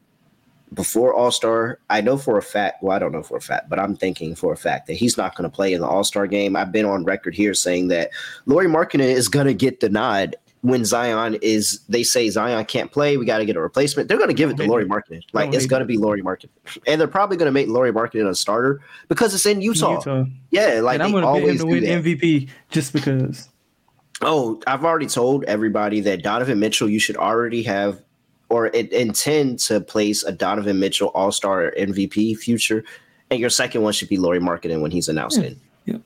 before 0.73 1.13
All 1.13 1.29
Star. 1.29 1.79
I 1.91 2.01
know 2.01 2.17
for 2.17 2.39
a 2.39 2.41
fact. 2.41 2.81
Well, 2.81 2.95
I 2.95 2.99
don't 2.99 3.11
know 3.11 3.23
for 3.23 3.37
a 3.37 3.41
fact, 3.41 3.69
but 3.69 3.79
I'm 3.79 3.95
thinking 3.95 4.33
for 4.33 4.51
a 4.51 4.57
fact 4.57 4.87
that 4.87 4.95
he's 4.95 5.15
not 5.15 5.35
going 5.35 5.47
to 5.47 5.55
play 5.55 5.73
in 5.73 5.81
the 5.81 5.87
All 5.87 6.03
Star 6.03 6.25
game. 6.25 6.55
I've 6.55 6.71
been 6.71 6.85
on 6.85 7.03
record 7.03 7.35
here 7.35 7.53
saying 7.53 7.89
that 7.89 8.09
Lauri 8.47 8.67
Markkanen 8.67 9.01
is 9.01 9.27
going 9.27 9.47
to 9.47 9.53
get 9.53 9.79
the 9.79 9.89
nod 9.89 10.35
when 10.61 10.85
Zion 10.85 11.37
is, 11.41 11.81
they 11.87 12.03
say 12.03 12.29
Zion 12.29 12.65
can't 12.65 12.91
play, 12.91 13.17
we 13.17 13.25
got 13.25 13.37
to 13.37 13.45
get 13.45 13.55
a 13.55 13.61
replacement. 13.61 14.07
They're 14.07 14.17
going 14.17 14.29
to 14.29 14.33
give 14.33 14.49
it 14.49 14.57
to 14.57 14.65
Lauri 14.65 14.85
Markkanen. 14.85 15.23
Like 15.33 15.53
it's 15.53 15.65
going 15.65 15.81
to 15.81 15.85
be 15.85 15.97
Lauri 15.97 16.21
Markkanen, 16.21 16.49
and 16.87 16.99
they're 16.99 17.07
probably 17.07 17.37
going 17.37 17.47
to 17.47 17.51
make 17.51 17.67
Lauri 17.67 17.91
Markkanen 17.91 18.27
a 18.27 18.35
starter 18.35 18.81
because 19.07 19.33
it's 19.33 19.45
in 19.45 19.61
Utah. 19.61 19.93
Utah. 19.93 20.25
Yeah, 20.51 20.79
like 20.81 20.95
and 20.95 21.03
I'm 21.03 21.11
going 21.11 21.23
to 21.23 21.45
bet 21.45 21.49
him 21.49 21.57
to 21.59 21.65
win 21.65 21.83
MVP 21.83 22.49
just 22.69 22.93
because. 22.93 23.49
Oh, 24.21 24.59
I've 24.65 24.83
already 24.83 25.05
told 25.05 25.43
everybody 25.43 25.99
that 26.01 26.23
Donovan 26.23 26.59
Mitchell, 26.59 26.89
you 26.89 26.99
should 26.99 27.17
already 27.17 27.61
have 27.61 28.01
or 28.49 28.67
it, 28.67 28.91
intend 28.91 29.59
to 29.59 29.81
place 29.81 30.23
a 30.23 30.31
Donovan 30.31 30.79
Mitchell 30.79 31.09
All 31.09 31.31
Star 31.31 31.73
MVP 31.77 32.37
future, 32.37 32.83
and 33.29 33.39
your 33.39 33.49
second 33.49 33.81
one 33.81 33.93
should 33.93 34.09
be 34.09 34.17
Lauri 34.17 34.39
Markkanen 34.39 34.81
when 34.81 34.91
he's 34.91 35.09
announced 35.09 35.39
yeah. 35.39 35.47
in. 35.47 35.61
Yeah, 35.85 35.97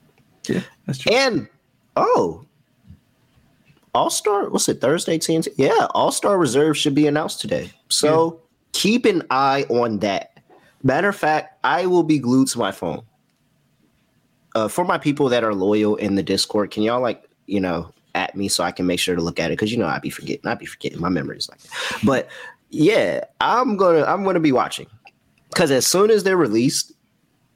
yeah, 0.48 0.62
that's 0.86 1.00
true. 1.00 1.14
And 1.14 1.48
oh, 1.96 2.46
all 3.94 4.10
Star, 4.10 4.50
what's 4.50 4.70
it, 4.70 4.80
Thursday, 4.80 5.18
TNT? 5.18 5.50
Yeah, 5.58 5.88
All 5.92 6.12
Star 6.12 6.38
Reserve 6.38 6.78
should 6.78 6.96
be 6.96 7.08
announced 7.08 7.42
today. 7.42 7.72
So 7.90 8.34
yeah. 8.34 8.40
keep 8.72 9.06
an 9.06 9.24
eye 9.30 9.66
on 9.70 10.00
that. 10.00 10.40
Matter 10.84 11.10
of 11.10 11.16
fact, 11.16 11.60
I 11.64 11.86
will 11.86 12.04
be 12.04 12.18
glued 12.18 12.48
to 12.50 12.60
my 12.60 12.72
phone. 12.72 13.04
Uh, 14.56 14.68
for 14.68 14.84
my 14.84 14.98
people 14.98 15.30
that 15.30 15.44
are 15.44 15.54
loyal 15.54 15.96
in 15.96 16.16
the 16.16 16.24
Discord, 16.24 16.72
can 16.72 16.84
y'all 16.84 17.02
like, 17.02 17.30
you 17.46 17.60
know, 17.60 17.94
at 18.16 18.36
me 18.36 18.48
so 18.50 18.64
I 18.64 18.72
can 18.72 18.86
make 18.86 19.00
sure 19.00 19.16
to 19.16 19.22
look 19.22 19.40
at 19.40 19.52
it? 19.52 19.54
Because 19.54 19.72
you 19.72 19.78
know 19.78 19.86
I'd 19.86 20.02
be 20.02 20.10
forgetting. 20.10 20.46
I'd 20.46 20.60
be 20.60 20.66
forgetting. 20.66 21.00
My 21.00 21.10
memory 21.10 21.38
is 21.38 21.50
like 21.50 21.60
that. 21.60 22.00
But 22.04 22.30
yeah, 22.70 23.24
I'm 23.40 23.78
gonna 23.78 24.04
I'm 24.04 24.24
gonna 24.24 24.40
be 24.40 24.52
watching. 24.52 24.88
Cause 25.56 25.72
as 25.72 25.86
soon 25.86 26.10
as 26.10 26.24
they're 26.24 26.38
released, 26.38 26.94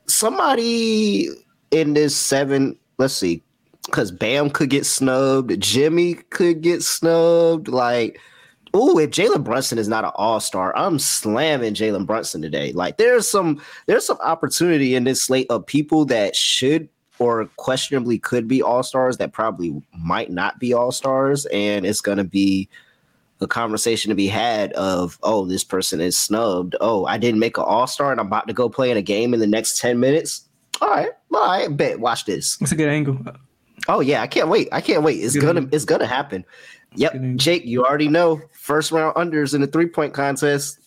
somebody 0.07 1.29
in 1.71 1.93
this 1.93 2.15
seven, 2.15 2.77
let's 2.97 3.13
see, 3.13 3.41
because 3.85 4.11
Bam 4.11 4.49
could 4.49 4.69
get 4.69 4.85
snubbed, 4.85 5.59
Jimmy 5.59 6.15
could 6.15 6.61
get 6.61 6.83
snubbed. 6.83 7.67
Like, 7.67 8.19
oh, 8.73 8.97
if 8.97 9.11
Jalen 9.11 9.43
Brunson 9.43 9.77
is 9.77 9.87
not 9.87 10.03
an 10.03 10.11
all 10.15 10.39
star, 10.39 10.75
I'm 10.75 10.99
slamming 10.99 11.73
Jalen 11.73 12.05
Brunson 12.05 12.41
today. 12.41 12.73
Like, 12.73 12.97
there's 12.97 13.27
some 13.27 13.61
there's 13.85 14.05
some 14.05 14.19
opportunity 14.21 14.95
in 14.95 15.03
this 15.03 15.23
slate 15.23 15.47
of 15.49 15.65
people 15.65 16.05
that 16.05 16.35
should 16.35 16.89
or 17.17 17.45
questionably 17.55 18.19
could 18.19 18.47
be 18.47 18.61
all 18.61 18.83
stars 18.83 19.17
that 19.17 19.31
probably 19.31 19.81
might 19.97 20.29
not 20.29 20.59
be 20.59 20.73
all 20.73 20.91
stars, 20.91 21.45
and 21.47 21.85
it's 21.85 22.01
gonna 22.01 22.25
be 22.25 22.67
a 23.41 23.47
conversation 23.47 24.09
to 24.09 24.15
be 24.15 24.27
had 24.27 24.71
of 24.73 25.19
oh 25.21 25.45
this 25.45 25.63
person 25.63 25.99
is 25.99 26.17
snubbed 26.17 26.73
oh 26.79 27.05
i 27.05 27.17
didn't 27.17 27.39
make 27.39 27.57
an 27.57 27.65
all-star 27.65 28.11
and 28.11 28.19
i'm 28.19 28.27
about 28.27 28.47
to 28.47 28.53
go 28.53 28.69
play 28.69 28.89
in 28.89 28.95
a 28.95 29.01
game 29.01 29.33
in 29.33 29.41
the 29.41 29.47
next 29.47 29.77
10 29.79 29.99
minutes 29.99 30.47
all 30.81 30.87
right 30.87 31.09
all 31.33 31.45
right 31.45 31.75
bet 31.75 31.99
watch 31.99 32.23
this 32.23 32.57
it's 32.61 32.71
a 32.71 32.75
good 32.75 32.87
angle 32.87 33.19
Oh 33.87 33.99
yeah, 33.99 34.21
I 34.21 34.27
can't 34.27 34.49
wait. 34.49 34.69
I 34.71 34.81
can't 34.81 35.03
wait. 35.03 35.15
It's 35.15 35.35
gonna 35.35 35.67
it's 35.71 35.85
gonna 35.85 36.07
happen. 36.07 36.45
Yep, 36.95 37.15
Jake, 37.35 37.65
you 37.65 37.85
already 37.85 38.07
know 38.07 38.41
first 38.51 38.91
round 38.91 39.15
unders 39.15 39.53
in 39.53 39.61
the 39.61 39.67
three 39.67 39.87
point 39.87 40.13
contest. 40.13 40.79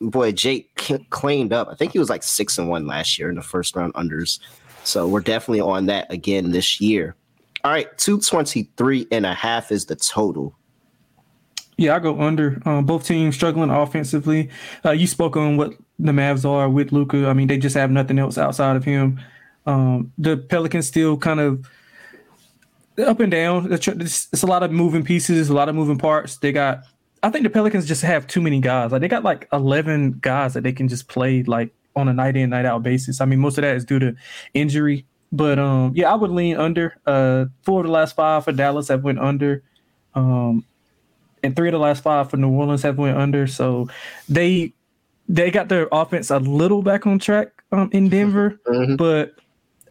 Boy, 0.00 0.32
Jake 0.32 0.74
cleaned 1.10 1.52
up. 1.52 1.68
I 1.68 1.74
think 1.74 1.92
he 1.92 1.98
was 1.98 2.08
like 2.08 2.22
six 2.22 2.56
and 2.58 2.68
one 2.68 2.86
last 2.86 3.18
year 3.18 3.28
in 3.28 3.34
the 3.34 3.42
first 3.42 3.74
round 3.74 3.94
unders. 3.94 4.38
So 4.84 5.08
we're 5.08 5.20
definitely 5.20 5.60
on 5.60 5.86
that 5.86 6.10
again 6.12 6.52
this 6.52 6.80
year. 6.80 7.16
All 7.64 7.72
right, 7.72 7.86
223 7.98 9.08
and 9.10 9.26
a 9.26 9.34
half 9.34 9.72
is 9.72 9.86
the 9.86 9.96
total. 9.96 10.56
Yeah, 11.76 11.96
I 11.96 11.98
go 11.98 12.20
under. 12.20 12.62
Um, 12.64 12.86
both 12.86 13.04
teams 13.04 13.34
struggling 13.34 13.70
offensively. 13.70 14.48
Uh, 14.84 14.92
you 14.92 15.06
spoke 15.06 15.36
on 15.36 15.56
what 15.56 15.74
the 15.98 16.12
Mavs 16.12 16.44
are 16.44 16.68
with 16.68 16.92
Luka. 16.92 17.26
I 17.28 17.32
mean, 17.32 17.48
they 17.48 17.58
just 17.58 17.76
have 17.76 17.90
nothing 17.90 18.18
else 18.18 18.38
outside 18.38 18.76
of 18.76 18.84
him. 18.84 19.20
Um, 19.66 20.12
the 20.16 20.36
Pelicans 20.36 20.86
still 20.86 21.16
kind 21.16 21.40
of 21.40 21.68
up 23.06 23.20
and 23.20 23.30
down. 23.30 23.72
It's, 23.72 23.88
it's 23.88 24.42
a 24.42 24.46
lot 24.46 24.62
of 24.62 24.70
moving 24.70 25.04
pieces, 25.04 25.48
a 25.48 25.54
lot 25.54 25.68
of 25.68 25.74
moving 25.74 25.98
parts. 25.98 26.36
They 26.38 26.52
got. 26.52 26.82
I 27.22 27.30
think 27.30 27.42
the 27.42 27.50
Pelicans 27.50 27.86
just 27.86 28.02
have 28.02 28.28
too 28.28 28.40
many 28.40 28.60
guys. 28.60 28.92
Like 28.92 29.00
they 29.00 29.08
got 29.08 29.24
like 29.24 29.48
eleven 29.52 30.18
guys 30.20 30.54
that 30.54 30.62
they 30.62 30.72
can 30.72 30.88
just 30.88 31.08
play 31.08 31.42
like 31.42 31.70
on 31.96 32.08
a 32.08 32.12
night 32.12 32.36
in 32.36 32.50
night 32.50 32.64
out 32.64 32.82
basis. 32.82 33.20
I 33.20 33.24
mean, 33.24 33.40
most 33.40 33.58
of 33.58 33.62
that 33.62 33.76
is 33.76 33.84
due 33.84 33.98
to 33.98 34.14
injury. 34.54 35.04
But 35.32 35.58
um, 35.58 35.92
yeah, 35.94 36.12
I 36.12 36.14
would 36.14 36.30
lean 36.30 36.56
under. 36.56 36.96
Uh, 37.06 37.46
four 37.62 37.80
of 37.80 37.86
the 37.86 37.92
last 37.92 38.16
five 38.16 38.44
for 38.44 38.52
Dallas 38.52 38.88
have 38.88 39.02
went 39.02 39.18
under. 39.18 39.62
Um, 40.14 40.64
and 41.42 41.54
three 41.54 41.68
of 41.68 41.72
the 41.72 41.78
last 41.78 42.02
five 42.02 42.30
for 42.30 42.36
New 42.36 42.50
Orleans 42.50 42.82
have 42.82 42.98
went 42.98 43.18
under. 43.18 43.46
So 43.46 43.88
they 44.28 44.72
they 45.28 45.50
got 45.50 45.68
their 45.68 45.88
offense 45.92 46.30
a 46.30 46.38
little 46.38 46.82
back 46.82 47.06
on 47.06 47.18
track 47.18 47.48
um, 47.72 47.90
in 47.92 48.08
Denver, 48.10 48.58
mm-hmm. 48.66 48.96
but 48.96 49.34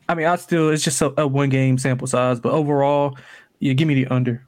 I 0.10 0.16
mean, 0.16 0.26
I 0.26 0.36
still 0.38 0.70
it's 0.70 0.84
just 0.84 1.02
a, 1.02 1.22
a 1.22 1.28
one 1.28 1.50
game 1.50 1.78
sample 1.78 2.08
size, 2.08 2.40
but 2.40 2.52
overall, 2.52 3.18
yeah, 3.60 3.74
give 3.74 3.88
me 3.88 3.96
the 3.96 4.08
under. 4.08 4.46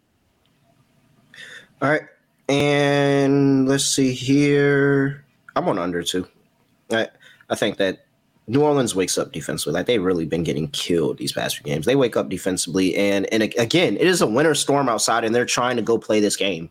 All 1.82 1.89
right, 1.89 2.03
and 2.47 3.68
let's 3.68 3.86
see 3.86 4.14
here. 4.14 5.26
I'm 5.55 5.68
on 5.68 5.80
under 5.80 6.03
too. 6.03 6.28
I 6.91 7.07
I 7.49 7.55
think 7.55 7.78
that 7.78 8.05
New 8.47 8.62
Orleans 8.62 8.95
wakes 8.95 9.18
up 9.18 9.32
defensively. 9.32 9.74
Like 9.74 9.86
they've 9.86 10.03
really 10.03 10.26
been 10.26 10.43
getting 10.43 10.68
killed 10.70 11.18
these 11.18 11.32
past 11.32 11.57
few 11.57 11.66
games. 11.66 11.86
They 11.86 11.95
wake 11.95 12.18
up 12.18 12.30
defensively, 12.30 12.95
and 12.95 13.32
and 13.34 13.43
again, 13.43 13.95
it 13.97 14.07
is 14.07 14.22
a 14.22 14.28
winter 14.28 14.55
storm 14.55 14.89
outside, 14.89 15.24
and 15.24 15.34
they're 15.36 15.45
trying 15.45 15.76
to 15.76 15.82
go 15.82 15.97
play 15.97 16.20
this 16.20 16.36
game. 16.36 16.70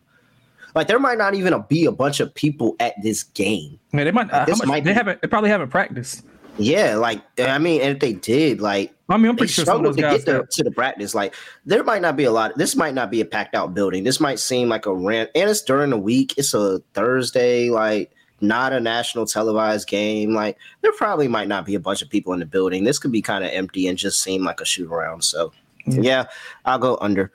Like 0.75 0.87
there 0.87 0.99
might 0.99 1.17
not 1.17 1.33
even 1.35 1.53
be 1.67 1.85
a 1.85 1.91
bunch 1.91 2.19
of 2.19 2.33
people 2.33 2.75
at 2.79 2.93
this 3.01 3.23
game. 3.23 3.79
Yeah, 3.93 4.03
they 4.03 4.11
might. 4.11 4.31
Uh, 4.31 4.45
much, 4.49 4.67
might 4.67 4.83
they 4.83 4.91
be, 4.91 4.95
haven't. 4.95 5.21
They 5.21 5.27
probably 5.27 5.49
haven't 5.49 5.69
practiced. 5.69 6.25
Yeah, 6.59 6.95
like 6.95 7.21
I 7.39 7.57
mean, 7.57 7.81
and 7.81 7.91
if 7.91 7.99
they 7.99 8.13
did, 8.13 8.61
like 8.61 8.93
I 9.07 9.17
mean, 9.17 9.31
I'm 9.31 9.37
pretty 9.37 9.53
sure 9.53 9.65
struggled 9.65 9.95
to 9.95 10.01
get 10.01 10.25
there 10.25 10.43
to 10.43 10.63
the 10.63 10.71
practice. 10.71 11.15
Like 11.15 11.33
there 11.65 11.83
might 11.83 12.01
not 12.01 12.15
be 12.15 12.25
a 12.25 12.31
lot. 12.31 12.57
This 12.57 12.75
might 12.75 12.93
not 12.93 13.09
be 13.09 13.21
a 13.21 13.25
packed 13.25 13.55
out 13.55 13.73
building. 13.73 14.03
This 14.03 14.19
might 14.19 14.39
seem 14.39 14.69
like 14.69 14.85
a 14.85 14.93
rent, 14.93 15.29
and 15.35 15.49
it's 15.49 15.61
during 15.61 15.89
the 15.89 15.97
week. 15.97 16.35
It's 16.37 16.53
a 16.53 16.79
Thursday. 16.93 17.69
Like 17.69 18.11
not 18.41 18.73
a 18.73 18.79
national 18.79 19.25
televised 19.25 19.87
game. 19.87 20.33
Like 20.33 20.57
there 20.81 20.91
probably 20.93 21.27
might 21.27 21.47
not 21.47 21.65
be 21.65 21.75
a 21.75 21.79
bunch 21.79 22.01
of 22.01 22.09
people 22.09 22.33
in 22.33 22.39
the 22.39 22.45
building. 22.45 22.83
This 22.83 22.99
could 22.99 23.11
be 23.11 23.21
kind 23.21 23.43
of 23.43 23.51
empty 23.51 23.87
and 23.87 23.97
just 23.97 24.21
seem 24.21 24.43
like 24.43 24.61
a 24.61 24.65
shoot 24.65 24.91
around. 24.91 25.23
So 25.23 25.51
yeah. 25.85 26.01
yeah, 26.01 26.25
I'll 26.65 26.79
go 26.79 26.97
under. 27.01 27.31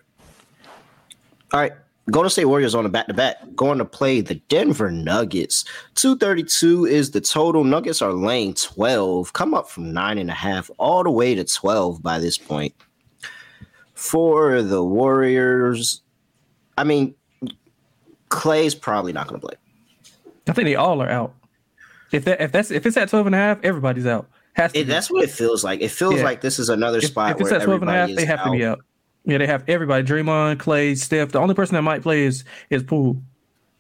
All 1.53 1.61
right. 1.61 1.72
Golden 2.11 2.30
State 2.30 2.44
Warriors 2.44 2.74
on 2.74 2.84
a 2.84 2.88
back 2.88 3.07
to 3.07 3.14
back, 3.14 3.36
going 3.57 3.78
to 3.78 3.84
play 3.84 4.20
the 4.20 4.34
Denver 4.34 4.90
Nuggets. 4.90 5.64
232 5.94 6.84
is 6.84 7.12
the 7.12 7.20
total. 7.20 7.64
Nuggets 7.64 8.02
are 8.02 8.12
laying 8.12 8.55
12, 8.55 9.32
come 9.32 9.55
up 9.55 9.70
from 9.70 9.92
nine 9.92 10.18
and 10.18 10.30
a 10.30 10.34
half 10.34 10.70
all 10.78 11.02
the 11.02 11.11
way 11.11 11.34
to 11.34 11.44
12 11.44 12.02
by 12.02 12.18
this 12.18 12.36
point. 12.36 12.74
For 13.94 14.62
the 14.62 14.84
Warriors, 14.84 16.02
I 16.76 16.84
mean, 16.84 17.14
Klay's 18.28 18.74
probably 18.74 19.12
not 19.12 19.28
going 19.28 19.40
to 19.40 19.46
play. 19.46 19.57
I 20.48 20.52
think 20.52 20.66
they 20.66 20.74
all 20.74 21.00
are 21.00 21.09
out. 21.09 21.34
If 22.12 22.24
that 22.26 22.40
if 22.40 22.52
that's 22.52 22.70
if 22.70 22.84
it's 22.84 22.96
at 22.96 23.09
12 23.09 23.26
and 23.26 23.34
a 23.34 23.38
half, 23.38 23.59
everybody's 23.62 24.07
out. 24.07 24.28
Has 24.55 24.72
to 24.72 24.80
it, 24.80 24.84
that's 24.84 25.11
what 25.11 25.24
it 25.24 25.30
feels 25.30 25.64
like. 25.64 25.80
It 25.80 25.90
feels 25.90 26.16
yeah. 26.16 26.24
like 26.24 26.40
this 26.40 26.59
is 26.59 26.68
another 26.68 26.98
if, 26.98 27.07
spot 27.07 27.32
if 27.32 27.40
it's 27.40 27.50
at 27.50 27.62
12 27.62 27.82
and 27.82 27.90
a 27.90 27.94
half, 27.94 28.11
they 28.11 28.24
have 28.24 28.40
out. 28.40 28.44
to 28.44 28.50
be 28.50 28.64
out. 28.64 28.80
Yeah, 29.25 29.39
they 29.39 29.47
have 29.47 29.64
everybody. 29.68 30.05
Draymond, 30.05 30.57
Klay, 30.57 30.97
Steph. 30.97 31.33
The 31.33 31.41
only 31.41 31.55
person 31.55 31.75
that 31.75 31.83
might 31.83 32.03
play 32.03 32.25
is 32.25 32.45
is 32.70 32.83
Poole. 32.83 33.22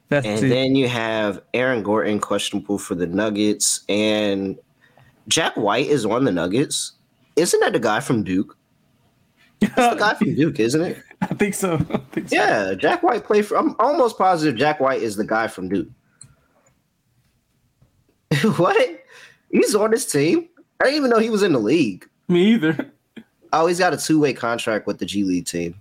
That's 0.08 0.26
and 0.26 0.44
it. 0.44 0.48
then 0.48 0.74
you 0.74 0.88
have 0.88 1.42
Aaron 1.54 1.82
Gordon 1.82 2.18
questionable 2.20 2.78
for 2.78 2.94
the 2.94 3.06
Nuggets, 3.06 3.84
and 3.88 4.58
Jack 5.28 5.56
White 5.56 5.86
is 5.86 6.06
on 6.06 6.24
the 6.24 6.32
Nuggets. 6.32 6.92
Isn't 7.36 7.60
that 7.60 7.72
the 7.72 7.80
guy 7.80 8.00
from 8.00 8.22
Duke? 8.22 8.56
That's 9.60 9.74
the 9.74 9.94
guy 9.98 10.14
from 10.14 10.34
Duke, 10.34 10.60
isn't 10.60 10.80
it? 10.80 11.02
I 11.20 11.26
think 11.26 11.54
so. 11.54 11.74
I 11.90 11.98
think 12.12 12.28
so. 12.28 12.36
Yeah, 12.36 12.74
Jack 12.74 13.02
White 13.02 13.24
played 13.24 13.46
for. 13.46 13.56
I'm 13.56 13.74
almost 13.78 14.16
positive 14.18 14.56
Jack 14.56 14.80
White 14.80 15.02
is 15.02 15.16
the 15.16 15.24
guy 15.26 15.46
from 15.48 15.68
Duke. 15.68 15.88
what? 18.56 19.04
He's 19.50 19.74
on 19.74 19.90
this 19.90 20.10
team. 20.10 20.48
I 20.80 20.84
didn't 20.84 20.96
even 20.98 21.10
know 21.10 21.18
he 21.18 21.30
was 21.30 21.42
in 21.42 21.52
the 21.52 21.58
league. 21.60 22.08
Me 22.28 22.54
either. 22.54 22.92
Oh, 23.54 23.66
he's 23.66 23.78
got 23.78 23.94
a 23.94 23.96
two 23.96 24.18
way 24.18 24.32
contract 24.32 24.86
with 24.86 24.98
the 24.98 25.06
G 25.06 25.22
League 25.22 25.46
team. 25.46 25.80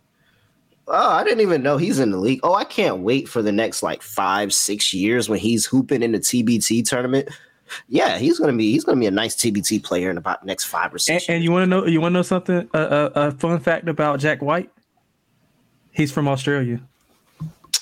Oh, 0.87 1.09
I 1.09 1.23
didn't 1.23 1.41
even 1.41 1.63
know 1.63 1.77
he's 1.77 1.99
in 1.99 2.11
the 2.11 2.17
league. 2.17 2.41
Oh, 2.43 2.53
I 2.53 2.65
can't 2.65 2.99
wait 2.99 3.27
for 3.27 3.41
the 3.41 3.51
next 3.51 3.81
like 3.81 4.01
five, 4.01 4.53
six 4.53 4.93
years 4.93 5.27
when 5.27 5.39
he's 5.39 5.65
hooping 5.65 6.03
in 6.03 6.11
the 6.11 6.19
TBT 6.19 6.87
tournament. 6.87 7.29
Yeah, 7.87 8.19
he's 8.19 8.37
gonna 8.37 8.53
be 8.53 8.71
he's 8.71 8.83
gonna 8.83 8.99
be 8.99 9.07
a 9.07 9.11
nice 9.11 9.35
TBT 9.35 9.83
player 9.83 10.11
in 10.11 10.17
about 10.17 10.45
next 10.45 10.65
five 10.65 10.93
or 10.93 10.99
six. 10.99 11.27
And, 11.27 11.35
and 11.35 11.43
you 11.43 11.51
want 11.51 11.63
to 11.63 11.67
know 11.67 11.85
you 11.87 11.99
want 11.99 12.13
to 12.13 12.19
know 12.19 12.21
something? 12.21 12.69
A, 12.73 12.79
a, 12.79 13.05
a 13.15 13.31
fun 13.31 13.59
fact 13.59 13.87
about 13.87 14.19
Jack 14.19 14.41
White. 14.43 14.69
He's 15.91 16.11
from 16.11 16.27
Australia. 16.27 16.79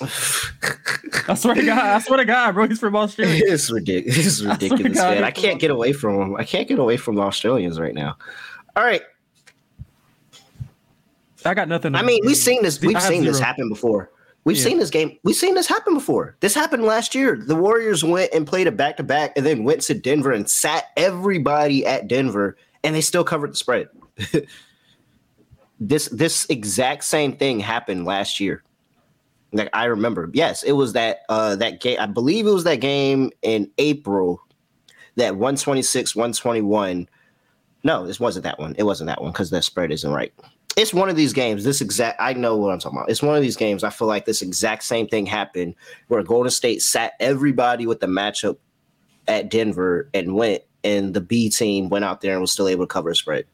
I 1.28 1.34
swear 1.34 1.54
to 1.54 1.62
God, 1.62 1.78
I 1.78 1.98
swear 1.98 2.16
to 2.18 2.24
God, 2.24 2.54
bro, 2.54 2.66
he's 2.66 2.80
from 2.80 2.96
Australia. 2.96 3.42
It's 3.44 3.70
ridiculous. 3.72 4.26
It's 4.26 4.40
ridiculous, 4.40 4.98
I 4.98 5.14
man. 5.14 5.24
I 5.24 5.30
can't 5.30 5.60
get 5.60 5.70
away 5.70 5.92
from 5.92 6.20
him. 6.20 6.36
I 6.36 6.44
can't 6.44 6.66
get 6.66 6.78
away 6.78 6.96
from 6.96 7.16
the 7.16 7.22
Australians 7.22 7.78
right 7.78 7.94
now. 7.94 8.16
All 8.74 8.84
right, 8.84 9.02
I 11.44 11.54
got 11.54 11.68
nothing. 11.68 11.94
I 11.94 12.02
mean, 12.02 12.20
we've 12.24 12.36
seen 12.36 12.62
this. 12.62 12.80
We've 12.80 13.00
seen 13.00 13.22
zero. 13.22 13.32
this 13.32 13.40
happen 13.40 13.68
before. 13.68 14.10
We've 14.44 14.56
yeah. 14.56 14.64
seen 14.64 14.78
this 14.78 14.90
game. 14.90 15.18
We've 15.22 15.36
seen 15.36 15.54
this 15.54 15.68
happen 15.68 15.94
before. 15.94 16.36
This 16.40 16.54
happened 16.54 16.84
last 16.84 17.14
year. 17.14 17.36
The 17.36 17.54
Warriors 17.54 18.02
went 18.02 18.32
and 18.34 18.46
played 18.46 18.66
a 18.66 18.72
back 18.72 18.96
to 18.96 19.02
back, 19.02 19.32
and 19.36 19.46
then 19.46 19.64
went 19.64 19.82
to 19.82 19.94
Denver 19.94 20.32
and 20.32 20.50
sat 20.50 20.86
everybody 20.96 21.86
at 21.86 22.08
Denver, 22.08 22.56
and 22.82 22.94
they 22.94 23.00
still 23.00 23.24
covered 23.24 23.52
the 23.52 23.56
spread. 23.56 23.88
this 25.80 26.08
this 26.08 26.44
exact 26.48 27.04
same 27.04 27.36
thing 27.36 27.60
happened 27.60 28.04
last 28.04 28.40
year. 28.40 28.62
Like 29.52 29.68
I 29.72 29.84
remember, 29.84 30.30
yes, 30.32 30.62
it 30.62 30.72
was 30.72 30.92
that 30.94 31.20
uh 31.28 31.56
that 31.56 31.80
game. 31.80 31.98
I 32.00 32.06
believe 32.06 32.46
it 32.46 32.52
was 32.52 32.64
that 32.64 32.80
game 32.80 33.30
in 33.42 33.70
April, 33.78 34.40
that 35.16 35.36
one 35.36 35.56
twenty 35.56 35.82
six, 35.82 36.16
one 36.16 36.32
twenty 36.32 36.62
one. 36.62 37.08
No, 37.84 38.06
this 38.06 38.18
wasn't 38.18 38.44
that 38.44 38.58
one. 38.58 38.74
It 38.76 38.84
wasn't 38.84 39.08
that 39.08 39.20
one 39.20 39.32
because 39.32 39.50
the 39.50 39.60
spread 39.62 39.92
isn't 39.92 40.10
right 40.10 40.32
it's 40.76 40.94
one 40.94 41.08
of 41.08 41.16
these 41.16 41.32
games. 41.32 41.64
This 41.64 41.80
exact, 41.80 42.20
I 42.20 42.32
know 42.32 42.56
what 42.56 42.72
I'm 42.72 42.78
talking 42.78 42.98
about. 42.98 43.10
It's 43.10 43.22
one 43.22 43.36
of 43.36 43.42
these 43.42 43.56
games. 43.56 43.84
I 43.84 43.90
feel 43.90 44.08
like 44.08 44.24
this 44.24 44.42
exact 44.42 44.84
same 44.84 45.06
thing 45.06 45.26
happened 45.26 45.74
where 46.08 46.22
Golden 46.22 46.50
State 46.50 46.82
sat 46.82 47.12
everybody 47.20 47.86
with 47.86 48.00
the 48.00 48.06
matchup 48.06 48.56
at 49.28 49.50
Denver 49.50 50.08
and 50.14 50.34
went, 50.34 50.62
and 50.84 51.14
the 51.14 51.20
B 51.20 51.48
team 51.50 51.88
went 51.88 52.04
out 52.04 52.20
there 52.20 52.32
and 52.32 52.40
was 52.40 52.52
still 52.52 52.68
able 52.68 52.84
to 52.84 52.92
cover 52.92 53.10
a 53.10 53.16
spread. 53.16 53.46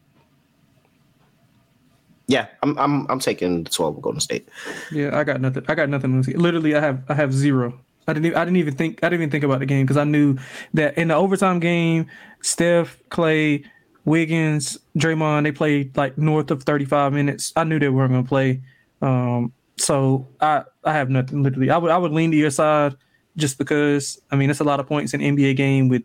Yeah, 2.26 2.46
I'm 2.62 2.78
I'm 2.78 3.06
I'm 3.10 3.18
taking 3.18 3.64
the 3.64 3.70
12 3.70 3.96
of 3.96 4.02
Golden 4.02 4.20
State. 4.20 4.48
Yeah, 4.92 5.18
I 5.18 5.24
got 5.24 5.40
nothing. 5.40 5.64
I 5.66 5.74
got 5.74 5.88
nothing. 5.88 6.20
Literally, 6.22 6.76
I 6.76 6.80
have 6.80 7.02
I 7.08 7.14
have 7.14 7.32
zero. 7.32 7.80
I 8.06 8.12
didn't. 8.12 8.26
Even, 8.26 8.38
I 8.38 8.44
didn't 8.44 8.56
even 8.58 8.74
think. 8.74 9.02
I 9.02 9.08
didn't 9.08 9.22
even 9.22 9.30
think 9.30 9.44
about 9.44 9.60
the 9.60 9.66
game 9.66 9.86
because 9.86 9.96
I 9.96 10.04
knew 10.04 10.36
that 10.74 10.96
in 10.98 11.08
the 11.08 11.14
overtime 11.14 11.58
game, 11.58 12.06
Steph, 12.42 12.98
Klay, 13.10 13.64
Wiggins, 14.08 14.78
Draymond, 14.96 15.44
they 15.44 15.52
played 15.52 15.96
like 15.96 16.16
north 16.16 16.50
of 16.50 16.62
35 16.62 17.12
minutes. 17.12 17.52
I 17.54 17.64
knew 17.64 17.78
they 17.78 17.90
weren't 17.90 18.12
going 18.12 18.24
to 18.24 18.28
play. 18.28 18.62
Um, 19.02 19.52
so 19.76 20.26
I, 20.40 20.64
I 20.82 20.92
have 20.92 21.10
nothing 21.10 21.42
literally. 21.42 21.70
I 21.70 21.76
would 21.76 21.90
I 21.90 21.98
would 21.98 22.12
lean 22.12 22.30
to 22.32 22.36
your 22.36 22.50
side 22.50 22.96
just 23.36 23.58
because 23.58 24.20
I 24.30 24.36
mean 24.36 24.50
it's 24.50 24.60
a 24.60 24.64
lot 24.64 24.80
of 24.80 24.86
points 24.86 25.14
in 25.14 25.20
NBA 25.20 25.56
game 25.56 25.88
with 25.88 26.02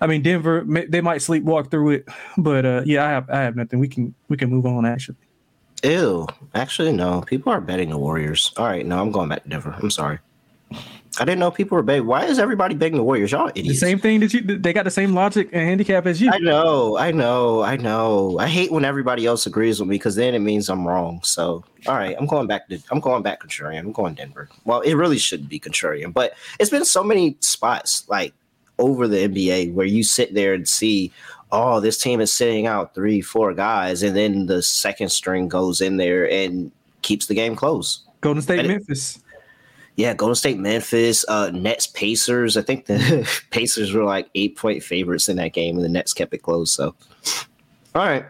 I 0.00 0.06
mean 0.06 0.22
Denver 0.22 0.64
they 0.66 1.00
might 1.00 1.20
sleepwalk 1.20 1.70
through 1.70 1.90
it, 1.90 2.08
but 2.36 2.66
uh, 2.66 2.82
yeah, 2.84 3.06
I 3.06 3.08
have 3.08 3.30
I 3.30 3.40
have 3.42 3.56
nothing. 3.56 3.78
We 3.78 3.88
can 3.88 4.14
we 4.28 4.36
can 4.36 4.50
move 4.50 4.66
on 4.66 4.84
actually. 4.84 5.16
Ew. 5.82 6.26
Actually 6.54 6.92
no. 6.92 7.22
People 7.22 7.52
are 7.52 7.60
betting 7.60 7.90
the 7.90 7.98
Warriors. 7.98 8.52
All 8.56 8.66
right, 8.66 8.84
no, 8.84 9.00
I'm 9.00 9.12
going 9.12 9.28
back 9.28 9.44
to 9.44 9.48
Denver. 9.48 9.74
I'm 9.78 9.90
sorry. 9.90 10.18
I 11.18 11.24
didn't 11.24 11.38
know 11.38 11.50
people 11.50 11.76
were 11.76 11.82
begging. 11.82 12.06
Why 12.06 12.24
is 12.24 12.38
everybody 12.38 12.74
begging 12.74 12.98
the 12.98 13.02
Warriors? 13.02 13.32
Y'all 13.32 13.48
idiots. 13.48 13.68
The 13.68 13.86
same 13.86 13.98
thing 13.98 14.20
that 14.20 14.34
you 14.34 14.40
they 14.42 14.72
got 14.72 14.84
the 14.84 14.90
same 14.90 15.14
logic 15.14 15.48
and 15.52 15.62
handicap 15.62 16.06
as 16.06 16.20
you. 16.20 16.30
I 16.30 16.38
know, 16.38 16.96
I 16.96 17.10
know, 17.10 17.62
I 17.62 17.76
know. 17.76 18.38
I 18.38 18.48
hate 18.48 18.70
when 18.70 18.84
everybody 18.84 19.26
else 19.26 19.46
agrees 19.46 19.80
with 19.80 19.88
me 19.88 19.94
because 19.94 20.16
then 20.16 20.34
it 20.34 20.40
means 20.40 20.68
I'm 20.68 20.86
wrong. 20.86 21.20
So 21.22 21.64
all 21.86 21.96
right, 21.96 22.16
I'm 22.18 22.26
going 22.26 22.46
back 22.46 22.68
to 22.68 22.78
I'm 22.90 23.00
going 23.00 23.22
back 23.22 23.42
contrarian. 23.42 23.80
I'm 23.80 23.92
going 23.92 24.14
Denver. 24.14 24.48
Well, 24.64 24.80
it 24.80 24.94
really 24.94 25.18
shouldn't 25.18 25.48
be 25.48 25.60
contrarian, 25.60 26.12
but 26.12 26.34
it's 26.58 26.70
been 26.70 26.84
so 26.84 27.02
many 27.02 27.36
spots 27.40 28.08
like 28.08 28.34
over 28.78 29.08
the 29.08 29.28
NBA 29.28 29.72
where 29.74 29.86
you 29.86 30.02
sit 30.02 30.34
there 30.34 30.54
and 30.54 30.68
see, 30.68 31.12
oh, 31.52 31.80
this 31.80 31.98
team 31.98 32.20
is 32.20 32.32
sitting 32.32 32.66
out 32.66 32.94
three, 32.94 33.20
four 33.20 33.54
guys, 33.54 34.02
and 34.02 34.16
then 34.16 34.46
the 34.46 34.62
second 34.62 35.08
string 35.08 35.48
goes 35.48 35.80
in 35.80 35.96
there 35.96 36.30
and 36.30 36.70
keeps 37.02 37.26
the 37.26 37.34
game 37.34 37.56
close. 37.56 38.02
Golden 38.20 38.42
State, 38.42 38.66
Memphis. 38.66 39.20
It, 39.96 40.02
yeah, 40.02 40.14
Golden 40.14 40.34
State, 40.34 40.58
Memphis, 40.58 41.24
uh, 41.28 41.50
Nets, 41.52 41.86
Pacers. 41.86 42.56
I 42.56 42.62
think 42.62 42.86
the 42.86 43.28
Pacers 43.50 43.92
were 43.92 44.04
like 44.04 44.28
eight 44.34 44.56
point 44.56 44.82
favorites 44.82 45.28
in 45.28 45.36
that 45.36 45.52
game, 45.52 45.76
and 45.76 45.84
the 45.84 45.88
Nets 45.88 46.12
kept 46.12 46.34
it 46.34 46.38
close. 46.38 46.70
So, 46.70 46.94
all 47.94 48.06
right. 48.06 48.26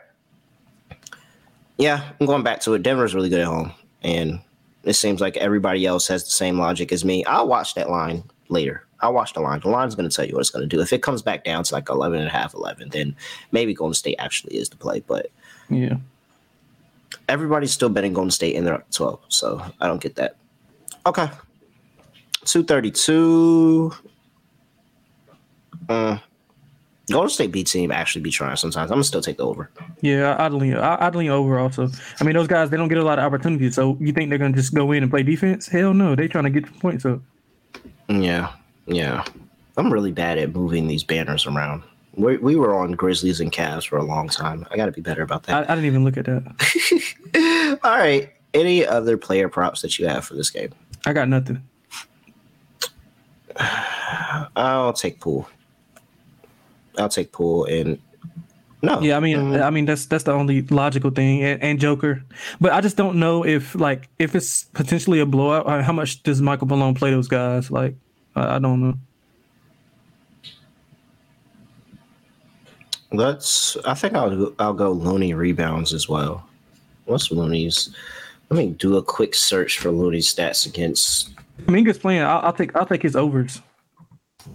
Yeah, 1.77 2.03
I'm 2.19 2.27
going 2.27 2.43
back 2.43 2.61
to 2.61 2.75
it. 2.75 2.83
Denver's 2.83 3.15
really 3.15 3.29
good 3.29 3.41
at 3.41 3.47
home, 3.47 3.73
and 4.03 4.41
it 4.85 4.95
seems 4.95 5.21
like 5.21 5.37
everybody 5.37 5.85
else 5.85 6.07
has 6.09 6.25
the 6.25 6.31
same 6.31 6.59
logic 6.59 6.93
as 6.93 7.05
me. 7.05 7.25
I'll 7.25 7.49
watch 7.49 7.75
that 7.75 7.91
line 7.91 8.23
later. 8.49 8.87
I'll 9.01 9.13
watch 9.13 9.35
the 9.35 9.41
line. 9.41 9.61
The 9.61 9.69
line's 9.69 9.95
going 9.95 10.09
to 10.09 10.15
tell 10.15 10.25
you 10.25 10.33
what 10.33 10.41
it's 10.41 10.51
going 10.51 10.67
to 10.67 10.75
do. 10.75 10.81
If 10.81 10.93
it 10.93 11.03
comes 11.03 11.21
back 11.21 11.45
down 11.45 11.65
to 11.65 11.75
like 11.75 11.89
11 11.89 12.19
and 12.19 12.29
a 12.29 12.31
half, 12.31 12.55
11, 12.55 12.91
then 12.91 13.15
maybe 13.53 13.75
Golden 13.75 13.93
State 13.93 14.17
actually 14.19 14.57
is 14.57 14.71
the 14.71 14.77
play. 14.77 15.01
But 15.07 15.31
yeah, 15.69 15.97
everybody's 17.29 17.73
still 17.73 17.91
betting 17.91 18.15
Golden 18.15 18.31
State 18.31 18.55
in 18.55 18.65
their 18.65 18.83
12. 18.93 19.21
So 19.29 19.63
I 19.81 19.87
don't 19.87 20.01
get 20.01 20.15
that. 20.15 20.37
Okay. 21.05 21.29
232. 22.47 23.93
Uh, 25.89 26.19
Golden 27.11 27.31
State 27.31 27.53
B 27.53 27.63
team 27.63 27.93
actually 27.93 28.23
be 28.23 28.31
trying 28.31 28.57
sometimes. 28.57 28.91
I'm 28.91 28.97
gonna 28.97 29.05
still 29.05 29.21
take 29.21 29.37
the 29.37 29.45
over. 29.45 29.71
Yeah, 30.01 30.35
I'd 30.39 30.53
lean. 30.53 30.75
I'd 30.75 31.15
lean 31.15 31.31
over 31.31 31.59
also. 31.59 31.89
I 32.21 32.25
mean, 32.25 32.35
those 32.35 32.49
guys 32.49 32.71
they 32.71 32.77
don't 32.77 32.89
get 32.89 32.99
a 32.99 33.05
lot 33.05 33.19
of 33.19 33.25
opportunities. 33.25 33.77
So 33.77 33.97
you 34.01 34.13
think 34.13 34.31
they're 34.31 34.39
gonna 34.39 34.57
just 34.57 34.75
go 34.75 34.91
in 34.93 35.03
and 35.05 35.11
play 35.11 35.23
defense? 35.23 35.69
Hell 35.69 35.95
no, 35.95 36.17
they 36.17 36.27
trying 36.27 36.45
to 36.45 36.51
get 36.51 36.67
the 36.67 36.81
points 36.81 37.05
up. 37.05 37.21
Yeah, 38.09 38.53
yeah. 38.87 39.25
I'm 39.77 39.93
really 39.93 40.13
bad 40.13 40.39
at 40.39 40.55
moving 40.55 40.89
these 40.89 41.05
banners 41.05 41.47
around. 41.47 41.83
We, 42.15 42.39
we 42.39 42.57
were 42.57 42.75
on 42.75 42.93
Grizzlies 42.93 43.41
and 43.41 43.53
Cavs 43.53 43.87
for 43.87 43.99
a 43.99 44.03
long 44.03 44.29
time. 44.29 44.67
I 44.71 44.77
got 44.77 44.87
to 44.87 44.93
be 44.93 45.03
better 45.03 45.23
about 45.23 45.43
that. 45.45 45.69
I, 45.69 45.73
I 45.73 45.75
didn't 45.75 45.85
even 45.85 46.03
look 46.03 46.17
at 46.17 46.25
that. 46.25 47.79
All 47.85 47.91
right. 47.91 48.33
Any 48.55 48.87
other 48.87 49.19
player 49.19 49.51
props 49.51 49.83
that 49.83 49.99
you 49.99 50.09
have 50.09 50.25
for 50.25 50.35
this 50.35 50.49
game? 50.49 50.73
I 51.05 51.13
got 51.13 51.29
nothing. 51.29 51.63
I'll 54.57 54.93
take 54.93 55.21
Poole. 55.21 55.49
I'll 56.99 57.09
take 57.09 57.33
Poole 57.33 57.65
and 57.65 57.99
no. 58.83 59.01
Yeah, 59.01 59.17
I 59.17 59.21
mean, 59.21 59.37
mm-hmm. 59.37 59.63
I 59.63 59.71
mean 59.71 59.85
that's 59.87 60.07
that's 60.07 60.25
the 60.25 60.33
only 60.33 60.63
logical 60.63 61.11
thing, 61.11 61.43
and, 61.43 61.63
and, 61.63 61.81
Joker. 61.81 62.23
But 62.61 62.73
I 62.73 62.81
just 62.81 62.97
don't 62.97 63.19
know 63.19 63.45
if 63.45 63.75
like 63.75 64.09
if 64.19 64.35
it's 64.35 64.65
potentially 64.65 65.21
a 65.21 65.27
blowout. 65.27 65.83
How 65.83 65.93
much 65.93 66.23
does 66.23 66.43
Michael 66.43 66.67
Malone 66.69 66.95
play 66.95 67.11
those 67.11 67.27
guys? 67.27 67.71
Like, 67.71 67.97
I, 68.35 68.57
I 68.57 68.59
don't 68.59 68.81
know. 68.81 68.95
Let's. 73.13 73.77
I 73.85 73.95
think 73.95 74.15
I'll 74.15 74.53
I'll 74.59 74.75
go 74.75 74.93
Looney 74.93 75.33
rebounds 75.33 75.95
as 75.95 76.09
well. 76.09 76.47
What's 77.07 77.31
Looney's? 77.31 77.95
Let 78.51 78.59
me 78.59 78.71
do 78.71 78.97
a 78.99 79.03
quick 79.03 79.35
search 79.35 79.79
for 79.79 79.91
Looney's 79.91 80.33
stats 80.33 80.67
against 80.67 81.31
Minga's 81.65 81.99
playing. 81.99 82.23
I'll, 82.23 82.41
I'll, 82.41 82.53
take 82.53 82.77
I'll 82.77 82.87
take 82.87 83.03
his 83.03 83.17
overs. 83.17 83.61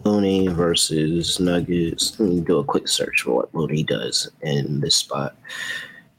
Looney 0.04 0.48
versus 0.48 1.40
Nuggets. 1.40 2.20
Let 2.20 2.30
me 2.30 2.42
do 2.42 2.60
a 2.60 2.64
quick 2.64 2.88
search 2.88 3.22
for 3.22 3.32
what 3.36 3.56
Looney 3.56 3.84
does 3.84 4.30
in 4.42 4.80
this 4.80 4.96
spot. 4.96 5.36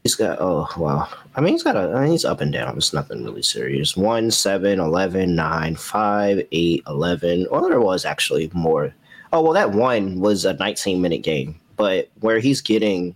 He's 0.03 0.15
got 0.15 0.39
oh 0.41 0.67
wow. 0.77 1.07
I 1.35 1.41
mean 1.41 1.53
he's 1.53 1.63
got 1.63 1.75
a 1.75 1.91
I 1.93 2.01
mean, 2.01 2.11
he's 2.11 2.25
up 2.25 2.41
and 2.41 2.51
down. 2.51 2.77
It's 2.77 2.93
nothing 2.93 3.23
really 3.23 3.41
serious. 3.41 3.95
1, 3.95 4.31
7, 4.31 4.79
11, 4.79 5.35
9, 5.35 5.75
5, 5.75 6.47
8, 6.51 6.83
11. 6.87 7.47
Well 7.49 7.69
there 7.69 7.81
was 7.81 8.05
actually 8.05 8.49
more. 8.53 8.93
Oh 9.31 9.41
well 9.41 9.53
that 9.53 9.71
one 9.71 10.19
was 10.19 10.45
a 10.45 10.53
19 10.53 11.01
minute 11.01 11.23
game. 11.23 11.59
But 11.75 12.09
where 12.19 12.39
he's 12.39 12.61
getting 12.61 13.15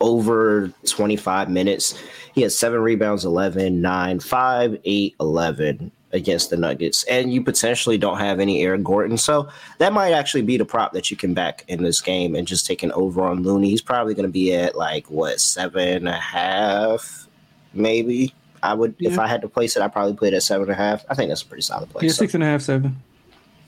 over 0.00 0.72
25 0.86 1.50
minutes, 1.50 1.94
he 2.34 2.42
has 2.42 2.58
seven 2.58 2.80
rebounds, 2.80 3.24
11, 3.24 3.82
9, 3.82 4.20
5, 4.20 4.78
8, 4.84 5.14
11 5.20 5.92
against 6.12 6.50
the 6.50 6.56
Nuggets, 6.56 7.04
and 7.04 7.32
you 7.32 7.42
potentially 7.42 7.98
don't 7.98 8.18
have 8.18 8.40
any 8.40 8.62
Eric 8.62 8.82
Gordon. 8.82 9.16
So 9.16 9.48
that 9.78 9.92
might 9.92 10.12
actually 10.12 10.42
be 10.42 10.56
the 10.56 10.64
prop 10.64 10.92
that 10.92 11.10
you 11.10 11.16
can 11.16 11.34
back 11.34 11.64
in 11.68 11.82
this 11.82 12.00
game 12.00 12.34
and 12.34 12.46
just 12.46 12.66
take 12.66 12.82
an 12.82 12.92
over 12.92 13.22
on 13.22 13.42
Looney. 13.42 13.70
He's 13.70 13.82
probably 13.82 14.14
going 14.14 14.26
to 14.26 14.32
be 14.32 14.54
at 14.54 14.76
like 14.76 15.10
what 15.10 15.40
seven 15.40 15.88
and 15.88 16.08
a 16.08 16.12
half, 16.12 17.28
maybe. 17.72 18.34
I 18.62 18.74
would 18.74 18.94
yeah. 18.98 19.10
if 19.10 19.18
I 19.18 19.26
had 19.26 19.40
to 19.42 19.48
place 19.48 19.76
it, 19.76 19.82
I 19.82 19.88
probably 19.88 20.14
play 20.14 20.28
it 20.28 20.34
at 20.34 20.42
seven 20.42 20.68
and 20.68 20.72
a 20.72 20.74
half. 20.74 21.04
I 21.08 21.14
think 21.14 21.28
that's 21.28 21.42
a 21.42 21.46
pretty 21.46 21.62
solid 21.62 21.88
place. 21.90 22.02
Yeah, 22.02 22.10
so. 22.10 22.16
six 22.16 22.34
and 22.34 22.42
a 22.42 22.46
half, 22.46 22.62
seven. 22.62 23.00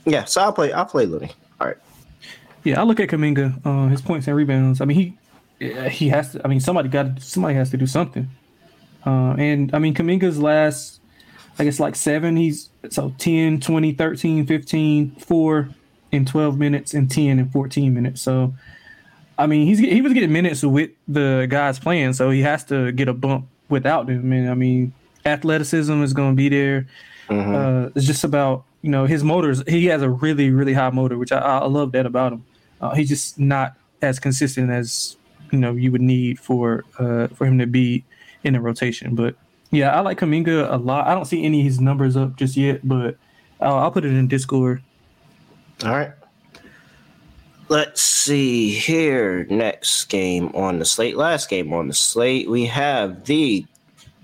Yeah, 0.05 0.25
so 0.25 0.41
I'll 0.41 0.53
play. 0.53 0.71
I'll 0.73 0.85
play 0.85 1.05
Looney. 1.05 1.31
All 1.59 1.67
right. 1.67 1.77
Yeah, 2.63 2.79
I 2.79 2.83
look 2.83 2.99
at 2.99 3.09
Kuminga. 3.09 3.65
Uh, 3.65 3.89
his 3.89 4.01
points 4.01 4.27
and 4.27 4.35
rebounds. 4.35 4.81
I 4.81 4.85
mean, 4.85 5.17
he 5.59 5.89
he 5.89 6.09
has 6.09 6.33
to. 6.33 6.41
I 6.43 6.47
mean, 6.47 6.59
somebody 6.59 6.89
got 6.89 7.21
somebody 7.21 7.55
has 7.55 7.69
to 7.71 7.77
do 7.77 7.87
something. 7.87 8.29
Uh, 9.05 9.35
and 9.37 9.73
I 9.73 9.79
mean, 9.79 9.93
Kuminga's 9.93 10.39
last 10.39 10.99
I 11.59 11.63
guess 11.63 11.79
like 11.79 11.95
seven. 11.95 12.35
He's 12.35 12.69
so 12.89 13.13
10, 13.17 13.59
20, 13.59 13.93
13, 13.93 14.45
15, 14.45 15.15
4 15.15 15.69
in 16.11 16.25
12 16.25 16.57
minutes, 16.57 16.93
and 16.93 17.09
10 17.09 17.39
in 17.39 17.49
14 17.49 17.93
minutes. 17.93 18.21
So, 18.21 18.53
I 19.37 19.47
mean, 19.47 19.65
he's 19.67 19.79
he 19.79 20.01
was 20.01 20.13
getting 20.13 20.31
minutes 20.31 20.63
with 20.63 20.91
the 21.07 21.47
guys 21.49 21.79
playing, 21.79 22.13
so 22.13 22.29
he 22.29 22.41
has 22.41 22.63
to 22.65 22.91
get 22.91 23.07
a 23.07 23.13
bump 23.13 23.47
without 23.69 24.07
them. 24.07 24.31
And 24.31 24.49
I 24.49 24.53
mean, 24.53 24.93
athleticism 25.25 26.03
is 26.03 26.13
going 26.13 26.31
to 26.31 26.35
be 26.35 26.49
there. 26.49 26.87
Mm-hmm. 27.29 27.55
Uh, 27.55 27.89
it's 27.95 28.05
just 28.05 28.23
about 28.23 28.65
you 28.81 28.89
know 28.89 29.05
his 29.05 29.23
motors. 29.23 29.63
He 29.67 29.85
has 29.87 30.01
a 30.01 30.09
really 30.09 30.49
really 30.49 30.73
high 30.73 30.91
motor, 30.91 31.17
which 31.17 31.31
I, 31.31 31.39
I 31.39 31.65
love 31.65 31.91
that 31.93 32.05
about 32.05 32.33
him. 32.33 32.45
Uh, 32.81 32.93
he's 32.95 33.09
just 33.09 33.39
not 33.39 33.75
as 34.01 34.19
consistent 34.19 34.69
as 34.69 35.17
you 35.51 35.59
know 35.59 35.73
you 35.73 35.91
would 35.91 36.01
need 36.01 36.39
for 36.39 36.83
uh, 36.99 37.27
for 37.27 37.45
him 37.45 37.57
to 37.59 37.67
be 37.67 38.03
in 38.43 38.53
the 38.53 38.59
rotation. 38.59 39.15
But 39.15 39.35
yeah, 39.73 39.89
I 39.95 40.01
like 40.01 40.19
Kuminga 40.19 40.71
a 40.71 40.77
lot. 40.77 41.07
I 41.07 41.15
don't 41.15 41.25
see 41.25 41.43
any 41.43 41.61
of 41.61 41.65
his 41.65 41.81
numbers 41.81 42.15
up 42.15 42.35
just 42.35 42.55
yet, 42.55 42.87
but 42.87 43.17
I'll, 43.59 43.75
I'll 43.77 43.91
put 43.91 44.05
it 44.05 44.13
in 44.13 44.27
Discord. 44.27 44.83
All 45.83 45.91
right. 45.91 46.11
Let's 47.69 48.03
see 48.03 48.69
here. 48.69 49.45
Next 49.45 50.05
game 50.05 50.51
on 50.53 50.77
the 50.77 50.85
slate. 50.85 51.17
Last 51.17 51.49
game 51.49 51.73
on 51.73 51.87
the 51.87 51.93
slate. 51.95 52.47
We 52.47 52.67
have 52.67 53.25
the 53.25 53.65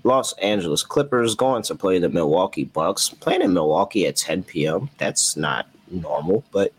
Los 0.04 0.34
Angeles 0.34 0.84
Clippers 0.84 1.34
going 1.34 1.64
to 1.64 1.74
play 1.74 1.98
the 1.98 2.08
Milwaukee 2.08 2.64
Bucks. 2.64 3.08
Playing 3.08 3.42
in 3.42 3.52
Milwaukee 3.52 4.06
at 4.06 4.16
10 4.16 4.44
p.m. 4.44 4.88
That's 4.98 5.36
not 5.36 5.66
normal, 5.90 6.44
but 6.52 6.72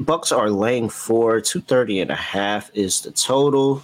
Bucks 0.00 0.32
are 0.32 0.50
laying 0.50 0.88
four. 0.88 1.40
230 1.40 2.00
and 2.00 2.10
a 2.10 2.16
half 2.16 2.68
is 2.74 3.02
the 3.02 3.12
total 3.12 3.82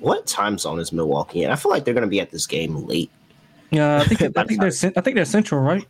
what 0.00 0.26
time 0.26 0.58
zone 0.58 0.78
is 0.78 0.92
Milwaukee 0.92 1.42
in? 1.42 1.50
I 1.50 1.56
feel 1.56 1.70
like 1.70 1.84
they're 1.84 1.94
going 1.94 2.02
to 2.02 2.08
be 2.08 2.20
at 2.20 2.30
this 2.30 2.46
game 2.46 2.86
late. 2.86 3.10
Yeah, 3.70 3.96
I 3.96 4.04
think 4.04 4.22
I 4.36 4.44
think 4.44 4.60
they're 4.60 4.92
I 4.96 5.00
think 5.00 5.16
they're 5.16 5.24
central, 5.24 5.60
right? 5.60 5.86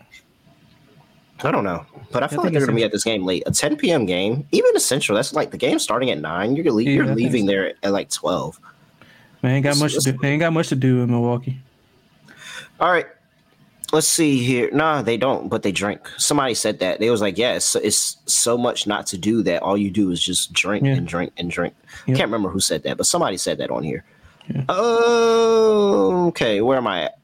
I 1.44 1.50
don't 1.50 1.64
know, 1.64 1.84
but 2.12 2.22
I 2.22 2.28
feel 2.28 2.40
I 2.40 2.44
like 2.44 2.52
they're 2.52 2.60
going 2.60 2.74
to 2.74 2.76
be 2.76 2.84
at 2.84 2.92
this 2.92 3.04
game 3.04 3.24
late. 3.24 3.42
A 3.46 3.50
10 3.50 3.76
p.m. 3.76 4.06
game, 4.06 4.46
even 4.52 4.74
essential. 4.74 5.14
That's 5.14 5.34
like 5.34 5.50
the 5.50 5.58
game 5.58 5.78
starting 5.78 6.10
at 6.10 6.18
nine. 6.18 6.56
You're 6.56 6.72
le- 6.72 6.82
yeah, 6.82 6.90
you're 6.90 7.14
leaving 7.14 7.42
so. 7.42 7.48
there 7.48 7.74
at 7.82 7.92
like 7.92 8.08
12. 8.08 8.58
Man, 9.42 9.56
ain't 9.56 9.64
got 9.64 9.78
much 9.78 9.94
to 9.94 10.12
do. 10.12 10.18
Ain't 10.24 10.40
got 10.40 10.52
much 10.54 10.68
to 10.68 10.76
do 10.76 11.02
in 11.02 11.10
Milwaukee. 11.10 11.60
All 12.80 12.90
right, 12.90 13.06
let's 13.92 14.08
see 14.08 14.42
here. 14.42 14.70
Nah, 14.72 15.02
they 15.02 15.16
don't, 15.16 15.48
but 15.48 15.62
they 15.62 15.72
drink. 15.72 16.08
Somebody 16.16 16.54
said 16.54 16.78
that. 16.80 17.00
They 17.00 17.10
was 17.10 17.20
like, 17.20 17.38
yeah, 17.38 17.54
it's, 17.54 17.74
it's 17.76 18.16
so 18.26 18.58
much 18.58 18.86
not 18.86 19.06
to 19.08 19.18
do 19.18 19.42
that 19.42 19.62
all 19.62 19.76
you 19.76 19.90
do 19.90 20.10
is 20.10 20.22
just 20.22 20.52
drink 20.52 20.84
yeah. 20.84 20.94
and 20.94 21.06
drink 21.06 21.32
and 21.36 21.50
drink. 21.50 21.74
Yep. 22.06 22.16
Can't 22.16 22.28
remember 22.28 22.48
who 22.48 22.60
said 22.60 22.82
that, 22.84 22.96
but 22.96 23.06
somebody 23.06 23.36
said 23.36 23.58
that 23.58 23.70
on 23.70 23.82
here. 23.82 24.04
Yeah. 24.48 24.64
Oh, 24.68 26.26
okay. 26.28 26.60
Where 26.60 26.78
am 26.78 26.86
I 26.86 27.04
at? 27.04 27.18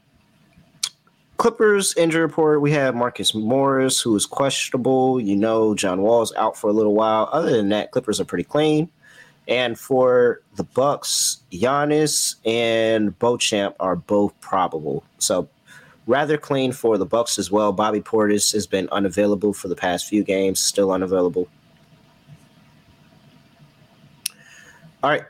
Clippers 1.37 1.97
injury 1.97 2.23
report. 2.23 2.61
We 2.61 2.71
have 2.73 2.95
Marcus 2.95 3.35
Morris, 3.35 4.01
who 4.01 4.15
is 4.15 4.27
questionable. 4.27 5.21
You 5.21 5.35
know, 5.35 5.75
John 5.75 6.03
Wall's 6.03 6.33
out 6.35 6.57
for 6.57 6.71
a 6.71 6.73
little 6.73 6.95
while. 6.95 7.29
Other 7.33 7.51
than 7.51 7.69
that, 7.71 7.91
Clippers 7.91 8.21
are 8.21 8.25
pretty 8.25 8.45
clean. 8.45 8.89
And 9.49 9.77
for 9.77 10.41
the 10.55 10.63
Bucks, 10.63 11.41
Giannis 11.51 12.37
and 12.45 13.19
Beauchamp 13.19 13.75
are 13.81 13.97
both 13.97 14.41
probable. 14.41 15.03
So 15.19 15.49
rather 16.07 16.37
clean 16.37 16.73
for 16.73 16.99
the 16.99 17.07
Bucks 17.07 17.39
as 17.39 17.51
well. 17.51 17.73
Bobby 17.73 18.01
Portis 18.01 18.53
has 18.53 18.67
been 18.67 18.89
unavailable 18.91 19.53
for 19.53 19.69
the 19.69 19.77
past 19.77 20.07
few 20.07 20.25
games, 20.25 20.59
still 20.59 20.93
unavailable. 20.93 21.49
All 25.03 25.11
right. 25.11 25.25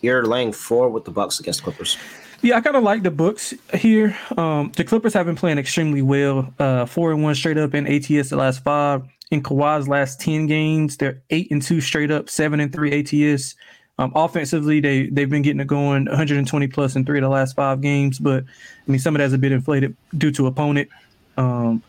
You're 0.00 0.26
laying 0.26 0.52
four 0.52 0.88
with 0.88 1.04
the 1.04 1.10
Bucks 1.10 1.38
against 1.40 1.62
Clippers. 1.62 1.96
Yeah, 2.42 2.56
I 2.56 2.60
kind 2.60 2.74
of 2.74 2.82
like 2.82 3.04
the 3.04 3.10
Bucks 3.10 3.54
here. 3.72 4.16
Um, 4.36 4.72
the 4.76 4.82
Clippers 4.82 5.14
have 5.14 5.26
been 5.26 5.36
playing 5.36 5.58
extremely 5.58 6.02
well. 6.02 6.52
Uh, 6.58 6.86
four 6.86 7.12
and 7.12 7.22
one 7.22 7.36
straight 7.36 7.56
up 7.56 7.72
in 7.72 7.86
ATS 7.86 8.30
the 8.30 8.36
last 8.36 8.64
five. 8.64 9.04
In 9.30 9.42
Kawhi's 9.42 9.88
last 9.88 10.20
ten 10.20 10.46
games, 10.46 10.96
they're 10.96 11.22
eight 11.30 11.50
and 11.50 11.62
two 11.62 11.80
straight 11.80 12.10
up, 12.10 12.28
seven 12.28 12.58
and 12.58 12.72
three 12.72 12.92
ATS. 12.92 13.54
Um, 14.02 14.12
offensively, 14.16 14.80
they 14.80 15.06
they've 15.06 15.30
been 15.30 15.42
getting 15.42 15.60
it 15.60 15.68
going 15.68 16.06
120 16.06 16.66
plus 16.68 16.96
in 16.96 17.04
three 17.04 17.18
of 17.18 17.22
the 17.22 17.28
last 17.28 17.54
five 17.54 17.80
games, 17.80 18.18
but 18.18 18.42
I 18.44 18.90
mean 18.90 18.98
some 18.98 19.14
of 19.14 19.20
that's 19.20 19.32
a 19.32 19.38
bit 19.38 19.52
inflated 19.52 19.96
due 20.18 20.32
to 20.32 20.46
opponent. 20.48 20.88
Um, 21.36 21.82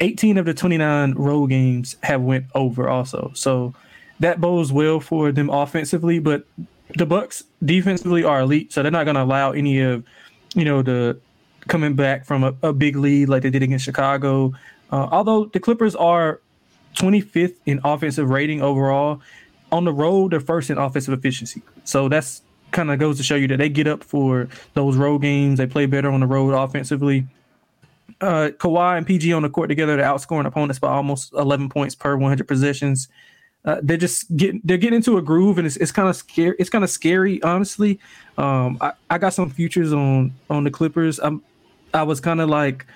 18 0.00 0.38
of 0.38 0.44
the 0.44 0.54
29 0.54 1.14
road 1.14 1.48
games 1.48 1.96
have 2.02 2.20
went 2.20 2.46
over 2.54 2.88
also, 2.88 3.32
so 3.34 3.74
that 4.20 4.40
bodes 4.40 4.72
well 4.72 5.00
for 5.00 5.32
them 5.32 5.48
offensively. 5.48 6.18
But 6.18 6.44
the 6.96 7.06
Bucks 7.06 7.44
defensively 7.64 8.24
are 8.24 8.40
elite, 8.40 8.72
so 8.72 8.82
they're 8.82 8.92
not 8.92 9.04
going 9.04 9.16
to 9.16 9.22
allow 9.22 9.52
any 9.52 9.80
of 9.80 10.04
you 10.54 10.66
know 10.66 10.82
the 10.82 11.18
coming 11.66 11.94
back 11.94 12.26
from 12.26 12.44
a, 12.44 12.54
a 12.62 12.72
big 12.74 12.96
lead 12.96 13.30
like 13.30 13.42
they 13.42 13.50
did 13.50 13.62
against 13.62 13.86
Chicago. 13.86 14.52
Uh, 14.92 15.08
although 15.10 15.46
the 15.46 15.60
Clippers 15.60 15.96
are 15.96 16.40
25th 16.96 17.54
in 17.64 17.80
offensive 17.84 18.28
rating 18.28 18.60
overall, 18.60 19.22
on 19.70 19.84
the 19.84 19.92
road, 19.92 20.32
they're 20.32 20.40
first 20.40 20.70
in 20.70 20.78
offensive 20.78 21.12
efficiency. 21.16 21.62
So 21.84 22.08
that's 22.08 22.42
kind 22.70 22.90
of 22.90 22.98
goes 22.98 23.16
to 23.16 23.22
show 23.22 23.34
you 23.34 23.48
that 23.48 23.58
they 23.58 23.68
get 23.68 23.86
up 23.86 24.04
for 24.04 24.48
those 24.74 24.96
road 24.96 25.22
games. 25.22 25.58
They 25.58 25.66
play 25.66 25.86
better 25.86 26.10
on 26.10 26.20
the 26.20 26.26
road 26.26 26.52
offensively. 26.52 27.26
Uh, 28.20 28.50
Kawhi 28.58 28.98
and 28.98 29.06
PG 29.06 29.32
on 29.32 29.42
the 29.42 29.50
court 29.50 29.68
together, 29.68 29.96
they're 29.96 30.06
outscoring 30.06 30.46
opponents 30.46 30.78
by 30.78 30.88
almost 30.88 31.32
11 31.34 31.68
points 31.68 31.94
per 31.94 32.16
100 32.16 32.48
possessions. 32.48 33.08
Uh, 33.64 33.80
they're 33.82 33.96
just 33.96 34.34
getting 34.36 34.60
they're 34.64 34.78
getting 34.78 34.96
into 34.96 35.18
a 35.18 35.22
groove, 35.22 35.58
and 35.58 35.66
it's, 35.66 35.76
it's 35.76 35.92
kind 35.92 36.08
of 36.08 36.16
scary. 36.16 36.56
It's 36.58 36.70
kind 36.70 36.84
of 36.84 36.90
scary, 36.90 37.42
honestly. 37.42 37.98
Um, 38.38 38.78
I, 38.80 38.92
I 39.10 39.18
got 39.18 39.34
some 39.34 39.50
futures 39.50 39.92
on 39.92 40.32
on 40.48 40.64
the 40.64 40.70
Clippers. 40.70 41.18
I'm 41.18 41.42
I 41.92 42.04
was 42.04 42.20
kind 42.20 42.40
of 42.40 42.48
like 42.48 42.86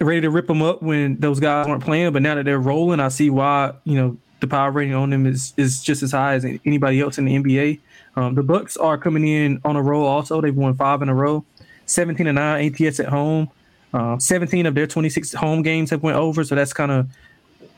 ready 0.00 0.22
to 0.22 0.30
rip 0.30 0.46
them 0.46 0.62
up 0.62 0.82
when 0.82 1.16
those 1.20 1.40
guys 1.40 1.66
weren't 1.66 1.84
playing, 1.84 2.12
but 2.12 2.22
now 2.22 2.34
that 2.34 2.44
they're 2.44 2.58
rolling, 2.58 3.00
I 3.00 3.08
see 3.08 3.30
why 3.30 3.74
you 3.84 3.94
know 3.94 4.16
the 4.40 4.46
power 4.46 4.70
rating 4.70 4.94
on 4.94 5.10
them 5.10 5.26
is 5.26 5.54
is 5.56 5.82
just 5.82 6.02
as 6.02 6.12
high 6.12 6.34
as 6.34 6.44
anybody 6.44 7.00
else 7.00 7.18
in 7.18 7.24
the 7.24 7.36
NBA. 7.36 7.80
Um, 8.16 8.34
the 8.34 8.42
Bucks 8.42 8.76
are 8.76 8.98
coming 8.98 9.26
in 9.26 9.60
on 9.64 9.76
a 9.76 9.82
roll. 9.82 10.06
Also, 10.06 10.40
they've 10.40 10.54
won 10.54 10.74
five 10.74 11.02
in 11.02 11.08
a 11.08 11.14
row, 11.14 11.44
seventeen 11.86 12.26
and 12.26 12.36
nine 12.36 12.74
ATS 12.80 13.00
at 13.00 13.08
home. 13.08 13.50
Uh, 13.92 14.18
seventeen 14.18 14.66
of 14.66 14.74
their 14.74 14.86
twenty 14.86 15.08
six 15.08 15.32
home 15.32 15.62
games 15.62 15.90
have 15.90 16.02
went 16.02 16.16
over, 16.16 16.44
so 16.44 16.54
that's 16.54 16.72
kind 16.72 16.92
of 16.92 17.08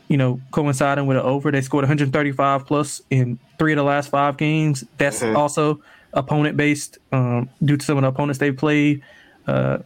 you 0.08 0.16
know 0.16 0.40
coinciding 0.50 1.06
with 1.06 1.16
an 1.16 1.22
over. 1.22 1.50
They 1.50 1.60
scored 1.60 1.82
one 1.82 1.88
hundred 1.88 2.12
thirty 2.12 2.32
five 2.32 2.66
plus 2.66 3.00
in 3.10 3.38
three 3.58 3.72
of 3.72 3.76
the 3.76 3.84
last 3.84 4.10
five 4.10 4.36
games. 4.36 4.84
That's 4.98 5.20
mm-hmm. 5.20 5.36
also 5.36 5.80
opponent 6.12 6.56
based 6.56 6.98
um, 7.12 7.48
due 7.64 7.76
to 7.76 7.84
some 7.84 7.98
of 7.98 8.02
the 8.02 8.08
opponents 8.08 8.38
they 8.38 8.52
played. 8.52 9.02
Uh, 9.46 9.78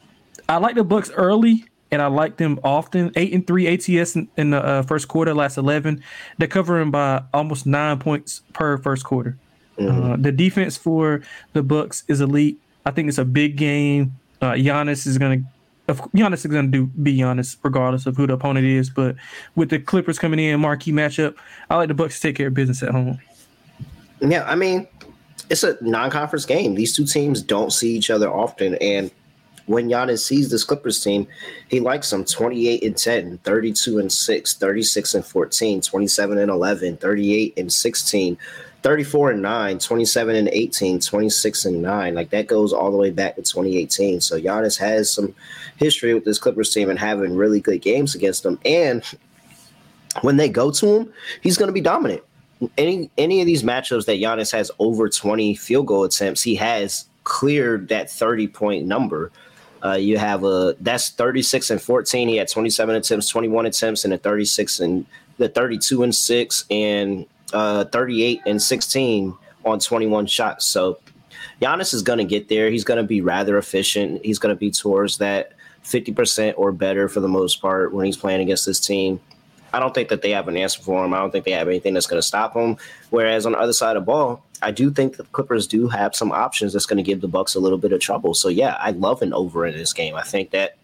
I 0.49 0.57
like 0.57 0.75
the 0.75 0.85
Bucks 0.85 1.11
early 1.11 1.65
and 1.93 2.03
I 2.03 2.07
like 2.07 2.39
them 2.39 2.59
often. 2.65 3.13
Eight 3.15 3.33
and 3.33 3.47
three 3.47 3.69
ATS 3.69 4.17
in, 4.17 4.29
in 4.37 4.51
the 4.51 4.65
uh, 4.65 4.83
first 4.83 5.07
quarter, 5.07 5.35
last 5.35 5.59
eleven. 5.59 6.03
They're 6.39 6.49
covering 6.49 6.91
by 6.91 7.23
almost 7.33 7.67
nine 7.67 7.99
points 7.99 8.43
per 8.55 8.79
first 8.79 9.05
quarter. 9.05 9.37
Mm-hmm. 9.79 10.13
Uh, 10.13 10.17
the 10.17 10.33
defense 10.33 10.77
for 10.77 11.23
the 11.53 11.63
Bucks 11.63 12.05
is 12.09 12.21
elite. 12.21 12.59
I 12.85 12.91
think 12.91 13.09
it's 13.09 13.19
a 13.19 13.25
big 13.25 13.57
game. 13.57 14.19
Uh, 14.41 14.53
Giannis 14.53 15.07
is 15.07 15.19
going 15.19 15.47
to, 15.87 15.95
Giannis 15.95 16.45
is 16.45 16.47
going 16.47 16.73
to 16.73 16.79
do 16.79 16.87
be 16.87 17.17
Giannis 17.17 17.57
regardless 17.63 18.07
of 18.07 18.17
who 18.17 18.27
the 18.27 18.33
opponent 18.33 18.67
is. 18.67 18.91
But 18.91 19.17
with 19.55 19.71
the 19.71 19.79
Clippers 19.79 20.19
coming 20.19 20.41
in, 20.41 20.61
marquee 20.61 20.93
matchup, 20.93 21.37
I 21.71 21.77
like 21.77 21.89
the 21.89 21.95
Bucks 21.95 22.17
to 22.17 22.29
take 22.29 22.37
care 22.37 22.49
of 22.49 22.55
business 22.55 22.83
at 22.83 22.91
home. 22.91 23.21
Yeah, 24.21 24.45
I 24.45 24.55
mean, 24.55 24.87
it's 25.51 25.65
a 25.65 25.77
non-conference 25.81 26.47
game. 26.47 26.75
These 26.75 26.97
two 26.97 27.05
teams 27.05 27.43
don't 27.43 27.73
see 27.73 27.95
each 27.95 28.11
other 28.11 28.33
often, 28.33 28.77
and 28.77 29.11
when 29.73 29.89
Giannis 29.89 30.21
sees 30.21 30.51
this 30.51 30.65
Clippers 30.65 31.03
team, 31.03 31.27
he 31.69 31.81
likes 31.81 32.11
them 32.11 32.25
28 32.25 32.83
and 32.83 32.97
10, 32.97 33.39
32 33.39 33.99
and 33.99 34.13
6, 34.13 34.55
36 34.55 35.15
and 35.15 35.25
14, 35.25 35.81
27 35.81 36.39
and 36.39 36.51
11, 36.51 36.97
38 36.99 37.55
and 37.57 37.73
16, 37.73 38.39
34 38.83 39.31
and 39.31 39.43
9, 39.43 39.79
27 39.79 40.37
and 40.37 40.49
18, 40.49 41.01
26 41.01 41.65
and 41.65 41.83
9. 41.83 42.15
Like 42.15 42.31
that 42.31 42.47
goes 42.47 42.73
all 42.73 42.91
the 42.91 42.97
way 42.97 43.11
back 43.11 43.37
to 43.37 43.43
2018. 43.43 44.21
So 44.21 44.41
Giannis 44.41 44.79
has 44.79 45.13
some 45.13 45.35
history 45.77 46.15
with 46.15 46.25
this 46.25 46.39
Clippers 46.39 46.73
team 46.73 46.91
and 46.91 46.99
having 46.99 47.37
really 47.37 47.61
good 47.61 47.81
games 47.81 48.15
against 48.15 48.43
them. 48.43 48.59
And 48.65 49.03
when 50.21 50.37
they 50.37 50.49
go 50.49 50.71
to 50.71 50.97
him, 50.97 51.13
he's 51.41 51.57
going 51.57 51.69
to 51.69 51.73
be 51.73 51.81
dominant. 51.81 52.23
Any 52.79 53.11
any 53.19 53.41
of 53.41 53.47
these 53.47 53.65
matchups 53.65 54.07
that 54.07 54.21
Giannis 54.21 54.53
has 54.53 54.71
over 54.79 55.09
20 55.09 55.57
field 55.57 55.87
goal 55.87 56.05
attempts, 56.05 56.43
he 56.43 56.55
has 56.57 57.07
cleared 57.25 57.89
that 57.89 58.11
30 58.11 58.49
point 58.49 58.87
number. 58.87 59.33
Uh, 59.85 59.93
you 59.95 60.17
have 60.17 60.45
a 60.45 60.77
that's 60.81 61.11
36 61.11 61.71
and 61.71 61.83
14. 61.83 62.29
He 62.29 62.37
had 62.37 62.49
27 62.49 62.95
attempts, 62.95 63.29
21 63.29 63.67
attempts, 63.67 64.05
and 64.05 64.15
a 64.15 64.19
36 64.19 64.81
and 64.81 65.07
the 65.39 65.49
32 65.49 66.05
and 66.05 66.15
6 66.15 66.65
and 66.71 67.27
uh, 67.53 67.85
38 67.87 68.43
and 68.47 68.63
16 68.63 69.35
on 69.65 69.79
21 69.79 70.27
shots. 70.27 70.67
So 70.67 70.99
Giannis 71.61 71.95
is 71.95 72.03
going 72.03 72.19
to 72.19 72.25
get 72.25 72.49
there. 72.49 72.71
He's 72.71 72.85
going 72.85 72.99
to 72.99 73.07
be 73.07 73.21
rather 73.21 73.59
efficient. 73.59 74.25
He's 74.25 74.39
going 74.39 74.55
to 74.55 74.59
be 74.59 74.71
towards 74.71 75.19
that 75.19 75.53
50% 75.85 76.55
or 76.57 76.73
better 76.73 77.09
for 77.09 77.21
the 77.21 77.29
most 77.29 77.61
part 77.61 77.93
when 77.93 78.07
he's 78.07 78.17
playing 78.17 78.41
against 78.41 78.67
this 78.67 78.81
team. 78.81 79.21
I 79.73 79.81
don't 79.81 79.95
think 79.95 80.09
that 80.11 80.23
they 80.23 80.31
have 80.31 80.49
an 80.49 80.57
answer 80.57 80.83
for 80.83 81.05
him. 81.05 81.15
I 81.15 81.19
don't 81.19 81.31
think 81.31 81.45
they 81.45 81.53
have 81.53 81.69
anything 81.69 81.95
that's 81.95 82.07
going 82.07 82.19
to 82.19 82.27
stop 82.27 82.55
him. 82.55 82.77
Whereas 83.11 83.47
on 83.47 83.53
the 83.53 83.59
other 83.59 83.73
side 83.73 83.97
of 83.97 84.03
the 84.03 84.07
ball, 84.07 84.45
I 84.61 84.71
do 84.71 84.91
think 84.91 85.17
the 85.17 85.25
Clippers 85.25 85.67
do 85.67 85.89
have 85.89 86.15
some 86.15 86.31
options 86.31 86.73
that's 86.73 86.87
going 86.87 86.99
to 86.99 87.03
give 87.03 87.21
the 87.21 87.29
Bucks 87.29 87.55
a 87.55 87.61
little 87.61 87.79
bit 87.79 87.93
of 87.93 88.01
trouble. 88.01 88.35
So 88.35 88.49
yeah, 88.49 88.77
I 88.79 88.91
love 88.91 89.23
an 89.23 89.33
over 89.33 89.67
in 89.67 89.75
this 89.75 89.93
game. 89.93 90.15
I 90.15 90.23
think 90.23 90.51
that 90.51 90.77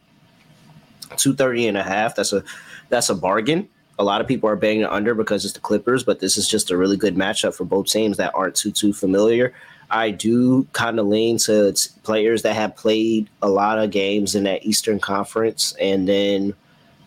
230 1.16 1.68
and 1.68 1.76
a 1.76 1.82
half, 1.82 2.14
that's 2.16 2.32
a 2.32 2.42
that's 2.88 3.10
a 3.10 3.14
bargain. 3.14 3.68
A 3.98 4.04
lot 4.04 4.20
of 4.20 4.26
people 4.26 4.48
are 4.48 4.56
betting 4.56 4.84
under 4.84 5.14
because 5.14 5.44
it's 5.44 5.54
the 5.54 5.60
Clippers, 5.60 6.04
but 6.04 6.20
this 6.20 6.36
is 6.36 6.48
just 6.48 6.70
a 6.70 6.76
really 6.76 6.96
good 6.96 7.16
matchup 7.16 7.54
for 7.54 7.64
both 7.64 7.86
teams 7.86 8.16
that 8.16 8.34
aren't 8.34 8.54
too 8.54 8.70
too 8.70 8.92
familiar. 8.92 9.54
I 9.90 10.10
do 10.10 10.64
kind 10.72 10.98
of 10.98 11.06
lean 11.06 11.38
to 11.38 11.74
players 12.02 12.42
that 12.42 12.54
have 12.54 12.76
played 12.76 13.28
a 13.42 13.48
lot 13.48 13.78
of 13.78 13.90
games 13.90 14.34
in 14.34 14.44
that 14.44 14.64
Eastern 14.64 14.98
Conference, 14.98 15.74
and 15.80 16.08
then 16.08 16.54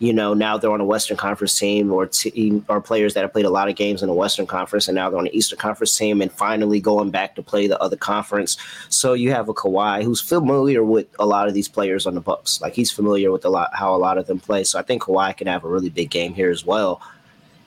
you 0.02 0.12
know 0.12 0.34
now 0.34 0.58
they're 0.58 0.72
on 0.72 0.80
a 0.80 0.84
Western 0.84 1.16
Conference 1.16 1.56
team, 1.56 1.92
or 1.92 2.06
team 2.06 2.64
or 2.68 2.80
players 2.80 3.14
that 3.14 3.20
have 3.20 3.32
played 3.32 3.44
a 3.44 3.50
lot 3.50 3.68
of 3.68 3.76
games 3.76 4.02
in 4.02 4.08
the 4.08 4.14
Western 4.14 4.48
Conference, 4.48 4.88
and 4.88 4.96
now 4.96 5.08
they're 5.08 5.18
on 5.18 5.26
the 5.26 5.36
Eastern 5.36 5.60
Conference 5.60 5.96
team, 5.96 6.20
and 6.20 6.32
finally 6.32 6.80
going 6.80 7.10
back 7.10 7.36
to 7.36 7.42
play 7.42 7.68
the 7.68 7.80
other 7.80 7.96
conference. 7.96 8.56
So 8.88 9.12
you 9.12 9.30
have 9.30 9.48
a 9.48 9.54
Kawhi 9.54 10.02
who's 10.02 10.20
familiar 10.20 10.82
with 10.82 11.06
a 11.20 11.24
lot 11.24 11.46
of 11.46 11.54
these 11.54 11.68
players 11.68 12.04
on 12.04 12.16
the 12.16 12.20
Bucks, 12.20 12.60
like 12.60 12.74
he's 12.74 12.90
familiar 12.90 13.30
with 13.30 13.44
a 13.44 13.48
lot 13.48 13.70
how 13.74 13.94
a 13.94 13.96
lot 13.96 14.18
of 14.18 14.26
them 14.26 14.40
play. 14.40 14.64
So 14.64 14.76
I 14.76 14.82
think 14.82 15.02
Kawhi 15.02 15.36
can 15.36 15.46
have 15.46 15.62
a 15.62 15.68
really 15.68 15.88
big 15.88 16.10
game 16.10 16.34
here 16.34 16.50
as 16.50 16.66
well. 16.66 17.00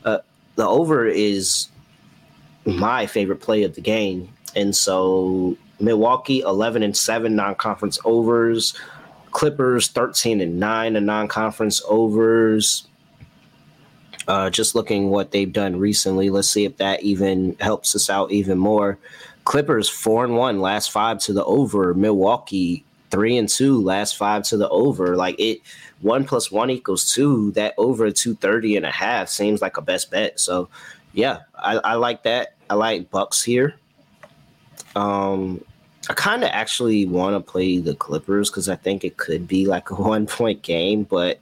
Uh, 0.04 0.18
the 0.58 0.68
over 0.68 1.08
is 1.08 1.70
my 2.66 3.06
favorite 3.06 3.40
play 3.40 3.64
of 3.64 3.76
the 3.76 3.82
game 3.82 4.28
and 4.56 4.76
so 4.76 5.58
Milwaukee 5.80 6.40
11 6.40 6.84
and 6.84 6.96
7 6.96 7.36
non-conference 7.36 8.00
overs, 8.06 8.74
Clippers 9.36 9.90
13 9.90 10.40
and 10.40 10.62
9 10.62 10.96
in 10.96 11.06
non-conference 11.06 11.82
overs. 11.90 12.88
Uh, 14.30 14.50
just 14.50 14.76
looking 14.76 15.10
what 15.10 15.32
they've 15.32 15.52
done 15.52 15.76
recently, 15.76 16.30
let's 16.30 16.50
see 16.50 16.64
if 16.64 16.78
that 16.78 17.04
even 17.04 17.58
helps 17.60 17.94
us 17.98 18.10
out 18.10 18.32
even 18.32 18.58
more. 18.58 18.98
Clippers 19.44 19.90
4 19.90 20.24
and 20.24 20.38
1 20.38 20.62
last 20.62 20.90
5 20.90 21.20
to 21.20 21.34
the 21.34 21.44
over, 21.44 21.94
Milwaukee 21.94 22.86
3 23.12 23.38
and 23.38 23.50
2 23.50 23.84
last 23.84 24.16
5 24.16 24.44
to 24.44 24.56
the 24.56 24.70
over. 24.70 25.18
Like 25.18 25.38
it 25.38 25.60
1 26.00 26.24
plus 26.24 26.50
1 26.50 26.70
equals 26.70 27.14
2, 27.14 27.52
that 27.52 27.74
over 27.78 28.10
230 28.12 28.78
and 28.78 28.86
a 28.86 28.92
half 28.92 29.28
seems 29.28 29.62
like 29.62 29.76
a 29.76 29.82
best 29.82 30.12
bet. 30.12 30.40
So, 30.40 30.70
yeah, 31.12 31.40
I, 31.56 31.76
I 31.80 31.94
like 31.96 32.24
that. 32.24 32.56
I 32.70 32.76
like 32.76 33.12
Bucks 33.12 33.44
here. 33.44 33.76
Um, 34.96 35.62
I 36.10 36.14
kind 36.14 36.44
of 36.44 36.50
actually 36.52 37.06
want 37.06 37.36
to 37.36 37.52
play 37.52 37.78
the 37.78 37.96
Clippers 37.96 38.50
because 38.50 38.70
I 38.70 38.76
think 38.76 39.04
it 39.04 39.18
could 39.18 39.48
be 39.48 39.66
like 39.66 39.90
a 39.90 39.96
one 40.02 40.28
point 40.28 40.62
game, 40.62 41.04
but 41.04 41.40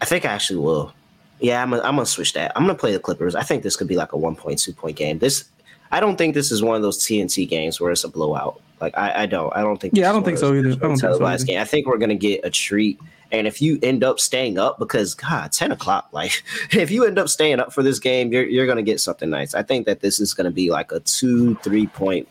I 0.00 0.04
think 0.04 0.24
I 0.24 0.28
actually 0.28 0.60
will. 0.60 0.92
Yeah, 1.40 1.62
I'm, 1.62 1.72
I'm 1.72 1.80
gonna 1.80 2.06
switch 2.06 2.32
that. 2.32 2.52
I'm 2.56 2.62
gonna 2.62 2.74
play 2.74 2.92
the 2.92 2.98
Clippers. 2.98 3.34
I 3.34 3.42
think 3.42 3.62
this 3.62 3.76
could 3.76 3.86
be 3.86 3.96
like 3.96 4.12
a 4.12 4.16
one 4.16 4.34
point, 4.34 4.58
two 4.58 4.72
point 4.72 4.96
game. 4.96 5.18
This, 5.18 5.44
I 5.92 6.00
don't 6.00 6.16
think 6.16 6.34
this 6.34 6.50
is 6.50 6.62
one 6.62 6.76
of 6.76 6.82
those 6.82 6.98
TNT 6.98 7.48
games 7.48 7.80
where 7.80 7.92
it's 7.92 8.04
a 8.04 8.08
blowout. 8.08 8.60
Like 8.80 8.96
I, 8.96 9.22
I 9.22 9.26
don't, 9.26 9.54
I 9.54 9.62
don't 9.62 9.80
think. 9.80 9.96
Yeah, 9.96 10.10
I 10.10 10.12
don't 10.12 10.24
think 10.24 10.38
so 10.38 10.54
either. 10.54 10.70
I 10.70 10.74
don't 10.74 10.96
think 10.96 11.00
so 11.00 11.24
either. 11.24 11.44
Game. 11.44 11.60
I 11.60 11.64
think 11.64 11.86
we're 11.86 11.98
gonna 11.98 12.14
get 12.16 12.44
a 12.44 12.50
treat 12.50 12.98
and 13.30 13.46
if 13.46 13.60
you 13.60 13.78
end 13.82 14.02
up 14.02 14.20
staying 14.20 14.58
up, 14.58 14.78
because 14.78 15.14
God, 15.14 15.52
10 15.52 15.72
o'clock, 15.72 16.08
like 16.12 16.42
if 16.72 16.90
you 16.90 17.04
end 17.04 17.18
up 17.18 17.28
staying 17.28 17.60
up 17.60 17.72
for 17.72 17.82
this 17.82 17.98
game, 17.98 18.32
you're, 18.32 18.46
you're 18.46 18.66
going 18.66 18.76
to 18.76 18.82
get 18.82 19.00
something 19.00 19.30
nice. 19.30 19.54
I 19.54 19.62
think 19.62 19.86
that 19.86 20.00
this 20.00 20.20
is 20.20 20.34
going 20.34 20.46
to 20.46 20.50
be 20.50 20.70
like 20.70 20.92
a 20.92 21.00
two, 21.00 21.54
three 21.56 21.86
point 21.86 22.28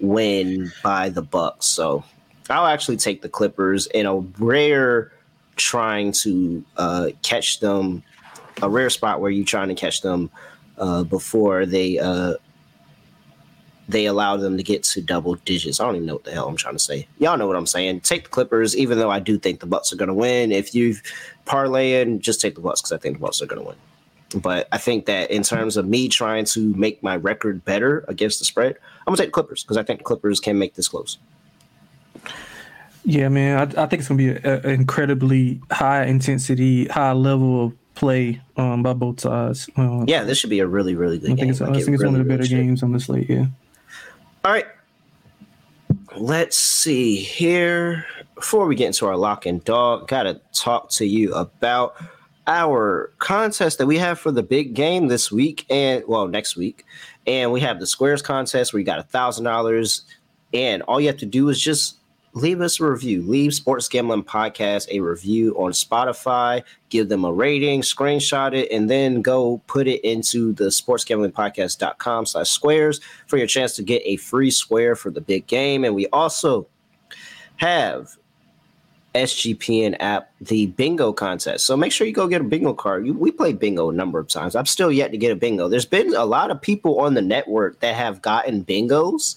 win 0.00 0.72
by 0.82 1.08
the 1.08 1.22
Bucks. 1.22 1.66
So 1.66 2.04
I'll 2.50 2.66
actually 2.66 2.96
take 2.96 3.22
the 3.22 3.28
Clippers 3.28 3.86
in 3.88 4.06
a 4.06 4.16
rare 4.16 5.12
trying 5.56 6.12
to 6.12 6.64
uh, 6.76 7.08
catch 7.22 7.60
them, 7.60 8.02
a 8.60 8.68
rare 8.68 8.90
spot 8.90 9.20
where 9.20 9.30
you're 9.30 9.44
trying 9.44 9.68
to 9.68 9.74
catch 9.74 10.00
them 10.02 10.30
uh, 10.78 11.04
before 11.04 11.66
they 11.66 11.98
uh, 11.98 12.34
they 13.88 14.06
allow 14.06 14.36
them 14.36 14.56
to 14.56 14.62
get 14.62 14.82
to 14.84 15.00
double 15.00 15.34
digits. 15.34 15.80
I 15.80 15.84
don't 15.84 15.96
even 15.96 16.06
know 16.06 16.14
what 16.14 16.24
the 16.24 16.32
hell 16.32 16.48
I'm 16.48 16.56
trying 16.56 16.76
to 16.76 16.82
say. 16.82 17.06
Y'all 17.18 17.36
know 17.36 17.46
what 17.46 17.56
I'm 17.56 17.66
saying. 17.66 18.00
Take 18.00 18.24
the 18.24 18.30
Clippers, 18.30 18.76
even 18.76 18.98
though 18.98 19.10
I 19.10 19.18
do 19.18 19.38
think 19.38 19.60
the 19.60 19.66
Bucks 19.66 19.92
are 19.92 19.96
going 19.96 20.08
to 20.08 20.14
win. 20.14 20.52
If 20.52 20.74
you 20.74 20.96
parlay 21.44 22.00
in, 22.00 22.20
just 22.20 22.40
take 22.40 22.54
the 22.54 22.60
Bucks 22.60 22.80
because 22.80 22.92
I 22.92 22.98
think 22.98 23.16
the 23.16 23.20
Bucks 23.20 23.42
are 23.42 23.46
going 23.46 23.60
to 23.60 23.68
win. 23.68 23.76
But 24.34 24.68
I 24.72 24.78
think 24.78 25.06
that 25.06 25.30
in 25.30 25.42
terms 25.42 25.76
of 25.76 25.86
me 25.86 26.08
trying 26.08 26.44
to 26.46 26.74
make 26.74 27.02
my 27.02 27.16
record 27.16 27.64
better 27.64 28.04
against 28.08 28.38
the 28.38 28.44
spread, 28.44 28.76
I'm 29.00 29.12
gonna 29.12 29.18
take 29.18 29.28
the 29.28 29.32
Clippers 29.32 29.62
because 29.62 29.76
I 29.76 29.82
think 29.82 30.00
the 30.00 30.04
Clippers 30.04 30.40
can 30.40 30.58
make 30.58 30.74
this 30.74 30.88
close. 30.88 31.18
Yeah, 33.04 33.28
man, 33.28 33.58
I, 33.58 33.82
I 33.82 33.86
think 33.86 34.00
it's 34.00 34.08
gonna 34.08 34.16
be 34.16 34.30
an 34.30 34.64
incredibly 34.64 35.60
high 35.70 36.06
intensity, 36.06 36.86
high 36.86 37.12
level 37.12 37.66
of 37.66 37.94
play 37.94 38.40
um, 38.56 38.82
by 38.82 38.92
both 38.92 39.20
sides. 39.20 39.68
Um, 39.76 40.06
yeah, 40.08 40.24
this 40.24 40.38
should 40.38 40.50
be 40.50 40.60
a 40.60 40.66
really, 40.66 40.94
really 40.94 41.18
good 41.18 41.32
I 41.32 41.34
think 41.34 41.40
game. 41.40 41.50
It's, 41.50 41.60
I, 41.60 41.66
I 41.66 41.72
think 41.72 41.88
it's 41.88 41.88
really, 41.88 42.06
one 42.06 42.20
of 42.20 42.26
the 42.26 42.36
better 42.36 42.48
games 42.48 42.82
on 42.82 42.92
the 42.92 43.00
slate. 43.00 43.28
Yeah. 43.28 43.46
All 44.44 44.50
right. 44.50 44.66
Let's 46.16 46.56
see 46.56 47.16
here. 47.16 48.04
Before 48.34 48.66
we 48.66 48.74
get 48.74 48.88
into 48.88 49.06
our 49.06 49.16
lock 49.16 49.46
and 49.46 49.62
dog, 49.62 50.08
gotta 50.08 50.40
talk 50.52 50.90
to 50.90 51.06
you 51.06 51.32
about 51.32 51.94
our 52.48 53.12
contest 53.18 53.78
that 53.78 53.86
we 53.86 53.98
have 53.98 54.18
for 54.18 54.32
the 54.32 54.42
big 54.42 54.74
game 54.74 55.06
this 55.06 55.30
week 55.30 55.64
and 55.70 56.02
well 56.08 56.26
next 56.26 56.56
week. 56.56 56.84
And 57.24 57.52
we 57.52 57.60
have 57.60 57.78
the 57.78 57.86
squares 57.86 58.20
contest 58.20 58.72
where 58.72 58.80
you 58.80 58.86
got 58.86 58.98
a 58.98 59.04
thousand 59.04 59.44
dollars. 59.44 60.02
And 60.52 60.82
all 60.82 61.00
you 61.00 61.06
have 61.06 61.18
to 61.18 61.26
do 61.26 61.48
is 61.48 61.60
just 61.60 61.98
leave 62.34 62.60
us 62.60 62.80
a 62.80 62.86
review. 62.86 63.22
Leave 63.22 63.54
Sports 63.54 63.88
Gambling 63.88 64.24
Podcast 64.24 64.88
a 64.90 65.00
review 65.00 65.54
on 65.56 65.72
Spotify. 65.72 66.62
Give 66.88 67.08
them 67.08 67.24
a 67.24 67.32
rating, 67.32 67.82
screenshot 67.82 68.54
it, 68.54 68.70
and 68.70 68.88
then 68.88 69.22
go 69.22 69.62
put 69.66 69.86
it 69.86 70.00
into 70.04 70.52
the 70.54 70.64
sportsgamblingpodcast.com 70.64 72.26
slash 72.26 72.50
squares 72.50 73.00
for 73.26 73.36
your 73.36 73.46
chance 73.46 73.74
to 73.76 73.82
get 73.82 74.02
a 74.04 74.16
free 74.16 74.50
square 74.50 74.96
for 74.96 75.10
the 75.10 75.20
big 75.20 75.46
game. 75.46 75.84
And 75.84 75.94
we 75.94 76.06
also 76.08 76.66
have 77.56 78.16
SGPN 79.14 79.96
app, 80.00 80.32
the 80.40 80.66
bingo 80.66 81.12
contest. 81.12 81.66
So 81.66 81.76
make 81.76 81.92
sure 81.92 82.06
you 82.06 82.14
go 82.14 82.28
get 82.28 82.40
a 82.40 82.44
bingo 82.44 82.72
card. 82.72 83.06
we 83.06 83.30
play 83.30 83.52
bingo 83.52 83.90
a 83.90 83.92
number 83.92 84.18
of 84.18 84.28
times. 84.28 84.56
I'm 84.56 84.64
still 84.64 84.90
yet 84.90 85.10
to 85.12 85.18
get 85.18 85.32
a 85.32 85.36
bingo. 85.36 85.68
There's 85.68 85.84
been 85.84 86.14
a 86.14 86.24
lot 86.24 86.50
of 86.50 86.60
people 86.60 87.00
on 87.00 87.12
the 87.12 87.20
network 87.20 87.80
that 87.80 87.94
have 87.94 88.22
gotten 88.22 88.64
bingos 88.64 89.36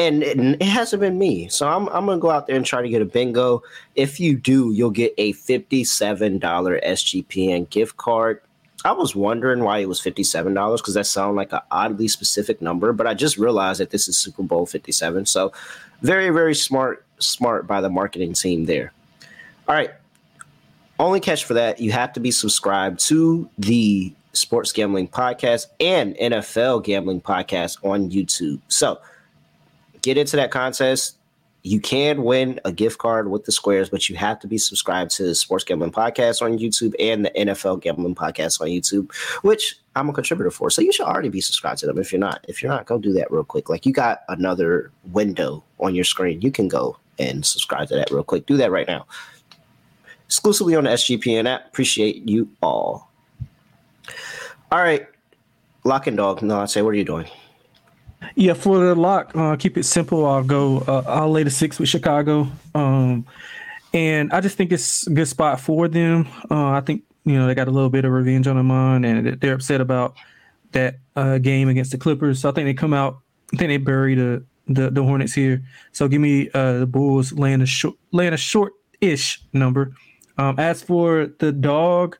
and 0.00 0.22
it, 0.22 0.38
it, 0.38 0.62
hasn't 0.62 1.00
been 1.00 1.18
me. 1.18 1.48
So 1.48 1.68
I'm 1.68 1.88
I'm 1.88 2.06
gonna 2.06 2.18
go 2.18 2.30
out 2.30 2.46
there 2.46 2.56
and 2.56 2.64
try 2.64 2.80
to 2.80 2.88
get 2.88 3.02
a 3.02 3.04
bingo. 3.04 3.62
If 3.96 4.18
you 4.18 4.34
do, 4.36 4.72
you'll 4.72 4.90
get 4.90 5.12
a 5.18 5.32
fifty-seven 5.32 6.38
dollar 6.38 6.80
SGPN 6.80 7.68
gift 7.68 7.98
card. 7.98 8.40
I 8.82 8.92
was 8.92 9.14
wondering 9.14 9.62
why 9.62 9.78
it 9.78 9.88
was 9.88 10.00
fifty-seven 10.00 10.54
dollars 10.54 10.80
because 10.80 10.94
that 10.94 11.06
sounded 11.06 11.36
like 11.36 11.52
an 11.52 11.60
oddly 11.70 12.08
specific 12.08 12.62
number, 12.62 12.94
but 12.94 13.06
I 13.06 13.12
just 13.12 13.36
realized 13.36 13.80
that 13.80 13.90
this 13.90 14.08
is 14.08 14.16
Super 14.16 14.42
Bowl 14.42 14.64
fifty-seven. 14.64 15.26
So 15.26 15.52
very 16.00 16.30
very 16.30 16.54
smart 16.54 17.04
smart 17.18 17.66
by 17.66 17.82
the 17.82 17.90
marketing 17.90 18.32
team 18.32 18.64
there. 18.64 18.92
All 19.68 19.74
right. 19.74 19.90
Only 20.98 21.20
catch 21.20 21.44
for 21.44 21.54
that, 21.54 21.80
you 21.80 21.92
have 21.92 22.12
to 22.12 22.20
be 22.20 22.30
subscribed 22.30 23.00
to 23.08 23.48
the 23.58 24.12
Sports 24.32 24.70
Gambling 24.70 25.08
Podcast 25.08 25.66
and 25.80 26.14
NFL 26.16 26.84
Gambling 26.84 27.22
Podcast 27.22 27.82
on 27.82 28.10
YouTube. 28.10 28.60
So 28.68 29.00
get 30.02 30.16
into 30.18 30.36
that 30.36 30.50
contest. 30.50 31.16
You 31.62 31.78
can 31.78 32.22
win 32.22 32.58
a 32.64 32.72
gift 32.72 32.98
card 32.98 33.30
with 33.30 33.44
the 33.44 33.52
squares, 33.52 33.90
but 33.90 34.08
you 34.08 34.16
have 34.16 34.38
to 34.40 34.46
be 34.46 34.56
subscribed 34.56 35.10
to 35.16 35.24
the 35.24 35.34
Sports 35.34 35.62
Gambling 35.64 35.92
Podcast 35.92 36.40
on 36.40 36.58
YouTube 36.58 36.94
and 36.98 37.26
the 37.26 37.30
NFL 37.30 37.82
Gambling 37.82 38.14
Podcast 38.14 38.62
on 38.62 38.68
YouTube, 38.68 39.12
which 39.42 39.76
I'm 39.94 40.08
a 40.08 40.12
contributor 40.12 40.50
for. 40.50 40.70
So 40.70 40.80
you 40.80 40.90
should 40.90 41.06
already 41.06 41.28
be 41.28 41.42
subscribed 41.42 41.80
to 41.80 41.86
them. 41.86 41.98
If 41.98 42.12
you're 42.12 42.20
not, 42.20 42.44
if 42.48 42.62
you're 42.62 42.72
not, 42.72 42.86
go 42.86 42.98
do 42.98 43.12
that 43.12 43.30
real 43.30 43.44
quick. 43.44 43.68
Like 43.68 43.84
you 43.84 43.92
got 43.92 44.20
another 44.28 44.90
window 45.12 45.62
on 45.78 45.94
your 45.94 46.04
screen. 46.04 46.40
You 46.40 46.50
can 46.50 46.66
go 46.66 46.96
and 47.18 47.44
subscribe 47.44 47.88
to 47.88 47.94
that 47.96 48.10
real 48.10 48.24
quick. 48.24 48.46
Do 48.46 48.56
that 48.56 48.70
right 48.70 48.88
now. 48.88 49.06
Exclusively 50.24 50.76
on 50.76 50.84
the 50.84 50.90
SGPN 50.90 51.46
app. 51.46 51.66
Appreciate 51.66 52.26
you 52.26 52.48
all. 52.62 53.10
All 54.72 54.78
right. 54.78 55.06
Lock 55.84 56.06
and 56.06 56.16
dog. 56.16 56.40
No, 56.40 56.60
I 56.60 56.66
say, 56.66 56.80
what 56.82 56.90
are 56.90 56.98
you 56.98 57.04
doing? 57.04 57.26
Yeah, 58.34 58.54
for 58.54 58.78
the 58.78 58.94
lock, 58.94 59.32
uh, 59.34 59.56
keep 59.56 59.76
it 59.76 59.84
simple. 59.84 60.24
I'll 60.24 60.44
go. 60.44 60.78
Uh, 60.78 61.02
I'll 61.06 61.30
lay 61.30 61.42
the 61.42 61.50
six 61.50 61.78
with 61.78 61.88
Chicago, 61.88 62.48
um, 62.74 63.26
and 63.92 64.32
I 64.32 64.40
just 64.40 64.56
think 64.56 64.72
it's 64.72 65.06
a 65.06 65.10
good 65.10 65.26
spot 65.28 65.60
for 65.60 65.88
them. 65.88 66.28
Uh, 66.50 66.70
I 66.70 66.80
think 66.80 67.02
you 67.24 67.34
know 67.34 67.46
they 67.46 67.54
got 67.54 67.68
a 67.68 67.72
little 67.72 67.90
bit 67.90 68.04
of 68.04 68.12
revenge 68.12 68.46
on 68.46 68.56
their 68.56 68.64
mind, 68.64 69.04
and 69.04 69.40
they're 69.40 69.54
upset 69.54 69.80
about 69.80 70.14
that 70.72 70.96
uh, 71.16 71.38
game 71.38 71.68
against 71.68 71.90
the 71.90 71.98
Clippers. 71.98 72.40
So 72.40 72.48
I 72.48 72.52
think 72.52 72.66
they 72.66 72.74
come 72.74 72.94
out. 72.94 73.18
I 73.52 73.56
think 73.56 73.68
they 73.68 73.76
bury 73.78 74.14
the 74.14 74.44
the, 74.68 74.90
the 74.90 75.02
Hornets 75.02 75.34
here. 75.34 75.62
So 75.92 76.08
give 76.08 76.20
me 76.20 76.48
uh, 76.54 76.78
the 76.80 76.86
Bulls 76.86 77.32
laying 77.32 77.60
a 77.60 77.66
short 77.66 77.96
laying 78.12 78.32
a 78.32 78.38
short 78.38 78.72
ish 79.00 79.42
number. 79.52 79.92
Um, 80.38 80.58
as 80.58 80.82
for 80.82 81.26
the 81.38 81.52
dog, 81.52 82.16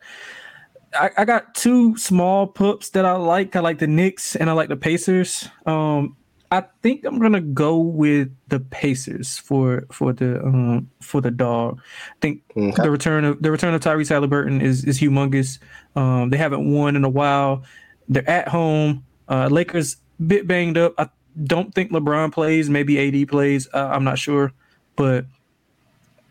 I, 0.95 1.11
I, 1.19 1.25
got 1.25 1.55
two 1.55 1.97
small 1.97 2.47
pups 2.47 2.91
that 2.91 3.05
I 3.05 3.13
like. 3.13 3.55
I 3.55 3.61
like 3.61 3.79
the 3.79 3.87
Knicks 3.87 4.35
and 4.35 4.51
I 4.51 4.55
like 4.55 4.69
the 4.69 4.77
Pacers. 4.77 5.49
Um, 5.67 6.17
I 6.53 6.65
think 6.83 7.05
I'm 7.05 7.21
gonna 7.21 7.41
go 7.41 7.79
with 7.79 8.29
the 8.49 8.59
Pacers 8.59 9.39
for 9.39 9.87
for 9.93 10.13
the 10.13 10.45
um, 10.45 10.91
for 11.01 11.21
the 11.21 11.31
dog. 11.31 11.81
I 12.11 12.17
think 12.21 12.43
okay. 12.57 12.83
the 12.83 12.91
return 12.91 13.25
of 13.25 13.41
the 13.41 13.53
return 13.53 13.73
of 13.73 13.81
Tyrese 13.81 14.11
Haliburton 14.11 14.61
is 14.61 14.85
is 14.85 14.99
humongous. 14.99 15.61
Um, 15.95 16.31
they 16.31 16.37
haven't 16.37 16.69
won 16.73 16.97
in 16.97 17.05
a 17.05 17.09
while. 17.09 17.63
They're 18.09 18.29
at 18.29 18.49
home. 18.49 19.05
Uh, 19.29 19.47
Lakers 19.49 19.97
bit 20.27 20.49
banged 20.49 20.77
up. 20.77 20.95
I 20.99 21.09
don't 21.45 21.73
think 21.73 21.93
LeBron 21.93 22.33
plays. 22.33 22.69
Maybe 22.69 23.23
AD 23.23 23.29
plays. 23.29 23.69
Uh, 23.73 23.89
I'm 23.93 24.03
not 24.03 24.19
sure, 24.19 24.53
but 24.97 25.27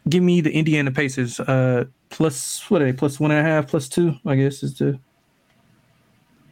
give 0.09 0.21
me 0.21 0.41
the 0.41 0.51
Indiana 0.51 0.91
Pacers. 0.91 1.39
Uh, 1.39 1.85
plus 2.09 2.69
what 2.69 2.81
are 2.81 2.85
they? 2.85 2.93
Plus 2.93 3.19
one 3.19 3.31
and 3.31 3.39
a 3.39 3.49
half, 3.49 3.67
plus 3.67 3.87
two. 3.87 4.15
I 4.25 4.35
guess 4.35 4.63
is 4.63 4.77
the. 4.77 4.99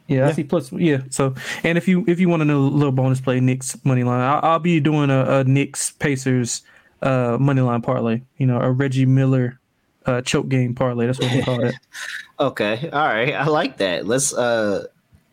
Yeah, 0.06 0.18
yeah. 0.18 0.28
I 0.28 0.32
see 0.32 0.44
plus. 0.44 0.72
Yeah, 0.72 1.02
so 1.10 1.34
and 1.64 1.76
if 1.76 1.86
you 1.86 2.04
if 2.08 2.18
you 2.18 2.28
want 2.28 2.40
to 2.40 2.44
know 2.44 2.58
a 2.58 2.60
little 2.60 2.92
bonus 2.92 3.20
play, 3.20 3.40
Knicks 3.40 3.76
money 3.84 4.04
line, 4.04 4.20
I'll, 4.20 4.52
I'll 4.52 4.58
be 4.58 4.80
doing 4.80 5.10
a, 5.10 5.40
a 5.40 5.44
Knicks 5.44 5.90
Pacers 5.92 6.62
uh 7.02 7.36
money 7.38 7.60
line 7.60 7.82
parlay. 7.82 8.22
You 8.38 8.46
know, 8.46 8.58
a 8.58 8.70
Reggie 8.70 9.06
Miller 9.06 9.60
uh 10.06 10.22
choke 10.22 10.48
game 10.48 10.74
parlay. 10.74 11.06
That's 11.06 11.20
what 11.20 11.32
we 11.32 11.42
call 11.42 11.64
it. 11.64 11.74
okay, 12.40 12.88
all 12.90 13.06
right, 13.06 13.34
I 13.34 13.46
like 13.46 13.76
that. 13.78 14.06
Let's 14.06 14.32
uh 14.32 14.86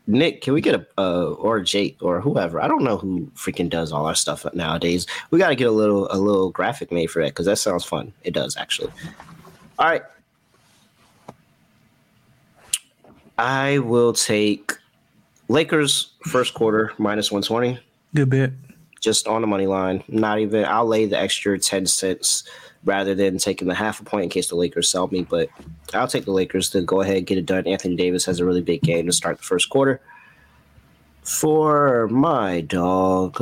Nick, 0.08 0.42
can 0.42 0.54
we 0.54 0.62
get 0.62 0.76
a 0.76 0.86
uh, 0.98 1.32
or 1.32 1.62
Jake 1.62 1.98
or 2.02 2.22
whoever? 2.22 2.62
I 2.62 2.68
don't 2.68 2.84
know 2.84 2.98
who 2.98 3.32
freaking 3.36 3.70
does 3.70 3.92
all 3.92 4.06
our 4.06 4.14
stuff 4.14 4.46
nowadays. 4.54 5.08
We 5.32 5.40
got 5.40 5.50
to 5.50 5.56
get 5.56 5.68
a 5.68 5.72
little 5.72 6.08
a 6.12 6.18
little 6.18 6.52
graphic 6.52 6.92
made 6.92 7.08
for 7.08 7.22
that 7.24 7.30
because 7.30 7.48
that 7.48 7.58
sounds 7.58 7.86
fun. 7.86 8.14
It 8.24 8.34
does 8.34 8.56
actually. 8.56 8.92
All 9.80 9.88
right, 9.88 10.04
I 13.38 13.80
will 13.80 14.14
take 14.14 14.74
Lakers 15.48 16.14
first 16.26 16.54
quarter 16.54 16.94
minus 16.98 17.32
one 17.32 17.42
twenty. 17.42 17.80
Good 18.14 18.30
bit. 18.30 18.54
Just 19.02 19.28
on 19.28 19.42
the 19.42 19.48
money 19.48 19.68
line. 19.68 20.04
Not 20.08 20.40
even. 20.40 20.66
I'll 20.66 20.86
lay 20.86 21.06
the 21.06 21.20
extra 21.20 21.60
ten 21.60 21.86
cents 21.86 22.44
rather 22.86 23.14
than 23.16 23.38
taking 23.38 23.68
the 23.68 23.76
half 23.76 24.00
a 24.00 24.04
point 24.04 24.24
in 24.24 24.30
case 24.30 24.50
the 24.50 24.56
Lakers 24.56 24.90
sell 24.90 25.08
me. 25.08 25.24
But 25.24 25.50
I'll 25.94 26.08
take 26.08 26.26
the 26.26 26.32
Lakers 26.32 26.70
to 26.72 26.82
go 26.82 27.02
ahead 27.02 27.18
and 27.18 27.28
get 27.28 27.38
it 27.38 27.46
done. 27.46 27.68
Anthony 27.68 27.96
Davis 27.96 28.26
has 28.26 28.40
a 28.40 28.46
really 28.46 28.62
big 28.62 28.82
game 28.82 29.06
to 29.06 29.12
start 29.12 29.38
the 29.38 29.44
first 29.44 29.70
quarter. 29.70 30.02
For 31.24 32.08
my 32.08 32.62
dog. 32.62 33.42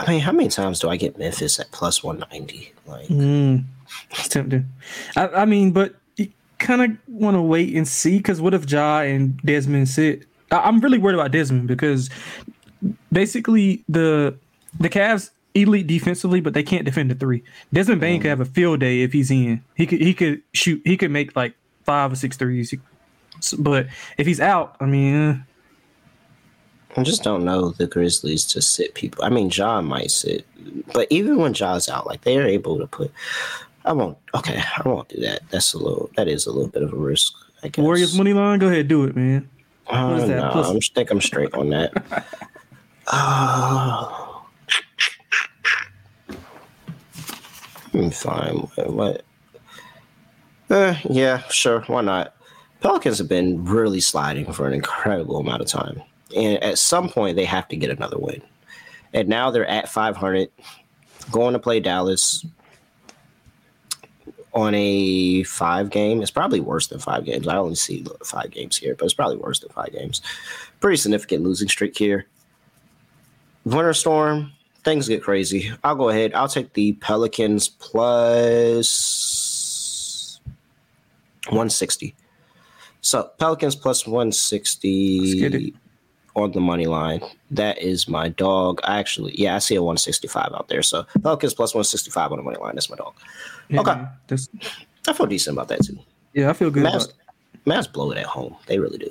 I 0.00 0.10
mean, 0.10 0.20
how 0.20 0.32
many 0.32 0.48
times 0.48 0.80
do 0.80 0.88
I 0.88 0.96
get 0.96 1.18
Memphis 1.18 1.60
at 1.60 1.70
plus 1.72 2.02
190? 2.02 2.72
Like, 2.86 3.08
mm, 3.08 3.64
it's 4.10 4.28
tempting. 4.28 4.68
I, 5.16 5.28
I 5.28 5.44
mean, 5.44 5.72
but 5.72 5.94
you 6.16 6.28
kind 6.58 6.82
of 6.82 6.90
want 7.06 7.36
to 7.36 7.42
wait 7.42 7.74
and 7.74 7.86
see 7.86 8.16
because 8.16 8.40
what 8.40 8.54
if 8.54 8.70
Ja 8.70 9.00
and 9.00 9.38
Desmond 9.42 9.88
sit? 9.88 10.26
I'm 10.50 10.80
really 10.80 10.98
worried 10.98 11.14
about 11.14 11.32
Desmond 11.32 11.68
because 11.68 12.10
basically 13.12 13.84
the 13.88 14.34
the 14.78 14.88
Cavs 14.88 15.30
elite 15.54 15.86
defensively, 15.86 16.40
but 16.40 16.54
they 16.54 16.62
can't 16.62 16.84
defend 16.84 17.10
the 17.10 17.14
three. 17.14 17.42
Desmond 17.72 18.00
Bane 18.00 18.18
mm. 18.18 18.22
could 18.22 18.28
have 18.28 18.40
a 18.40 18.46
field 18.46 18.80
day 18.80 19.02
if 19.02 19.12
he's 19.12 19.30
in. 19.30 19.62
He 19.74 19.86
could 19.86 20.00
he 20.00 20.14
could 20.14 20.42
shoot. 20.52 20.80
He 20.84 20.96
could 20.96 21.10
make 21.10 21.36
like 21.36 21.54
five 21.84 22.12
or 22.12 22.16
six 22.16 22.36
threes. 22.36 22.74
But 23.58 23.86
if 24.18 24.26
he's 24.26 24.40
out, 24.40 24.76
I 24.80 24.86
mean, 24.86 25.14
uh, 25.14 25.38
I 26.96 27.02
just 27.02 27.22
don't 27.22 27.44
know 27.44 27.70
the 27.70 27.86
Grizzlies 27.86 28.44
to 28.46 28.60
sit 28.60 28.94
people. 28.94 29.22
I 29.24 29.28
mean, 29.28 29.50
Ja 29.50 29.80
might 29.80 30.10
sit, 30.10 30.44
but 30.92 31.06
even 31.10 31.38
when 31.38 31.54
Ja's 31.54 31.88
out, 31.88 32.06
like 32.06 32.22
they 32.22 32.36
are 32.38 32.46
able 32.46 32.78
to 32.78 32.86
put. 32.86 33.12
I 33.84 33.92
won't. 33.92 34.18
Okay, 34.34 34.60
I 34.60 34.82
won't 34.86 35.08
do 35.08 35.20
that. 35.20 35.42
That's 35.50 35.72
a 35.72 35.78
little. 35.78 36.10
That 36.16 36.28
is 36.28 36.46
a 36.46 36.52
little 36.52 36.68
bit 36.68 36.82
of 36.82 36.92
a 36.92 36.96
risk. 36.96 37.32
I 37.62 37.68
guess. 37.68 37.82
Warriors 37.82 38.16
money 38.16 38.32
line. 38.32 38.58
Go 38.58 38.68
ahead, 38.68 38.88
do 38.88 39.04
it, 39.04 39.14
man. 39.16 39.48
Uh, 39.86 40.08
what 40.08 40.20
is 40.22 40.28
that? 40.28 40.36
No, 40.36 40.50
Plus- 40.50 40.68
I 40.68 40.78
think 40.94 41.10
I'm 41.10 41.20
straight 41.20 41.54
on 41.54 41.70
that. 41.70 42.26
oh. 43.12 44.46
I'm 47.94 48.10
fine. 48.10 48.56
What? 48.76 49.22
Uh, 50.68 50.94
yeah, 51.08 51.42
sure. 51.48 51.80
Why 51.82 52.02
not? 52.02 52.34
Pelicans 52.80 53.18
have 53.18 53.28
been 53.28 53.64
really 53.64 54.00
sliding 54.00 54.50
for 54.52 54.66
an 54.66 54.72
incredible 54.72 55.38
amount 55.38 55.60
of 55.60 55.68
time. 55.68 56.00
And 56.36 56.62
at 56.62 56.78
some 56.78 57.08
point, 57.08 57.36
they 57.36 57.44
have 57.44 57.68
to 57.68 57.76
get 57.76 57.90
another 57.90 58.18
win. 58.18 58.42
And 59.12 59.28
now 59.28 59.50
they're 59.50 59.66
at 59.66 59.88
500, 59.88 60.50
going 61.30 61.52
to 61.54 61.58
play 61.58 61.80
Dallas 61.80 62.44
on 64.52 64.74
a 64.74 65.42
five 65.44 65.90
game. 65.90 66.22
It's 66.22 66.30
probably 66.30 66.60
worse 66.60 66.86
than 66.88 66.98
five 66.98 67.24
games. 67.24 67.48
I 67.48 67.56
only 67.56 67.74
see 67.74 68.04
five 68.24 68.50
games 68.50 68.76
here, 68.76 68.94
but 68.94 69.04
it's 69.04 69.14
probably 69.14 69.36
worse 69.36 69.60
than 69.60 69.70
five 69.70 69.92
games. 69.92 70.20
Pretty 70.80 70.96
significant 70.96 71.44
losing 71.44 71.68
streak 71.68 71.96
here. 71.96 72.26
Winter 73.64 73.94
Storm, 73.94 74.52
things 74.84 75.08
get 75.08 75.22
crazy. 75.22 75.70
I'll 75.84 75.94
go 75.94 76.08
ahead. 76.08 76.34
I'll 76.34 76.48
take 76.48 76.72
the 76.72 76.92
Pelicans 76.94 77.68
plus 77.68 79.20
160. 81.46 82.14
So 83.02 83.30
Pelicans 83.38 83.76
plus 83.76 84.06
160 84.06 85.74
on 86.42 86.52
the 86.52 86.60
money 86.60 86.86
line. 86.86 87.20
That 87.50 87.78
is 87.78 88.08
my 88.08 88.28
dog. 88.28 88.80
I 88.84 88.98
actually, 88.98 89.34
yeah, 89.38 89.56
I 89.56 89.58
see 89.58 89.74
a 89.74 89.82
165 89.82 90.52
out 90.54 90.68
there. 90.68 90.82
So 90.82 91.04
Pelicans 91.22 91.54
plus 91.54 91.74
165 91.74 92.32
on 92.32 92.38
the 92.38 92.44
money 92.44 92.58
line. 92.58 92.74
That's 92.74 92.90
my 92.90 92.96
dog. 92.96 93.14
Yeah, 93.68 93.80
okay. 93.80 94.02
That's... 94.26 94.48
I 95.08 95.12
feel 95.12 95.26
decent 95.26 95.56
about 95.56 95.68
that 95.68 95.84
too. 95.84 95.98
Yeah, 96.34 96.50
I 96.50 96.52
feel 96.52 96.70
good. 96.70 96.84
Mavs, 96.84 97.12
Mavs 97.66 97.92
blow 97.92 98.10
it 98.10 98.18
at 98.18 98.26
home. 98.26 98.56
They 98.66 98.78
really 98.78 98.98
do. 98.98 99.10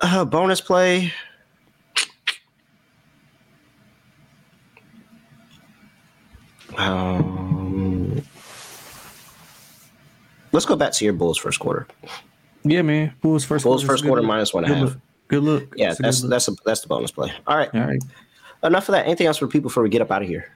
Uh, 0.00 0.24
bonus 0.24 0.60
play. 0.60 1.12
Um, 6.76 8.22
let's 10.52 10.66
go 10.66 10.76
back 10.76 10.92
to 10.92 11.04
your 11.04 11.14
Bulls 11.14 11.38
first 11.38 11.60
quarter. 11.60 11.86
Yeah, 12.64 12.82
man. 12.82 13.14
Bulls 13.20 13.44
first. 13.44 13.64
Bulls 13.64 13.82
first 13.82 14.04
quarter 14.04 14.22
minus 14.22 14.54
one 14.54 14.64
and 14.64 14.72
a 14.72 14.76
half. 14.76 14.96
Good 15.32 15.44
look. 15.44 15.72
Yeah, 15.78 15.94
that's 15.98 16.20
that's, 16.20 16.20
that's 16.20 16.48
a 16.48 16.52
that's 16.62 16.80
the 16.82 16.88
bonus 16.88 17.10
play. 17.10 17.32
All 17.46 17.56
right. 17.56 17.74
All 17.74 17.80
right. 17.80 18.02
Enough 18.64 18.90
of 18.90 18.92
that. 18.92 19.06
Anything 19.06 19.28
else 19.28 19.38
for 19.38 19.46
people 19.46 19.70
before 19.70 19.82
we 19.82 19.88
get 19.88 20.02
up 20.02 20.10
out 20.10 20.20
of 20.20 20.28
here? 20.28 20.54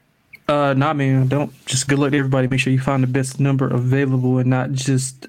Uh, 0.49 0.75
nah, 0.77 0.93
man. 0.93 1.29
Don't 1.29 1.51
just 1.65 1.89
good 1.89 1.99
luck 1.99 2.11
to 2.11 2.19
everybody. 2.19 2.47
Make 2.47 2.61
sure 2.61 2.75
you 2.75 2.79
find 2.79 3.03
the 3.03 3.07
best 3.07 3.41
number 3.41 3.69
available 3.69 4.37
and 4.37 4.51
not 4.51 4.73
just 4.73 5.29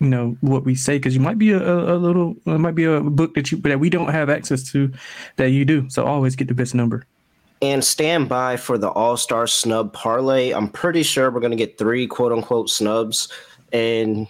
you 0.00 0.08
know 0.08 0.36
what 0.40 0.64
we 0.64 0.74
say 0.74 0.98
because 0.98 1.14
you 1.14 1.20
might 1.20 1.38
be 1.38 1.52
a, 1.52 1.62
a, 1.62 1.94
little 1.94 2.34
it 2.46 2.58
might 2.58 2.74
be 2.74 2.82
a 2.82 3.00
book 3.00 3.34
that 3.34 3.52
you 3.52 3.58
that 3.58 3.78
we 3.78 3.90
don't 3.90 4.10
have 4.10 4.28
access 4.28 4.68
to 4.72 4.92
that 5.36 5.50
you 5.50 5.64
do. 5.64 5.88
So 5.88 6.04
always 6.04 6.34
get 6.34 6.48
the 6.48 6.54
best 6.54 6.74
number. 6.74 7.06
And 7.62 7.84
stand 7.84 8.28
by 8.28 8.56
for 8.56 8.76
the 8.76 8.90
All 8.90 9.16
Star 9.16 9.46
Snub 9.46 9.92
Parlay. 9.92 10.50
I'm 10.50 10.68
pretty 10.68 11.04
sure 11.04 11.30
we're 11.30 11.38
gonna 11.38 11.54
get 11.54 11.78
three 11.78 12.08
quote 12.08 12.32
unquote 12.32 12.68
snubs 12.68 13.28
and 13.72 14.26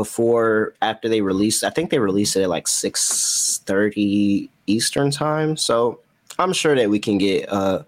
before 0.00 0.72
after 0.80 1.10
they 1.10 1.20
release 1.20 1.62
i 1.62 1.68
think 1.68 1.90
they 1.90 1.98
released 1.98 2.34
it 2.34 2.42
at 2.42 2.48
like 2.48 2.66
6 2.66 3.60
30 3.66 4.48
eastern 4.70 5.10
time. 5.10 5.56
So 5.56 6.00
i'm 6.38 6.52
sure 6.52 6.74
that 6.74 6.88
we 6.88 6.98
can 6.98 7.18
get 7.18 7.48
uh, 7.52 7.82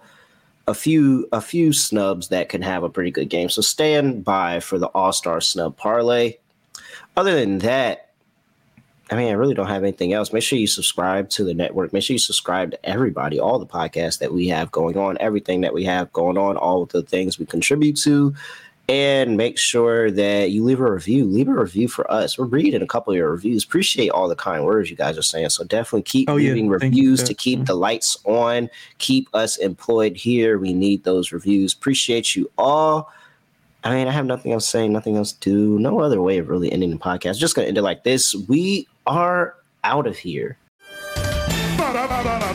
a 0.66 0.74
few 0.74 1.28
a 1.32 1.40
few 1.40 1.72
snubs 1.72 2.28
that 2.28 2.48
can 2.48 2.62
have 2.62 2.82
a 2.82 2.90
pretty 2.90 3.10
good 3.10 3.30
game. 3.30 3.48
So 3.48 3.62
stand 3.62 4.24
by 4.24 4.60
for 4.60 4.78
the 4.78 4.88
all-star 4.88 5.40
snub 5.40 5.76
parlay. 5.76 6.34
Other 7.16 7.34
than 7.34 7.58
that 7.58 8.10
i 9.10 9.16
mean 9.16 9.28
i 9.28 9.32
really 9.32 9.54
don't 9.54 9.68
have 9.68 9.82
anything 9.82 10.12
else. 10.12 10.32
Make 10.32 10.42
sure 10.42 10.58
you 10.58 10.66
subscribe 10.66 11.28
to 11.30 11.44
the 11.44 11.54
network. 11.54 11.92
Make 11.92 12.02
sure 12.02 12.14
you 12.14 12.18
subscribe 12.18 12.72
to 12.72 12.86
everybody 12.86 13.38
all 13.40 13.58
the 13.58 13.66
podcasts 13.66 14.18
that 14.18 14.32
we 14.32 14.48
have 14.48 14.70
going 14.70 14.96
on 14.98 15.16
everything 15.20 15.62
that 15.62 15.74
we 15.74 15.84
have 15.84 16.12
going 16.12 16.38
on 16.38 16.56
all 16.56 16.84
the 16.86 17.02
things 17.02 17.38
we 17.38 17.46
contribute 17.46 17.96
to 17.98 18.34
and 18.88 19.36
make 19.36 19.58
sure 19.58 20.10
that 20.10 20.50
you 20.50 20.64
leave 20.64 20.80
a 20.80 20.92
review. 20.92 21.24
Leave 21.24 21.48
a 21.48 21.52
review 21.52 21.88
for 21.88 22.10
us. 22.10 22.36
We're 22.36 22.46
reading 22.46 22.82
a 22.82 22.86
couple 22.86 23.12
of 23.12 23.16
your 23.16 23.30
reviews. 23.30 23.64
Appreciate 23.64 24.10
all 24.10 24.28
the 24.28 24.36
kind 24.36 24.64
words 24.64 24.90
you 24.90 24.96
guys 24.96 25.16
are 25.16 25.22
saying. 25.22 25.50
So 25.50 25.64
definitely 25.64 26.02
keep 26.02 26.28
oh, 26.28 26.34
leaving 26.34 26.66
yeah. 26.66 26.72
reviews 26.72 27.22
to 27.22 27.34
keep 27.34 27.64
the 27.66 27.74
lights 27.74 28.16
on, 28.24 28.68
keep 28.98 29.28
us 29.34 29.56
employed 29.56 30.16
here. 30.16 30.58
We 30.58 30.72
need 30.72 31.04
those 31.04 31.32
reviews. 31.32 31.72
Appreciate 31.72 32.34
you 32.34 32.50
all. 32.58 33.10
I 33.84 33.94
mean, 33.94 34.08
I 34.08 34.12
have 34.12 34.26
nothing 34.26 34.52
else 34.52 34.64
to 34.66 34.70
say, 34.70 34.88
nothing 34.88 35.16
else 35.16 35.32
to 35.32 35.40
do. 35.40 35.78
No 35.78 36.00
other 36.00 36.20
way 36.20 36.38
of 36.38 36.48
really 36.48 36.70
ending 36.70 36.90
the 36.90 36.96
podcast. 36.96 37.38
Just 37.38 37.54
gonna 37.54 37.68
end 37.68 37.78
it 37.78 37.82
like 37.82 38.04
this. 38.04 38.34
We 38.48 38.86
are 39.06 39.56
out 39.84 40.06
of 40.06 40.16
here. 40.16 40.56
Basketball, 41.76 42.51